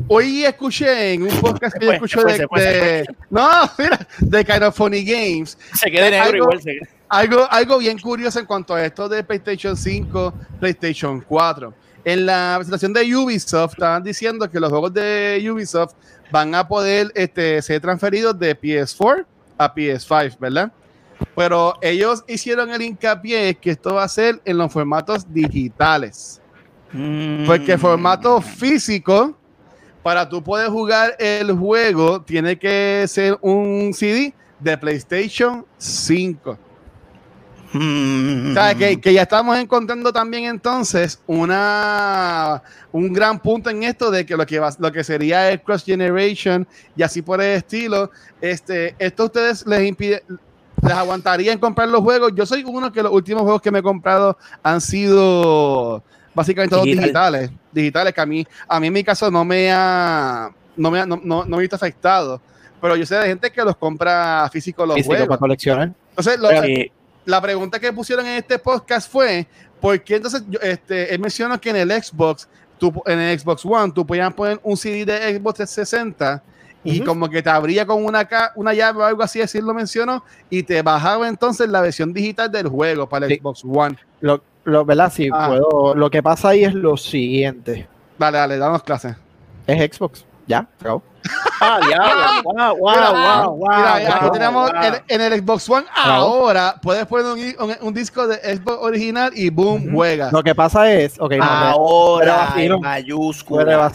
hoy 0.07 0.43
escuché 0.43 1.13
en 1.13 1.21
un 1.21 1.39
podcast 1.39 1.77
que 1.77 1.85
yo 1.85 1.91
escuché 1.91 2.19
de, 2.23 2.47
de- 2.55 3.05
no, 3.29 3.47
mira, 3.77 4.07
de 4.17 4.43
Kind 4.43 4.63
of 4.63 4.75
Funny 4.75 5.03
Games, 5.05 5.55
Se 5.75 5.91
queda 5.91 6.09
negro 6.09 6.23
Algo- 6.25 6.37
igual. 6.37 6.61
se- 6.63 6.79
algo, 7.09 7.47
algo 7.51 7.77
bien 7.77 7.99
curioso 7.99 8.39
en 8.39 8.47
cuanto 8.47 8.73
a 8.73 8.83
esto 8.83 9.07
de 9.07 9.23
PlayStation 9.23 9.77
5, 9.77 10.33
PlayStation 10.59 11.21
4. 11.21 11.71
En 12.03 12.25
la 12.25 12.55
presentación 12.57 12.91
de 12.91 13.15
Ubisoft 13.15 13.73
estaban 13.73 14.01
diciendo 14.01 14.49
que 14.49 14.59
los 14.59 14.71
juegos 14.71 14.91
de 14.95 15.47
Ubisoft 15.53 15.93
van 16.31 16.55
a 16.55 16.67
poder 16.67 17.11
este, 17.13 17.61
ser 17.61 17.81
transferidos 17.81 18.39
de 18.39 18.59
PS4 18.59 19.27
a 19.59 19.71
PS5, 19.75 20.39
¿verdad? 20.39 20.71
Pero 21.35 21.75
ellos 21.81 22.23
hicieron 22.27 22.71
el 22.71 22.81
hincapié 22.81 23.55
que 23.55 23.71
esto 23.71 23.95
va 23.95 24.03
a 24.03 24.07
ser 24.07 24.41
en 24.45 24.57
los 24.57 24.71
formatos 24.71 25.31
digitales. 25.31 26.41
Porque 27.45 27.75
Mm. 27.75 27.79
formato 27.79 28.41
físico, 28.41 29.37
para 30.01 30.27
tú 30.27 30.41
poder 30.41 30.69
jugar 30.69 31.15
el 31.19 31.51
juego, 31.51 32.21
tiene 32.21 32.57
que 32.57 33.05
ser 33.07 33.37
un 33.41 33.93
CD 33.93 34.33
de 34.59 34.77
PlayStation 34.77 35.65
5. 35.77 36.57
Mm. 37.73 38.51
O 38.51 38.53
sea, 38.53 38.73
que, 38.73 38.99
que 39.01 39.13
ya 39.13 39.23
estamos 39.23 39.57
encontrando 39.57 40.13
también 40.13 40.45
entonces 40.45 41.21
una, 41.27 42.63
un 42.93 43.11
gran 43.11 43.39
punto 43.39 43.69
en 43.69 43.83
esto 43.83 44.09
de 44.09 44.25
que 44.25 44.37
lo 44.37 44.45
que, 44.45 44.59
va, 44.59 44.69
lo 44.79 44.91
que 44.91 45.03
sería 45.03 45.51
el 45.51 45.61
cross 45.61 45.83
generation 45.83 46.65
y 46.95 47.03
así 47.03 47.21
por 47.21 47.41
el 47.41 47.57
estilo, 47.57 48.09
este, 48.39 48.95
esto 48.97 49.23
a 49.23 49.25
ustedes 49.25 49.67
les 49.67 49.85
impide, 49.87 50.23
les 50.81 50.93
aguantaría 50.93 51.51
en 51.51 51.59
comprar 51.59 51.87
los 51.89 52.01
juegos. 52.01 52.31
Yo 52.35 52.45
soy 52.45 52.63
uno 52.63 52.91
que 52.91 53.03
los 53.03 53.11
últimos 53.11 53.43
juegos 53.43 53.61
que 53.61 53.71
me 53.71 53.79
he 53.79 53.83
comprado 53.83 54.37
han 54.63 54.81
sido 54.81 56.03
básicamente 56.33 56.71
todos 56.73 56.85
Digital. 56.85 57.03
digitales, 57.03 57.51
digitales 57.71 58.13
que 58.13 58.21
a 58.21 58.25
mí, 58.25 58.47
a 58.67 58.79
mí 58.79 58.87
en 58.87 58.93
mi 58.93 59.03
caso 59.03 59.31
no 59.31 59.43
me 59.43 59.71
ha, 59.71 60.51
no 60.75 60.91
me 60.91 60.99
ha, 60.99 61.05
no, 61.05 61.19
no, 61.23 61.43
no 61.45 61.47
me 61.47 61.57
he 61.57 61.61
visto 61.61 61.75
afectado. 61.75 62.39
Pero 62.79 62.95
yo 62.95 63.05
sé 63.05 63.15
de 63.15 63.27
gente 63.27 63.51
que 63.51 63.63
los 63.63 63.75
compra 63.75 64.47
físico 64.51 64.85
los 64.85 64.95
Físico 64.95 65.13
para 65.13 65.25
juegos. 65.25 65.37
coleccionar. 65.39 65.93
Entonces, 66.09 66.39
lo, 66.39 66.49
la 67.25 67.41
pregunta 67.41 67.79
que 67.79 67.91
pusieron 67.91 68.25
en 68.27 68.33
este 68.33 68.59
podcast 68.59 69.11
fue, 69.11 69.47
¿por 69.81 69.99
qué 70.03 70.15
entonces 70.15 70.43
yo, 70.47 70.59
este, 70.61 71.13
él 71.13 71.19
mencionó 71.19 71.59
que 71.59 71.71
en 71.71 71.77
el 71.77 71.91
Xbox, 71.91 72.47
tú, 72.77 72.93
en 73.05 73.19
el 73.19 73.39
Xbox 73.39 73.65
One, 73.65 73.91
tú 73.91 74.05
podías 74.05 74.31
poner 74.33 74.59
un 74.63 74.77
CD 74.77 75.05
de 75.05 75.37
Xbox 75.37 75.55
360 75.55 76.43
y 76.83 77.01
como 77.01 77.29
que 77.29 77.41
te 77.43 77.49
abría 77.49 77.85
con 77.85 78.03
una, 78.05 78.25
ca- 78.25 78.51
una 78.55 78.73
llave 78.73 78.99
o 79.01 79.05
algo 79.05 79.23
así, 79.23 79.41
así 79.41 79.59
lo 79.61 79.73
mencionó, 79.73 80.23
y 80.49 80.63
te 80.63 80.81
bajaba 80.81 81.27
entonces 81.27 81.67
la 81.69 81.81
versión 81.81 82.13
digital 82.13 82.51
del 82.51 82.67
juego 82.67 83.07
para 83.09 83.25
el 83.25 83.31
Sí. 83.33 83.39
Xbox 83.39 83.63
One. 83.65 83.97
Lo, 84.21 84.41
lo, 84.63 84.85
¿verdad? 84.85 85.11
Sí, 85.13 85.29
Ah. 85.33 85.47
puedo. 85.49 85.95
Lo 85.95 86.09
que 86.09 86.23
pasa 86.23 86.49
ahí 86.49 86.63
es 86.63 86.73
lo 86.73 86.95
siguiente. 86.97 87.87
Dale, 88.17 88.37
dale, 88.37 88.57
danos 88.57 88.83
clases. 88.83 89.15
Es 89.65 89.95
Xbox. 89.95 90.25
Ya, 90.47 90.65
acabó. 90.79 91.03
Ah, 91.59 91.79
diablo. 91.85 92.43
Wow, 92.43 92.77
wow, 92.77 92.91
Mira, 92.95 93.11
wow, 93.11 93.55
wow. 93.57 93.69
Mira, 93.75 93.95
aquí 93.95 94.23
wow, 94.25 94.31
tenemos 94.31 94.71
wow. 94.71 94.81
el- 94.83 95.01
en 95.07 95.21
el 95.33 95.39
Xbox 95.41 95.69
One 95.69 95.85
ahora 95.95 96.75
puedes 96.81 97.05
poner 97.07 97.25
un, 97.25 97.69
un- 97.69 97.75
un 97.87 97.93
disco 97.95 98.27
de 98.27 98.35
Xbox 98.55 98.77
original 98.81 99.31
y 99.33 99.49
boom, 99.49 99.87
Ujú. 99.87 99.95
juegas. 99.95 100.31
Lo 100.31 100.43
que 100.43 100.53
pasa 100.53 100.89
es, 100.91 101.19
ok, 101.19 101.31
no, 101.33 101.43
Ah, 101.43 101.71
Ahora, 101.71 102.53
en 102.57 102.79
mayúscula. 102.79 103.91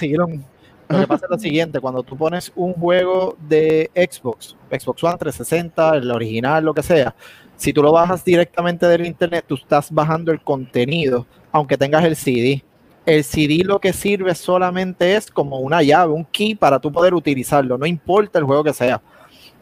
Lo 0.88 0.98
que 0.98 1.06
pasa 1.06 1.24
es 1.26 1.30
lo 1.30 1.38
siguiente, 1.38 1.80
cuando 1.80 2.02
tú 2.02 2.16
pones 2.16 2.52
un 2.54 2.74
juego 2.74 3.36
de 3.48 3.90
Xbox, 3.94 4.56
Xbox 4.70 5.04
One 5.04 5.16
360, 5.16 5.96
el 5.96 6.10
original, 6.10 6.64
lo 6.64 6.74
que 6.74 6.82
sea, 6.82 7.14
si 7.56 7.72
tú 7.72 7.82
lo 7.82 7.92
bajas 7.92 8.24
directamente 8.24 8.86
del 8.86 9.06
internet, 9.06 9.44
tú 9.46 9.54
estás 9.54 9.90
bajando 9.90 10.32
el 10.32 10.40
contenido, 10.40 11.26
aunque 11.52 11.78
tengas 11.78 12.04
el 12.04 12.16
CD. 12.16 12.64
El 13.06 13.24
CD 13.24 13.62
lo 13.64 13.80
que 13.80 13.92
sirve 13.92 14.34
solamente 14.34 15.14
es 15.14 15.30
como 15.30 15.58
una 15.58 15.82
llave, 15.82 16.12
un 16.12 16.24
key 16.24 16.54
para 16.54 16.78
tú 16.78 16.90
poder 16.90 17.14
utilizarlo, 17.14 17.78
no 17.78 17.86
importa 17.86 18.38
el 18.38 18.44
juego 18.44 18.64
que 18.64 18.72
sea. 18.72 19.00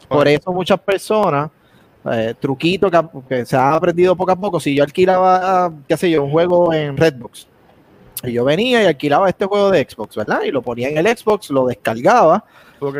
Por 0.07 0.27
eso 0.27 0.51
muchas 0.51 0.79
personas, 0.79 1.49
eh, 2.11 2.33
truquito 2.39 2.89
que, 2.89 3.01
que 3.29 3.45
se 3.45 3.55
ha 3.55 3.73
aprendido 3.73 4.15
poco 4.15 4.31
a 4.31 4.35
poco, 4.35 4.59
si 4.59 4.75
yo 4.75 4.83
alquilaba, 4.83 5.71
qué 5.87 5.95
sé 5.95 6.09
yo, 6.09 6.23
un 6.23 6.31
juego 6.31 6.73
en 6.73 6.97
Redbox, 6.97 7.47
y 8.23 8.33
yo 8.33 8.43
venía 8.43 8.83
y 8.83 8.85
alquilaba 8.85 9.29
este 9.29 9.45
juego 9.45 9.71
de 9.71 9.87
Xbox, 9.89 10.15
¿verdad? 10.15 10.41
Y 10.43 10.51
lo 10.51 10.61
ponía 10.61 10.89
en 10.89 10.97
el 10.97 11.17
Xbox, 11.17 11.49
lo 11.49 11.65
descargaba, 11.65 12.43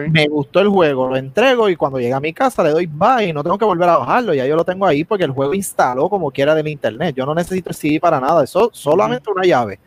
me 0.09 0.27
gustó 0.27 0.59
el 0.59 0.67
juego, 0.67 1.09
lo 1.09 1.17
entrego 1.17 1.69
y 1.69 1.75
cuando 1.75 1.99
llega 1.99 2.17
a 2.17 2.19
mi 2.19 2.33
casa 2.33 2.63
le 2.63 2.69
doy 2.69 2.85
buy 2.85 3.25
y 3.25 3.33
no 3.33 3.43
tengo 3.43 3.57
que 3.57 3.65
volver 3.65 3.89
a 3.89 3.97
bajarlo, 3.97 4.33
ya 4.33 4.45
yo 4.45 4.55
lo 4.55 4.63
tengo 4.63 4.85
ahí 4.85 5.03
porque 5.03 5.23
el 5.23 5.31
juego 5.31 5.53
instaló 5.53 6.09
como 6.09 6.29
quiera 6.31 6.53
del 6.53 6.67
internet. 6.67 7.15
Yo 7.15 7.25
no 7.25 7.33
necesito 7.33 7.69
el 7.69 7.75
CD 7.75 7.99
para 7.99 8.19
nada, 8.19 8.43
eso 8.43 8.69
solamente 8.73 9.29
una 9.31 9.43
llave. 9.43 9.79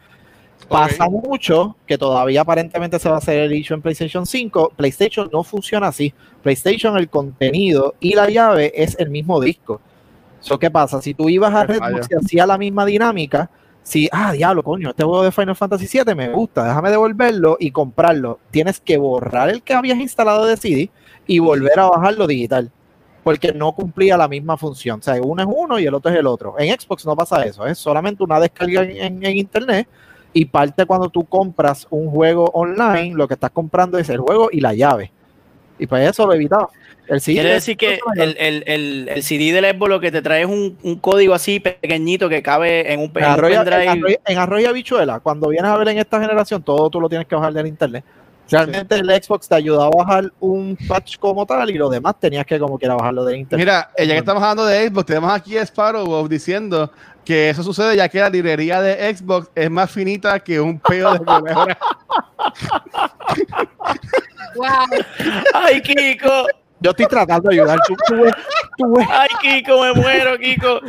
Pasa 0.69 1.09
mucho 1.09 1.77
que 1.87 1.99
todavía 1.99 2.41
aparentemente 2.41 2.99
se 2.99 3.09
va 3.09 3.17
a 3.17 3.19
hacer 3.19 3.39
el 3.39 3.53
issue 3.53 3.75
en 3.75 3.83
PlayStation 3.83 4.25
5. 4.25 4.73
PlayStation 4.77 5.29
no 5.33 5.45
funciona 5.45 5.89
así. 5.89 6.13
PlayStation, 6.43 6.97
el 6.97 7.09
contenido 7.09 7.95
y 8.01 8.15
la 8.15 8.29
llave 8.31 8.73
es 8.75 8.97
el 8.99 9.11
mismo 9.11 9.41
disco. 9.41 9.81
Eso 10.43 10.59
qué 10.59 10.71
pasa? 10.71 11.01
Si 11.03 11.15
tú 11.15 11.29
ibas 11.29 11.55
a 11.55 11.65
Redbox 11.65 12.09
y 12.11 12.15
hacía 12.15 12.47
la 12.47 12.59
misma 12.59 12.85
dinámica, 12.85 13.51
si, 13.85 14.09
ah, 14.13 14.33
diablo, 14.33 14.63
coño, 14.63 14.91
este 14.91 15.05
juego 15.05 15.23
de 15.23 15.31
Final 15.31 15.55
Fantasy 15.55 15.87
VII 15.87 16.15
me 16.15 16.31
gusta, 16.31 16.65
déjame 16.65 16.91
devolverlo 16.91 17.59
y 17.61 17.71
comprarlo. 17.71 18.41
Tienes 18.51 18.81
que 18.81 18.97
borrar 18.97 19.51
el 19.51 19.63
que 19.63 19.75
habías 19.75 19.99
instalado 19.99 20.47
de 20.47 20.57
CD 20.57 20.91
y 21.27 21.39
volver 21.39 21.79
a 21.79 21.91
bajarlo 21.91 22.27
digital. 22.27 22.73
Porque 23.23 23.53
no 23.53 23.73
cumplía 23.73 24.17
la 24.17 24.27
misma 24.27 24.57
función. 24.57 25.01
O 25.01 25.03
sea, 25.03 25.21
uno 25.23 25.43
es 25.43 25.49
uno 25.55 25.79
y 25.79 25.85
el 25.85 25.93
otro 25.93 26.11
es 26.11 26.19
el 26.19 26.27
otro. 26.27 26.55
En 26.59 26.79
Xbox 26.79 27.05
no 27.05 27.15
pasa 27.15 27.45
eso. 27.45 27.67
Es 27.67 27.79
solamente 27.79 28.23
una 28.23 28.41
descarga 28.41 28.83
en, 28.83 29.23
internet 29.23 29.87
y 30.33 30.47
parte 30.47 30.87
cuando 30.87 31.11
tú 31.11 31.25
compras 31.27 31.87
un 31.91 32.11
juego 32.11 32.47
online, 32.55 33.15
lo 33.15 33.29
que 33.29 33.35
estás 33.35 33.51
comprando 33.51 33.99
es 33.99 34.09
el 34.09 34.19
juego 34.19 34.49
y 34.51 34.61
la 34.61 34.73
llave. 34.73 35.13
Y 35.79 35.87
pues 35.87 36.09
eso 36.09 36.27
lo 36.27 36.33
evitaba. 36.33 36.71
El 37.07 37.21
CD 37.21 37.35
Quiere 37.35 37.53
decir 37.53 37.77
que 37.77 37.99
el, 38.17 38.37
el, 38.39 38.65
el, 38.67 39.09
el 39.11 39.23
CD 39.23 39.53
del 39.53 39.65
Xbox 39.77 39.89
lo 39.91 40.01
que 40.01 40.11
te 40.11 40.23
trae 40.23 40.41
es 40.43 40.47
un, 40.49 40.79
un 40.83 40.97
código 40.99 41.35
así 41.35 41.61
pequeñito 41.61 42.29
que 42.29 42.43
cabe 42.43 42.93
en 42.93 43.01
un, 43.01 43.07
en 43.15 43.19
en 43.19 43.25
un 43.25 43.31
Arroyo, 43.31 43.55
en 43.61 43.65
pendrive. 43.65 43.91
Arroyo- 43.91 44.21
en 44.27 44.39
Arroyo 44.39 44.69
Habichuela, 44.71 45.21
cuando 45.21 45.49
vienes 45.49 45.71
a 45.71 45.77
ver 45.77 45.89
en 45.89 45.99
esta 45.99 46.19
generación, 46.21 46.63
todo 46.63 46.89
tú 46.89 47.01
lo 47.01 47.09
tienes 47.09 47.27
que 47.27 47.35
bajar 47.35 47.53
del 47.53 47.67
internet. 47.67 48.05
Realmente 48.51 48.97
el 48.97 49.09
Xbox 49.23 49.49
te 49.49 49.55
ayudaba 49.55 49.87
a 49.87 50.05
bajar 50.05 50.31
un 50.39 50.77
patch 50.87 51.17
como 51.19 51.47
tal 51.47 51.71
y 51.71 51.75
lo 51.79 51.89
demás 51.89 52.15
tenías 52.21 52.45
que 52.45 52.59
como 52.59 52.79
quiera 52.79 52.95
bajarlo 52.95 53.25
del 53.25 53.37
internet. 53.39 53.67
Mira, 53.67 53.91
eh, 53.97 54.07
ya 54.07 54.13
que 54.13 54.19
estamos 54.19 54.43
hablando 54.43 54.67
de 54.67 54.87
Xbox, 54.89 55.07
tenemos 55.07 55.33
aquí 55.33 55.57
a 55.57 55.63
Sparrow 55.63 56.29
diciendo 56.29 56.91
que 57.25 57.49
eso 57.49 57.63
sucede 57.63 57.97
ya 57.97 58.07
que 58.09 58.19
la 58.21 58.29
librería 58.29 58.83
de 58.83 59.17
Xbox 59.17 59.49
es 59.55 59.71
más 59.71 59.91
finita 59.91 60.39
que 60.41 60.61
un 60.61 60.79
peo 60.79 61.15
de. 61.15 61.21
Wow. 64.57 64.69
Ay, 65.55 65.81
Kiko. 65.83 66.47
Yo 66.85 66.91
estoy 66.91 67.07
tratando 67.07 67.49
de 67.49 67.55
ayudar. 67.61 67.79
Tú, 67.89 67.97
tú 68.77 68.95
Ay, 69.11 69.29
Kiko, 69.41 69.83
me 69.83 69.93
muero, 69.95 70.39
Kiko. 70.39 70.81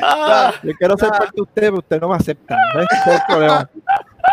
Ah, 0.00 0.52
yo 0.62 0.72
quiero 0.78 0.96
ser 0.96 1.08
parte 1.10 1.32
de 1.34 1.42
usted, 1.42 1.62
pero 1.62 1.78
usted 1.78 2.00
no 2.00 2.08
me 2.10 2.14
acepta. 2.14 2.56
¿ves? 2.76 2.86
Ese 2.92 3.10
es 3.10 3.16
el 3.16 3.22
problema. 3.26 3.70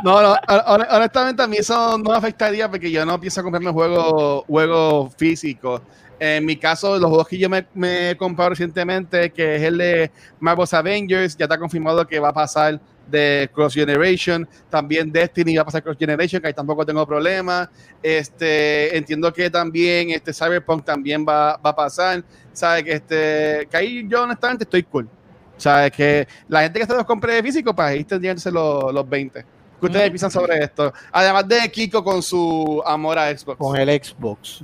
No, 0.04 0.22
no, 0.22 0.36
hon- 0.68 0.88
honestamente 0.92 1.42
a 1.42 1.48
mí 1.48 1.58
eso 1.58 1.98
no 1.98 2.12
me 2.12 2.16
afectaría 2.18 2.70
porque 2.70 2.92
yo 2.92 3.04
no 3.08 3.20
pienso 3.20 3.42
comprarme 3.42 3.72
juegos 3.72 4.44
juego 4.46 5.10
físicos. 5.18 5.82
En 6.20 6.46
mi 6.46 6.58
caso, 6.58 6.98
los 6.98 7.10
juegos 7.10 7.28
que 7.28 7.38
yo 7.40 7.50
me, 7.50 7.66
me 7.74 8.12
he 8.12 8.18
comprado 8.18 8.52
recientemente, 8.52 9.32
que 9.32 9.56
es 9.56 9.64
el 9.64 9.78
de 9.80 10.12
Marvel's 10.40 10.74
Avengers, 10.76 11.36
ya 11.38 11.46
está 11.46 11.58
confirmado 11.58 12.06
que 12.08 12.20
va 12.20 12.30
a 12.30 12.34
pasar 12.34 12.80
de 13.10 13.50
Cross 13.54 13.74
Generation. 13.74 14.48
También 14.70 15.12
Destiny 15.12 15.56
va 15.56 15.64
a 15.64 15.66
pasar 15.66 15.84
Cross 15.84 15.98
Generation, 15.98 16.42
que 16.42 16.48
ahí 16.48 16.54
tampoco 16.54 16.86
tengo 16.86 17.06
problema. 17.06 17.70
Este, 18.02 18.96
entiendo 18.98 19.32
que 19.34 19.50
también 19.50 20.12
este 20.12 20.34
Cyberpunk 20.34 20.84
también 20.86 21.26
va, 21.28 21.58
va 21.58 21.70
a 21.70 21.76
pasar. 21.76 22.24
Sabe 22.54 22.84
que 22.84 22.94
este, 22.94 23.68
que 23.70 23.78
ahí 23.78 24.08
yo 24.08 24.24
honestamente 24.24 24.64
estoy 24.64 24.84
cool. 24.84 25.10
Sabes 25.58 25.92
que 25.92 26.28
la 26.48 26.62
gente 26.62 26.80
que 26.80 26.86
se 26.86 26.94
los 26.94 27.06
compre 27.06 27.34
de 27.34 27.44
físico, 27.44 27.74
pues 27.76 27.88
ahí 27.88 28.04
tendrían 28.04 28.36
que 28.36 28.42
ser 28.42 28.54
los, 28.54 28.94
los 28.94 29.10
20. 29.10 29.46
¿Qué 29.80 29.86
ustedes 29.86 30.10
piensan 30.10 30.32
sobre 30.32 30.64
esto? 30.64 30.92
Además 31.12 31.48
de 31.48 31.70
Kiko 31.70 32.04
con 32.04 32.22
su 32.24 32.82
amor 32.86 33.20
a 33.20 33.36
Xbox. 33.36 33.58
Con 33.58 33.78
el 33.78 33.90
Xbox. 34.04 34.64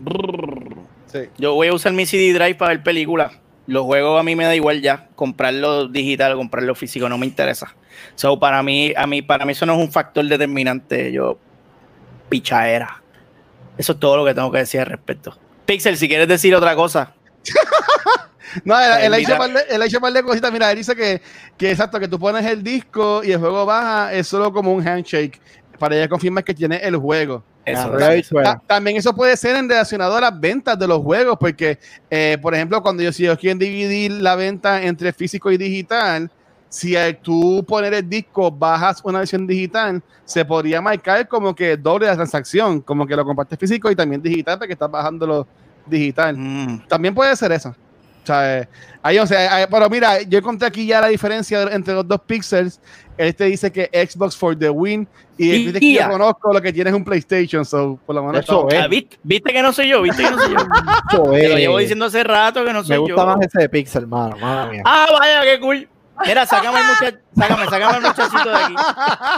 Sí. 1.11 1.19
Yo 1.37 1.53
voy 1.53 1.67
a 1.67 1.73
usar 1.73 1.93
mi 1.93 2.05
CD 2.05 2.33
drive 2.33 2.55
para 2.55 2.73
ver 2.73 2.83
películas. 2.83 3.31
Los 3.65 3.83
juegos 3.83 4.19
a 4.19 4.23
mí 4.23 4.35
me 4.35 4.45
da 4.45 4.55
igual 4.55 4.81
ya. 4.81 5.07
Comprarlo 5.15 5.87
digital 5.87 6.33
o 6.33 6.37
comprarlo 6.37 6.75
físico 6.75 7.07
no 7.07 7.17
me 7.17 7.25
interesa. 7.25 7.75
So, 8.15 8.39
para 8.39 8.61
mí, 8.63 8.93
a 8.95 9.07
mí, 9.07 9.21
para 9.21 9.45
mí 9.45 9.53
eso 9.53 9.65
no 9.65 9.73
es 9.73 9.79
un 9.79 9.91
factor 9.91 10.25
determinante. 10.25 11.11
Yo, 11.11 11.37
pichaera. 12.29 13.01
Eso 13.77 13.93
es 13.93 13.99
todo 13.99 14.17
lo 14.17 14.25
que 14.25 14.33
tengo 14.33 14.51
que 14.51 14.59
decir 14.59 14.81
al 14.81 14.87
respecto. 14.87 15.37
Pixel, 15.65 15.97
si 15.97 16.07
quieres 16.07 16.27
decir 16.27 16.53
otra 16.55 16.75
cosa. 16.75 17.13
No, 18.65 18.79
él, 18.79 19.13
ha 19.13 19.17
hecho 19.17 19.33
hecho 19.83 19.99
par 19.99 20.13
de 20.13 20.23
cositas. 20.23 20.51
Mira, 20.51 20.69
él 20.71 20.77
dice 20.77 20.95
que, 20.95 21.21
que 21.57 21.71
exacto, 21.71 21.99
que 21.99 22.07
tú 22.07 22.19
pones 22.19 22.45
el 22.45 22.63
disco 22.63 23.23
y 23.23 23.31
el 23.31 23.39
juego 23.39 23.65
baja, 23.65 24.13
es 24.13 24.27
solo 24.27 24.53
como 24.53 24.73
un 24.73 24.87
handshake 24.87 25.41
para 25.79 25.95
ya 25.95 26.07
confirmar 26.07 26.43
que 26.43 26.53
tiene 26.53 26.77
el 26.77 26.95
juego. 26.97 27.43
Eso. 27.65 27.89
Ta- 28.43 28.61
También 28.67 28.97
eso 28.97 29.15
puede 29.15 29.37
ser 29.37 29.55
en 29.55 29.69
relacionado 29.69 30.15
a 30.17 30.21
las 30.21 30.39
ventas 30.39 30.77
de 30.77 30.87
los 30.87 30.99
juegos, 31.01 31.37
porque, 31.39 31.79
eh, 32.09 32.37
por 32.41 32.53
ejemplo, 32.53 32.81
cuando 32.81 33.01
yo 33.03 33.11
si 33.13 33.23
ellos 33.23 33.37
quieren 33.37 33.57
dividir 33.59 34.11
la 34.11 34.35
venta 34.35 34.81
entre 34.83 35.13
físico 35.13 35.51
y 35.51 35.57
digital, 35.57 36.29
si 36.69 36.95
al 36.95 37.17
tú 37.17 37.63
poner 37.67 37.93
el 37.93 38.09
disco 38.09 38.49
bajas 38.51 38.99
una 39.03 39.19
versión 39.19 39.45
digital, 39.45 40.01
se 40.25 40.43
podría 40.43 40.81
marcar 40.81 41.27
como 41.27 41.53
que 41.53 41.77
doble 41.77 42.07
la 42.07 42.15
transacción, 42.15 42.81
como 42.81 43.05
que 43.05 43.15
lo 43.15 43.23
compartes 43.23 43.59
físico 43.59 43.91
y 43.91 43.95
también 43.95 44.21
digital, 44.21 44.57
porque 44.57 44.73
estás 44.73 44.89
bajándolo 44.89 45.47
digital. 45.85 46.35
Mm. 46.37 46.87
También 46.87 47.13
puede 47.13 47.35
ser 47.35 47.51
eso. 47.51 47.75
O 48.23 48.25
sea, 48.25 48.67
ahí, 49.01 49.19
o 49.19 49.27
sea, 49.27 49.63
eh, 49.63 49.67
pero 49.69 49.89
mira, 49.89 50.21
yo 50.21 50.39
encontré 50.39 50.67
aquí 50.67 50.85
ya 50.85 51.01
la 51.01 51.07
diferencia 51.07 51.63
entre 51.63 51.93
los 51.93 52.07
dos 52.07 52.21
pixels. 52.25 52.79
Este 53.17 53.45
dice 53.45 53.71
que 53.71 53.89
Xbox 53.93 54.35
for 54.35 54.57
the 54.57 54.69
win 54.69 55.07
y 55.37 55.51
el 55.51 55.65
dice 55.67 55.79
que 55.79 55.93
yo 55.93 56.09
conozco 56.09 56.51
lo 56.51 56.61
que 56.61 56.73
tiene 56.73 56.89
es 56.89 56.95
un 56.95 57.03
PlayStation, 57.03 57.63
so 57.63 57.99
por 58.05 58.15
lo 58.15 58.23
menos 58.23 58.43
Eso 58.43 58.67
es. 58.69 58.79
Ah, 58.79 58.87
¿viste, 58.87 59.17
viste 59.21 59.53
que 59.53 59.61
no 59.61 59.71
soy 59.71 59.89
yo? 59.89 60.01
¿Viste 60.01 60.23
que 60.23 60.31
no 60.31 60.39
soy 60.39 60.53
yo? 60.53 61.31
Te 61.31 61.49
lo 61.49 61.57
llevo 61.57 61.77
diciendo 61.77 62.05
hace 62.05 62.23
rato 62.23 62.65
que 62.65 62.73
no 62.73 62.83
soy 62.83 62.95
Me 62.95 62.97
gusta 62.99 63.15
yo. 63.15 63.25
más 63.25 63.37
ese 63.45 63.59
de 63.59 63.69
Pixel, 63.69 64.07
mano. 64.07 64.35
Madre 64.37 64.71
mía. 64.71 64.83
Ah, 64.85 65.07
vaya, 65.19 65.41
qué 65.43 65.59
cool. 65.59 65.87
Mira, 66.25 66.45
sácame 66.45 66.79
el 66.79 66.85
muchachito, 66.85 67.19
sácame, 67.35 67.65
sácame 67.65 67.97
el 67.97 68.01
muchachito 68.03 68.49
de 68.49 68.55
aquí. 68.55 68.75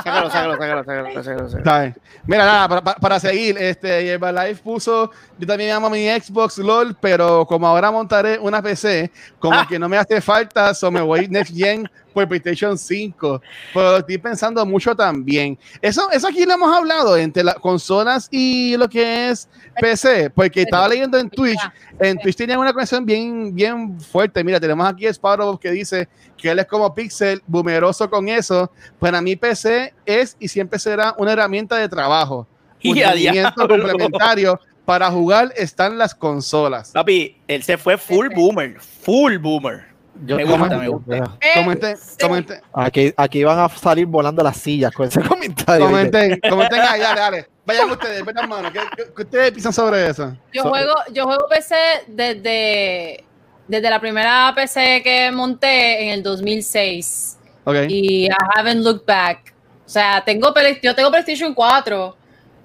Sácalo, 0.04 0.30
sácalo, 0.30 0.54
sácalo, 0.58 0.84
sácalo, 0.84 1.24
sácalo, 1.24 1.50
sácalo. 1.50 1.94
Mira, 2.26 2.46
nada, 2.46 2.68
para, 2.82 2.96
para- 2.96 3.20
seguir, 3.20 3.58
este, 3.58 4.08
Herbalife 4.10 4.62
puso, 4.62 5.12
yo 5.38 5.48
también 5.48 5.72
amo 5.72 5.90
mi 5.90 6.08
Xbox 6.10 6.58
LOL, 6.58 6.96
pero 7.00 7.46
como 7.46 7.68
ahora 7.68 7.92
montaré 7.92 8.38
una 8.40 8.62
PC, 8.62 9.12
como 9.40 9.56
Ah. 9.60 9.66
que 9.68 9.80
no 9.80 9.88
me 9.88 9.98
hace 9.98 10.20
falta, 10.22 10.74
so 10.74 10.92
me 10.92 11.02
voy 11.02 11.28
Next 11.30 11.56
Gen 11.56 11.90
por 12.16 12.28
PlayStation 12.30 12.78
5, 12.78 13.42
pero 13.74 13.92
lo 13.92 13.98
estoy 13.98 14.18
pensando 14.18 14.66
mucho 14.66 14.96
también. 14.96 15.58
Eso, 15.82 16.10
eso 16.12 16.28
aquí 16.28 16.46
lo 16.46 16.54
hemos 16.54 16.74
hablado 16.74 17.18
entre 17.18 17.44
las 17.44 17.56
consolas 17.56 18.30
y 18.32 18.78
lo 18.78 18.90
que 18.90 19.30
es 19.30 19.50
PC, 19.80 20.30
porque 20.30 20.62
estaba 20.62 20.88
leyendo 20.88 21.20
en 21.20 21.30
Twitch, 21.30 21.60
en 22.00 22.18
Twitch 22.18 22.38
tenían 22.38 22.60
una 22.60 22.72
conexión 22.72 23.06
bien, 23.06 23.54
bien 23.54 24.00
fuerte. 24.00 24.44
Mira, 24.44 24.60
tenemos 24.60 24.88
aquí 24.88 25.06
a 25.06 25.10
Sparrow 25.10 25.60
que 25.60 25.72
dice 25.72 26.08
que 26.38 26.50
él 26.50 26.60
es 26.60 26.66
como 26.66 26.94
Pixel, 26.96 27.44
boomeroso 27.46 28.10
con 28.10 28.30
eso. 28.30 28.72
Para 28.98 29.22
mí 29.22 29.36
PC 29.36 29.94
es 30.06 30.38
y 30.40 30.48
siempre 30.48 30.80
será 30.80 31.14
una 31.18 31.34
herramienta 31.34 31.76
de 31.76 31.90
trabajo. 31.90 32.48
Un 32.86 32.94
diablo. 32.94 33.68
complementario 33.68 34.60
para 34.86 35.10
jugar 35.12 35.52
están 35.58 35.98
las 35.98 36.16
consolas. 36.16 36.92
Papi, 36.92 37.36
él 37.48 37.64
se 37.64 37.78
fue 37.78 37.98
full 37.98 38.28
boomer, 38.34 38.80
full 38.80 39.38
boomer. 39.38 39.95
Yo- 40.26 40.38
Me 40.38 40.44
gusta, 40.46 40.78
me 40.78 40.88
gusta. 40.88 41.38
Comenten, 41.56 41.98
comenten, 42.22 42.62
Aquí, 42.74 43.14
aquí 43.18 43.44
van 43.44 43.60
a 43.60 43.70
salir 43.70 44.06
volando 44.06 44.42
las 44.44 44.56
sillas 44.58 44.94
con 44.94 45.08
ese 45.08 45.22
comentario. 45.28 45.86
comenten, 45.86 46.40
comenten 46.50 46.80
ahí, 46.80 47.02
dale, 47.02 47.20
dale. 47.20 47.48
Vayan 47.66 47.90
ustedes, 47.92 48.24
metan 48.26 48.48
mano. 48.48 48.72
¿Qué, 48.72 48.80
qué- 48.96 49.04
qué 49.16 49.22
ustedes 49.24 49.52
piensan 49.52 49.74
sobre 49.74 50.08
eso? 50.08 50.36
Yo 50.54 50.64
So- 50.64 50.70
juego, 50.70 50.94
yo 51.12 51.26
juego 51.26 51.48
PC 51.50 51.76
desde, 52.08 53.24
desde 53.68 53.90
la 53.90 54.00
primera 54.00 54.52
PC 54.56 55.02
que 55.04 55.32
monté 55.32 56.04
en 56.04 56.10
el 56.10 56.24
2006 56.24 57.38
Ok. 57.66 57.76
y 57.90 58.26
I 58.28 58.30
haven't 58.56 58.84
looked 58.84 59.06
back. 59.06 59.54
O 59.86 59.90
sea, 59.90 60.24
tengo 60.24 60.54
yo 60.82 60.96
tengo 60.96 61.10
PlayStation 61.12 61.54
4, 61.54 62.16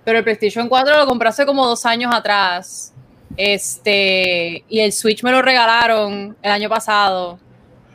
pero 0.04 0.18
el 0.18 0.24
PlayStation 0.24 0.68
4 0.68 0.98
lo 0.98 1.06
compré 1.06 1.28
hace 1.28 1.44
como 1.46 1.66
dos 1.66 1.84
años 1.86 2.14
atrás. 2.14 2.92
Este, 3.42 4.64
y 4.68 4.80
el 4.80 4.92
Switch 4.92 5.22
me 5.22 5.30
lo 5.32 5.40
regalaron 5.40 6.36
el 6.42 6.50
año 6.50 6.68
pasado. 6.68 7.38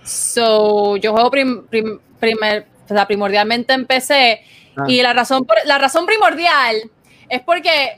So, 0.03 0.97
yo 0.97 1.11
juego 1.13 1.29
prim- 1.29 1.67
prim- 1.67 1.99
primer- 2.19 2.65
o 2.85 2.87
sea, 2.87 3.05
primordialmente 3.05 3.71
en 3.73 3.85
PC. 3.85 4.41
Ah. 4.75 4.85
Y 4.87 5.03
la 5.03 5.13
razón, 5.13 5.45
la 5.65 5.77
razón 5.77 6.07
primordial 6.07 6.77
es 7.29 7.41
porque 7.41 7.97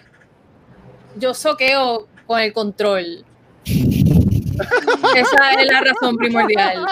yo 1.16 1.34
soqueo 1.34 2.10
con 2.26 2.42
el 2.42 2.52
control. 2.52 3.24
Esa 3.66 5.52
es 5.58 5.68
la 5.72 5.82
razón 5.82 6.18
primordial. 6.18 6.86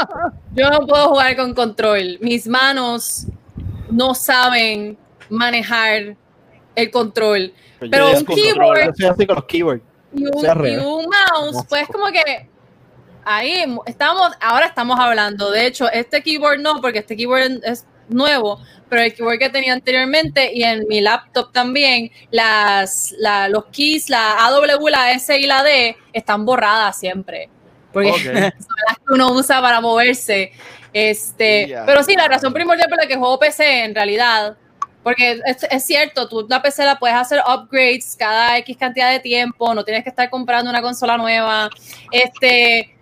Yo 0.54 0.70
no 0.70 0.88
puedo 0.88 1.10
jugar 1.10 1.36
con 1.36 1.54
control. 1.54 2.18
Mis 2.22 2.48
manos 2.48 3.28
no 3.92 4.16
saben 4.16 4.98
manejar 5.30 6.16
el 6.76 6.92
control. 6.92 7.52
Pero 7.80 8.14
Yo 8.14 8.20
un 8.20 8.26
keyboard 8.26 8.86
Yo 8.86 8.92
soy 8.96 9.06
así 9.08 9.26
con 9.26 9.36
los 9.36 9.46
keywords. 9.46 9.84
Y 10.16 10.26
un, 10.78 11.04
y 11.04 11.08
mouse, 11.08 11.66
pues 11.70 11.88
como 11.88 12.08
que 12.08 12.50
ahí 13.24 13.64
estamos, 13.86 14.32
ahora 14.42 14.68
estamos 14.68 15.00
hablando. 15.00 15.52
De 15.52 15.66
hecho, 15.66 15.90
este 15.92 16.22
keyboard 16.22 16.60
no, 16.60 16.82
porque 16.82 17.00
este 17.00 17.16
keyboard 17.16 17.64
es 17.64 17.86
nuevo, 18.08 18.60
pero 18.88 19.02
el 19.02 19.14
keyboard 19.14 19.40
que 19.40 19.50
tenía 19.50 19.74
anteriormente 19.74 20.52
y 20.54 20.64
en 20.64 20.88
mi 20.88 21.02
laptop 21.02 21.52
también, 21.52 22.12
las, 22.32 23.14
la- 23.18 23.50
los 23.50 23.66
keys, 23.66 24.10
la 24.10 24.46
AW, 24.46 24.88
la 24.90 25.12
S 25.12 25.38
y 25.38 25.48
la 25.48 25.64
D, 25.64 25.98
están 26.14 26.46
borradas 26.46 26.98
siempre. 27.00 27.50
Porque 27.92 28.10
Ok. 28.12 28.18
son 28.24 28.76
las 28.88 28.98
que 28.98 29.14
uno 29.14 29.32
usa 29.32 29.62
para 29.62 29.82
moverse. 29.82 30.52
Este, 30.94 31.76
pero 31.86 32.04
sí, 32.04 32.16
la 32.16 32.28
razón 32.28 32.54
primordial 32.54 32.88
por 32.90 32.98
la 32.98 33.08
que 33.08 33.18
juego 33.18 33.38
PC 33.40 33.84
en 33.86 33.96
realidad, 33.96 34.56
porque 35.06 35.40
es, 35.46 35.64
es 35.70 35.86
cierto, 35.86 36.28
tú 36.28 36.48
la 36.50 36.64
PC 36.64 36.84
la 36.84 36.98
puedes 36.98 37.16
hacer 37.16 37.40
upgrades 37.48 38.16
cada 38.18 38.58
X 38.58 38.76
cantidad 38.76 39.12
de 39.12 39.20
tiempo, 39.20 39.72
no 39.76 39.86
tienes 39.86 40.04
que 40.04 40.10
estar 40.10 40.32
comprando 40.32 40.68
una 40.68 40.82
consola 40.82 41.16
nueva. 41.16 41.70
Este, 42.10 42.98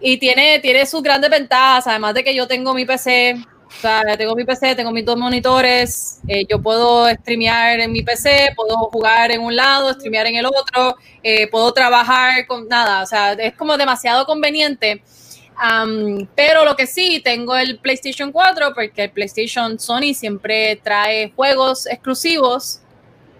y 0.00 0.18
tiene, 0.18 0.60
tiene 0.60 0.86
sus 0.86 1.02
grandes 1.02 1.28
ventajas, 1.28 1.88
además 1.88 2.14
de 2.14 2.22
que 2.22 2.32
yo 2.32 2.46
tengo 2.46 2.74
mi 2.74 2.84
PC, 2.84 3.44
o 3.66 3.80
sea, 3.80 4.04
tengo 4.16 4.36
mi 4.36 4.44
PC, 4.44 4.76
tengo 4.76 4.92
mis 4.92 5.04
dos 5.04 5.16
monitores, 5.16 6.20
eh, 6.28 6.46
yo 6.48 6.62
puedo 6.62 7.10
streamear 7.10 7.80
en 7.80 7.90
mi 7.90 8.04
PC, 8.04 8.52
puedo 8.54 8.76
jugar 8.92 9.32
en 9.32 9.40
un 9.40 9.56
lado, 9.56 9.92
streamear 9.94 10.28
en 10.28 10.36
el 10.36 10.46
otro, 10.46 10.94
eh, 11.24 11.48
puedo 11.48 11.72
trabajar 11.72 12.46
con 12.46 12.68
nada, 12.68 13.02
o 13.02 13.06
sea, 13.06 13.32
es 13.32 13.54
como 13.54 13.76
demasiado 13.76 14.26
conveniente. 14.26 15.02
Am, 15.60 16.28
pero 16.34 16.64
lo 16.64 16.76
que 16.76 16.86
sí, 16.86 17.20
tengo 17.24 17.56
el 17.56 17.78
PlayStation 17.78 18.30
4 18.30 18.74
porque 18.74 19.04
el 19.04 19.10
PlayStation 19.10 19.78
Sony 19.78 20.14
siempre 20.14 20.80
trae 20.82 21.32
juegos 21.34 21.86
exclusivos 21.86 22.80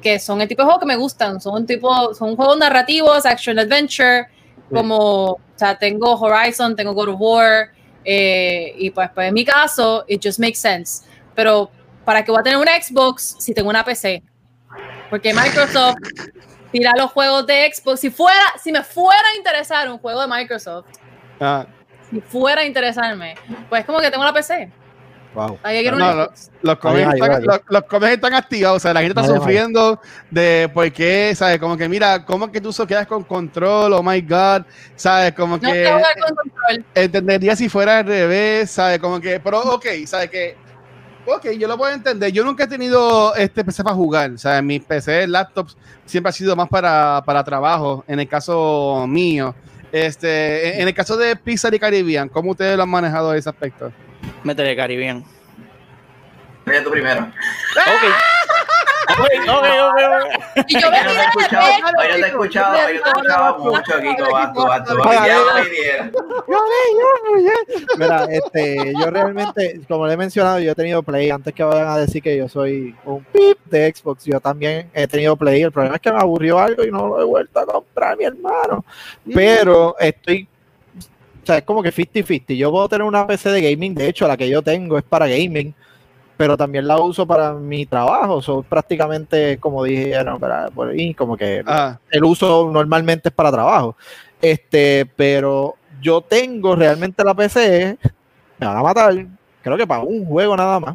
que 0.03 0.19
son 0.19 0.40
el 0.40 0.49
tipo 0.49 0.62
de 0.62 0.66
juegos 0.66 0.81
que 0.81 0.86
me 0.86 0.97
gustan, 0.97 1.40
son 1.40 1.55
un 1.55 1.66
tipo, 1.66 2.15
son 2.15 2.36
juegos 2.36 2.59
narrativos, 2.59 3.27
action 3.27 3.59
adventure, 3.59 4.28
como, 4.73 5.32
o 5.32 5.40
sea, 5.57 5.77
tengo 5.77 6.15
Horizon, 6.15 6.77
tengo 6.77 6.93
God 6.93 7.09
of 7.09 7.16
War, 7.19 7.70
eh, 8.05 8.74
y 8.78 8.90
pues, 8.90 9.11
pues 9.12 9.28
en 9.28 9.35
mi 9.35 9.45
caso, 9.45 10.05
it 10.07 10.24
just 10.24 10.39
makes 10.39 10.59
sense. 10.59 11.05
Pero, 11.35 11.70
¿para 12.05 12.24
qué 12.24 12.31
voy 12.31 12.40
a 12.40 12.43
tener 12.45 12.59
una 12.59 12.81
Xbox 12.81 13.36
si 13.40 13.53
tengo 13.53 13.70
una 13.70 13.85
PC? 13.85 14.23
Porque 15.11 15.35
Microsoft 15.35 15.97
tira 16.70 16.93
los 16.97 17.11
juegos 17.11 17.47
de 17.47 17.69
Xbox. 17.73 18.01
Si 18.01 18.11
fuera, 18.11 18.45
si 18.62 18.70
me 18.70 18.85
fuera 18.85 19.23
a 19.35 19.36
interesar 19.36 19.90
un 19.90 19.99
juego 19.99 20.20
de 20.20 20.28
Microsoft, 20.28 20.86
Ah, 21.40 21.66
si 22.10 22.20
fuera 22.20 22.62
a 22.62 22.64
interesarme, 22.64 23.35
pues 23.68 23.85
como 23.85 24.01
que 24.01 24.10
tengo 24.10 24.24
la 24.24 24.32
PC. 24.32 24.70
Wow. 25.35 25.59
No, 25.97 26.14
no. 26.14 26.28
Los 26.62 26.78
ahí, 26.85 27.02
están, 27.02 27.44
los, 27.44 27.60
los 27.68 28.02
están 28.10 28.35
activados, 28.35 28.78
o 28.78 28.80
sea, 28.80 28.94
la 28.94 29.02
gente 29.02 29.20
está 29.20 29.30
ahí. 29.32 29.39
sufriendo 29.39 30.01
de 30.30 30.70
por 30.72 30.90
qué, 30.90 31.32
¿sabes? 31.36 31.59
Como 31.59 31.76
que 31.76 31.89
mira, 31.89 32.24
¿cómo 32.24 32.51
que 32.51 32.60
tú 32.60 32.72
so 32.72 32.86
quedas 32.86 33.06
con 33.06 33.22
control? 33.24 33.93
Oh 33.93 34.02
my 34.02 34.20
God, 34.22 34.62
¿sabes? 34.97 35.32
Como 35.35 35.56
No 35.56 35.60
que 35.60 35.85
jugar 35.86 36.14
con 36.18 36.36
control. 36.36 36.85
entendería 36.94 37.55
si 37.55 37.68
fuera 37.68 37.98
al 37.98 38.06
revés, 38.06 38.70
¿sabes? 38.70 38.98
Como 38.98 39.20
que, 39.20 39.39
pero 39.39 39.60
ok, 39.74 39.86
¿sabes? 40.06 40.30
Que, 40.30 40.56
ok, 41.26 41.51
yo 41.59 41.68
lo 41.68 41.76
puedo 41.76 41.93
entender. 41.93 42.32
Yo 42.32 42.43
nunca 42.43 42.64
he 42.64 42.68
tenido 42.68 43.35
este 43.36 43.64
PC 43.64 43.85
para 43.85 43.94
jugar, 43.94 44.32
o 44.32 44.39
sea, 44.39 44.62
mis 44.62 44.82
PC, 44.82 45.26
laptops, 45.28 45.76
siempre 46.06 46.30
ha 46.30 46.32
sido 46.32 46.56
más 46.56 46.68
para, 46.68 47.22
para 47.24 47.44
trabajo, 47.44 48.02
en 48.09 48.18
el 48.18 48.28
caso 48.28 49.05
mío. 49.06 49.55
Este, 49.93 50.74
en, 50.74 50.82
en 50.82 50.89
el 50.89 50.94
caso 50.94 51.16
de 51.16 51.35
Pixar 51.36 51.74
y 51.74 51.78
Caribbean, 51.78 52.28
¿cómo 52.28 52.51
ustedes 52.51 52.77
lo 52.77 52.82
han 52.82 52.89
manejado 52.89 53.32
ese 53.35 53.48
aspecto? 53.48 53.93
Métele 54.43 54.77
Caribbean. 54.77 55.24
Oye, 56.66 56.81
tú 56.82 56.90
primero. 56.90 57.20
Ok. 57.23 58.15
Y 60.66 60.80
yo 60.80 60.90
me 60.90 61.02
no 61.02 61.12
te 61.12 61.18
he 61.18 61.24
escuchado, 61.24 61.66
hoy 61.66 61.82
no 61.82 61.90
te 61.98 62.06
he 62.06 62.26
escuchado, 62.26 62.76
hoy 62.86 62.94
no 62.94 63.02
te 63.02 63.09
he 63.09 63.10
escuchado 63.10 63.59
mucho, 63.59 63.93
Kiko, 64.01 64.24
me 65.09 65.70
dieron. 65.74 66.12
Mira, 67.97 68.24
este, 68.30 68.93
yo 68.98 69.10
realmente, 69.10 69.80
como 69.89 70.06
le 70.06 70.14
he 70.14 70.16
mencionado, 70.16 70.59
yo 70.60 70.72
he 70.72 70.74
tenido 70.74 71.02
Play. 71.02 71.30
Antes 71.30 71.55
que 71.55 71.62
vayan 71.62 71.89
a 71.89 71.98
decir 71.98 72.22
que 72.22 72.36
yo 72.36 72.48
soy 72.48 72.94
un 73.05 73.24
pip 73.24 73.59
de 73.66 73.93
Xbox, 73.94 74.24
yo 74.24 74.40
también 74.40 74.90
he 74.93 75.06
tenido 75.06 75.36
Play. 75.36 75.62
El 75.62 75.72
problema 75.72 75.97
es 75.97 76.02
que 76.02 76.12
me 76.12 76.18
aburrió 76.18 76.59
algo 76.59 76.85
y 76.85 76.90
no 76.90 77.09
lo 77.09 77.20
he 77.20 77.24
vuelto 77.24 77.60
a 77.60 77.66
comprar, 77.66 78.16
mi 78.16 78.24
hermano. 78.24 78.85
Pero 79.35 79.97
estoy 79.98 80.48
sea, 81.48 81.59
es 81.59 81.64
como 81.64 81.82
que 81.82 81.93
50-50. 81.93 82.56
Yo 82.56 82.70
puedo 82.70 82.89
tener 82.89 83.05
una 83.05 83.26
PC 83.26 83.51
de 83.51 83.70
gaming, 83.70 83.94
de 83.94 84.09
hecho, 84.09 84.28
la 84.28 84.36
que 84.36 84.48
yo 84.48 84.62
tengo 84.62 84.98
es 84.98 85.05
para 85.05 85.26
gaming, 85.26 85.74
pero 86.39 86.56
también 86.56 86.86
la 86.86 86.98
uso 87.01 87.27
para 87.27 87.52
mi 87.52 87.85
trabajo. 87.85 88.40
Son 88.40 88.62
prácticamente, 88.62 89.59
como 89.59 89.82
dijeron 89.82 90.39
para, 90.39 90.69
por 90.70 90.89
ahí, 90.89 91.12
como 91.12 91.36
que 91.36 91.62
Ah, 91.66 91.98
el 92.10 92.24
uso 92.24 92.70
normalmente 92.73 93.28
es 93.28 93.35
para 93.35 93.51
trabajo. 93.51 93.97
Este, 94.40 95.05
pero 95.16 95.74
yo 96.01 96.20
tengo 96.20 96.77
realmente 96.77 97.24
la 97.24 97.35
PC, 97.35 97.98
me 98.59 98.66
van 98.66 98.77
a 98.77 98.82
matar, 98.82 99.27
creo 99.62 99.77
que 99.77 99.86
para 99.86 100.02
un 100.02 100.24
juego 100.24 100.56
nada 100.56 100.78
más. 100.78 100.94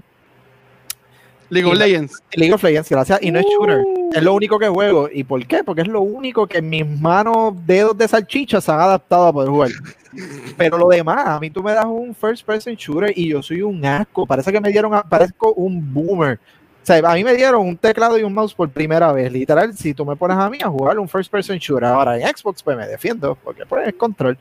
League 1.53 1.69
of 1.69 1.77
Legends. 1.77 2.23
League 2.35 2.53
of 2.53 2.63
Legends, 2.63 2.89
gracias, 2.89 3.19
y 3.21 3.31
no 3.31 3.39
es 3.39 3.45
shooter. 3.45 3.79
Uh. 3.79 4.09
Es 4.13 4.23
lo 4.23 4.33
único 4.33 4.59
que 4.59 4.67
juego. 4.67 5.09
¿Y 5.11 5.23
por 5.23 5.45
qué? 5.45 5.63
Porque 5.63 5.81
es 5.81 5.87
lo 5.87 6.01
único 6.01 6.47
que 6.47 6.61
mis 6.61 6.85
manos, 6.85 7.53
dedos 7.65 7.97
de 7.97 8.07
salchicha 8.07 8.61
se 8.61 8.71
han 8.71 8.79
adaptado 8.79 9.27
a 9.27 9.33
poder 9.33 9.49
jugar. 9.49 9.69
Pero 10.57 10.77
lo 10.77 10.87
demás, 10.89 11.25
a 11.27 11.39
mí 11.39 11.49
tú 11.49 11.63
me 11.63 11.71
das 11.73 11.85
un 11.85 12.13
first 12.13 12.45
person 12.45 12.75
shooter 12.75 13.13
y 13.15 13.29
yo 13.29 13.41
soy 13.41 13.61
un 13.61 13.83
asco. 13.85 14.25
Parece 14.25 14.51
que 14.51 14.61
me 14.61 14.69
dieron, 14.69 14.93
a- 14.93 15.03
parezco 15.03 15.53
un 15.53 15.93
boomer. 15.93 16.39
O 16.81 16.85
sea, 16.85 16.97
a 16.97 17.13
mí 17.15 17.23
me 17.23 17.33
dieron 17.33 17.65
un 17.65 17.77
teclado 17.77 18.19
y 18.19 18.23
un 18.23 18.33
mouse 18.33 18.53
por 18.53 18.69
primera 18.69 19.11
vez. 19.13 19.31
Literal, 19.31 19.73
si 19.73 19.93
tú 19.93 20.05
me 20.05 20.15
pones 20.17 20.37
a 20.37 20.49
mí 20.49 20.57
a 20.61 20.67
jugar 20.67 20.99
un 20.99 21.07
first 21.07 21.31
person 21.31 21.57
shooter, 21.57 21.85
ahora 21.85 22.17
en 22.19 22.27
Xbox, 22.27 22.61
pues 22.61 22.75
me 22.75 22.85
defiendo, 22.85 23.35
porque 23.41 23.65
pues 23.65 23.87
es 23.87 23.93
control. 23.93 24.37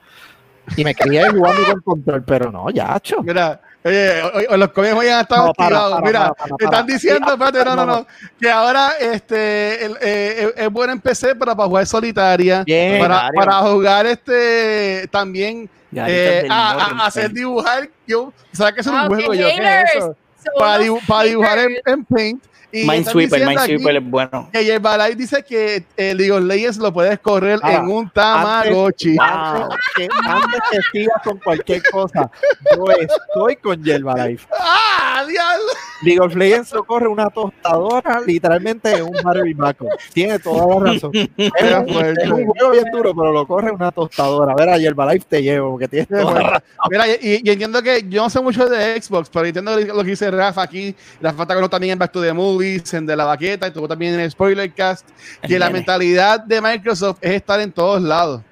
Y 0.77 0.85
me 0.85 0.95
quería 0.95 1.27
ir 1.27 1.33
jugando 1.33 1.63
con 1.73 1.81
control, 1.83 2.25
pero 2.25 2.51
no, 2.51 2.69
ya, 2.71 2.99
cho. 3.01 3.23
Mira, 3.23 3.61
oye, 3.85 4.23
hoy- 4.23 4.47
hoy 4.51 4.59
los 4.59 4.69
comienzos 4.73 5.01
hoy 5.01 5.09
han 5.09 5.21
estado 5.21 5.47
No, 5.47 5.53
para, 5.55 5.67
activados. 5.67 5.93
para, 5.95 6.07
Mira, 6.07 6.19
para, 6.21 6.35
para, 6.35 6.57
te 6.57 6.65
para. 6.65 6.77
están 6.79 6.87
diciendo, 6.87 7.33
espérate, 7.33 7.65
no, 7.65 7.77
no, 7.77 7.87
no, 7.87 8.07
que 8.41 8.51
ahora 8.51 8.93
este 9.01 9.85
el- 9.87 9.97
eh, 10.01 10.53
es, 10.57 10.65
es 10.65 10.71
bueno 10.71 10.93
en 10.93 11.01
PC 11.01 11.35
para, 11.35 11.55
para 11.55 11.69
jugar 11.69 11.87
solitaria, 11.87 12.63
Bien. 12.65 12.99
para, 13.35 13.59
jugar 13.63 14.07
este 14.07 15.09
también 15.11 15.69
eh, 15.95 16.47
a, 16.51 17.07
hacer 17.07 17.31
dibujar. 17.33 17.89
Yo, 18.07 18.33
¿sabes 18.53 18.75
qué 18.75 18.81
es 18.81 18.87
un 18.87 18.97
Ah, 18.97 19.07
juego? 19.07 19.35
Yo, 19.35 19.47
¿qué 19.49 19.81
es 19.83 19.95
eso? 19.97 20.17
Para, 20.59 20.81
unos 20.81 20.87
dibu- 21.03 21.07
para 21.07 21.23
dibujar 21.29 21.59
en 21.87 22.05
Paint. 22.05 22.45
Y 22.73 22.87
Minesweeper, 22.87 23.47
Minesweeper 23.47 23.97
es 23.97 24.05
bueno. 24.11 24.49
Que 24.51 24.65
Yerbalay 24.65 25.15
dice 25.15 25.43
que 25.43 25.85
el 25.97 26.17
League 26.17 26.33
of 26.33 26.43
Legends 26.43 26.79
lo 26.79 26.93
puedes 26.93 27.19
correr 27.19 27.61
Ah, 27.63 27.75
en 27.75 27.89
un 27.89 28.09
Tamagotchi. 28.11 29.17
Antes, 29.21 29.79
que, 29.95 30.09
antes 30.25 30.61
que 30.71 30.79
sigas 30.91 31.23
con 31.23 31.39
cualquier 31.39 31.83
cosa, 31.91 32.31
yo 32.75 32.85
estoy 32.93 33.57
con 33.57 33.83
Life. 33.83 34.47
¡Ah, 34.59 35.25
diablo! 35.29 35.65
League 36.03 36.21
of 36.21 36.35
Legends 36.35 36.73
lo 36.73 36.85
corre 36.85 37.07
una 37.07 37.31
tostadora, 37.31 38.21
literalmente 38.27 38.93
en 38.93 39.05
un 39.05 39.17
battery 39.23 39.55
backup. 39.55 39.89
Tiene 40.13 40.39
toda 40.39 40.81
la 40.81 40.93
razón. 40.93 41.13
Es 41.15 41.29
un, 41.37 41.89
fuerte. 41.89 42.25
es 42.25 42.31
un 42.31 42.47
juego 42.47 42.71
bien 42.71 42.85
duro, 42.93 43.15
pero 43.15 43.33
lo 43.33 43.47
corre 43.47 43.71
una 43.71 43.91
tostadora. 43.91 44.53
A 44.53 44.57
ver, 44.57 44.69
a 44.69 44.77
Life 44.77 45.27
te 45.29 45.43
llevo, 45.43 45.73
porque 45.73 45.89
tienes 45.89 46.09
toda 46.09 46.33
la 46.33 46.41
razón. 46.41 46.63
Mira, 46.91 47.09
y, 47.09 47.41
y 47.45 47.51
entiendo 47.51 47.83
que 47.83 48.05
yo 48.09 48.23
no 48.23 48.31
sé 48.31 48.41
mucho 48.41 48.69
de 48.69 49.01
Xbox, 49.01 49.31
pero 49.31 49.47
entiendo 49.47 49.79
lo 49.79 50.03
que 50.03 50.11
dice 50.11 50.31
Rafa 50.31 50.63
aquí. 50.63 50.95
Rafa 51.21 51.43
está 51.43 51.55
con 51.55 51.69
también 51.71 51.93
en 51.93 51.99
Back 51.99 52.13
to 52.13 52.23
the 52.23 52.33
Movies, 52.33 52.93
en 52.95 53.07
De 53.07 53.17
la 53.17 53.25
Baqueta, 53.25 53.69
y 53.69 53.71
tuvo 53.71 53.89
también 53.89 54.15
en 54.15 54.21
el 54.21 54.31
Spoilercast, 54.31 55.09
que 55.47 55.55
El 55.55 55.61
la 55.61 55.71
mentalidad 55.71 56.41
de 56.41 56.61
Microsoft 56.61 57.19
es 57.21 57.33
estar 57.33 57.61
en 57.61 57.73
todos 57.73 58.03
lados. 58.03 58.43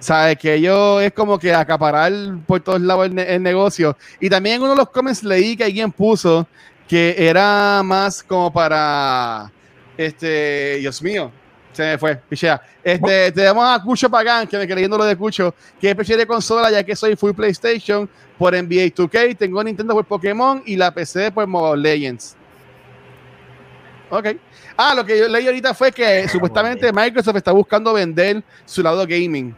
¿Sabes? 0.00 0.38
Que 0.38 0.54
ellos 0.54 1.02
es 1.02 1.12
como 1.12 1.38
que 1.38 1.52
acaparar 1.52 2.12
por 2.46 2.60
todos 2.60 2.80
lados 2.80 3.06
el, 3.06 3.14
ne- 3.16 3.34
el 3.34 3.42
negocio. 3.42 3.96
Y 4.20 4.30
también 4.30 4.56
en 4.56 4.62
uno 4.62 4.70
de 4.70 4.76
los 4.76 4.90
comments 4.90 5.24
leí 5.24 5.56
que 5.56 5.64
alguien 5.64 5.90
puso 5.90 6.46
que 6.86 7.14
era 7.18 7.82
más 7.84 8.22
como 8.22 8.52
para. 8.52 9.50
Este. 9.96 10.76
Dios 10.76 11.02
mío. 11.02 11.32
Se 11.72 11.82
me 11.84 11.98
fue, 11.98 12.16
pichea. 12.16 12.60
Este, 12.82 13.30
te 13.30 13.42
damos 13.42 13.64
a 13.64 13.80
Cucho 13.82 14.08
Pagán, 14.10 14.48
que 14.48 14.56
me 14.58 14.66
quedé 14.66 14.76
leyendo 14.76 14.98
lo 14.98 15.04
de 15.04 15.14
Cucho, 15.16 15.54
que 15.80 15.94
prefiere 15.94 16.26
consola 16.26 16.70
ya 16.72 16.82
que 16.82 16.96
soy 16.96 17.14
full 17.14 17.32
PlayStation 17.32 18.08
por 18.36 18.52
NBA 18.52 18.86
2K, 18.94 19.36
tengo 19.36 19.62
Nintendo 19.62 19.94
por 19.94 20.04
Pokémon 20.04 20.62
y 20.66 20.74
la 20.76 20.92
PC 20.92 21.30
por 21.30 21.46
Mobile 21.46 21.80
Legends. 21.82 22.36
Ok. 24.10 24.26
Ah, 24.76 24.94
lo 24.94 25.04
que 25.04 25.18
yo 25.18 25.28
leí 25.28 25.46
ahorita 25.46 25.74
fue 25.74 25.92
que 25.92 26.26
supuestamente 26.28 26.92
Microsoft 26.92 27.36
está 27.36 27.52
buscando 27.52 27.92
vender 27.92 28.42
su 28.64 28.82
lado 28.82 29.06
gaming. 29.06 29.54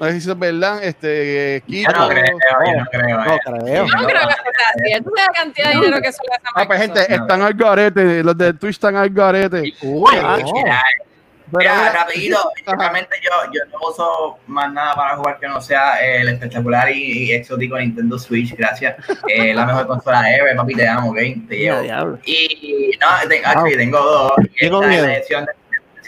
No 0.00 0.06
sé 0.06 0.12
si 0.12 0.18
eso 0.18 0.32
es 0.32 0.38
verdad. 0.38 0.82
Este, 0.82 1.62
Yo 1.66 1.74
Kiko. 1.76 1.92
no 1.92 2.08
creo, 2.08 2.24
yo 2.24 2.72
no 2.78 2.86
creo. 2.90 3.18
No 3.18 3.34
eh. 3.34 3.40
creo. 3.44 3.86
Yo 3.86 3.96
no 3.96 4.06
creo 4.06 4.20
que 4.20 4.34
sea 4.34 4.96
así. 4.96 5.04
Tú 5.04 5.12
sabes 5.14 5.26
la 5.26 5.32
cantidad 5.34 5.68
de 5.68 5.74
dinero 5.74 6.00
que 6.00 6.12
suele 6.12 6.34
hacer 6.34 6.50
Ah, 6.54 6.64
pues 6.66 6.80
gente, 6.80 7.14
están 7.14 7.42
al 7.42 7.52
garete. 7.52 8.24
Los 8.24 8.38
de 8.38 8.54
Twitch 8.54 8.76
están 8.76 8.96
al 8.96 9.10
garete. 9.10 9.74
Uy, 9.82 10.16
no. 10.16 11.58
mira, 11.58 11.92
rapidito, 11.92 12.50
realmente 12.64 13.16
yo, 13.22 13.30
yo 13.52 13.60
no 13.72 13.88
uso 13.90 14.38
más 14.46 14.72
nada 14.72 14.94
para 14.94 15.16
jugar 15.16 15.38
que 15.38 15.48
no 15.48 15.60
sea 15.60 16.00
el 16.00 16.28
espectacular 16.28 16.90
y, 16.90 17.24
y 17.24 17.32
exótico 17.32 17.76
Nintendo 17.76 18.18
Switch, 18.18 18.56
gracias. 18.56 18.96
Eh, 19.28 19.52
la 19.52 19.66
mejor 19.66 19.86
consola 19.86 20.34
ever, 20.34 20.56
papi, 20.56 20.74
te 20.74 20.88
amo, 20.88 21.10
¿ok? 21.10 21.18
Te 21.48 21.58
llevo. 21.58 22.18
Y 22.24 22.96
no, 23.00 23.28
tengo, 23.28 23.46
actually, 23.46 23.76
tengo 23.76 23.98
dos. 24.00 24.32
Tengo 24.58 24.82
esta 24.82 24.84
es 24.84 24.88
miedo. 24.88 25.06
la 25.06 25.16
edición 25.16 25.44
de 25.44 25.52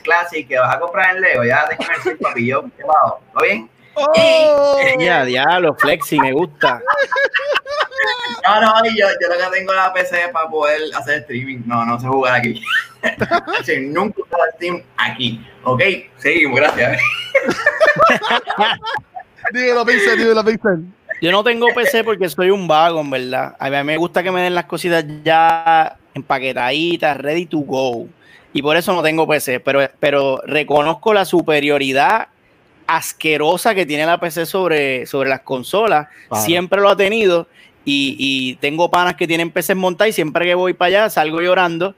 Classic 0.03 0.49
que 0.49 0.59
vas 0.59 0.75
a 0.75 0.81
comprar 0.81 1.15
en 1.15 1.23
Lego, 1.23 1.45
ya 1.45 1.69
tengo 1.69 1.85
el 2.11 2.19
papi, 2.19 2.47
yo, 2.47 2.65
¿qué? 2.77 2.83
¿Todo 2.83 3.43
bien? 3.43 3.71
¡Oh! 3.95 4.81
Ya, 4.99 5.25
diablo, 5.25 5.75
Flexi, 5.75 6.19
me 6.19 6.33
gusta. 6.33 6.81
No, 8.45 8.61
no, 8.61 8.87
y 8.87 8.99
yo, 8.99 9.07
yo 9.21 9.29
lo 9.29 9.37
que 9.37 9.59
tengo 9.59 9.73
la 9.73 9.93
PC 9.93 10.31
para 10.33 10.49
poder 10.49 10.81
hacer 10.97 11.21
streaming. 11.21 11.61
No, 11.65 11.85
no 11.85 12.01
sé 12.01 12.09
jugar 12.09 12.35
aquí. 12.35 12.61
Sí, 13.65 13.81
Nunca 13.81 14.17
jugado 14.17 14.51
Steam 14.57 14.83
aquí. 14.97 15.45
Ok, 15.65 15.83
seguimos, 16.19 16.59
gracias. 16.59 17.01
Dímelo, 19.53 19.85
Pixel, 19.85 20.19
dímelo, 20.19 20.45
Pixel. 20.45 20.85
Yo 21.21 21.31
no 21.31 21.45
tengo 21.45 21.69
PC 21.75 22.05
porque 22.05 22.29
soy 22.29 22.51
un 22.51 22.67
vago, 22.67 23.01
en 23.01 23.11
verdad. 23.11 23.57
A 23.59 23.71
mí 23.71 23.85
me 23.85 23.97
gusta 23.97 24.23
que 24.23 24.31
me 24.31 24.43
den 24.43 24.55
las 24.55 24.65
cositas 24.65 25.05
ya 25.25 25.97
empaquetaditas, 26.15 27.17
ready 27.17 27.47
to 27.47 27.59
go. 27.59 28.07
Y 28.53 28.63
por 28.63 28.77
eso 28.77 28.93
no 28.93 29.03
tengo 29.03 29.27
PC. 29.27 29.61
Pero, 29.61 29.89
pero 30.01 30.41
reconozco 30.47 31.15
la 31.15 31.25
superioridad 31.25 32.29
asquerosa 32.97 33.75
que 33.75 33.87
tiene 33.87 34.07
la 34.07 34.19
PC 34.19 34.47
sobre, 34.47 35.07
sobre 35.07 35.29
las 35.29 35.41
consolas. 35.41 36.09
Claro. 36.29 36.45
Siempre 36.45 36.81
lo 36.81 36.89
ha 36.89 36.97
tenido. 36.97 37.47
Y, 37.85 38.17
y 38.19 38.55
tengo 38.57 38.91
panas 38.91 39.17
que 39.17 39.27
tienen 39.27 39.51
PCs 39.51 39.75
montadas 39.75 40.11
y 40.11 40.13
siempre 40.13 40.45
que 40.45 40.55
voy 40.55 40.73
para 40.73 40.87
allá 40.89 41.11
salgo 41.11 41.41
llorando. 41.41 41.95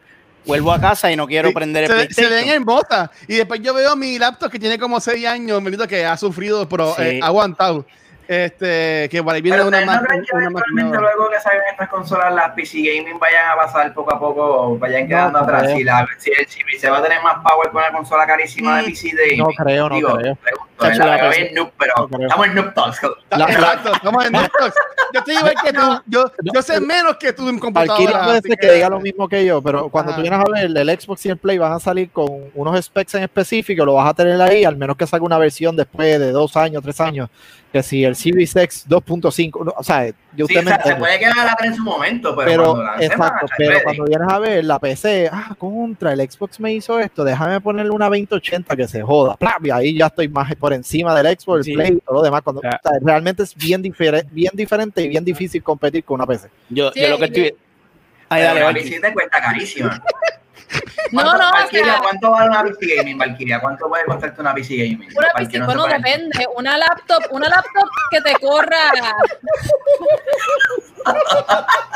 Vuelvo 0.47 0.73
a 0.73 0.81
casa 0.81 1.11
y 1.13 1.17
no 1.17 1.27
quiero 1.27 1.49
Sí, 1.49 1.55
prender 1.55 1.91
el 1.91 2.09
se, 2.09 2.15
se 2.15 2.29
ven 2.29 2.49
hermosas. 2.49 3.11
Y 3.29 3.35
después 3.37 3.61
yo 3.63 3.73
veo 3.75 3.95
mi 3.97 4.19
laptop 4.19 4.51
que 4.51 4.59
tiene 4.59 4.79
como 4.79 5.01
6 5.01 5.27
años, 5.27 5.61
me 5.63 5.71
digo 5.71 5.87
que 5.87 6.05
ha 6.05 6.17
sufrido, 6.17 6.69
pero 6.69 6.95
Sí. 6.97 7.03
eh, 7.03 7.21
ha 7.23 7.27
aguantado. 7.27 7.87
Este, 8.27 9.07
que 9.11 9.23
por 9.23 9.35
ahí 9.35 9.43
viene 9.43 9.59
Pero 9.59 9.69
una, 9.69 9.83
eventualmente 9.83 10.99
luego 10.99 11.29
que 11.31 11.39
salgan 11.41 11.63
estas 11.73 11.89
consolas, 11.91 12.35
las 12.35 12.53
PC 12.53 12.79
gaming 12.79 13.19
vayan 13.19 13.51
a 13.51 13.55
pasar 13.57 13.93
poco 13.93 14.15
a 14.15 14.19
poco, 14.19 14.79
vayan 14.79 15.07
quedando 15.07 15.39
No 15.39 15.45
atrás. 15.45 15.71
Si, 15.77 15.85
la, 15.85 16.07
si, 16.19 16.31
el- 16.31 16.49
si 16.49 16.79
se 16.79 16.89
va 16.89 16.99
a 16.99 17.03
tener 17.03 17.23
más 17.23 17.37
power 17.43 17.69
con 17.71 17.83
una 17.83 17.93
consola 17.93 18.27
carísima 18.27 18.79
de 18.79 18.85
PC 18.85 19.11
gaming. 19.11 19.39
No 19.39 19.49
creo, 19.49 19.89
no 19.91 19.95
digo, 19.97 20.17
creo. 20.17 20.37
pregunto, 20.37 20.74
Noob, 20.79 21.71
pero 21.79 21.93
No 22.11 22.19
estamos 22.23 22.47
en 22.47 22.55
noob 22.55 22.75
talks. 22.75 23.01
Exacto, 23.31 23.93
estamos 23.95 24.25
en 24.27 24.33
Netflix. 24.33 24.75
Yo 25.13 25.21
estoy 25.21 25.35
igual 25.37 25.55
que 25.63 25.73
tú. 25.73 26.03
Yo, 26.07 26.33
yo 26.53 26.63
sé 26.63 26.81
menos 26.81 27.17
que 27.17 27.33
tú 27.33 27.49
en 27.49 27.59
computadora. 27.59 28.25
Puede 28.25 28.41
ser 28.43 28.57
que 28.59 28.73
diga 28.73 28.89
lo 28.89 29.01
mismo 29.01 29.29
que 29.29 29.45
yo, 29.45 29.63
pero 29.63 29.89
cuando 29.89 30.11
Ajá. 30.13 30.17
tú 30.17 30.23
vienes 30.23 30.41
a 30.41 30.51
ver 30.51 30.77
el 30.77 31.01
Xbox 31.01 31.27
y 31.27 31.29
el 31.31 31.37
Play 31.37 31.59
van 31.59 31.73
a 31.73 31.81
salir 31.81 32.11
con 32.11 32.51
unos 32.55 32.85
specs 32.85 33.15
en 33.15 33.23
específico, 33.25 33.85
lo 33.85 33.95
vas 33.95 34.11
a 34.11 34.15
tener 34.15 34.41
ahí, 34.41 34.65
al 34.65 34.77
menos 34.77 34.97
que 34.97 35.07
salga 35.07 35.25
una 35.25 35.39
versión 35.39 35.77
después 35.77 36.19
de 36.19 36.33
dos 36.33 36.57
años, 36.57 36.83
tres 36.83 37.01
años, 37.01 37.29
que 37.73 37.83
si 37.83 38.05
el 38.05 38.17
Series 38.17 38.55
X 38.57 38.87
2.5, 38.89 39.65
no, 39.65 39.75
o 39.77 39.83
sea, 39.85 40.11
yo 40.37 40.47
Sí, 40.47 40.57
usted 40.57 40.61
o 40.61 40.63
me 40.65 40.71
sea, 40.77 40.83
se 40.85 40.97
puede 40.97 41.19
quedar 41.19 41.39
atrás 41.39 41.57
en 41.69 41.75
su 41.77 41.83
momento, 41.83 42.35
pero, 42.37 42.51
pero 42.51 42.65
cuando 42.75 42.91
a 42.93 42.97
exacto, 43.01 43.47
pero 43.57 43.71
ready. 43.71 43.85
cuando 43.85 44.05
vienes 44.05 44.29
a 44.29 44.39
ver 44.39 44.65
la 44.65 44.79
PC, 44.79 45.29
ah, 45.33 45.55
contra 45.59 46.13
el 46.13 46.21
Xbox 46.31 46.61
me 46.61 46.73
hizo 46.73 46.99
esto, 47.01 47.25
déjame 47.25 47.61
ponerle 47.61 47.91
una 47.91 48.07
2080 48.09 48.75
que 48.77 48.89
se 48.89 49.03
joda, 49.03 49.37
y 49.63 49.71
ahí 49.71 49.97
ya 49.99 50.07
estoy 50.07 50.29
más 50.29 50.55
por 50.57 50.73
encima 50.73 51.15
del 51.21 51.39
Xbox, 51.39 51.67
el. 51.69 51.75
Play 51.75 51.93
y 51.95 52.01
todo 52.01 52.17
lo 52.17 52.23
demás. 52.23 52.43
Cuando, 52.43 52.63
Ya. 52.63 52.81
o 52.83 52.89
sea, 52.89 52.99
realmente 53.03 53.43
es 53.43 53.55
bien, 53.55 53.83
difere- 53.83 54.27
bien 54.31 54.53
diferente 54.55 55.03
y 55.03 55.09
bien 55.09 55.25
difícil 55.25 55.63
competir 55.63 56.05
con 56.05 56.17
una 56.17 56.27
PC. 56.27 56.49
Yo, 56.69 56.91
Sí, 56.93 57.01
yo 57.01 57.09
lo 57.11 57.19
que 57.19 57.25
estoy. 57.27 57.55
Ay, 58.29 58.43
dale. 58.43 58.81
PC 58.83 59.01
te 59.01 59.13
cuesta 59.13 59.41
carísima. 59.41 60.03
No, 61.13 61.23
¿Cuánto- 61.23 61.39
no, 61.39 61.51
Valkyria, 61.53 61.85
sea- 61.85 61.99
¿cuánto 62.03 62.31
vale 62.31 62.47
una 62.49 62.63
PC 62.65 62.95
gaming, 62.97 63.19
Valkyria? 63.19 63.61
¿Cuánto 63.61 63.89
puede 63.89 64.05
costarte 64.05 64.41
una 64.41 64.55
PC 64.55 64.77
gaming? 64.77 65.09
Una 65.17 65.31
PC, 65.37 65.59
no 65.59 65.67
bueno, 65.67 65.85
depende. 65.87 66.47
Una 66.57 66.79
laptop, 66.79 67.23
una 67.31 67.49
laptop 67.49 67.89
que 68.11 68.21
te 68.21 68.33
corra. 68.41 68.91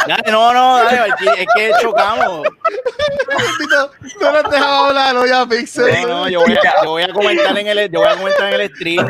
Dale, 0.06 0.30
no, 0.30 0.52
no, 0.52 0.76
dale, 0.84 1.00
Valky, 1.00 1.28
es 1.38 1.46
que 1.54 1.72
chocamos. 1.80 2.46
No 4.20 4.32
nos 4.32 4.50
dejaba 4.50 4.88
hablar 4.88 5.16
a 5.34 5.46
Pixel. 5.46 6.02
No, 6.02 6.08
no, 6.08 6.28
yo 6.28 6.40
voy, 6.40 6.52
a, 6.56 6.82
yo 6.84 6.90
voy 6.90 7.02
a 7.02 7.12
comentar 7.12 7.58
en 7.58 7.66
el, 7.66 7.90
yo 7.90 8.00
voy 8.00 8.08
a 8.08 8.16
comentar 8.16 8.52
en 8.52 8.60
el 8.60 8.74
stream. 8.74 9.08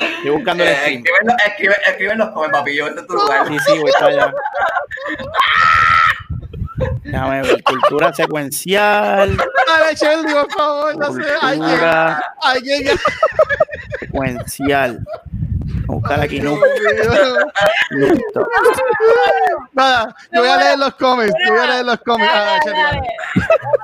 Estoy 0.00 0.30
buscando 0.30 0.64
el 0.64 0.70
Eh, 0.70 0.74
stream. 0.76 0.98
escríbenlo, 1.04 1.34
escribe, 1.46 1.76
escríbenlos 1.86 2.28
como 2.30 2.50
papi, 2.50 2.76
yo 2.76 2.86
es 2.88 3.06
tu 3.06 3.14
lugar. 3.14 3.46
Sí, 3.48 3.58
sí, 3.60 3.78
voy 3.78 3.92
para 3.92 4.06
allá. 4.06 4.32
Déjame 7.04 7.42
ver, 7.42 7.62
cultura 7.62 8.12
secuencial, 8.12 9.36
Dale, 9.66 9.94
Shelby, 9.96 10.32
por 10.32 10.52
favor. 10.52 10.96
No 10.96 11.12
sé. 11.12 11.22
Alguien, 11.40 11.68
cultura 11.68 12.32
alguien. 12.42 12.98
secuencial. 14.00 15.04
Buscar 15.86 16.20
aquí, 16.20 16.40
no. 16.40 16.58
Nada, 19.72 20.14
yo 20.32 20.40
voy 20.40 20.48
a 20.50 20.56
leer 20.56 20.78
los 20.78 20.94
comments. 20.94 21.34
Yo 21.46 21.52
voy 21.52 21.62
a 21.62 21.66
leer 21.66 21.84
los 21.84 21.98
comments. 22.00 22.32
Ah, 22.34 22.44
Dale, 22.44 22.60
chévere. 22.64 22.82
dale. 22.82 23.00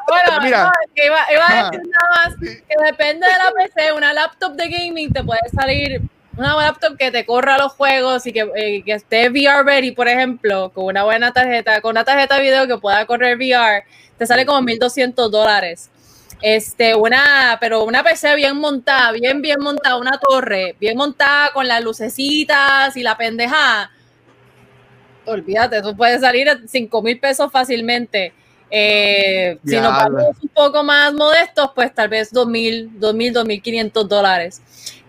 Bueno, 0.08 0.40
Mira. 0.42 0.64
no, 0.64 0.70
que 0.94 1.06
iba, 1.06 1.18
iba 1.32 1.46
a 1.46 1.70
decir 1.70 1.88
nada 1.88 2.28
más 2.28 2.36
que 2.38 2.84
depende 2.86 3.26
de 3.26 3.32
la 3.32 3.50
PC, 3.52 3.92
una 3.92 4.12
laptop 4.12 4.52
de 4.54 4.68
gaming 4.68 5.12
te 5.12 5.22
puede 5.24 5.40
salir 5.54 6.02
una 6.36 6.56
laptop 6.56 6.96
que 6.96 7.10
te 7.10 7.24
corra 7.24 7.58
los 7.58 7.72
juegos 7.72 8.26
y 8.26 8.32
que, 8.32 8.48
eh, 8.56 8.82
que 8.84 8.92
esté 8.92 9.28
VR 9.28 9.64
ready, 9.64 9.92
por 9.92 10.08
ejemplo, 10.08 10.70
con 10.70 10.86
una 10.86 11.04
buena 11.04 11.32
tarjeta, 11.32 11.80
con 11.80 11.92
una 11.92 12.04
tarjeta 12.04 12.36
de 12.36 12.42
video 12.42 12.66
que 12.66 12.78
pueda 12.78 13.06
correr 13.06 13.36
VR, 13.36 13.84
te 14.18 14.26
sale 14.26 14.44
como 14.44 14.60
1200 14.62 15.30
dólares. 15.30 15.90
Este, 16.42 16.94
una, 16.94 17.56
pero 17.60 17.84
una 17.84 18.02
PC 18.02 18.34
bien 18.34 18.56
montada, 18.56 19.12
bien, 19.12 19.40
bien 19.40 19.60
montada, 19.60 19.96
una 19.96 20.18
torre, 20.18 20.76
bien 20.80 20.96
montada 20.96 21.52
con 21.52 21.66
las 21.66 21.82
lucecitas 21.82 22.96
y 22.96 23.02
la 23.02 23.16
pendejada. 23.16 23.90
Olvídate, 25.26 25.80
tú 25.80 25.96
puedes 25.96 26.20
salir 26.20 26.50
a 26.50 26.58
5 26.66 27.02
mil 27.02 27.18
pesos 27.18 27.50
fácilmente. 27.50 28.34
Eh, 28.70 29.58
si 29.64 29.76
nos 29.76 29.92
vamos 29.92 30.36
un 30.42 30.48
poco 30.48 30.82
más 30.82 31.12
modestos, 31.14 31.70
pues 31.74 31.94
tal 31.94 32.08
vez 32.08 32.32
2.000, 32.32 32.98
2.000, 32.98 33.32
2.500 33.32 34.08
dólares. 34.08 34.62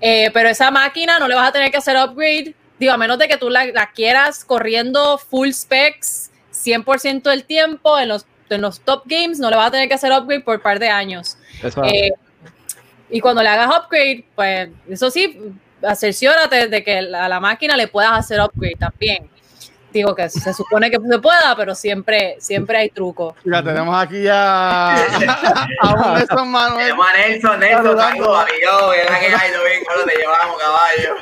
Eh, 0.07 0.29
pero 0.31 0.49
esa 0.49 0.69
máquina 0.69 1.17
no 1.17 1.27
le 1.27 1.33
vas 1.33 1.49
a 1.49 1.51
tener 1.51 1.71
que 1.71 1.77
hacer 1.77 1.97
upgrade, 1.97 2.53
digo, 2.77 2.93
a 2.93 2.97
menos 2.97 3.17
de 3.17 3.27
que 3.27 3.37
tú 3.37 3.49
la, 3.49 3.65
la 3.65 3.89
quieras 3.89 4.45
corriendo 4.45 5.17
full 5.17 5.49
specs 5.49 6.29
100% 6.53 7.23
del 7.23 7.43
tiempo 7.43 7.97
en 7.97 8.09
los, 8.09 8.27
en 8.51 8.61
los 8.61 8.81
top 8.81 9.01
games, 9.05 9.39
no 9.39 9.49
le 9.49 9.55
vas 9.55 9.69
a 9.69 9.71
tener 9.71 9.87
que 9.87 9.95
hacer 9.95 10.11
upgrade 10.11 10.41
por 10.41 10.57
un 10.57 10.61
par 10.61 10.77
de 10.77 10.89
años. 10.89 11.39
Eh, 11.85 12.11
y 13.09 13.19
cuando 13.19 13.41
le 13.41 13.49
hagas 13.49 13.67
upgrade, 13.67 14.25
pues 14.35 14.69
eso 14.87 15.09
sí, 15.09 15.39
cerciórate 15.95 16.67
de 16.67 16.83
que 16.83 16.99
a 16.99 17.27
la 17.27 17.39
máquina 17.39 17.75
le 17.75 17.87
puedas 17.87 18.11
hacer 18.11 18.39
upgrade 18.41 18.75
también. 18.75 19.27
Digo 19.95 20.13
que 20.13 20.27
se 20.27 20.53
supone 20.53 20.91
que 20.91 20.97
se 20.99 21.19
pueda, 21.19 21.55
pero 21.55 21.73
siempre, 21.73 22.35
siempre 22.39 22.77
hay 22.77 22.89
truco. 22.89 23.33
Ya 23.45 23.63
tenemos 23.63 23.95
aquí 23.95 24.27
a, 24.29 24.93
a 24.93 25.93
un 25.93 26.13
Nelson 26.15 26.51
Manuel. 26.51 26.87
Tenemos 26.87 27.07
a 27.07 27.17
Nelson, 27.17 27.59
Nelson, 27.61 27.97
saludos, 27.97 28.39
amigo. 28.41 28.93
Es 28.93 29.09
la 29.09 29.19
que 29.21 29.25
hay, 29.27 29.51
domingo, 29.53 29.91
lo 29.95 30.03
te 30.03 30.17
llevamos, 30.17 30.57
caballo. 30.57 31.15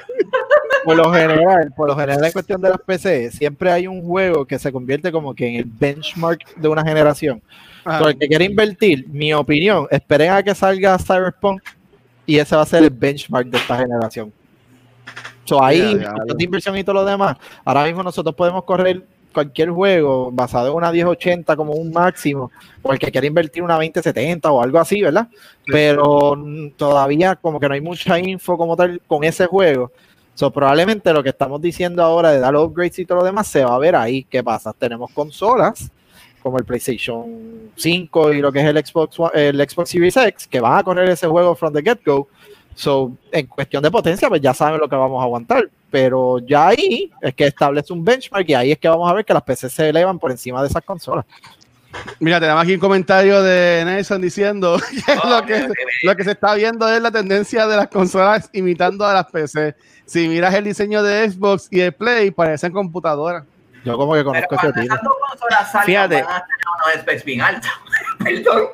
por 0.86 0.95
lo 0.95 1.14
general, 1.14 1.74
por 1.78 1.88
lo 1.88 1.95
general 1.95 2.26
en 2.26 2.32
cuestión 2.32 2.62
de 2.62 2.70
las 2.70 2.80
PC, 2.80 3.30
siempre 3.30 3.72
hay 3.72 3.86
un 3.86 4.02
juego 4.02 4.44
que 4.44 4.58
se 4.58 4.72
convierte 4.72 5.12
como 5.12 5.36
que 5.36 5.50
en 5.50 5.56
el 5.58 5.66
benchmark 5.66 6.56
de 6.56 6.68
una 6.68 6.82
generación. 6.82 7.44
Ajá. 7.86 8.00
Por 8.00 8.10
el 8.10 8.18
que 8.18 8.28
quiere 8.28 8.45
invertir, 8.45 9.08
mi 9.08 9.36
opinión, 9.36 9.86
esperen 9.91 10.32
a 10.32 10.41
que 10.41 10.56
salga 10.56 10.98
Cyberpunk 10.98 11.62
y 12.26 12.40
ese 12.40 12.56
va 12.56 12.64
a 12.64 12.66
ser 12.66 12.82
el 12.82 12.90
benchmark 12.90 13.45
de 13.50 13.58
esta 13.60 13.78
generación. 13.78 14.34
So, 15.45 15.64
ahí, 15.64 15.80
de 15.95 16.44
inversión 16.44 16.78
y 16.78 16.84
todo 16.84 16.95
lo 16.95 17.06
demás, 17.06 17.38
ahora 17.65 17.84
mismo 17.86 18.02
nosotros 18.02 18.34
podemos 18.36 18.64
correr 18.64 19.03
cualquier 19.34 19.72
juego 19.72 20.32
basado 20.32 20.70
en 20.70 20.76
una 20.76 20.91
1080 20.91 21.56
como 21.56 21.74
un 21.74 21.91
máximo, 21.91 22.52
o 22.82 22.94
el 22.94 22.99
que 22.99 23.11
quiere 23.11 23.28
invertir 23.28 23.64
una 23.64 23.74
2070 23.76 24.52
o 24.52 24.61
algo 24.61 24.80
así, 24.80 25.02
¿verdad? 25.02 25.28
Pero 25.65 26.38
todavía 26.78 27.36
como 27.36 27.60
que 27.60 27.68
no 27.68 27.74
hay 27.74 27.82
mucha 27.82 28.20
info 28.20 28.57
como 28.57 28.76
tal 28.78 29.02
con 29.07 29.24
ese 29.24 29.45
juego. 29.48 29.91
So, 30.36 30.49
probablemente 30.52 31.11
lo 31.14 31.22
que 31.22 31.30
estamos 31.30 31.61
diciendo 31.61 32.02
ahora 32.03 32.32
de 32.32 32.40
dar 32.40 32.56
upgrades 32.56 32.99
y 32.99 33.06
todo 33.06 33.20
lo 33.20 33.24
demás 33.26 33.48
se 33.48 33.64
va 33.64 33.76
a 33.76 33.80
ver 33.80 33.95
ahí. 33.95 34.24
¿Qué 34.24 34.44
pasa? 34.44 34.72
Tenemos 34.74 35.11
consolas 35.11 35.91
como 36.41 36.57
el 36.57 36.65
PlayStation 36.65 37.72
5 37.76 38.34
y 38.34 38.41
lo 38.41 38.52
que 38.52 38.60
es 38.60 38.65
el 38.65 38.78
Xbox, 38.86 39.20
One- 39.20 39.32
el 39.34 39.70
Xbox 39.70 39.90
Series 39.90 40.18
X 40.18 40.48
que 40.48 40.60
van 40.60 40.78
a 40.78 40.84
correr 40.84 41.10
ese 41.10 41.28
juego 41.28 41.56
from 41.56 41.74
the 41.74 41.82
get-go. 41.82 42.28
So, 42.76 43.12
en 43.32 43.48
cuestión 43.48 43.84
de 43.84 43.91
potencia, 43.91 44.30
pues 44.30 44.41
ya 44.41 44.54
saben 44.54 44.80
lo 44.80 44.90
que 44.90 44.95
vamos 44.95 45.22
a 45.22 45.24
aguantar. 45.24 45.70
Pero 45.91 46.40
ya 46.40 46.70
ahí 46.70 47.12
es 47.22 47.36
que 47.36 47.48
establece 47.48 47.94
un 47.94 48.04
benchmark 48.04 48.50
y 48.50 48.54
ahí 48.56 48.72
es 48.72 48.80
que 48.80 48.90
vamos 48.90 49.10
a 49.10 49.14
ver 49.14 49.24
que 49.26 49.34
las 49.34 49.44
PC 49.44 49.70
se 49.70 49.90
elevan 49.90 50.18
por 50.18 50.32
encima 50.32 50.62
de 50.62 50.68
esas 50.68 50.84
consolas. 50.84 51.26
Mira, 52.20 52.40
tenemos 52.40 52.64
aquí 52.64 52.74
un 52.74 52.80
comentario 52.80 53.44
de 53.44 53.84
Nelson 53.86 54.22
diciendo 54.22 54.78
que 55.06 55.16
lo, 55.30 55.45
que, 55.45 55.68
lo 56.04 56.16
que 56.16 56.24
se 56.24 56.32
está 56.32 56.56
viendo 56.56 56.91
es 56.91 57.02
la 57.02 57.12
tendencia 57.12 57.68
de 57.68 57.78
las 57.78 57.88
consolas 57.88 58.50
imitando 58.54 59.06
a 59.06 59.14
las 59.14 59.26
PC. 59.28 59.76
Si 60.06 60.28
miras 60.28 60.54
el 60.56 60.64
diseño 60.64 61.04
de 61.04 61.30
Xbox 61.30 61.68
y 61.70 61.80
de 61.80 61.91
Play, 61.91 62.32
parecen 62.32 62.72
computadoras. 62.72 63.44
Yo 63.86 63.98
como 63.98 64.14
que 64.14 64.20
Pero 64.20 64.32
conozco 64.32 64.56
ese 64.56 64.74
cuando 64.74 64.82
tipo. 64.82 64.95
Fíjate. 65.86 66.24
van 66.24 66.36
a 66.36 66.45
tener 66.45 66.66
unos 66.86 67.02
specs 67.02 67.26
bien 67.26 67.41
altos. 67.41 67.72
Perdón. 68.24 68.68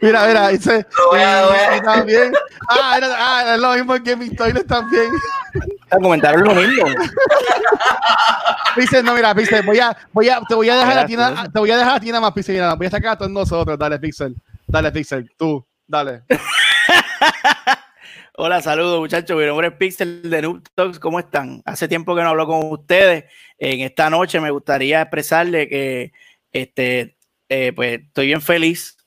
Mira, 0.00 0.26
mira, 0.26 0.48
dice. 0.48 0.86
Lo 1.12 1.82
también. 1.82 2.32
Ah, 2.68 2.94
era, 2.96 3.08
ah, 3.16 3.54
es 3.54 3.60
lo 3.60 3.72
mismo 3.74 3.94
en 3.94 4.04
Gaming 4.04 4.36
Toilet 4.36 4.66
también. 4.66 5.10
Es 5.54 6.00
lo 6.00 6.54
mismo. 6.54 6.86
Dice, 8.76 9.02
no, 9.02 9.14
mira, 9.14 9.34
Pixel, 9.34 9.64
voy 9.64 9.78
a, 9.78 9.96
voy 10.12 10.28
a, 10.28 10.40
te 10.46 10.54
voy 10.54 10.68
a 10.68 10.76
dejar 10.76 10.98
a 10.98 11.06
ti, 11.06 11.16
te 11.16 11.58
voy 11.58 11.70
a 11.70 11.78
dejar 11.78 11.96
a 11.96 12.00
ti 12.00 12.08
nada 12.08 12.20
más, 12.20 12.32
Pixel, 12.32 12.56
mira, 12.56 12.74
voy 12.74 12.86
a 12.86 12.90
sacar 12.90 13.12
a 13.12 13.18
todos 13.18 13.30
nosotros, 13.30 13.78
dale, 13.78 13.98
Pixel, 13.98 14.36
dale, 14.66 14.92
Pixel, 14.92 15.30
tú, 15.36 15.66
dale. 15.86 16.24
Hola, 18.38 18.60
saludos 18.60 19.00
muchachos. 19.00 19.34
Mi 19.34 19.46
nombre 19.46 19.68
es 19.68 19.72
Pixel 19.74 20.28
de 20.28 20.42
Noob 20.42 20.62
Talks. 20.74 20.98
¿Cómo 20.98 21.18
están? 21.18 21.62
Hace 21.64 21.88
tiempo 21.88 22.14
que 22.14 22.20
no 22.22 22.28
hablo 22.28 22.46
con 22.46 22.70
ustedes. 22.70 23.24
En 23.56 23.80
esta 23.80 24.10
noche 24.10 24.40
me 24.40 24.50
gustaría 24.50 25.00
expresarle 25.00 25.70
que 25.70 26.12
este, 26.52 27.16
eh, 27.48 27.72
pues, 27.74 28.02
estoy 28.02 28.26
bien 28.26 28.42
feliz. 28.42 28.98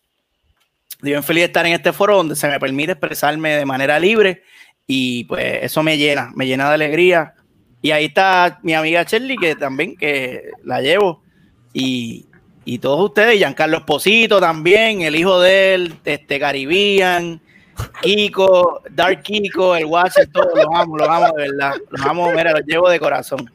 Estoy 1.00 1.12
bien 1.12 1.24
feliz 1.24 1.44
de 1.44 1.46
estar 1.46 1.66
en 1.66 1.72
este 1.72 1.94
foro 1.94 2.18
donde 2.18 2.36
se 2.36 2.50
me 2.50 2.60
permite 2.60 2.92
expresarme 2.92 3.56
de 3.56 3.66
manera 3.66 3.98
libre 3.98 4.44
y 4.86 5.24
pues 5.24 5.60
eso 5.62 5.82
me 5.82 5.98
llena, 5.98 6.30
me 6.36 6.46
llena 6.46 6.68
de 6.68 6.74
alegría. 6.74 7.36
Y 7.82 7.92
ahí 7.92 8.08
está 8.08 8.60
mi 8.64 8.74
amiga 8.74 9.04
Shirley, 9.04 9.38
que 9.38 9.56
también 9.56 9.96
que 9.96 10.50
la 10.66 10.82
llevo. 10.82 11.24
Y, 11.72 12.26
y 12.66 12.80
todos 12.80 13.00
ustedes, 13.00 13.38
Giancarlo 13.38 13.78
Esposito 13.78 14.42
también, 14.42 15.02
el 15.02 15.16
hijo 15.16 15.40
de 15.40 15.76
él, 15.76 15.96
este 16.04 16.38
Caribbean, 16.38 17.40
Kiko, 18.02 18.82
Dark 18.92 19.22
Kiko, 19.22 19.78
el 19.78 19.86
Watcher, 19.86 20.28
todos 20.34 20.52
los 20.54 20.66
amo, 20.76 20.98
los 20.98 21.08
amo 21.08 21.28
de 21.38 21.48
verdad. 21.48 21.76
Los 21.92 22.02
amo, 22.02 22.30
mira, 22.34 22.52
los 22.52 22.66
llevo 22.66 22.90
de 22.90 23.00
corazón. 23.00 23.50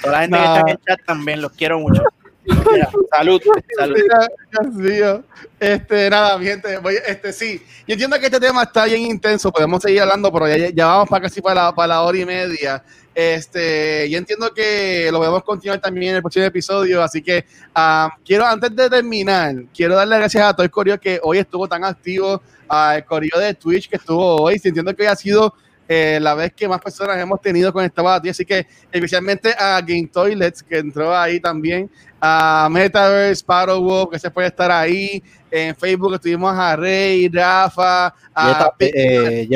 Toda 0.00 0.12
la 0.12 0.20
gente 0.20 0.38
que 0.38 0.44
está 0.44 0.60
en 0.60 0.68
el 0.68 0.78
chat 0.86 1.00
también, 1.04 1.42
los 1.42 1.50
quiero 1.50 1.80
mucho. 1.80 2.00
Mira, 2.44 2.90
salud, 3.10 3.40
salud. 3.78 3.96
Mira, 3.96 4.28
Dios 4.52 4.74
mío. 4.74 5.24
Este, 5.58 6.10
nada, 6.10 6.36
mi 6.38 6.46
gente, 6.46 6.76
voy- 6.78 6.98
este, 7.06 7.32
sí, 7.32 7.62
yo 7.86 7.92
entiendo 7.94 8.18
que 8.18 8.26
este 8.26 8.40
tema 8.40 8.62
está 8.64 8.84
bien 8.84 9.02
intenso, 9.02 9.50
podemos 9.50 9.82
seguir 9.82 10.02
hablando, 10.02 10.30
pero 10.32 10.48
ya, 10.48 10.68
ya 10.70 10.86
vamos 10.86 11.08
para 11.08 11.22
casi 11.22 11.40
para 11.40 11.64
la, 11.64 11.74
para 11.74 11.88
la 11.88 12.02
hora 12.02 12.18
y 12.18 12.24
media. 12.26 12.82
Este, 13.14 14.10
yo 14.10 14.18
entiendo 14.18 14.52
que 14.52 15.08
lo 15.12 15.18
podemos 15.18 15.42
continuar 15.44 15.80
también 15.80 16.10
en 16.10 16.16
el 16.16 16.22
próximo 16.22 16.44
episodio, 16.44 17.02
así 17.02 17.22
que 17.22 17.44
ah, 17.74 18.10
quiero, 18.24 18.44
antes 18.44 18.74
de 18.74 18.90
terminar, 18.90 19.54
quiero 19.74 19.94
darle 19.94 20.16
gracias 20.18 20.42
a 20.44 20.52
todo 20.52 20.64
el 20.64 20.70
correo 20.70 20.98
que 21.00 21.20
hoy 21.22 21.38
estuvo 21.38 21.68
tan 21.68 21.84
activo, 21.84 22.42
al 22.68 23.04
correo 23.04 23.38
de 23.38 23.54
Twitch 23.54 23.88
que 23.88 23.96
estuvo 23.96 24.42
hoy, 24.42 24.58
sí, 24.58 24.68
entiendo 24.68 24.94
que 24.94 25.02
hoy 25.02 25.08
ha 25.08 25.16
sido 25.16 25.54
eh, 25.88 26.18
la 26.20 26.34
vez 26.34 26.52
que 26.52 26.66
más 26.66 26.80
personas 26.80 27.18
hemos 27.18 27.40
tenido 27.40 27.72
conectadas 27.72 28.18
a 28.18 28.22
ti, 28.22 28.28
así 28.30 28.44
que 28.44 28.66
especialmente 28.90 29.54
a 29.58 29.80
Game 29.80 30.08
Toilets, 30.12 30.62
que 30.62 30.78
entró 30.78 31.16
ahí 31.16 31.40
también, 31.40 31.90
a 32.20 32.68
Metaverse, 32.70 33.40
Sparrow, 33.40 34.08
que 34.08 34.18
se 34.18 34.30
puede 34.30 34.48
estar 34.48 34.70
ahí. 34.70 35.22
En 35.50 35.76
Facebook 35.76 36.14
estuvimos 36.14 36.56
a 36.56 36.74
Rey, 36.74 37.28
Rafa, 37.28 38.06
a, 38.34 38.50
esta, 38.50 38.74
eh, 38.80 39.46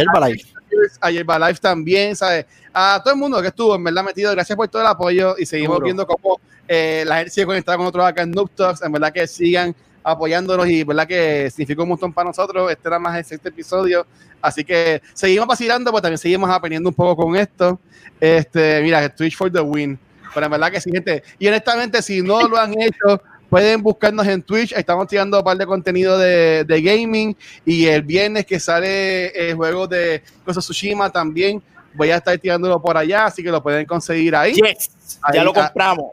a 1.00 1.10
Yerba 1.10 1.38
Life 1.38 1.60
también, 1.60 2.14
¿sabes? 2.14 2.46
A 2.72 3.00
todo 3.02 3.14
el 3.14 3.20
mundo 3.20 3.40
que 3.40 3.48
estuvo, 3.48 3.74
en 3.74 3.84
verdad, 3.84 4.04
metido. 4.04 4.30
Gracias 4.32 4.54
por 4.54 4.68
todo 4.68 4.82
el 4.82 4.88
apoyo 4.88 5.34
y 5.38 5.46
seguimos 5.46 5.76
Seguro. 5.76 5.84
viendo 5.84 6.06
cómo 6.06 6.40
eh, 6.68 7.04
la 7.06 7.16
gente 7.16 7.30
sigue 7.30 7.46
conectada 7.46 7.76
con 7.76 7.84
nosotros 7.84 8.06
acá 8.06 8.22
en 8.22 8.30
Noob 8.30 8.50
Talks. 8.50 8.82
En 8.82 8.92
verdad 8.92 9.12
que 9.12 9.26
sigan 9.26 9.74
apoyándonos 10.12 10.68
y 10.68 10.84
verdad 10.84 11.06
que 11.06 11.50
significó 11.50 11.82
un 11.82 11.90
montón 11.90 12.12
para 12.12 12.28
nosotros. 12.28 12.70
Este 12.70 12.88
era 12.88 12.98
más 12.98 13.16
el 13.16 13.24
sexto 13.24 13.48
episodio. 13.48 14.06
Así 14.40 14.64
que 14.64 15.02
seguimos 15.14 15.46
vacilando, 15.46 15.90
pero 15.90 16.02
también 16.02 16.18
seguimos 16.18 16.50
aprendiendo 16.50 16.88
un 16.88 16.94
poco 16.94 17.24
con 17.24 17.36
esto. 17.36 17.78
Este, 18.20 18.80
mira, 18.82 19.08
Twitch 19.08 19.36
for 19.36 19.50
the 19.50 19.60
win. 19.60 19.98
Pero 20.32 20.46
en 20.46 20.52
verdad 20.52 20.70
que 20.70 20.80
sí, 20.80 20.90
gente. 20.90 21.22
Y 21.38 21.48
honestamente, 21.48 22.02
si 22.02 22.22
no 22.22 22.46
lo 22.46 22.58
han 22.58 22.72
hecho, 22.80 23.20
pueden 23.48 23.82
buscarnos 23.82 24.26
en 24.26 24.42
Twitch. 24.42 24.72
Estamos 24.72 25.08
tirando 25.08 25.38
un 25.38 25.44
par 25.44 25.56
de 25.56 25.66
contenido 25.66 26.18
de, 26.18 26.64
de 26.64 26.82
gaming. 26.82 27.36
Y 27.64 27.86
el 27.86 28.02
viernes 28.02 28.46
que 28.46 28.60
sale 28.60 29.28
el 29.28 29.56
juego 29.56 29.86
de 29.86 30.22
Cosa 30.44 30.60
Tsushima 30.60 31.10
también. 31.10 31.62
Voy 31.94 32.10
a 32.10 32.16
estar 32.16 32.38
tirándolo 32.38 32.80
por 32.80 32.96
allá, 32.96 33.24
así 33.24 33.42
que 33.42 33.50
lo 33.50 33.62
pueden 33.62 33.86
conseguir 33.86 34.36
ahí. 34.36 34.52
Yes, 34.52 34.90
ya 35.32 35.40
Ahí, 35.40 35.44
lo 35.44 35.50
ah, 35.50 35.64
compramos. 35.64 36.12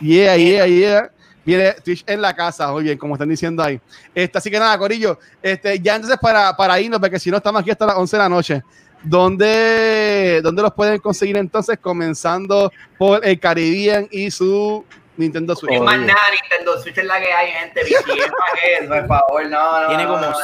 Yeah, 0.00 0.36
yeah, 0.36 0.66
yeah. 0.66 1.10
Viene 1.46 1.72
Twitch 1.74 2.02
en 2.06 2.20
la 2.20 2.34
casa, 2.34 2.72
muy 2.72 2.82
bien, 2.82 2.98
como 2.98 3.14
están 3.14 3.28
diciendo 3.28 3.62
ahí. 3.62 3.80
Este, 4.12 4.36
así 4.36 4.50
que 4.50 4.58
nada, 4.58 4.76
Corillo, 4.76 5.18
este, 5.40 5.78
ya 5.78 5.94
entonces 5.94 6.18
para, 6.20 6.56
para 6.56 6.80
irnos, 6.80 6.98
porque 6.98 7.20
si 7.20 7.30
no 7.30 7.36
estamos 7.36 7.62
aquí 7.62 7.70
hasta 7.70 7.86
las 7.86 7.96
11 7.96 8.16
de 8.16 8.22
la 8.22 8.28
noche. 8.28 8.62
¿Dónde, 9.02 10.40
¿Dónde 10.42 10.62
los 10.62 10.72
pueden 10.74 10.98
conseguir 10.98 11.36
entonces? 11.36 11.78
Comenzando 11.78 12.72
por 12.98 13.24
el 13.24 13.38
Caribbean 13.38 14.08
y 14.10 14.30
su 14.32 14.84
Nintendo 15.16 15.54
Switch. 15.54 15.74
Es 15.74 15.80
más 15.80 15.98
nada, 16.00 16.18
Nintendo 16.42 16.82
Switch 16.82 16.98
es 16.98 17.04
la 17.04 17.20
que 17.20 17.32
hay, 17.32 17.52
gente. 17.52 17.82
Que, 17.86 18.86
por 18.88 19.06
favor, 19.06 19.46
no, 19.46 19.82
no. 19.82 19.88
Tiene 19.88 20.06
como 20.06 20.18
no, 20.18 20.34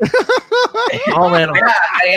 seis. 0.00 1.02
eh, 1.06 1.10
Más 1.10 1.18
o 1.18 1.28
menos. 1.30 1.52
Mira, 1.54 1.74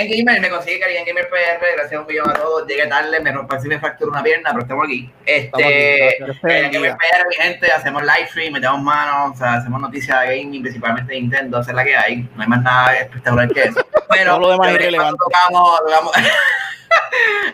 Gamer, 0.09 0.41
me 0.41 0.49
consigue 0.49 0.79
Carigen 0.79 1.05
Gamer 1.05 1.29
PR, 1.29 1.65
gracias 1.75 1.93
a 1.93 2.01
un 2.01 2.07
millón 2.07 2.29
a 2.29 2.33
todos. 2.33 2.67
Llegué 2.67 2.87
tarde, 2.87 3.19
me 3.19 3.31
rompí 3.31 3.55
me 3.67 3.79
fracturé 3.79 4.09
una 4.11 4.23
pierna, 4.23 4.49
pero 4.51 4.61
estamos 4.63 4.85
aquí. 4.85 5.11
Estamos 5.25 5.65
aquí, 5.67 5.73
Este, 5.75 6.69
Gamer 6.69 6.95
PR, 6.97 7.27
mi 7.29 7.35
gente, 7.35 7.71
hacemos 7.71 8.01
live 8.03 8.27
stream, 8.29 8.53
metemos 8.53 8.81
manos, 8.81 9.35
o 9.35 9.37
sea, 9.37 9.53
hacemos 9.55 9.79
noticias 9.81 10.21
de 10.21 10.37
gaming, 10.37 10.61
principalmente 10.61 11.13
de 11.13 11.21
Nintendo, 11.21 11.59
esa 11.61 11.71
es 11.71 11.75
la 11.75 11.83
que 11.83 11.95
hay. 11.95 12.29
No 12.35 12.41
hay 12.43 12.47
más 12.49 12.61
nada 12.61 12.95
espectacular 12.97 13.47
que 13.49 13.61
eso. 13.63 13.85
Pero 14.09 14.39
lo 14.39 14.49
demás 14.51 14.71
irrelevante. 14.73 15.17
tocamos, 15.23 15.79
tocamos. 15.85 16.13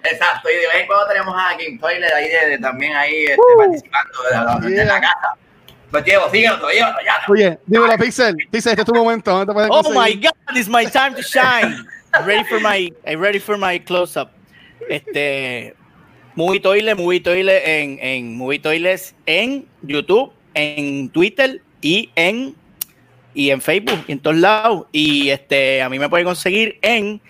Exacto, 0.03 0.49
y 0.49 0.55
de 0.55 0.67
vez 0.67 0.75
en 0.81 0.87
cuando 0.87 1.07
tenemos 1.07 1.35
a 1.35 1.51
Game 1.53 1.77
Toilet 1.79 2.11
ahí 2.13 2.27
de, 2.29 2.49
de- 2.51 2.57
también 2.59 2.95
ahí 2.95 3.25
este, 3.25 3.41
participando 3.57 4.61
de, 4.61 4.69
de- 4.69 4.75
de 4.75 4.85
la 4.85 4.99
casa. 5.01 5.33
Los 5.91 6.05
llevo, 6.05 6.29
síguelo, 6.29 6.57
los 6.57 6.71
llevo, 6.71 6.89
los 6.91 7.01
llevo. 7.01 7.33
Oye, 7.33 7.59
dímelo, 7.65 7.97
Pixel. 7.97 8.35
Pixel, 8.51 8.71
este 8.71 8.81
es 8.81 8.85
tu 8.85 8.93
momento. 8.93 9.31
¿Dónde 9.31 9.53
te 9.53 9.59
Oh 9.71 9.83
conseguir? 9.83 9.97
my 9.99 10.13
God, 10.15 10.57
it's 10.57 10.69
my 10.69 10.85
time 10.85 11.15
to 11.15 11.21
shine. 11.21 11.85
I'm 12.13 12.25
ready 12.25 12.43
for 12.45 12.59
my, 12.59 12.91
I'm 13.05 13.19
ready 13.19 13.39
for 13.39 13.57
my 13.57 13.79
close 13.79 14.19
up. 14.19 14.31
Este, 14.89 15.75
Movie 16.35 16.59
Toilet, 16.59 16.95
Movie 16.95 17.19
Toilet 17.19 17.61
en, 17.65 17.99
en 18.01 18.37
Movie 18.37 18.59
Toilets 18.59 19.13
en 19.25 19.67
YouTube, 19.81 20.31
en 20.53 21.09
Twitter 21.09 21.61
y 21.81 22.09
en 22.15 22.55
y 23.33 23.51
en 23.51 23.61
Facebook 23.61 24.03
y 24.07 24.13
en 24.13 24.19
todos 24.19 24.37
lados. 24.37 24.85
Y 24.91 25.29
este, 25.29 25.81
a 25.81 25.89
mí 25.89 25.99
me 25.99 26.09
pueden 26.09 26.25
conseguir 26.25 26.77
en 26.81 27.21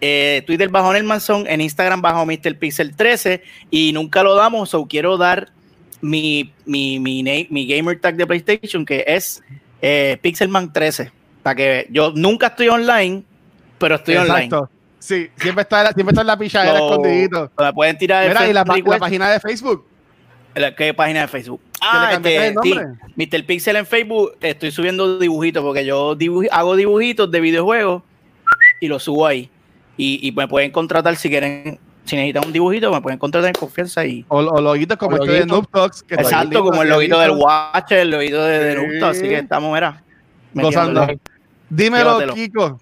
eh, 0.00 0.42
Twitter 0.46 0.68
bajo 0.68 0.92
Nelmanson, 0.92 1.46
en 1.46 1.60
Instagram 1.60 2.02
bajo 2.02 2.26
Mr. 2.26 2.58
Pixel 2.58 2.94
13 2.94 3.42
y 3.70 3.92
nunca 3.92 4.22
lo 4.22 4.34
damos, 4.34 4.74
o 4.74 4.86
quiero 4.86 5.16
dar 5.16 5.52
mi, 6.00 6.52
mi, 6.66 6.98
mi, 7.00 7.22
mi 7.50 7.66
gamer 7.66 8.00
tag 8.00 8.16
de 8.16 8.26
PlayStation 8.26 8.84
que 8.84 9.04
es 9.06 9.42
eh, 9.82 10.18
Pixelman 10.22 10.72
13. 10.72 11.10
Para 11.42 11.54
que 11.56 11.86
yo 11.90 12.12
nunca 12.14 12.46
estoy 12.48 12.68
online, 12.68 13.22
pero 13.78 13.96
estoy 13.96 14.16
online. 14.16 14.44
Exacto. 14.44 14.70
Sí, 14.98 15.28
siempre 15.36 15.62
está, 15.62 15.92
siempre 15.92 16.12
está 16.12 16.22
en 16.22 16.26
la 16.26 16.38
pichadera 16.38 16.78
So, 16.78 16.86
escondidito. 16.90 17.50
Me 17.58 17.72
pueden 17.74 17.98
tirar 17.98 18.26
Mira, 18.26 18.48
y 18.48 18.52
la, 18.54 18.64
la 18.64 18.98
página 18.98 19.30
de 19.30 19.40
Facebook. 19.40 19.84
¿La- 20.54 20.74
¿Qué 20.74 20.94
página 20.94 21.20
de 21.22 21.28
Facebook? 21.28 21.60
Ah, 21.82 22.12
este, 22.14 22.46
el 22.46 22.54
sí? 22.62 22.74
Mr. 23.16 23.44
Pixel 23.44 23.76
en 23.76 23.84
Facebook. 23.86 24.36
Estoy 24.40 24.70
subiendo 24.70 25.18
dibujitos 25.18 25.62
porque 25.62 25.84
yo 25.84 26.16
dibuj- 26.16 26.48
hago 26.50 26.76
dibujitos 26.76 27.30
de 27.30 27.40
videojuegos 27.40 28.02
y 28.80 28.88
los 28.88 29.02
subo 29.02 29.26
ahí. 29.26 29.50
Y, 29.98 30.26
y 30.26 30.32
me 30.32 30.48
pueden 30.48 30.70
contratar 30.70 31.14
si 31.16 31.28
quieren, 31.28 31.78
si 32.04 32.16
necesitan 32.16 32.44
un 32.46 32.52
dibujito, 32.52 32.92
me 32.92 33.00
pueden 33.00 33.18
contratar 33.18 33.48
en 33.48 33.54
confianza 33.54 34.04
y. 34.04 34.24
O, 34.28 34.38
o 34.38 34.60
loguitos 34.60 34.96
como 34.98 35.16
O 35.16 35.20
este 35.20 35.32
de 35.32 35.38
loguitos. 35.46 35.58
Noob 35.58 35.70
Talks. 35.70 36.02
que 36.02 36.14
está 36.14 36.22
Exacto, 36.24 36.44
lindo, 36.50 36.64
como 36.64 36.82
el 36.82 36.88
loguito 36.88 37.18
del. 37.18 37.30
Watcher, 37.32 37.98
el 37.98 38.10
loguito 38.10 38.42
de, 38.44 38.58
de 38.58 38.98
Sí. 38.98 39.04
Así 39.04 39.22
que 39.22 39.38
estamos, 39.38 39.72
mira. 39.72 40.02
Gozando. 40.52 41.06
Dímelo, 41.68 42.04
Llévatelo. 42.20 42.34
Kiko. 42.34 42.80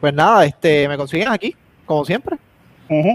Pues 0.00 0.14
nada, 0.14 0.44
este, 0.44 0.88
me 0.88 0.96
consiguen 0.96 1.28
aquí, 1.28 1.54
como 1.86 2.04
siempre. 2.04 2.38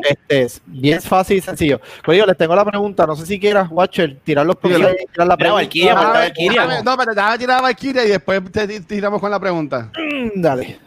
Este 0.10 0.41
es 0.41 0.61
bien 0.65 0.99
fácil 1.02 1.38
y 1.38 1.41
sencillo. 1.41 1.80
Pues 2.03 2.18
yo 2.18 2.26
les 2.26 2.36
tengo 2.36 2.56
la 2.56 2.65
pregunta, 2.65 3.06
no 3.06 3.15
sé 3.15 3.28
si 3.28 3.40
quieras, 3.40 3.68
Watcher, 3.69 4.18
tirar 4.24 4.44
los 4.45 4.56
pixels 4.56 4.95
y 5.03 5.06
tirar 5.11 5.28
la 5.28 5.36
Mira, 5.36 5.38
pregunta. 5.38 5.53
Valkyria, 5.64 5.94
Ah, 5.95 6.11
Valkyria. 6.14 6.82
No, 6.84 6.98
pero 6.98 7.14
déjame 7.14 7.38
tirar 7.38 7.60
a 7.60 7.61
Valkyria 7.61 8.06
y 8.06 8.07
después 8.10 8.41
te 8.52 8.68
ti- 8.68 8.80
tiramos 8.80 9.22
con 9.22 9.30
la 9.30 9.40
pregunta. 9.40 9.91
Mm, 9.95 10.41
Dale. 10.41 10.80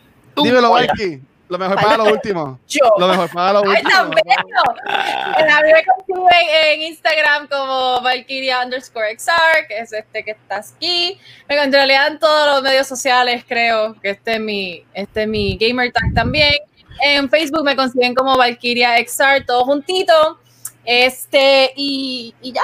Dímelo, 0.43 0.70
Valky. 0.73 1.20
Lo 1.51 1.59
mejor 1.59 1.77
para 1.77 1.97
lo 1.97 2.05
último. 2.05 2.61
Yo. 2.69 2.79
Lo 2.97 3.09
mejor 3.09 3.29
para 3.31 3.53
lo 3.55 3.63
¡Ay, 3.69 3.83
tan 3.83 4.09
último. 4.09 4.23
bello! 4.25 5.53
A 5.53 5.63
mí 5.63 5.69
me 5.73 5.85
consiguen 5.85 6.49
en 6.65 6.83
Instagram 6.83 7.49
como 7.49 8.01
Valkyria 8.03 8.63
underscore 8.65 9.19
XR, 9.19 9.67
que 9.67 9.79
es 9.81 9.93
este 9.93 10.23
que 10.23 10.31
está 10.31 10.59
aquí. 10.59 11.19
Me 11.49 11.59
controlan 11.59 12.13
en 12.13 12.19
todos 12.21 12.55
los 12.55 12.63
medios 12.63 12.87
sociales, 12.87 13.45
creo 13.49 14.01
que 14.01 14.11
este 14.11 14.35
es 14.35 14.41
mi, 14.41 14.85
este 14.95 15.23
es 15.23 15.29
mi 15.29 15.59
gamer 15.59 15.93
tag 15.93 16.15
también. 16.15 16.55
En 17.03 17.29
Facebook 17.29 17.65
me 17.65 17.75
consiguen 17.75 18.15
como 18.15 18.37
Valkyria 18.37 18.97
XR, 19.05 19.45
todo 19.45 19.65
juntito. 19.65 20.39
Este, 20.85 21.73
y, 21.75 22.33
y 22.41 22.53
ya. 22.53 22.63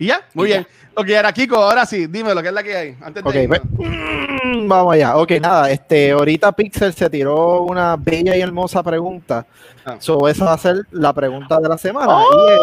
¿Y 0.00 0.06
ya? 0.06 0.26
Muy 0.34 0.48
Y 0.48 0.52
bien. 0.52 0.66
Ok, 0.94 1.08
ahora 1.16 1.32
Kiko, 1.32 1.56
ahora 1.56 1.86
sí, 1.86 2.06
dime 2.08 2.34
lo 2.34 2.42
que 2.42 2.48
es 2.48 2.54
la 2.54 2.62
que 2.64 2.76
hay. 2.76 2.96
Antes 3.00 3.22
de 3.22 4.31
Vamos 4.68 4.94
allá. 4.94 5.16
Ok, 5.16 5.32
nada, 5.40 5.70
este, 5.70 6.10
ahorita 6.12 6.52
Pixel 6.52 6.92
se 6.92 7.08
tiró 7.10 7.62
una 7.62 7.96
bella 7.96 8.36
y 8.36 8.40
hermosa 8.40 8.82
pregunta. 8.82 9.46
Ah. 9.84 9.96
So, 9.98 10.28
esa 10.28 10.44
va 10.46 10.52
a 10.54 10.58
ser 10.58 10.86
la 10.90 11.12
pregunta 11.12 11.58
de 11.60 11.68
la 11.68 11.78
semana. 11.78 12.06
¡Oh! 12.08 12.30
y 12.32 12.52
es- 12.52 12.60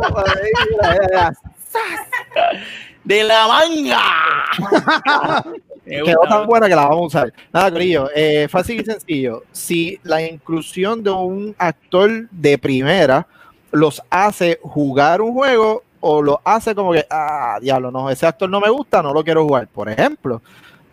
Ay, 0.16 0.50
mira, 0.70 0.90
mira, 0.92 1.02
mira. 1.08 1.32
De 3.04 3.24
la 3.24 3.48
manga. 3.48 4.00
Quedó 5.84 6.20
tan 6.28 6.46
buena 6.46 6.68
que 6.68 6.76
la 6.76 6.86
vamos 6.86 7.02
a 7.14 7.18
usar. 7.18 7.32
Nada, 7.52 7.70
Corillo, 7.70 8.08
eh, 8.14 8.46
fácil 8.48 8.80
y 8.80 8.84
sencillo. 8.84 9.42
Si 9.50 9.98
la 10.04 10.22
inclusión 10.22 11.02
de 11.02 11.10
un 11.10 11.54
actor 11.58 12.28
de 12.30 12.58
primera 12.58 13.26
los 13.72 14.00
hace 14.10 14.58
jugar 14.62 15.20
un 15.20 15.32
juego 15.32 15.82
o 16.00 16.22
lo 16.22 16.40
hace 16.44 16.74
como 16.74 16.92
que, 16.92 17.06
ah, 17.10 17.58
diablo, 17.60 17.90
no, 17.90 18.08
ese 18.10 18.26
actor 18.26 18.48
no 18.48 18.60
me 18.60 18.70
gusta, 18.70 19.02
no 19.02 19.12
lo 19.12 19.22
quiero 19.24 19.44
jugar. 19.44 19.68
Por 19.68 19.88
ejemplo, 19.88 20.40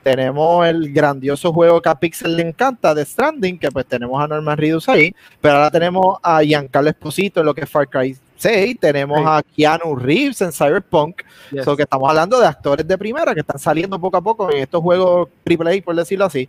tenemos 0.04 0.66
el 0.68 0.94
grandioso 0.94 1.52
juego 1.52 1.82
que 1.82 1.90
a 1.90 1.96
Pixel 2.00 2.38
le 2.38 2.44
encanta, 2.48 2.94
de 2.96 3.04
Stranding, 3.04 3.60
que 3.60 3.70
pues 3.72 3.86
tenemos 3.86 4.22
a 4.24 4.28
Norman 4.28 4.58
Reedus 4.58 4.88
ahí, 4.88 5.14
pero 5.42 5.56
ahora 5.56 5.72
tenemos 5.72 6.18
a 6.24 6.42
Giancarlo 6.42 6.90
Esposito 6.90 7.42
en 7.42 7.46
lo 7.46 7.54
que 7.54 7.62
es 7.62 7.70
Far 7.70 7.90
Cry 7.90 8.16
6, 8.38 8.78
tenemos 8.80 9.18
Sí. 9.20 9.24
a 9.28 9.42
Keanu 9.56 9.96
Reeves 9.96 10.42
en 10.42 10.52
Cyberpunk, 10.54 11.24
Yes. 11.52 11.66
So 11.66 11.76
que 11.76 11.84
estamos 11.84 12.08
hablando 12.10 12.40
de 12.40 12.46
actores 12.48 12.88
de 12.88 12.98
primera 12.98 13.34
que 13.34 13.40
están 13.42 13.60
saliendo 13.60 14.00
poco 14.00 14.18
a 14.18 14.22
poco 14.22 14.50
en 14.52 14.60
estos 14.60 14.82
juegos 14.82 15.28
AAA, 15.46 15.82
por 15.84 15.96
decirlo 15.96 16.26
así. 16.26 16.48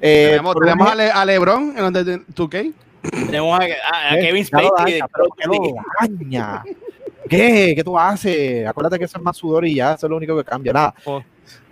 Eh, 0.00 0.38
tenemos 0.60 0.90
a, 0.90 0.94
Le- 0.94 1.10
a 1.10 1.24
LeBron 1.24 1.74
en 1.76 1.92
donde 1.92 2.04
2K. 2.04 2.72
Tenemos 3.26 3.58
a, 3.58 3.62
a- 3.64 4.10
a 4.12 4.18
Eh, 4.18 4.20
Kevin 4.20 4.44
Spacey. 4.44 4.70
daña, 4.76 5.06
pero 5.12 5.26
¿qué 5.36 5.46
lo 5.46 5.74
daña? 6.00 6.62
¿Qué? 7.28 7.72
¿Qué 7.74 7.84
tú 7.84 7.98
haces? 7.98 8.66
Acuérdate 8.66 8.98
que 8.98 9.04
eso 9.04 9.18
es 9.18 9.24
más 9.24 9.36
sudor 9.36 9.66
y 9.66 9.74
ya, 9.76 9.94
eso 9.94 10.06
es 10.06 10.10
lo 10.10 10.16
único 10.16 10.36
que 10.36 10.44
cambia. 10.44 10.72
Nada. 10.72 10.94
Oh. 11.04 11.22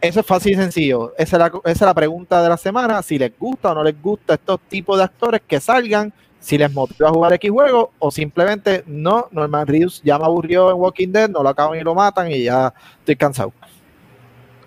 Eso 0.01 0.21
es 0.21 0.27
fácil 0.27 0.53
y 0.53 0.57
sencillo. 0.57 1.13
Esa 1.17 1.37
es, 1.37 1.41
la, 1.41 1.47
esa 1.47 1.71
es 1.71 1.81
la 1.81 1.95
pregunta 1.95 2.43
de 2.43 2.49
la 2.49 2.57
semana. 2.57 3.03
Si 3.03 3.19
les 3.19 3.37
gusta 3.39 3.73
o 3.73 3.75
no 3.75 3.85
les 3.85 4.01
gusta 4.01 4.35
estos 4.35 4.61
tipos 4.69 4.99
de 4.99 5.05
actores 5.05 5.41
que 5.47 5.61
salgan, 5.61 6.13
si 6.41 6.57
les 6.57 6.73
motiva 6.73 7.09
a 7.09 7.13
jugar 7.13 7.33
X 7.35 7.51
juego 7.51 7.93
o 7.99 8.11
simplemente 8.11 8.85
no, 8.87 9.29
Norman 9.33 9.67
Reedus 9.67 10.01
ya 10.05 10.19
me 10.19 10.25
aburrió 10.25 10.71
en 10.71 10.77
Walking 10.77 11.09
Dead, 11.09 11.29
no 11.29 11.43
lo 11.43 11.49
acaban 11.49 11.79
y 11.79 11.83
lo 11.83 11.95
matan 11.95 12.31
y 12.31 12.45
ya 12.45 12.73
estoy 13.01 13.17
cansado. 13.17 13.53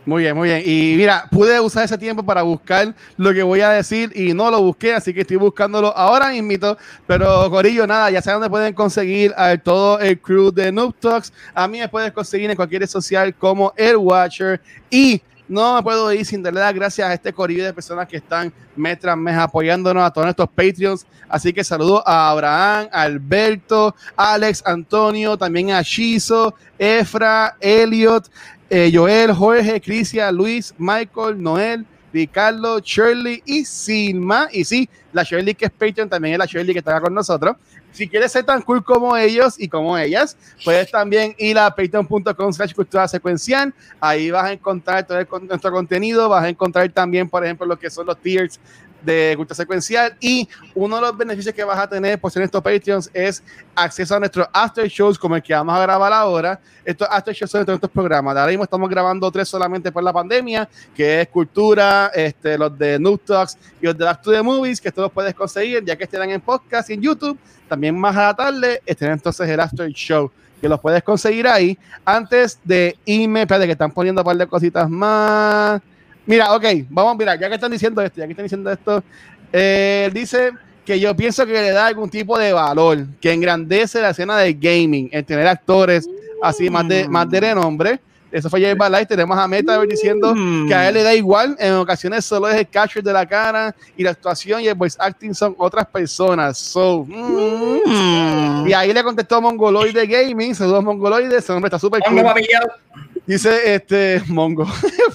Muy 0.03 0.23
bien, 0.23 0.36
muy 0.36 0.49
bien. 0.49 0.64
Y 0.65 0.95
mira, 0.98 1.28
pude 1.30 1.60
usar 1.60 1.86
ese 1.86 1.95
tiempo 1.95 2.23
para 2.23 2.41
buscar 2.41 2.95
lo 3.18 3.34
que 3.34 3.44
voy 3.44 3.61
a 3.61 3.69
decir 3.69 4.11
y 4.15 4.34
no 4.34 4.49
lo 4.49 4.60
busqué, 4.60 4.94
así 4.94 5.14
que 5.14 5.22
estoy 5.22 5.38
buscándolo 5.38 5.95
ahora 5.95 6.30
mismito. 6.30 6.76
Pero 7.06 7.49
Corillo, 7.52 7.86
nada, 7.86 8.10
ya 8.10 8.19
saben 8.19 8.40
dónde 8.40 8.49
pueden 8.49 8.73
conseguir 8.73 9.32
a 9.38 9.56
todo 9.57 9.99
el 9.99 10.19
crew 10.19 10.52
de 10.52 10.72
Noob 10.72 10.95
Talks. 10.95 11.32
A 11.53 11.68
mí 11.68 11.80
me 11.80 11.88
puedes 11.88 12.11
conseguir 12.14 12.49
en 12.49 12.56
cualquier 12.56 12.82
red 12.82 12.90
social 12.90 13.36
como 13.36 13.73
El 13.78 13.98
Watcher. 13.98 14.60
Y 14.90 15.22
no 15.48 15.76
me 15.76 15.84
puedo 15.84 16.11
ir 16.14 16.26
sin 16.26 16.41
darle 16.41 16.61
las 16.61 16.73
gracias 16.73 17.07
a 17.07 17.14
este 17.14 17.32
corillo 17.32 17.65
de 17.65 17.73
personas 17.73 18.07
que 18.07 18.18
están 18.18 18.52
mes 18.76 18.98
tras 18.98 19.18
mes 19.18 19.36
apoyándonos 19.36 20.02
a 20.02 20.10
todos 20.10 20.26
nuestros 20.26 20.49
Patreons. 20.49 21.06
Así 21.30 21.53
que 21.53 21.64
saludo 21.64 22.02
a 22.07 22.30
Abraham, 22.32 22.88
Alberto, 22.91 23.94
Alex, 24.15 24.64
Antonio, 24.65 25.38
también 25.38 25.72
a 25.72 25.82
Shizo, 25.82 26.56
Efra, 26.80 27.56
Elliot, 27.60 28.32
eh, 28.73 28.89
Joel, 28.93 29.34
Jorge, 29.34 29.81
Crisia, 29.81 30.31
Luis, 30.31 30.73
Michael, 30.77 31.43
Noel, 31.43 31.85
Ricardo, 32.14 32.80
Shirley 32.80 33.43
y 33.45 33.65
Silma. 33.65 34.48
Y 34.49 34.64
sí, 34.64 34.89
la 35.11 35.23
Shirley 35.23 35.53
que 35.53 35.65
es 35.65 35.72
Patreon 35.72 36.07
también 36.07 36.35
es 36.35 36.39
la 36.39 36.45
Shirley 36.45 36.72
que 36.72 36.80
está 36.80 37.02
con 37.02 37.14
nosotros. 37.14 37.57
Si 37.91 38.07
quieres 38.07 38.31
ser 38.31 38.45
tan 38.45 38.61
cool 38.61 38.81
como 38.81 39.18
ellos 39.18 39.60
y 39.60 39.68
como 39.68 39.98
ellas, 39.98 40.38
puedes 40.64 40.89
también 40.89 41.35
ir 41.38 41.60
a 41.60 41.69
patreon.com 41.69 42.53
slash 42.53 42.73
cultura 42.73 43.06
secuencial. 43.10 43.73
Ahí 43.99 44.31
vas 44.31 44.45
a 44.45 44.53
encontrar 44.53 45.06
todo 45.06 45.19
el 45.19 45.27
nuestro 45.49 45.69
contenido. 45.69 46.30
Vas 46.30 46.45
a 46.45 46.49
encontrar 46.49 46.89
también, 46.93 47.30
por 47.30 47.43
ejemplo, 47.43 47.65
lo 47.65 47.77
que 47.77 47.89
son 47.89 48.06
los 48.06 48.18
tiers 48.18 48.57
de 49.02 49.34
cultura 49.36 49.56
secuencial. 49.56 50.15
Y 50.19 50.48
uno 50.76 50.95
de 50.98 51.02
los 51.02 51.18
beneficios 51.18 51.53
que 51.53 51.64
vas 51.64 51.80
a 51.80 51.88
tener 51.88 52.19
por 52.19 52.32
ser 52.32 52.44
estos 52.44 52.61
Patreons 52.61 53.10
es 53.14 53.44
acceso 53.76 54.15
a 54.15 54.19
nuestros 54.19 54.48
after 54.53 54.88
shows, 54.88 55.18
como 55.18 55.36
el 55.36 55.44
que 55.44 55.53
vamos 55.53 55.76
a 55.76 55.82
grabar 55.82 56.14
ahora. 56.14 56.60
Estos 56.84 57.07
after 57.10 57.34
shows 57.34 57.52
son 57.52 57.69
estos 57.69 57.90
programas. 57.90 58.36
Ahora 58.36 58.49
mismo 58.49 58.64
estamos 58.64 58.90
grabando 58.90 59.32
tres 59.32 59.48
solamente 59.48 59.91
por 59.91 60.03
la 60.03 60.14
pandemia, 60.14 60.68
que 60.95 61.22
es 61.22 61.28
Cultura, 61.28 62.11
este, 62.14 62.57
los 62.57 62.78
de 62.78 62.99
Noob 62.99 63.19
Talks 63.22 63.57
y 63.82 63.86
los 63.86 63.98
de 63.98 64.06
Back 64.06 64.22
to 64.22 64.32
the 64.32 64.41
Movies, 64.41 64.82
que 64.82 64.90
estos 64.90 65.11
puedes 65.11 65.34
conseguir 65.34 65.84
ya 65.84 65.95
que 65.95 66.03
estarán 66.03 66.30
en 66.30 66.41
podcast 66.41 66.90
y 66.90 66.94
en 66.94 67.02
YouTube. 67.02 67.38
También 67.68 67.98
más 67.98 68.15
a 68.18 68.28
la 68.28 68.36
tarde 68.36 68.82
estará 68.86 69.14
entonces 69.14 69.48
el 69.48 69.60
after 69.60 69.90
show, 69.91 70.30
que 70.60 70.68
los 70.68 70.80
puedes 70.80 71.02
conseguir 71.03 71.48
ahí. 71.48 71.78
Antes 72.03 72.60
de 72.64 72.98
irme, 73.06 73.41
espérate 73.41 73.65
que 73.65 73.72
están 73.73 73.91
poniendo 73.91 74.22
un 74.22 74.26
par 74.26 74.36
de 74.36 74.48
cositas 74.48 74.90
más. 74.90 75.82
Mira, 76.26 76.53
ok, 76.53 76.64
vamos 76.89 77.14
a 77.14 77.18
mirar, 77.18 77.39
ya 77.39 77.49
que 77.49 77.56
están 77.56 77.72
diciendo 77.72 78.02
esto, 78.02 78.19
ya 78.19 78.26
que 78.26 78.31
están 78.31 78.45
diciendo 78.45 78.72
esto, 78.72 79.03
eh, 79.52 80.03
él 80.07 80.14
dice 80.14 80.52
que 80.85 80.99
yo 80.99 81.15
pienso 81.15 81.45
que 81.45 81.53
le 81.53 81.72
da 81.72 81.88
algún 81.88 82.10
tipo 82.10 82.38
de 82.38 82.53
valor, 82.53 83.06
que 83.19 83.31
engrandece 83.34 84.02
la 84.02 84.11
escena 84.11 84.38
del 84.38 84.57
gaming, 84.60 85.10
el 85.11 85.26
tener 85.26 85.48
actores 85.48 86.07
así 86.41 86.69
más 86.69 86.88
de, 86.88 87.07
más 87.07 87.30
de 87.30 87.39
renombre, 87.39 87.99
Eso 88.31 88.49
fue 88.49 88.61
Jay 88.61 88.73
Balay. 88.76 89.06
Tenemos 89.06 89.38
a 89.38 89.45
Meta 89.45 89.77
diciendo 89.81 90.34
Mm. 90.34 90.65
que 90.69 90.73
a 90.73 90.88
él 90.88 90.93
le 90.93 91.03
da 91.03 91.14
igual. 91.14 91.53
En 91.60 91.73
ocasiones 91.73 92.23
solo 92.23 92.48
es 92.48 92.56
el 92.56 92.65
capture 92.69 93.02
de 93.02 93.11
la 93.11 93.26
cara 93.26 93.76
y 93.98 94.03
la 94.03 94.11
actuación 94.11 94.61
y 94.61 94.69
el 94.69 94.73
voice 94.73 94.95
acting 94.98 95.34
son 95.34 95.53
otras 95.57 95.85
personas. 95.88 96.57
So, 96.57 97.03
mm. 97.06 97.81
Mm. 97.85 98.68
Y 98.69 98.73
ahí 98.73 98.93
le 98.93 99.03
contestó 99.03 99.41
Mongoloide 99.41 100.07
Gaming. 100.07 100.56
Saludos, 100.56 100.81
Mongoloide. 100.81 101.35
Ese 101.35 101.52
nombre 101.52 101.68
está 101.68 101.77
súper 101.77 102.02
cool. 102.07 102.23
Dice 103.26 103.76
este 103.76 104.22
Mongo. 104.27 104.65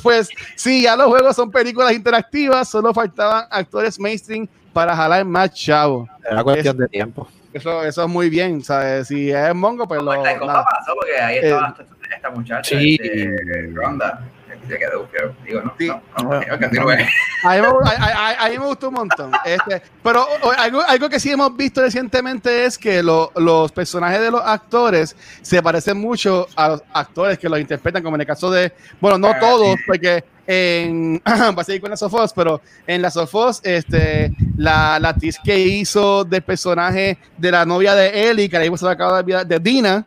pues 0.02 0.28
sí, 0.54 0.82
ya 0.82 0.96
los 0.96 1.06
juegos 1.06 1.34
son 1.36 1.50
películas 1.50 1.92
interactivas. 1.92 2.68
Solo 2.68 2.94
faltaban 2.94 3.44
actores 3.50 3.98
mainstream 3.98 4.46
para 4.72 4.94
jalar 4.96 5.24
más 5.24 5.52
chavo. 5.54 6.08
Era 6.28 6.42
cuestión 6.44 6.76
de 6.76 6.88
tiempo. 6.88 7.28
Eso, 7.52 7.82
eso 7.84 8.02
es 8.04 8.08
muy 8.08 8.28
bien. 8.28 8.62
¿sabes? 8.62 9.08
Si 9.08 9.30
es 9.30 9.54
Mongo, 9.54 9.88
pues 9.88 10.02
lo. 10.02 10.14
Pues 10.14 10.34
copa 10.34 10.46
nada. 10.46 10.64
pasó 10.64 10.94
porque 10.94 11.18
ahí 11.18 11.38
estaba 11.38 11.68
esta, 11.78 12.14
esta 12.16 12.30
muchacha, 12.30 12.78
Sí. 12.78 12.98
este, 13.00 13.70
Ronda. 13.74 14.22
Que 14.66 14.72
Se 14.74 14.78
quedó, 14.78 15.10
que- 15.10 15.30
digo, 15.46 15.62
no, 15.62 15.74
Sí. 15.78 15.86
no, 15.88 16.02
no, 16.22 16.38
ok, 16.38 16.48
continúe. 16.60 16.90
A 17.44 17.54
mí, 17.54 17.60
me, 17.60 17.66
a- 17.66 17.70
a- 17.98 18.28
a- 18.30 18.46
a 18.46 18.48
mí 18.48 18.58
me 18.58 18.64
gustó 18.66 18.88
un 18.88 18.94
montón. 18.94 19.30
Este, 19.44 19.80
pero 20.02 20.26
o- 20.42 20.50
algo, 20.50 20.82
algo 20.82 21.08
que 21.08 21.20
sí 21.20 21.30
hemos 21.30 21.56
visto 21.56 21.80
recientemente 21.82 22.64
es 22.64 22.76
que 22.78 23.02
lo- 23.02 23.30
los 23.36 23.70
personajes 23.72 24.20
de 24.20 24.30
los 24.30 24.40
actores 24.44 25.14
se 25.42 25.62
parecen 25.62 25.98
mucho 25.98 26.46
a 26.56 26.68
los 26.70 26.82
actores 26.92 27.38
que 27.38 27.48
los 27.48 27.60
interpretan, 27.60 28.02
como 28.02 28.16
en 28.16 28.22
el 28.22 28.26
caso 28.26 28.50
de, 28.50 28.72
bueno, 29.00 29.18
no 29.18 29.28
Ah, 29.28 29.38
todos, 29.38 29.76
porque 29.86 30.24
en, 30.46 31.20
va 31.26 31.60
a 31.60 31.64
seguir 31.64 31.80
con 31.80 31.90
las 31.90 32.00
Sofos, 32.00 32.32
pero 32.32 32.60
en 32.86 33.02
las 33.02 33.14
Sofos, 33.14 33.60
este, 33.62 34.32
la, 34.56 34.98
la 34.98 35.10
actriz 35.10 35.36
que 35.44 35.58
hizo 35.58 36.24
del 36.24 36.42
personaje 36.42 37.18
de 37.36 37.50
la 37.52 37.64
novia 37.64 37.94
de 37.94 38.30
Ellie, 38.30 38.48
que 38.48 38.56
se 38.76 38.84
me 38.84 38.90
acaba 38.90 39.12
de 39.14 39.18
olvidar, 39.20 39.46
de 39.46 39.58
Dina, 39.60 40.04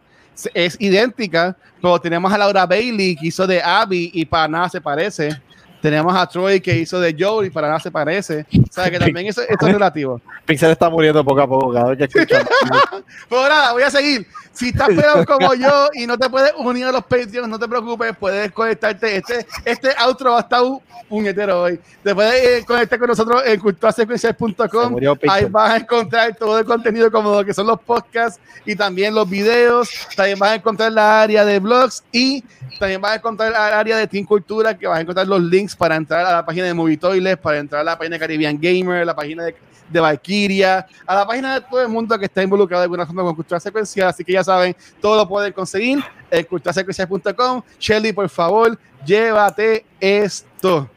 es 0.54 0.76
idéntica, 0.80 1.56
pero 1.82 2.00
tenemos 2.00 2.32
a 2.32 2.38
Laura 2.38 2.66
Bailey, 2.66 3.16
que 3.16 3.28
hizo 3.28 3.48
de 3.48 3.62
Abby, 3.62 4.12
y 4.14 4.26
para 4.26 4.48
nada 4.48 4.70
se 4.70 4.82
parece. 4.82 5.42
Tenemos 5.82 6.16
a 6.16 6.28
Troy 6.28 6.60
que 6.60 6.78
hizo 6.78 7.00
de 7.00 7.16
Joe 7.18 7.48
y 7.48 7.50
para 7.50 7.68
nada 7.68 7.80
se 7.80 7.92
parece. 7.92 8.46
O 8.52 8.72
sea 8.72 8.90
que 8.92 9.00
también 9.00 9.28
eso, 9.28 9.42
esto 9.42 9.68
es 9.68 9.74
relativo. 9.74 10.22
Pixel 10.46 10.72
está 10.72 10.90
muriendo 10.90 11.24
poco 11.24 11.42
a 11.42 11.48
poco 11.48 11.74
cada 11.74 11.90
vez 11.90 11.98
que 11.98 12.20
escucha. 12.20 12.46
Pero 13.30 13.48
nada, 13.48 13.74
voy 13.74 13.84
a 13.84 13.90
seguir. 13.90 14.28
Si 14.52 14.70
estás 14.70 14.90
peor 14.90 15.26
como 15.26 15.54
yo 15.54 15.88
y 15.94 16.06
no 16.06 16.18
te 16.18 16.30
puedes 16.30 16.52
unir 16.58 16.86
a 16.86 16.92
los 16.92 17.04
Patreons, 17.04 17.48
no 17.48 17.58
te 17.58 17.68
preocupes, 17.68 18.14
puedes 18.20 18.52
conectarte. 18.52 19.18
Este, 19.18 19.48
este 19.64 19.90
outro 19.98 20.32
va 20.32 20.40
a 20.40 20.42
estar 20.42 20.62
un 20.64 20.82
puñetero 21.08 21.64
hoy. 21.64 21.80
Te 22.04 22.14
puedes 22.14 22.62
eh, 22.62 22.66
conectar 22.66 23.00
con 23.00 23.08
nosotros 23.08 23.42
en 23.46 23.54
Se 23.54 23.60
culturasecuencial.com. 23.60 24.92
murió 24.92 25.16
Pixel. 25.16 25.46
Ahí 25.46 25.46
vas 25.46 25.72
a 25.72 25.78
encontrar 25.78 26.36
todo 26.36 26.60
el 26.60 26.66
contenido 26.66 27.12
como 27.12 27.36
lo 27.36 27.46
que 27.46 27.54
son 27.54 27.68
los 27.68 27.80
podcasts 27.80 28.40
y 28.66 28.76
también 28.76 29.16
los 29.16 29.30
videos. 29.30 29.90
También 30.16 30.38
vas 30.38 30.52
a 30.52 30.56
encontrar 30.56 30.92
la 30.92 31.22
área 31.22 31.46
de 31.46 31.60
blogs 31.60 32.04
y 32.12 32.44
también 32.80 33.02
vas 33.02 33.14
a 33.14 33.16
encontrar 33.16 33.52
la 33.52 33.80
área 33.80 33.98
de 33.98 34.08
Team 34.08 34.26
Cultura, 34.26 34.78
que 34.78 34.88
vas 34.88 35.00
a 35.00 35.02
encontrar 35.02 35.28
los 35.28 35.42
links 35.42 35.69
para 35.76 35.96
entrar 35.96 36.26
a 36.26 36.32
la 36.32 36.46
página 36.46 36.66
de 36.66 36.74
Movie 36.74 36.98
Toilet, 36.98 37.40
para 37.40 37.58
entrar 37.58 37.82
a 37.82 37.84
la 37.84 37.98
página 37.98 38.16
de 38.16 38.20
Caribbean 38.20 38.60
Gamer, 38.60 39.06
la 39.06 39.16
página 39.16 39.46
de, 39.46 39.56
de 39.90 40.00
Valkyria, 40.00 40.86
a 41.06 41.16
la 41.16 41.28
página 41.28 41.56
de 41.56 41.62
todo 41.62 41.82
el 41.82 41.88
mundo 41.88 42.18
que 42.18 42.26
está 42.26 42.44
involucrado 42.44 42.82
de 42.82 42.86
alguna 42.86 43.06
forma 43.06 43.24
con 43.24 43.36
cultura 43.36 43.60
secuencial. 43.60 44.10
Así 44.10 44.24
que 44.24 44.34
ya 44.34 44.44
saben, 44.44 44.76
todo 45.02 45.18
lo 45.18 45.28
pueden 45.28 45.54
conseguir 45.54 46.04
en 46.30 46.44
culturasecuencial.com. 46.46 47.62
Shelly, 47.80 48.14
por 48.14 48.30
favor, 48.30 48.78
llévate 49.06 49.86
esto. 50.00 50.90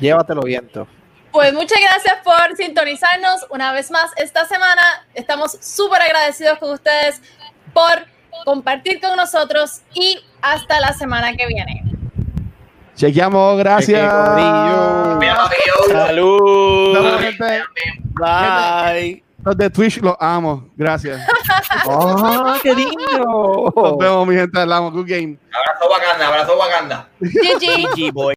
Llévatelo 0.00 0.42
viento. 0.42 0.86
Pues 1.32 1.52
muchas 1.52 1.78
gracias 1.80 2.14
por 2.22 2.56
sintonizarnos 2.56 3.46
una 3.50 3.72
vez 3.72 3.90
más 3.90 4.10
esta 4.16 4.44
semana. 4.46 4.82
Estamos 5.14 5.58
súper 5.60 6.02
agradecidos 6.02 6.58
con 6.58 6.72
ustedes 6.72 7.20
por 7.72 8.06
compartir 8.44 9.00
con 9.00 9.16
nosotros 9.16 9.82
y 9.94 10.18
hasta 10.42 10.78
la 10.80 10.92
semana 10.92 11.34
que 11.34 11.46
viene. 11.46 11.93
Chequeamos, 12.94 13.58
gracias. 13.58 14.10
Salud. 15.90 16.94
Nos 16.94 17.04
vemos, 17.04 17.20
gente. 17.20 17.62
Bye. 18.14 19.24
Los 19.44 19.56
de 19.58 19.68
Twitch 19.68 20.00
los 20.00 20.16
amo. 20.20 20.68
Gracias. 20.76 21.20
¡Ah, 21.70 22.58
qué 22.62 22.74
lindo! 22.74 23.72
Nos 23.76 23.98
vemos, 23.98 24.26
mi 24.26 24.34
gente. 24.34 24.58
Hablamos. 24.58 24.92
Good 24.92 25.06
game. 25.06 25.36
Abrazo 25.52 25.90
Wakanda, 25.90 26.28
abrazo 26.28 26.56
Wakanda. 26.56 27.08
GG. 27.20 27.94
GG 27.94 28.12
boy. 28.12 28.34